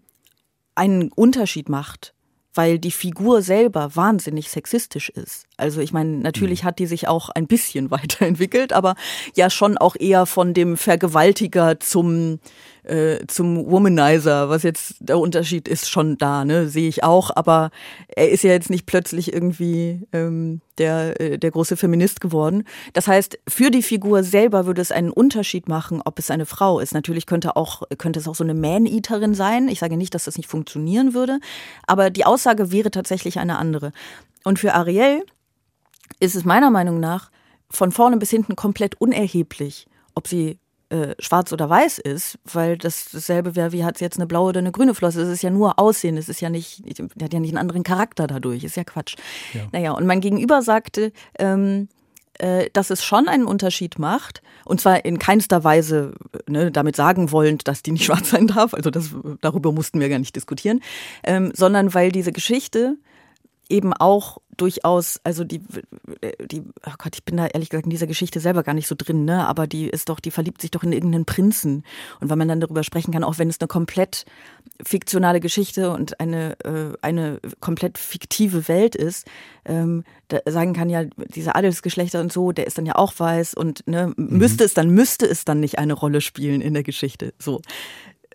einen 0.76 1.12
Unterschied 1.12 1.70
macht, 1.70 2.14
weil 2.54 2.80
die 2.80 2.92
Figur 2.92 3.42
selber 3.42 3.96
wahnsinnig 3.96 4.50
sexistisch 4.50 5.10
ist. 5.10 5.49
Also 5.60 5.82
ich 5.82 5.94
meine, 5.94 6.18
natürlich 6.18 6.64
hat 6.64 6.80
die 6.80 6.86
sich 6.86 7.08
auch 7.08 7.30
ein 7.30 7.48
bisschen 7.48 7.92
weiterentwickelt, 7.92 8.74
aber 8.74 8.96
ja 9.36 9.50
schon 9.50 9.78
auch 9.78 9.96
eher 10.00 10.26
von 10.26 10.54
dem 10.54 10.78
Vergewaltiger 10.78 11.80
zum 11.80 12.40
äh, 12.84 13.28
zum 13.28 13.70
Womanizer, 13.70 14.50
was 14.50 14.64
jetzt 14.64 14.96
der 15.00 15.20
Unterschied 15.20 15.68
ist, 15.68 15.90
schon 15.90 16.18
da, 16.18 16.46
ne, 16.46 16.68
sehe 16.68 16.88
ich 16.88 17.04
auch. 17.04 17.30
Aber 17.36 17.72
er 18.08 18.30
ist 18.30 18.44
ja 18.44 18.52
jetzt 18.52 18.70
nicht 18.70 18.86
plötzlich 18.86 19.34
irgendwie 19.34 20.08
ähm, 20.14 20.62
der 20.78 21.20
äh, 21.20 21.38
der 21.38 21.52
große 21.52 21.78
Feminist 21.78 22.22
geworden. 22.22 22.64
Das 22.94 23.08
heißt, 23.08 23.38
für 23.48 23.70
die 23.70 23.84
Figur 23.84 24.24
selber 24.24 24.66
würde 24.66 24.82
es 24.82 24.92
einen 24.92 25.12
Unterschied 25.12 25.68
machen, 25.68 26.02
ob 26.04 26.20
es 26.20 26.32
eine 26.32 26.46
Frau 26.46 26.80
ist. 26.80 26.94
Natürlich 26.94 27.26
könnte 27.26 27.56
auch 27.56 27.84
könnte 27.98 28.20
es 28.20 28.28
auch 28.28 28.36
so 28.36 28.44
eine 28.44 28.54
Man-Eaterin 28.54 29.36
sein. 29.36 29.68
Ich 29.68 29.80
sage 29.80 29.98
nicht, 29.98 30.16
dass 30.16 30.26
das 30.26 30.38
nicht 30.38 30.50
funktionieren 30.50 31.14
würde, 31.14 31.40
aber 31.86 32.10
die 32.10 32.26
Aussage 32.26 32.72
wäre 32.72 32.92
tatsächlich 32.92 33.40
eine 33.40 33.58
andere. 33.58 33.92
Und 34.44 34.58
für 34.58 34.74
Ariel 34.74 35.24
ist 36.20 36.36
es 36.36 36.46
meiner 36.46 36.70
Meinung 36.70 37.00
nach 37.00 37.32
von 37.70 37.92
vorne 37.92 38.18
bis 38.18 38.30
hinten 38.30 38.56
komplett 38.56 39.00
unerheblich, 39.00 39.88
ob 40.16 40.28
sie 40.28 40.60
äh, 40.90 41.14
schwarz 41.20 41.54
oder 41.54 41.70
weiß 41.70 42.00
ist, 42.00 42.40
weil 42.46 42.78
das 42.78 43.10
dasselbe 43.12 43.56
wäre, 43.56 43.72
wie 43.72 43.84
hat 43.84 44.00
sie 44.00 44.06
jetzt 44.06 44.18
eine 44.18 44.26
blaue 44.26 44.50
oder 44.50 44.60
eine 44.60 44.72
grüne 44.72 44.96
Flosse. 44.96 45.22
Es 45.22 45.30
ist 45.30 45.44
ja 45.44 45.52
nur 45.52 45.78
Aussehen, 45.78 46.18
es 46.18 46.30
ist 46.30 46.42
ja 46.42 46.50
nicht, 46.50 46.84
die 46.84 47.24
hat 47.24 47.34
ja 47.34 47.40
nicht 47.40 47.52
einen 47.52 47.60
anderen 47.60 47.84
Charakter 47.84 48.26
dadurch, 48.26 48.64
ist 48.64 48.76
ja 48.76 48.84
Quatsch. 48.84 49.16
Ja. 49.54 49.68
Naja, 49.72 49.92
und 49.92 50.08
mein 50.08 50.20
Gegenüber 50.20 50.64
sagte, 50.64 51.12
ähm, 51.38 51.90
äh, 52.40 52.70
dass 52.74 52.90
es 52.90 53.04
schon 53.04 53.28
einen 53.28 53.46
Unterschied 53.46 54.00
macht, 54.00 54.42
und 54.66 54.82
zwar 54.82 55.06
in 55.06 55.20
keinster 55.20 55.64
Weise 55.64 56.14
ne, 56.48 56.72
damit 56.72 56.96
sagen 56.96 57.32
wollend, 57.32 57.68
dass 57.68 57.84
die 57.84 57.92
nicht 57.92 58.06
schwarz 58.06 58.32
sein 58.32 58.48
darf, 58.48 58.74
also 58.74 58.90
das, 58.90 59.12
darüber 59.42 59.72
mussten 59.72 60.00
wir 60.00 60.10
gar 60.10 60.20
nicht 60.20 60.36
diskutieren, 60.36 60.82
ähm, 61.24 61.52
sondern 61.54 61.94
weil 61.94 62.12
diese 62.12 62.32
Geschichte 62.32 62.98
eben 63.70 63.94
auch 63.94 64.40
durchaus, 64.58 65.22
also 65.24 65.44
die, 65.44 65.62
die, 66.52 66.62
oh 66.86 66.94
Gott, 66.98 67.16
ich 67.16 67.24
bin 67.24 67.38
da 67.38 67.48
ehrlich 67.48 67.70
gesagt 67.70 67.86
in 67.86 67.92
dieser 67.92 68.08
Geschichte 68.08 68.40
selber 68.40 68.64
gar 68.64 68.74
nicht 68.74 68.88
so 68.88 68.96
drin, 68.98 69.24
ne? 69.24 69.48
Aber 69.48 69.68
die 69.68 69.88
ist 69.88 70.10
doch, 70.10 70.20
die 70.20 70.32
verliebt 70.32 70.62
sich 70.62 70.72
doch 70.72 70.84
in 70.84 70.92
irgendeinen 70.92 71.26
Prinzen. 71.26 71.84
Und 72.20 72.30
wenn 72.30 72.38
man 72.38 72.48
dann 72.48 72.60
darüber 72.60 72.84
sprechen 72.84 73.14
kann, 73.14 73.24
auch 73.24 73.38
wenn 73.38 73.50
es 73.50 73.62
eine 73.62 73.68
komplett 73.68 74.26
fiktionale 74.84 75.40
Geschichte 75.40 75.92
und 75.92 76.20
eine, 76.20 76.58
äh, 76.66 76.98
eine 77.02 77.40
komplett 77.62 77.98
fiktive 77.98 78.68
Welt 78.68 78.96
ist, 78.96 79.28
ähm, 79.66 80.04
da 80.28 80.40
sagen 80.48 80.74
kann 80.74 80.90
ja, 80.90 81.06
diese 81.34 81.56
Adelsgeschlechter 81.56 82.20
und 82.20 82.34
so, 82.34 82.52
der 82.52 82.68
ist 82.68 82.78
dann 82.78 82.86
ja 82.86 82.96
auch 82.96 83.14
weiß 83.18 83.54
und 83.54 83.88
ne, 83.88 84.14
mhm. 84.16 84.38
müsste 84.38 84.64
es 84.64 84.74
dann, 84.74 84.90
müsste 84.90 85.26
es 85.26 85.46
dann 85.46 85.60
nicht 85.60 85.80
eine 85.80 85.94
Rolle 85.94 86.22
spielen 86.22 86.62
in 86.62 86.74
der 86.74 86.84
Geschichte. 86.84 87.34
So 87.40 87.62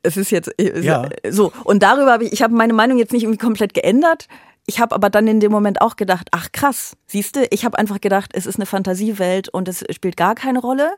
es 0.06 0.18
ist 0.18 0.30
jetzt 0.30 0.50
Ja. 0.58 1.08
so 1.30 1.50
und 1.64 1.82
darüber 1.82 2.12
habe 2.12 2.24
ich 2.24 2.32
ich 2.34 2.42
habe 2.42 2.54
meine 2.54 2.74
Meinung 2.74 2.98
jetzt 2.98 3.12
nicht 3.12 3.22
irgendwie 3.22 3.38
komplett 3.38 3.72
geändert 3.72 4.28
ich 4.66 4.80
habe 4.80 4.94
aber 4.94 5.10
dann 5.10 5.26
in 5.26 5.40
dem 5.40 5.52
Moment 5.52 5.80
auch 5.80 5.96
gedacht, 5.96 6.28
ach 6.30 6.50
krass, 6.52 6.96
siehst 7.06 7.36
du, 7.36 7.46
ich 7.50 7.64
habe 7.64 7.78
einfach 7.78 8.00
gedacht, 8.00 8.30
es 8.34 8.46
ist 8.46 8.56
eine 8.56 8.66
Fantasiewelt 8.66 9.48
und 9.48 9.68
es 9.68 9.84
spielt 9.90 10.16
gar 10.16 10.34
keine 10.34 10.60
Rolle. 10.60 10.96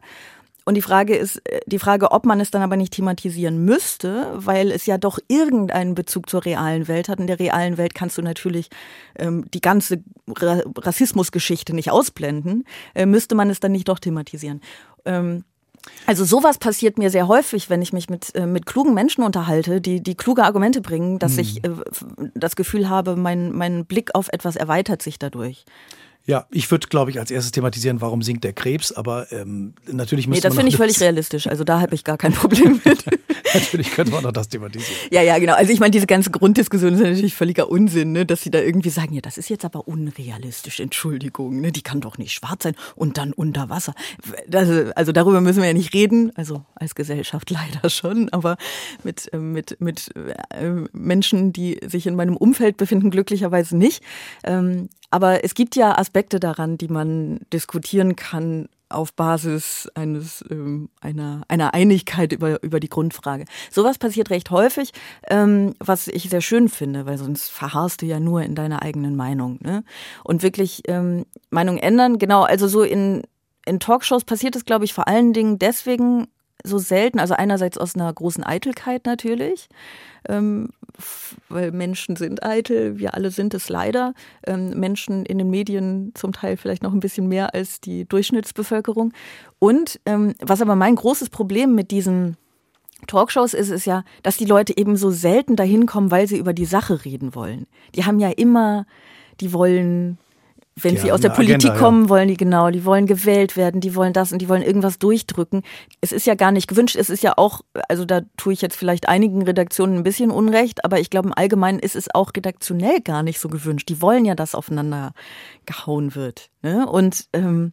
Und 0.69 0.75
die 0.75 0.83
Frage 0.83 1.17
ist, 1.17 1.37
äh, 1.49 1.61
die 1.67 1.79
Frage, 1.79 2.11
ob 2.11 2.27
man 2.27 2.41
es 2.41 2.51
dann 2.51 2.63
aber 2.63 2.77
nicht 2.77 2.93
thematisieren 2.93 3.65
müsste, 3.65 4.33
weil 4.35 4.73
es 4.73 4.85
ja 4.85 4.99
doch 4.99 5.21
irgendeinen 5.29 5.95
Bezug 5.95 6.29
zur 6.29 6.45
realen 6.45 6.89
Welt 6.89 7.09
hat. 7.09 7.21
In 7.21 7.29
der 7.29 7.39
realen 7.39 7.79
Welt 7.79 7.95
kannst 7.95 8.19
du 8.19 8.23
natürlich 8.23 8.69
ähm, 9.17 9.45
die 9.55 9.61
ganze 9.61 10.03
Ra 10.29 10.63
Rassismusgeschichte 10.77 11.73
nicht 11.73 11.93
ausblenden. 11.93 12.65
Äh, 12.95 13.07
müsste 13.07 13.37
man 13.37 13.49
es 13.49 13.61
dann 13.61 13.73
nicht 13.73 13.89
doch 13.89 14.01
thematisieren? 14.01 14.61
Ähm, 15.05 15.45
also 16.07 16.25
sowas 16.25 16.59
passiert 16.59 16.99
mir 16.99 17.11
sehr 17.11 17.29
häufig, 17.29 17.71
wenn 17.71 17.83
ich 17.83 17.93
mich 17.93 18.09
mit, 18.09 18.35
äh, 18.35 18.47
mit 18.47 18.67
klugen 18.67 18.95
Menschen 18.95 19.25
unterhalte, 19.25 19.81
die, 19.81 20.03
die 20.03 20.15
kluge 20.15 20.45
Argumente 20.45 20.81
bringen, 20.81 21.19
dass 21.19 21.33
hm. 21.33 21.41
ich 21.41 21.65
äh, 21.65 21.71
das 22.35 22.57
Gefühl 22.57 22.89
habe, 22.89 23.17
mein, 23.17 23.53
mein 23.53 23.87
Blick 23.87 24.15
auf 24.15 24.29
etwas 24.33 24.57
erweitert 24.57 25.03
sich 25.03 25.19
dadurch. 25.19 25.65
Ja, 26.27 26.47
ich 26.51 26.69
würde, 26.73 26.89
glaube 26.89 27.13
ich, 27.13 27.21
als 27.21 27.31
erstes 27.31 27.53
thematisieren, 27.53 28.01
warum 28.01 28.21
sinkt 28.21 28.43
der 28.43 28.53
Krebs, 28.53 28.91
aber 28.91 29.31
ähm, 29.31 29.75
natürlich 29.87 30.27
müsste 30.27 30.49
Nee, 30.49 30.49
das 30.49 30.57
finde 30.57 30.71
ich 30.71 30.77
völlig 30.77 31.01
realistisch. 31.01 31.47
Also 31.47 31.63
da 31.63 31.81
habe 31.81 31.95
ich 31.95 32.03
gar 32.03 32.19
kein 32.19 32.33
Problem 32.33 32.81
mit. 32.85 33.05
natürlich 33.55 33.91
könnte 33.91 34.13
man 34.13 34.23
noch 34.23 34.33
das 34.33 34.49
thematisieren. 34.49 34.97
Ja, 35.11 35.23
ja, 35.23 35.39
genau. 35.39 35.55
Also 35.55 35.73
ich 35.73 35.81
meine, 35.81 35.91
diese 35.91 36.07
ganze 36.07 36.31
Grunddiskussion 36.31 36.95
ist 36.95 37.01
natürlich 37.01 37.35
völliger 37.35 37.69
Unsinn, 37.69 38.13
ne? 38.13 38.27
dass 38.27 38.43
sie 38.43 38.51
da 38.51 38.61
irgendwie 38.61 38.91
sagen, 38.91 39.15
ja, 39.15 39.21
das 39.21 39.39
ist 39.39 39.49
jetzt 39.49 39.65
aber 39.65 39.87
unrealistisch, 39.87 40.81
Entschuldigung, 40.81 41.61
ne? 41.61 41.73
die 41.73 41.83
kann 41.83 42.01
doch 42.01 42.19
nicht 42.19 42.33
schwarz 42.33 42.65
sein 42.65 42.75
und 42.95 43.19
dann 43.19 43.33
unter 43.33 43.69
Wasser. 43.69 43.95
Das, 44.49 44.69
also 44.97 45.13
darüber 45.13 45.41
müssen 45.41 45.61
wir 45.61 45.69
ja 45.69 45.75
nicht 45.75 45.95
reden, 45.95 46.33
also 46.35 46.65
als 46.75 46.95
Gesellschaft 46.95 47.51
leider 47.51 47.91
schon, 47.91 48.29
aber 48.31 48.57
mit, 49.05 49.33
äh, 49.33 49.39
mit, 49.39 49.81
mit 49.81 50.11
äh, 50.17 50.85
Menschen, 50.93 51.53
die 51.53 51.81
sich 51.87 52.07
in 52.07 52.17
meinem 52.17 52.37
Umfeld 52.37 52.77
befinden, 52.77 53.11
glücklicherweise 53.11 53.77
nicht. 53.77 54.03
Ähm, 54.45 54.89
aber 55.11 55.45
es 55.45 55.55
gibt 55.55 55.77
ja 55.77 55.97
Aspekte 55.97 56.41
daran, 56.41 56.79
die 56.79 56.89
man 56.89 57.41
diskutieren 57.53 58.17
kann 58.17 58.69
auf 58.89 59.13
Basis 59.15 59.89
eines 59.95 60.45
ähm, 60.51 60.89
einer 61.01 61.43
einer 61.49 61.75
Einigkeit 61.75 62.33
über 62.33 62.63
über 62.63 62.81
die 62.81 62.89
Grundfrage. 62.89 63.45
Sowas 63.71 63.99
passiert 63.99 64.31
recht 64.31 64.51
häufig, 64.51 64.93
ähm, 65.29 65.75
was 65.79 66.09
ich 66.09 66.31
sehr 66.31 66.41
schön 66.41 66.69
finde, 66.69 67.07
weil 67.07 67.19
sonst 67.19 67.51
verharrst 67.51 68.03
du 68.03 68.07
ja 68.07 68.21
nur 68.21 68.43
in 68.43 68.55
deiner 68.55 68.83
eigenen 68.83 69.17
Meinung. 69.17 69.59
Ne? 69.63 69.85
Und 70.25 70.43
wirklich 70.43 70.83
ähm, 70.89 71.27
Meinung 71.51 71.79
ändern, 71.79 72.19
genau. 72.19 72.43
Also 72.43 72.69
so 72.69 72.83
in 72.83 73.23
in 73.67 73.81
Talkshows 73.81 74.25
passiert 74.25 74.55
es, 74.57 74.65
glaube 74.65 74.85
ich, 74.85 74.95
vor 74.95 75.09
allen 75.09 75.33
Dingen 75.33 75.59
deswegen 75.59 76.29
so 76.63 76.79
selten. 76.79 77.19
Also 77.19 77.35
einerseits 77.35 77.79
aus 77.79 77.95
einer 77.95 78.13
großen 78.13 78.45
Eitelkeit 78.45 79.07
natürlich, 79.07 79.69
weil 81.49 81.73
Menschen 81.73 82.17
sind 82.17 82.45
eitel, 82.45 82.99
wir 82.99 83.15
alle 83.15 83.31
sind 83.31 83.55
es 83.55 83.69
leider. 83.69 84.15
Ähm, 84.47 84.71
Menschen 84.71 85.25
in 85.27 85.39
den 85.39 85.51
Medien 85.51 86.13
zum 86.15 86.33
Teil 86.33 86.57
vielleicht 86.57 86.83
noch 86.83 86.93
ein 86.93 87.01
bisschen 87.01 87.29
mehr 87.29 87.55
als 87.55 87.81
die 87.81 88.05
Durchschnittsbevölkerung. 88.07 89.13
Und 89.59 90.01
ähm, 90.07 90.35
was 90.41 90.63
aber 90.63 90.77
mein 90.77 90.95
großes 90.95 91.31
Problem 91.31 91.75
mit 91.75 91.91
diesen 91.91 92.37
Talkshows 93.07 93.55
ist 93.55 93.71
es 93.71 93.85
ja, 93.85 94.05
dass 94.23 94.37
die 94.37 94.47
Leute 94.47 94.77
eben 94.77 94.97
so 94.97 95.11
selten 95.11 95.57
dahin 95.57 95.87
kommen, 95.87 96.11
weil 96.11 96.27
sie 96.27 96.39
über 96.39 96.53
die 96.53 96.65
Sache 96.65 97.05
reden 97.05 97.35
wollen. 97.35 97.67
Die 97.95 98.05
haben 98.05 98.19
ja 98.19 98.31
immer, 98.31 98.87
die 99.41 99.53
wollen 99.53 100.19
wenn 100.79 100.99
sie 100.99 101.11
aus 101.11 101.23
der 101.23 101.31
Politik 101.31 101.71
Agenda, 101.71 101.79
kommen, 101.79 102.03
ja. 102.05 102.09
wollen 102.11 102.29
die 102.29 102.37
genau, 102.37 102.71
die 102.71 102.85
wollen 102.85 103.07
gewählt 103.07 103.57
werden, 103.57 103.81
die 103.81 103.95
wollen 103.95 104.13
das 104.13 104.33
und 104.33 104.41
die 104.41 104.49
wollen 104.49 104.61
irgendwas 104.61 104.99
durchdrücken. 104.99 105.63
Es 106.03 106.13
ist 106.13 106.27
ja 106.27 106.35
gar 106.35 106.53
nicht 106.53 106.69
gewünscht, 106.69 106.97
es 106.97 107.09
ist 107.09 107.23
ja 107.23 107.33
auch, 107.37 107.63
also 107.89 108.05
da 108.05 108.21
tue 108.37 108.53
ich 108.53 108.61
jetzt 108.61 108.77
vielleicht 108.77 109.09
einigen 109.09 109.43
Redaktionen 109.43 109.97
ein 109.97 110.03
bisschen 110.03 110.31
Unrecht, 110.31 110.85
aber 110.85 111.01
ich 111.01 111.09
glaube 111.09 111.29
im 111.29 111.35
Allgemeinen 111.35 111.79
ist 111.79 111.97
es 111.97 112.15
auch 112.15 112.31
redaktionell 112.37 113.01
gar 113.01 113.23
nicht 113.23 113.41
so 113.41 113.49
gewünscht. 113.49 113.89
Die 113.89 114.03
wollen 114.03 114.27
ja, 114.27 114.35
dass 114.35 114.55
aufeinander 114.55 115.13
gehauen 115.65 116.15
wird. 116.15 116.51
Ne? 116.61 116.87
Und 116.87 117.27
ähm, 117.33 117.73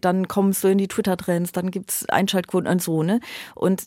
dann 0.00 0.26
kommst 0.26 0.64
du 0.64 0.68
in 0.68 0.78
die 0.78 0.88
Twitter-Trends, 0.88 1.52
dann 1.52 1.70
gibt's 1.70 2.08
Einschaltquoten 2.08 2.70
und 2.70 2.80
so, 2.80 3.02
ne? 3.02 3.20
Und 3.54 3.84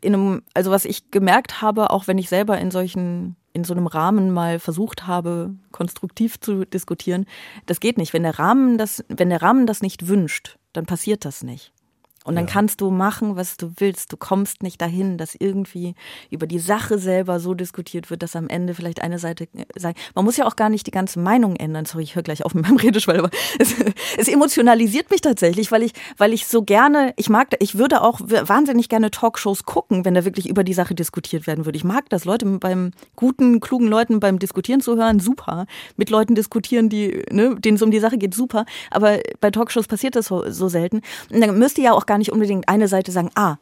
in 0.00 0.14
einem, 0.14 0.42
also 0.52 0.72
was 0.72 0.84
ich 0.84 1.12
gemerkt 1.12 1.62
habe, 1.62 1.90
auch 1.90 2.08
wenn 2.08 2.18
ich 2.18 2.28
selber 2.28 2.58
in 2.58 2.72
solchen 2.72 3.36
in 3.54 3.64
so 3.64 3.72
einem 3.72 3.86
Rahmen 3.86 4.30
mal 4.30 4.58
versucht 4.58 5.06
habe, 5.06 5.54
konstruktiv 5.72 6.38
zu 6.40 6.66
diskutieren, 6.66 7.24
das 7.66 7.80
geht 7.80 7.96
nicht. 7.96 8.12
Wenn 8.12 8.24
der 8.24 8.38
Rahmen 8.38 8.76
das, 8.76 9.04
wenn 9.08 9.30
der 9.30 9.40
Rahmen 9.40 9.66
das 9.66 9.80
nicht 9.80 10.08
wünscht, 10.08 10.58
dann 10.72 10.84
passiert 10.84 11.24
das 11.24 11.42
nicht. 11.42 11.72
Und 12.24 12.36
dann 12.36 12.46
ja. 12.46 12.50
kannst 12.50 12.80
du 12.80 12.90
machen, 12.90 13.36
was 13.36 13.58
du 13.58 13.72
willst. 13.76 14.10
Du 14.10 14.16
kommst 14.16 14.62
nicht 14.62 14.80
dahin, 14.80 15.18
dass 15.18 15.34
irgendwie 15.34 15.94
über 16.30 16.46
die 16.46 16.58
Sache 16.58 16.98
selber 16.98 17.38
so 17.38 17.52
diskutiert 17.52 18.08
wird, 18.08 18.22
dass 18.22 18.34
am 18.34 18.48
Ende 18.48 18.74
vielleicht 18.74 19.02
eine 19.02 19.18
Seite 19.18 19.44
äh, 19.54 19.64
sagt, 19.76 19.98
man 20.14 20.24
muss 20.24 20.38
ja 20.38 20.46
auch 20.46 20.56
gar 20.56 20.70
nicht 20.70 20.86
die 20.86 20.90
ganze 20.90 21.20
Meinung 21.20 21.56
ändern. 21.56 21.84
Sorry, 21.84 22.02
ich 22.02 22.14
höre 22.14 22.22
gleich 22.22 22.44
auf 22.44 22.54
mit 22.54 22.64
meinem 22.64 22.76
Redeschwall, 22.84 23.18
aber 23.18 23.30
es, 23.58 23.74
es, 24.16 24.28
emotionalisiert 24.28 25.10
mich 25.10 25.20
tatsächlich, 25.20 25.70
weil 25.70 25.82
ich, 25.82 25.92
weil 26.16 26.32
ich 26.32 26.46
so 26.46 26.62
gerne, 26.62 27.12
ich 27.16 27.28
mag, 27.28 27.48
ich 27.58 27.76
würde 27.76 28.00
auch 28.00 28.20
wahnsinnig 28.20 28.88
gerne 28.88 29.10
Talkshows 29.10 29.64
gucken, 29.64 30.06
wenn 30.06 30.14
da 30.14 30.24
wirklich 30.24 30.48
über 30.48 30.64
die 30.64 30.72
Sache 30.72 30.94
diskutiert 30.94 31.46
werden 31.46 31.66
würde. 31.66 31.76
Ich 31.76 31.84
mag 31.84 32.08
das, 32.08 32.24
Leute 32.24 32.46
beim 32.46 32.92
guten, 33.16 33.60
klugen 33.60 33.86
Leuten 33.86 34.18
beim 34.18 34.38
Diskutieren 34.38 34.80
zu 34.80 34.96
hören, 34.96 35.20
super. 35.20 35.66
Mit 35.98 36.08
Leuten 36.08 36.34
diskutieren, 36.34 36.88
die, 36.88 37.22
ne, 37.30 37.54
denen 37.56 37.76
es 37.76 37.82
um 37.82 37.90
die 37.90 38.00
Sache 38.00 38.16
geht, 38.16 38.34
super. 38.34 38.64
Aber 38.90 39.18
bei 39.40 39.50
Talkshows 39.50 39.86
passiert 39.86 40.16
das 40.16 40.26
so, 40.26 40.50
so 40.50 40.68
selten. 40.68 41.02
Und 41.30 41.42
dann 41.42 41.58
müsste 41.58 41.82
ja 41.82 41.92
auch 41.92 42.06
gar 42.06 42.13
gar 42.14 42.18
nicht 42.18 42.30
unbedingt 42.30 42.68
eine 42.68 42.86
Seite 42.86 43.10
sagen, 43.10 43.30
ah, 43.34 43.56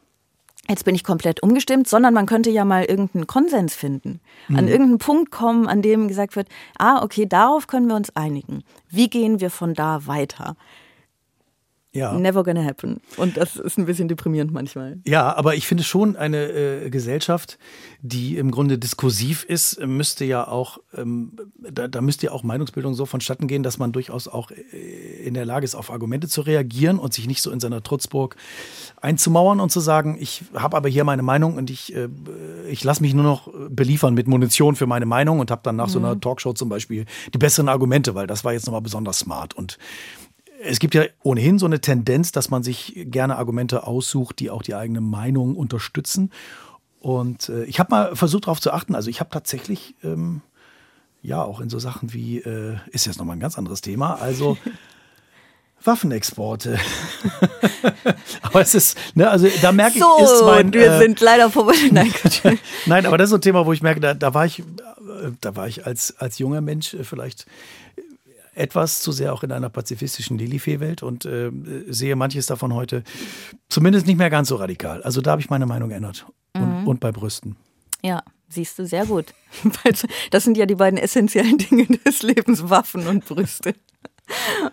jetzt 0.69 0.85
bin 0.85 0.93
ich 0.93 1.03
komplett 1.03 1.41
umgestimmt, 1.41 1.87
sondern 1.87 2.13
man 2.13 2.27
könnte 2.27 2.51
ja 2.51 2.65
mal 2.65 2.85
irgendeinen 2.85 3.25
Konsens 3.25 3.73
finden. 3.73 4.19
Mhm. 4.47 4.55
An 4.55 4.67
irgendeinen 4.67 4.97
Punkt 4.99 5.31
kommen, 5.31 5.67
an 5.67 5.81
dem 5.81 6.07
gesagt 6.07 6.35
wird, 6.35 6.47
ah, 6.77 7.01
okay, 7.01 7.25
darauf 7.25 7.65
können 7.65 7.87
wir 7.87 7.95
uns 7.95 8.15
einigen. 8.15 8.63
Wie 8.89 9.09
gehen 9.09 9.39
wir 9.39 9.49
von 9.49 9.73
da 9.73 10.05
weiter? 10.05 10.55
Ja. 11.95 12.11
Never 12.13 12.43
gonna 12.43 12.63
happen. 12.63 13.01
Und 13.17 13.37
das 13.37 13.55
ist 13.55 13.77
ein 13.77 13.85
bisschen 13.85 14.07
deprimierend 14.07 14.51
manchmal. 14.51 14.97
Ja, 15.05 15.35
aber 15.35 15.53
ich 15.53 15.67
finde 15.67 15.83
schon, 15.83 16.15
eine 16.15 16.47
äh, 16.47 16.89
Gesellschaft, 16.89 17.59
die 18.01 18.37
im 18.37 18.49
Grunde 18.49 18.79
diskursiv 18.79 19.43
ist, 19.43 19.79
müsste 19.79 20.25
ja 20.25 20.47
auch, 20.47 20.79
ähm, 20.97 21.33
da, 21.59 21.87
da 21.87 22.01
müsste 22.01 22.25
ja 22.25 22.31
auch 22.31 22.41
Meinungsbildung 22.41 22.95
so 22.95 23.05
vonstatten 23.05 23.47
gehen, 23.47 23.61
dass 23.61 23.77
man 23.77 23.91
durchaus 23.91 24.27
auch 24.27 24.49
äh, 24.49 25.23
in 25.23 25.35
der 25.35 25.45
Lage 25.45 25.65
ist, 25.65 25.75
auf 25.75 25.91
Argumente 25.91 26.27
zu 26.27 26.41
reagieren 26.41 26.97
und 26.97 27.13
sich 27.13 27.27
nicht 27.27 27.43
so 27.43 27.51
in 27.51 27.59
seiner 27.59 27.83
Trutzburg 27.83 28.37
einzumauern 28.99 29.59
und 29.59 29.71
zu 29.71 29.79
sagen, 29.79 30.17
ich 30.19 30.43
habe 30.55 30.75
aber 30.75 30.89
hier 30.89 31.03
meine 31.03 31.21
Meinung 31.21 31.57
und 31.57 31.69
ich, 31.69 31.95
äh, 31.95 32.09
ich 32.69 32.83
lasse 32.83 33.03
mich 33.03 33.13
nur 33.13 33.23
noch 33.23 33.51
beliefern 33.69 34.15
mit 34.15 34.27
Munition 34.27 34.75
für 34.75 34.87
meine 34.87 35.05
Meinung 35.05 35.39
und 35.39 35.51
habe 35.51 35.61
dann 35.63 35.75
nach 35.75 35.87
mhm. 35.87 35.91
so 35.91 35.99
einer 35.99 36.15
mhm. 36.15 36.21
Talkshow 36.21 36.53
zum 36.53 36.69
Beispiel 36.69 37.05
die 37.31 37.37
besseren 37.37 37.69
Argumente, 37.69 38.15
weil 38.15 38.25
das 38.25 38.43
war 38.43 38.53
jetzt 38.53 38.65
nochmal 38.65 38.81
besonders 38.81 39.19
smart. 39.19 39.53
Und 39.53 39.77
es 40.65 40.79
gibt 40.79 40.95
ja 40.95 41.03
ohnehin 41.21 41.59
so 41.59 41.65
eine 41.65 41.81
Tendenz, 41.81 42.31
dass 42.31 42.49
man 42.49 42.63
sich 42.63 42.93
gerne 42.95 43.37
Argumente 43.37 43.85
aussucht, 43.85 44.39
die 44.39 44.49
auch 44.49 44.61
die 44.61 44.75
eigene 44.75 45.01
Meinung 45.01 45.55
unterstützen. 45.55 46.31
Und 46.99 47.49
äh, 47.49 47.65
ich 47.65 47.79
habe 47.79 47.91
mal 47.91 48.15
versucht 48.15 48.45
darauf 48.45 48.61
zu 48.61 48.71
achten. 48.71 48.95
Also 48.95 49.09
ich 49.09 49.19
habe 49.19 49.29
tatsächlich, 49.29 49.95
ähm, 50.03 50.41
ja, 51.21 51.43
auch 51.43 51.59
in 51.59 51.69
so 51.69 51.79
Sachen 51.79 52.13
wie, 52.13 52.39
äh, 52.39 52.77
ist 52.91 53.05
jetzt 53.05 53.17
nochmal 53.17 53.35
ein 53.35 53.41
ganz 53.41 53.57
anderes 53.57 53.81
Thema, 53.81 54.15
also 54.15 54.57
Waffenexporte. 55.83 56.79
aber 58.41 58.61
es 58.61 58.73
ist, 58.73 58.97
ne, 59.15 59.29
also 59.29 59.47
da 59.61 59.73
merke 59.73 59.99
so, 59.99 60.05
ich, 60.17 60.23
ist 60.23 60.43
mein, 60.45 60.73
wir 60.73 60.93
äh, 60.93 60.99
sind 60.99 61.19
leider 61.19 61.49
vorbei. 61.49 61.73
Nein, 61.91 62.13
Nein, 62.85 63.05
aber 63.05 63.17
das 63.17 63.25
ist 63.25 63.31
so 63.31 63.37
ein 63.37 63.41
Thema, 63.41 63.65
wo 63.65 63.73
ich 63.73 63.81
merke, 63.81 63.99
da, 63.99 64.13
da 64.13 64.33
war 64.33 64.45
ich, 64.45 64.59
äh, 64.59 64.63
da 65.41 65.55
war 65.57 65.67
ich 65.67 65.85
als, 65.85 66.17
als 66.17 66.39
junger 66.39 66.61
Mensch 66.61 66.93
äh, 66.93 67.03
vielleicht 67.03 67.47
etwas 68.55 69.01
zu 69.01 69.11
sehr 69.11 69.33
auch 69.33 69.43
in 69.43 69.51
einer 69.51 69.69
pazifistischen 69.69 70.37
Lilifee-Welt 70.37 71.03
und 71.03 71.25
äh, 71.25 71.51
sehe 71.87 72.15
manches 72.15 72.45
davon 72.45 72.73
heute 72.73 73.03
zumindest 73.69 74.07
nicht 74.07 74.17
mehr 74.17 74.29
ganz 74.29 74.49
so 74.49 74.55
radikal. 74.55 75.01
Also 75.03 75.21
da 75.21 75.31
habe 75.31 75.41
ich 75.41 75.49
meine 75.49 75.65
Meinung 75.65 75.89
geändert. 75.89 76.25
Und, 76.55 76.81
mhm. 76.81 76.87
und 76.87 76.99
bei 76.99 77.11
Brüsten. 77.11 77.55
Ja, 78.03 78.23
siehst 78.47 78.77
du, 78.77 78.85
sehr 78.85 79.05
gut. 79.05 79.33
Das 80.31 80.43
sind 80.43 80.57
ja 80.57 80.65
die 80.65 80.75
beiden 80.75 80.97
essentiellen 80.97 81.57
Dinge 81.57 81.85
des 82.05 82.21
Lebens, 82.21 82.69
Waffen 82.69 83.07
und 83.07 83.25
Brüste. 83.25 83.73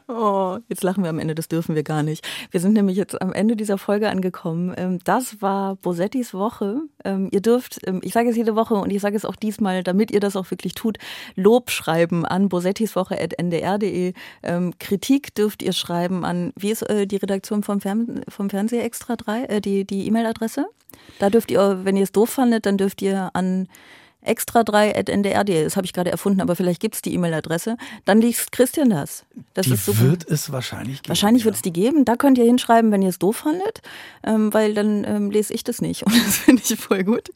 Oh, 0.09 0.59
jetzt 0.69 0.83
lachen 0.83 1.03
wir 1.03 1.11
am 1.11 1.19
Ende, 1.19 1.35
das 1.35 1.49
dürfen 1.49 1.75
wir 1.75 1.83
gar 1.83 2.03
nicht. 2.03 2.27
Wir 2.51 2.61
sind 2.61 2.73
nämlich 2.73 2.97
jetzt 2.97 3.21
am 3.21 3.33
Ende 3.33 3.57
dieser 3.57 3.79
Folge 3.79 4.11
angekommen. 4.11 4.75
Ähm, 4.77 4.99
das 5.05 5.41
war 5.41 5.77
Bosettis 5.77 6.35
Woche. 6.35 6.81
Ähm, 7.05 7.29
ihr 7.31 7.41
dürft, 7.41 7.79
ähm, 7.87 8.01
ich 8.03 8.13
sage 8.13 8.31
es 8.31 8.37
jede 8.37 8.57
Woche 8.57 8.75
und 8.75 8.91
ich 8.91 9.01
sage 9.01 9.17
es 9.17 9.25
auch 9.25 9.37
diesmal, 9.37 9.83
damit 9.83 10.11
ihr 10.11 10.21
das 10.21 10.37
auch 10.37 10.51
wirklich 10.51 10.75
tut, 10.75 10.99
Lob 11.37 11.71
schreiben 11.71 12.27
an 12.27 12.49
bosettiswoche.ndr.de. 12.49 14.13
Kritik 14.79 15.35
dürft 15.35 15.63
ihr 15.63 15.73
schreiben 15.73 16.25
an, 16.25 16.53
wie 16.57 16.71
ist 16.71 16.83
äh, 16.83 17.07
die 17.07 17.17
Redaktion 17.17 17.63
vom, 17.63 17.81
Fern 17.81 18.23
vom 18.29 18.51
Fernseher 18.51 18.85
Extra 18.85 19.17
3, 19.17 19.45
äh, 19.45 19.61
die 19.61 20.07
E-Mail-Adresse? 20.07 20.67
Da 21.19 21.31
dürft 21.31 21.51
ihr, 21.51 21.85
wenn 21.85 21.97
ihr 21.97 22.03
es 22.03 22.13
doof 22.13 22.31
fandet, 22.31 22.67
dann 22.67 22.77
dürft 22.77 23.03
ihr 23.03 23.31
an 23.35 23.69
extra3.ndr.de. 24.25 25.65
Das 25.65 25.77
habe 25.77 25.87
ich 25.87 25.93
gerade 25.93 26.11
erfunden, 26.11 26.41
aber 26.41 26.57
vielleicht 26.57 26.81
gibt 26.81 26.95
es 26.97 27.03
die 27.03 27.15
E-Mail-Adresse. 27.15 27.77
Dann 28.05 28.21
liest 28.21 28.53
Christian 28.53 28.91
das. 28.91 29.25
Das 29.55 29.67
die 29.67 29.75
ist 29.75 29.87
super. 29.87 30.01
wird 30.03 30.29
es 30.29 30.53
wahrscheinlich 30.53 31.03
geben. 31.03 31.09
Wahrscheinlich 31.09 31.43
ja. 31.43 31.47
wird 31.47 31.57
es 31.57 31.63
die 31.63 31.73
geben. 31.73 32.05
Da 32.05 32.17
könnt 32.17 32.39
ihr 32.39 32.45
hinschreiben, 32.45 32.93
wenn 32.93 33.03
ihr 33.03 33.09
es 33.09 33.19
doof 33.19 33.37
fandet, 33.37 33.81
ähm, 34.25 34.53
weil 34.53 34.75
dann 34.75 35.05
ähm, 35.05 35.31
lese 35.31 35.55
ich 35.55 35.65
das 35.65 35.81
nicht. 35.81 36.03
Und 36.07 36.15
das 36.15 36.37
finde 36.37 36.63
ich 36.65 36.79
voll 36.79 37.05
gut. 37.05 37.31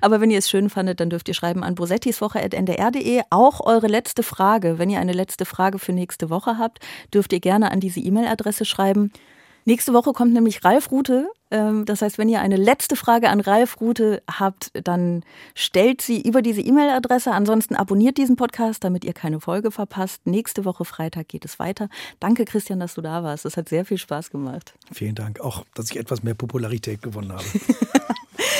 Aber 0.00 0.20
wenn 0.20 0.30
ihr 0.30 0.38
es 0.38 0.50
schön 0.50 0.70
fandet, 0.70 1.00
dann 1.00 1.10
dürft 1.10 1.28
ihr 1.28 1.34
schreiben 1.34 1.64
an 1.64 1.74
bosettiswoche.ndr.de. 1.74 3.22
Auch 3.30 3.60
eure 3.60 3.86
letzte 3.86 4.22
Frage, 4.22 4.78
wenn 4.78 4.90
ihr 4.90 5.00
eine 5.00 5.12
letzte 5.12 5.44
Frage 5.44 5.78
für 5.78 5.92
nächste 5.92 6.30
Woche 6.30 6.58
habt, 6.58 6.80
dürft 7.12 7.32
ihr 7.32 7.40
gerne 7.40 7.70
an 7.70 7.80
diese 7.80 8.00
E-Mail-Adresse 8.00 8.64
schreiben. 8.64 9.12
Nächste 9.68 9.92
Woche 9.92 10.14
kommt 10.14 10.32
nämlich 10.32 10.64
Ralf 10.64 10.90
Rute. 10.90 11.28
Ähm, 11.50 11.84
Das 11.84 12.00
heißt, 12.00 12.16
wenn 12.16 12.30
ihr 12.30 12.40
eine 12.40 12.56
letzte 12.56 12.96
Frage 12.96 13.28
an 13.28 13.40
Ralf 13.40 13.82
Rute 13.82 14.22
habt, 14.26 14.70
dann 14.72 15.22
stellt 15.54 16.00
sie 16.00 16.22
über 16.22 16.40
diese 16.40 16.62
E-Mail-Adresse. 16.62 17.32
Ansonsten 17.32 17.76
abonniert 17.76 18.16
diesen 18.16 18.36
Podcast, 18.36 18.82
damit 18.82 19.04
ihr 19.04 19.12
keine 19.12 19.40
Folge 19.40 19.70
verpasst. 19.70 20.26
Nächste 20.26 20.64
Woche 20.64 20.86
Freitag 20.86 21.28
geht 21.28 21.44
es 21.44 21.58
weiter. 21.58 21.90
Danke, 22.18 22.46
Christian, 22.46 22.80
dass 22.80 22.94
du 22.94 23.02
da 23.02 23.22
warst. 23.22 23.44
Das 23.44 23.58
hat 23.58 23.68
sehr 23.68 23.84
viel 23.84 23.98
Spaß 23.98 24.30
gemacht. 24.30 24.72
Vielen 24.90 25.14
Dank. 25.14 25.40
Auch, 25.40 25.66
dass 25.74 25.90
ich 25.90 25.98
etwas 25.98 26.22
mehr 26.22 26.32
Popularität 26.32 27.02
gewonnen 27.02 27.32
habe. 27.34 27.44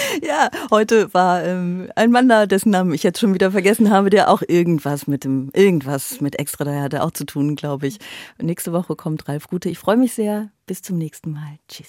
Ja, 0.23 0.51
heute 0.71 1.13
war 1.15 1.43
ähm, 1.45 1.91
ein 1.95 2.11
Mann 2.11 2.29
da, 2.29 2.47
dessen 2.47 2.71
Namen 2.71 2.93
ich 2.93 3.03
jetzt 3.03 3.21
schon 3.21 3.35
wieder 3.35 3.51
vergessen 3.51 3.91
habe, 3.91 4.11
der 4.11 4.31
auch 4.31 4.43
irgendwas 4.47 5.07
mit 5.07 5.25
dem, 5.25 5.51
irgendwas 5.55 6.21
mit 6.21 6.39
Extra 6.39 6.65
da 6.65 6.83
hatte 6.83 7.03
auch 7.03 7.11
zu 7.11 7.25
tun, 7.25 7.57
glaube 7.57 7.87
ich. 7.87 7.99
Und 8.39 8.47
nächste 8.47 8.73
Woche 8.73 8.97
kommt 8.97 9.29
Ralf 9.29 9.51
Rute. 9.53 9.69
Ich 9.69 9.79
freue 9.79 9.97
mich 9.97 10.15
sehr. 10.15 10.51
Bis 10.67 10.83
zum 10.83 10.99
nächsten 10.99 11.33
Mal. 11.33 11.59
Tschüss. 11.69 11.89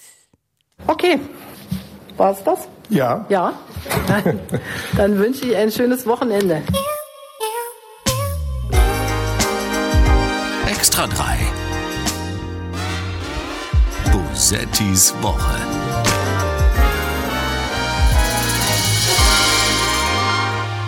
Okay. 0.88 1.20
War's 2.18 2.44
das? 2.44 2.68
Ja. 2.90 3.26
Ja. 3.30 3.54
Dann, 4.08 4.40
dann 4.98 5.20
wünsche 5.20 5.46
ich 5.46 5.56
ein 5.56 5.72
schönes 5.72 6.06
Wochenende. 6.06 6.62
Extra 10.68 11.08
3. 11.08 11.38
Bosettis 14.12 15.14
Woche. 15.22 15.79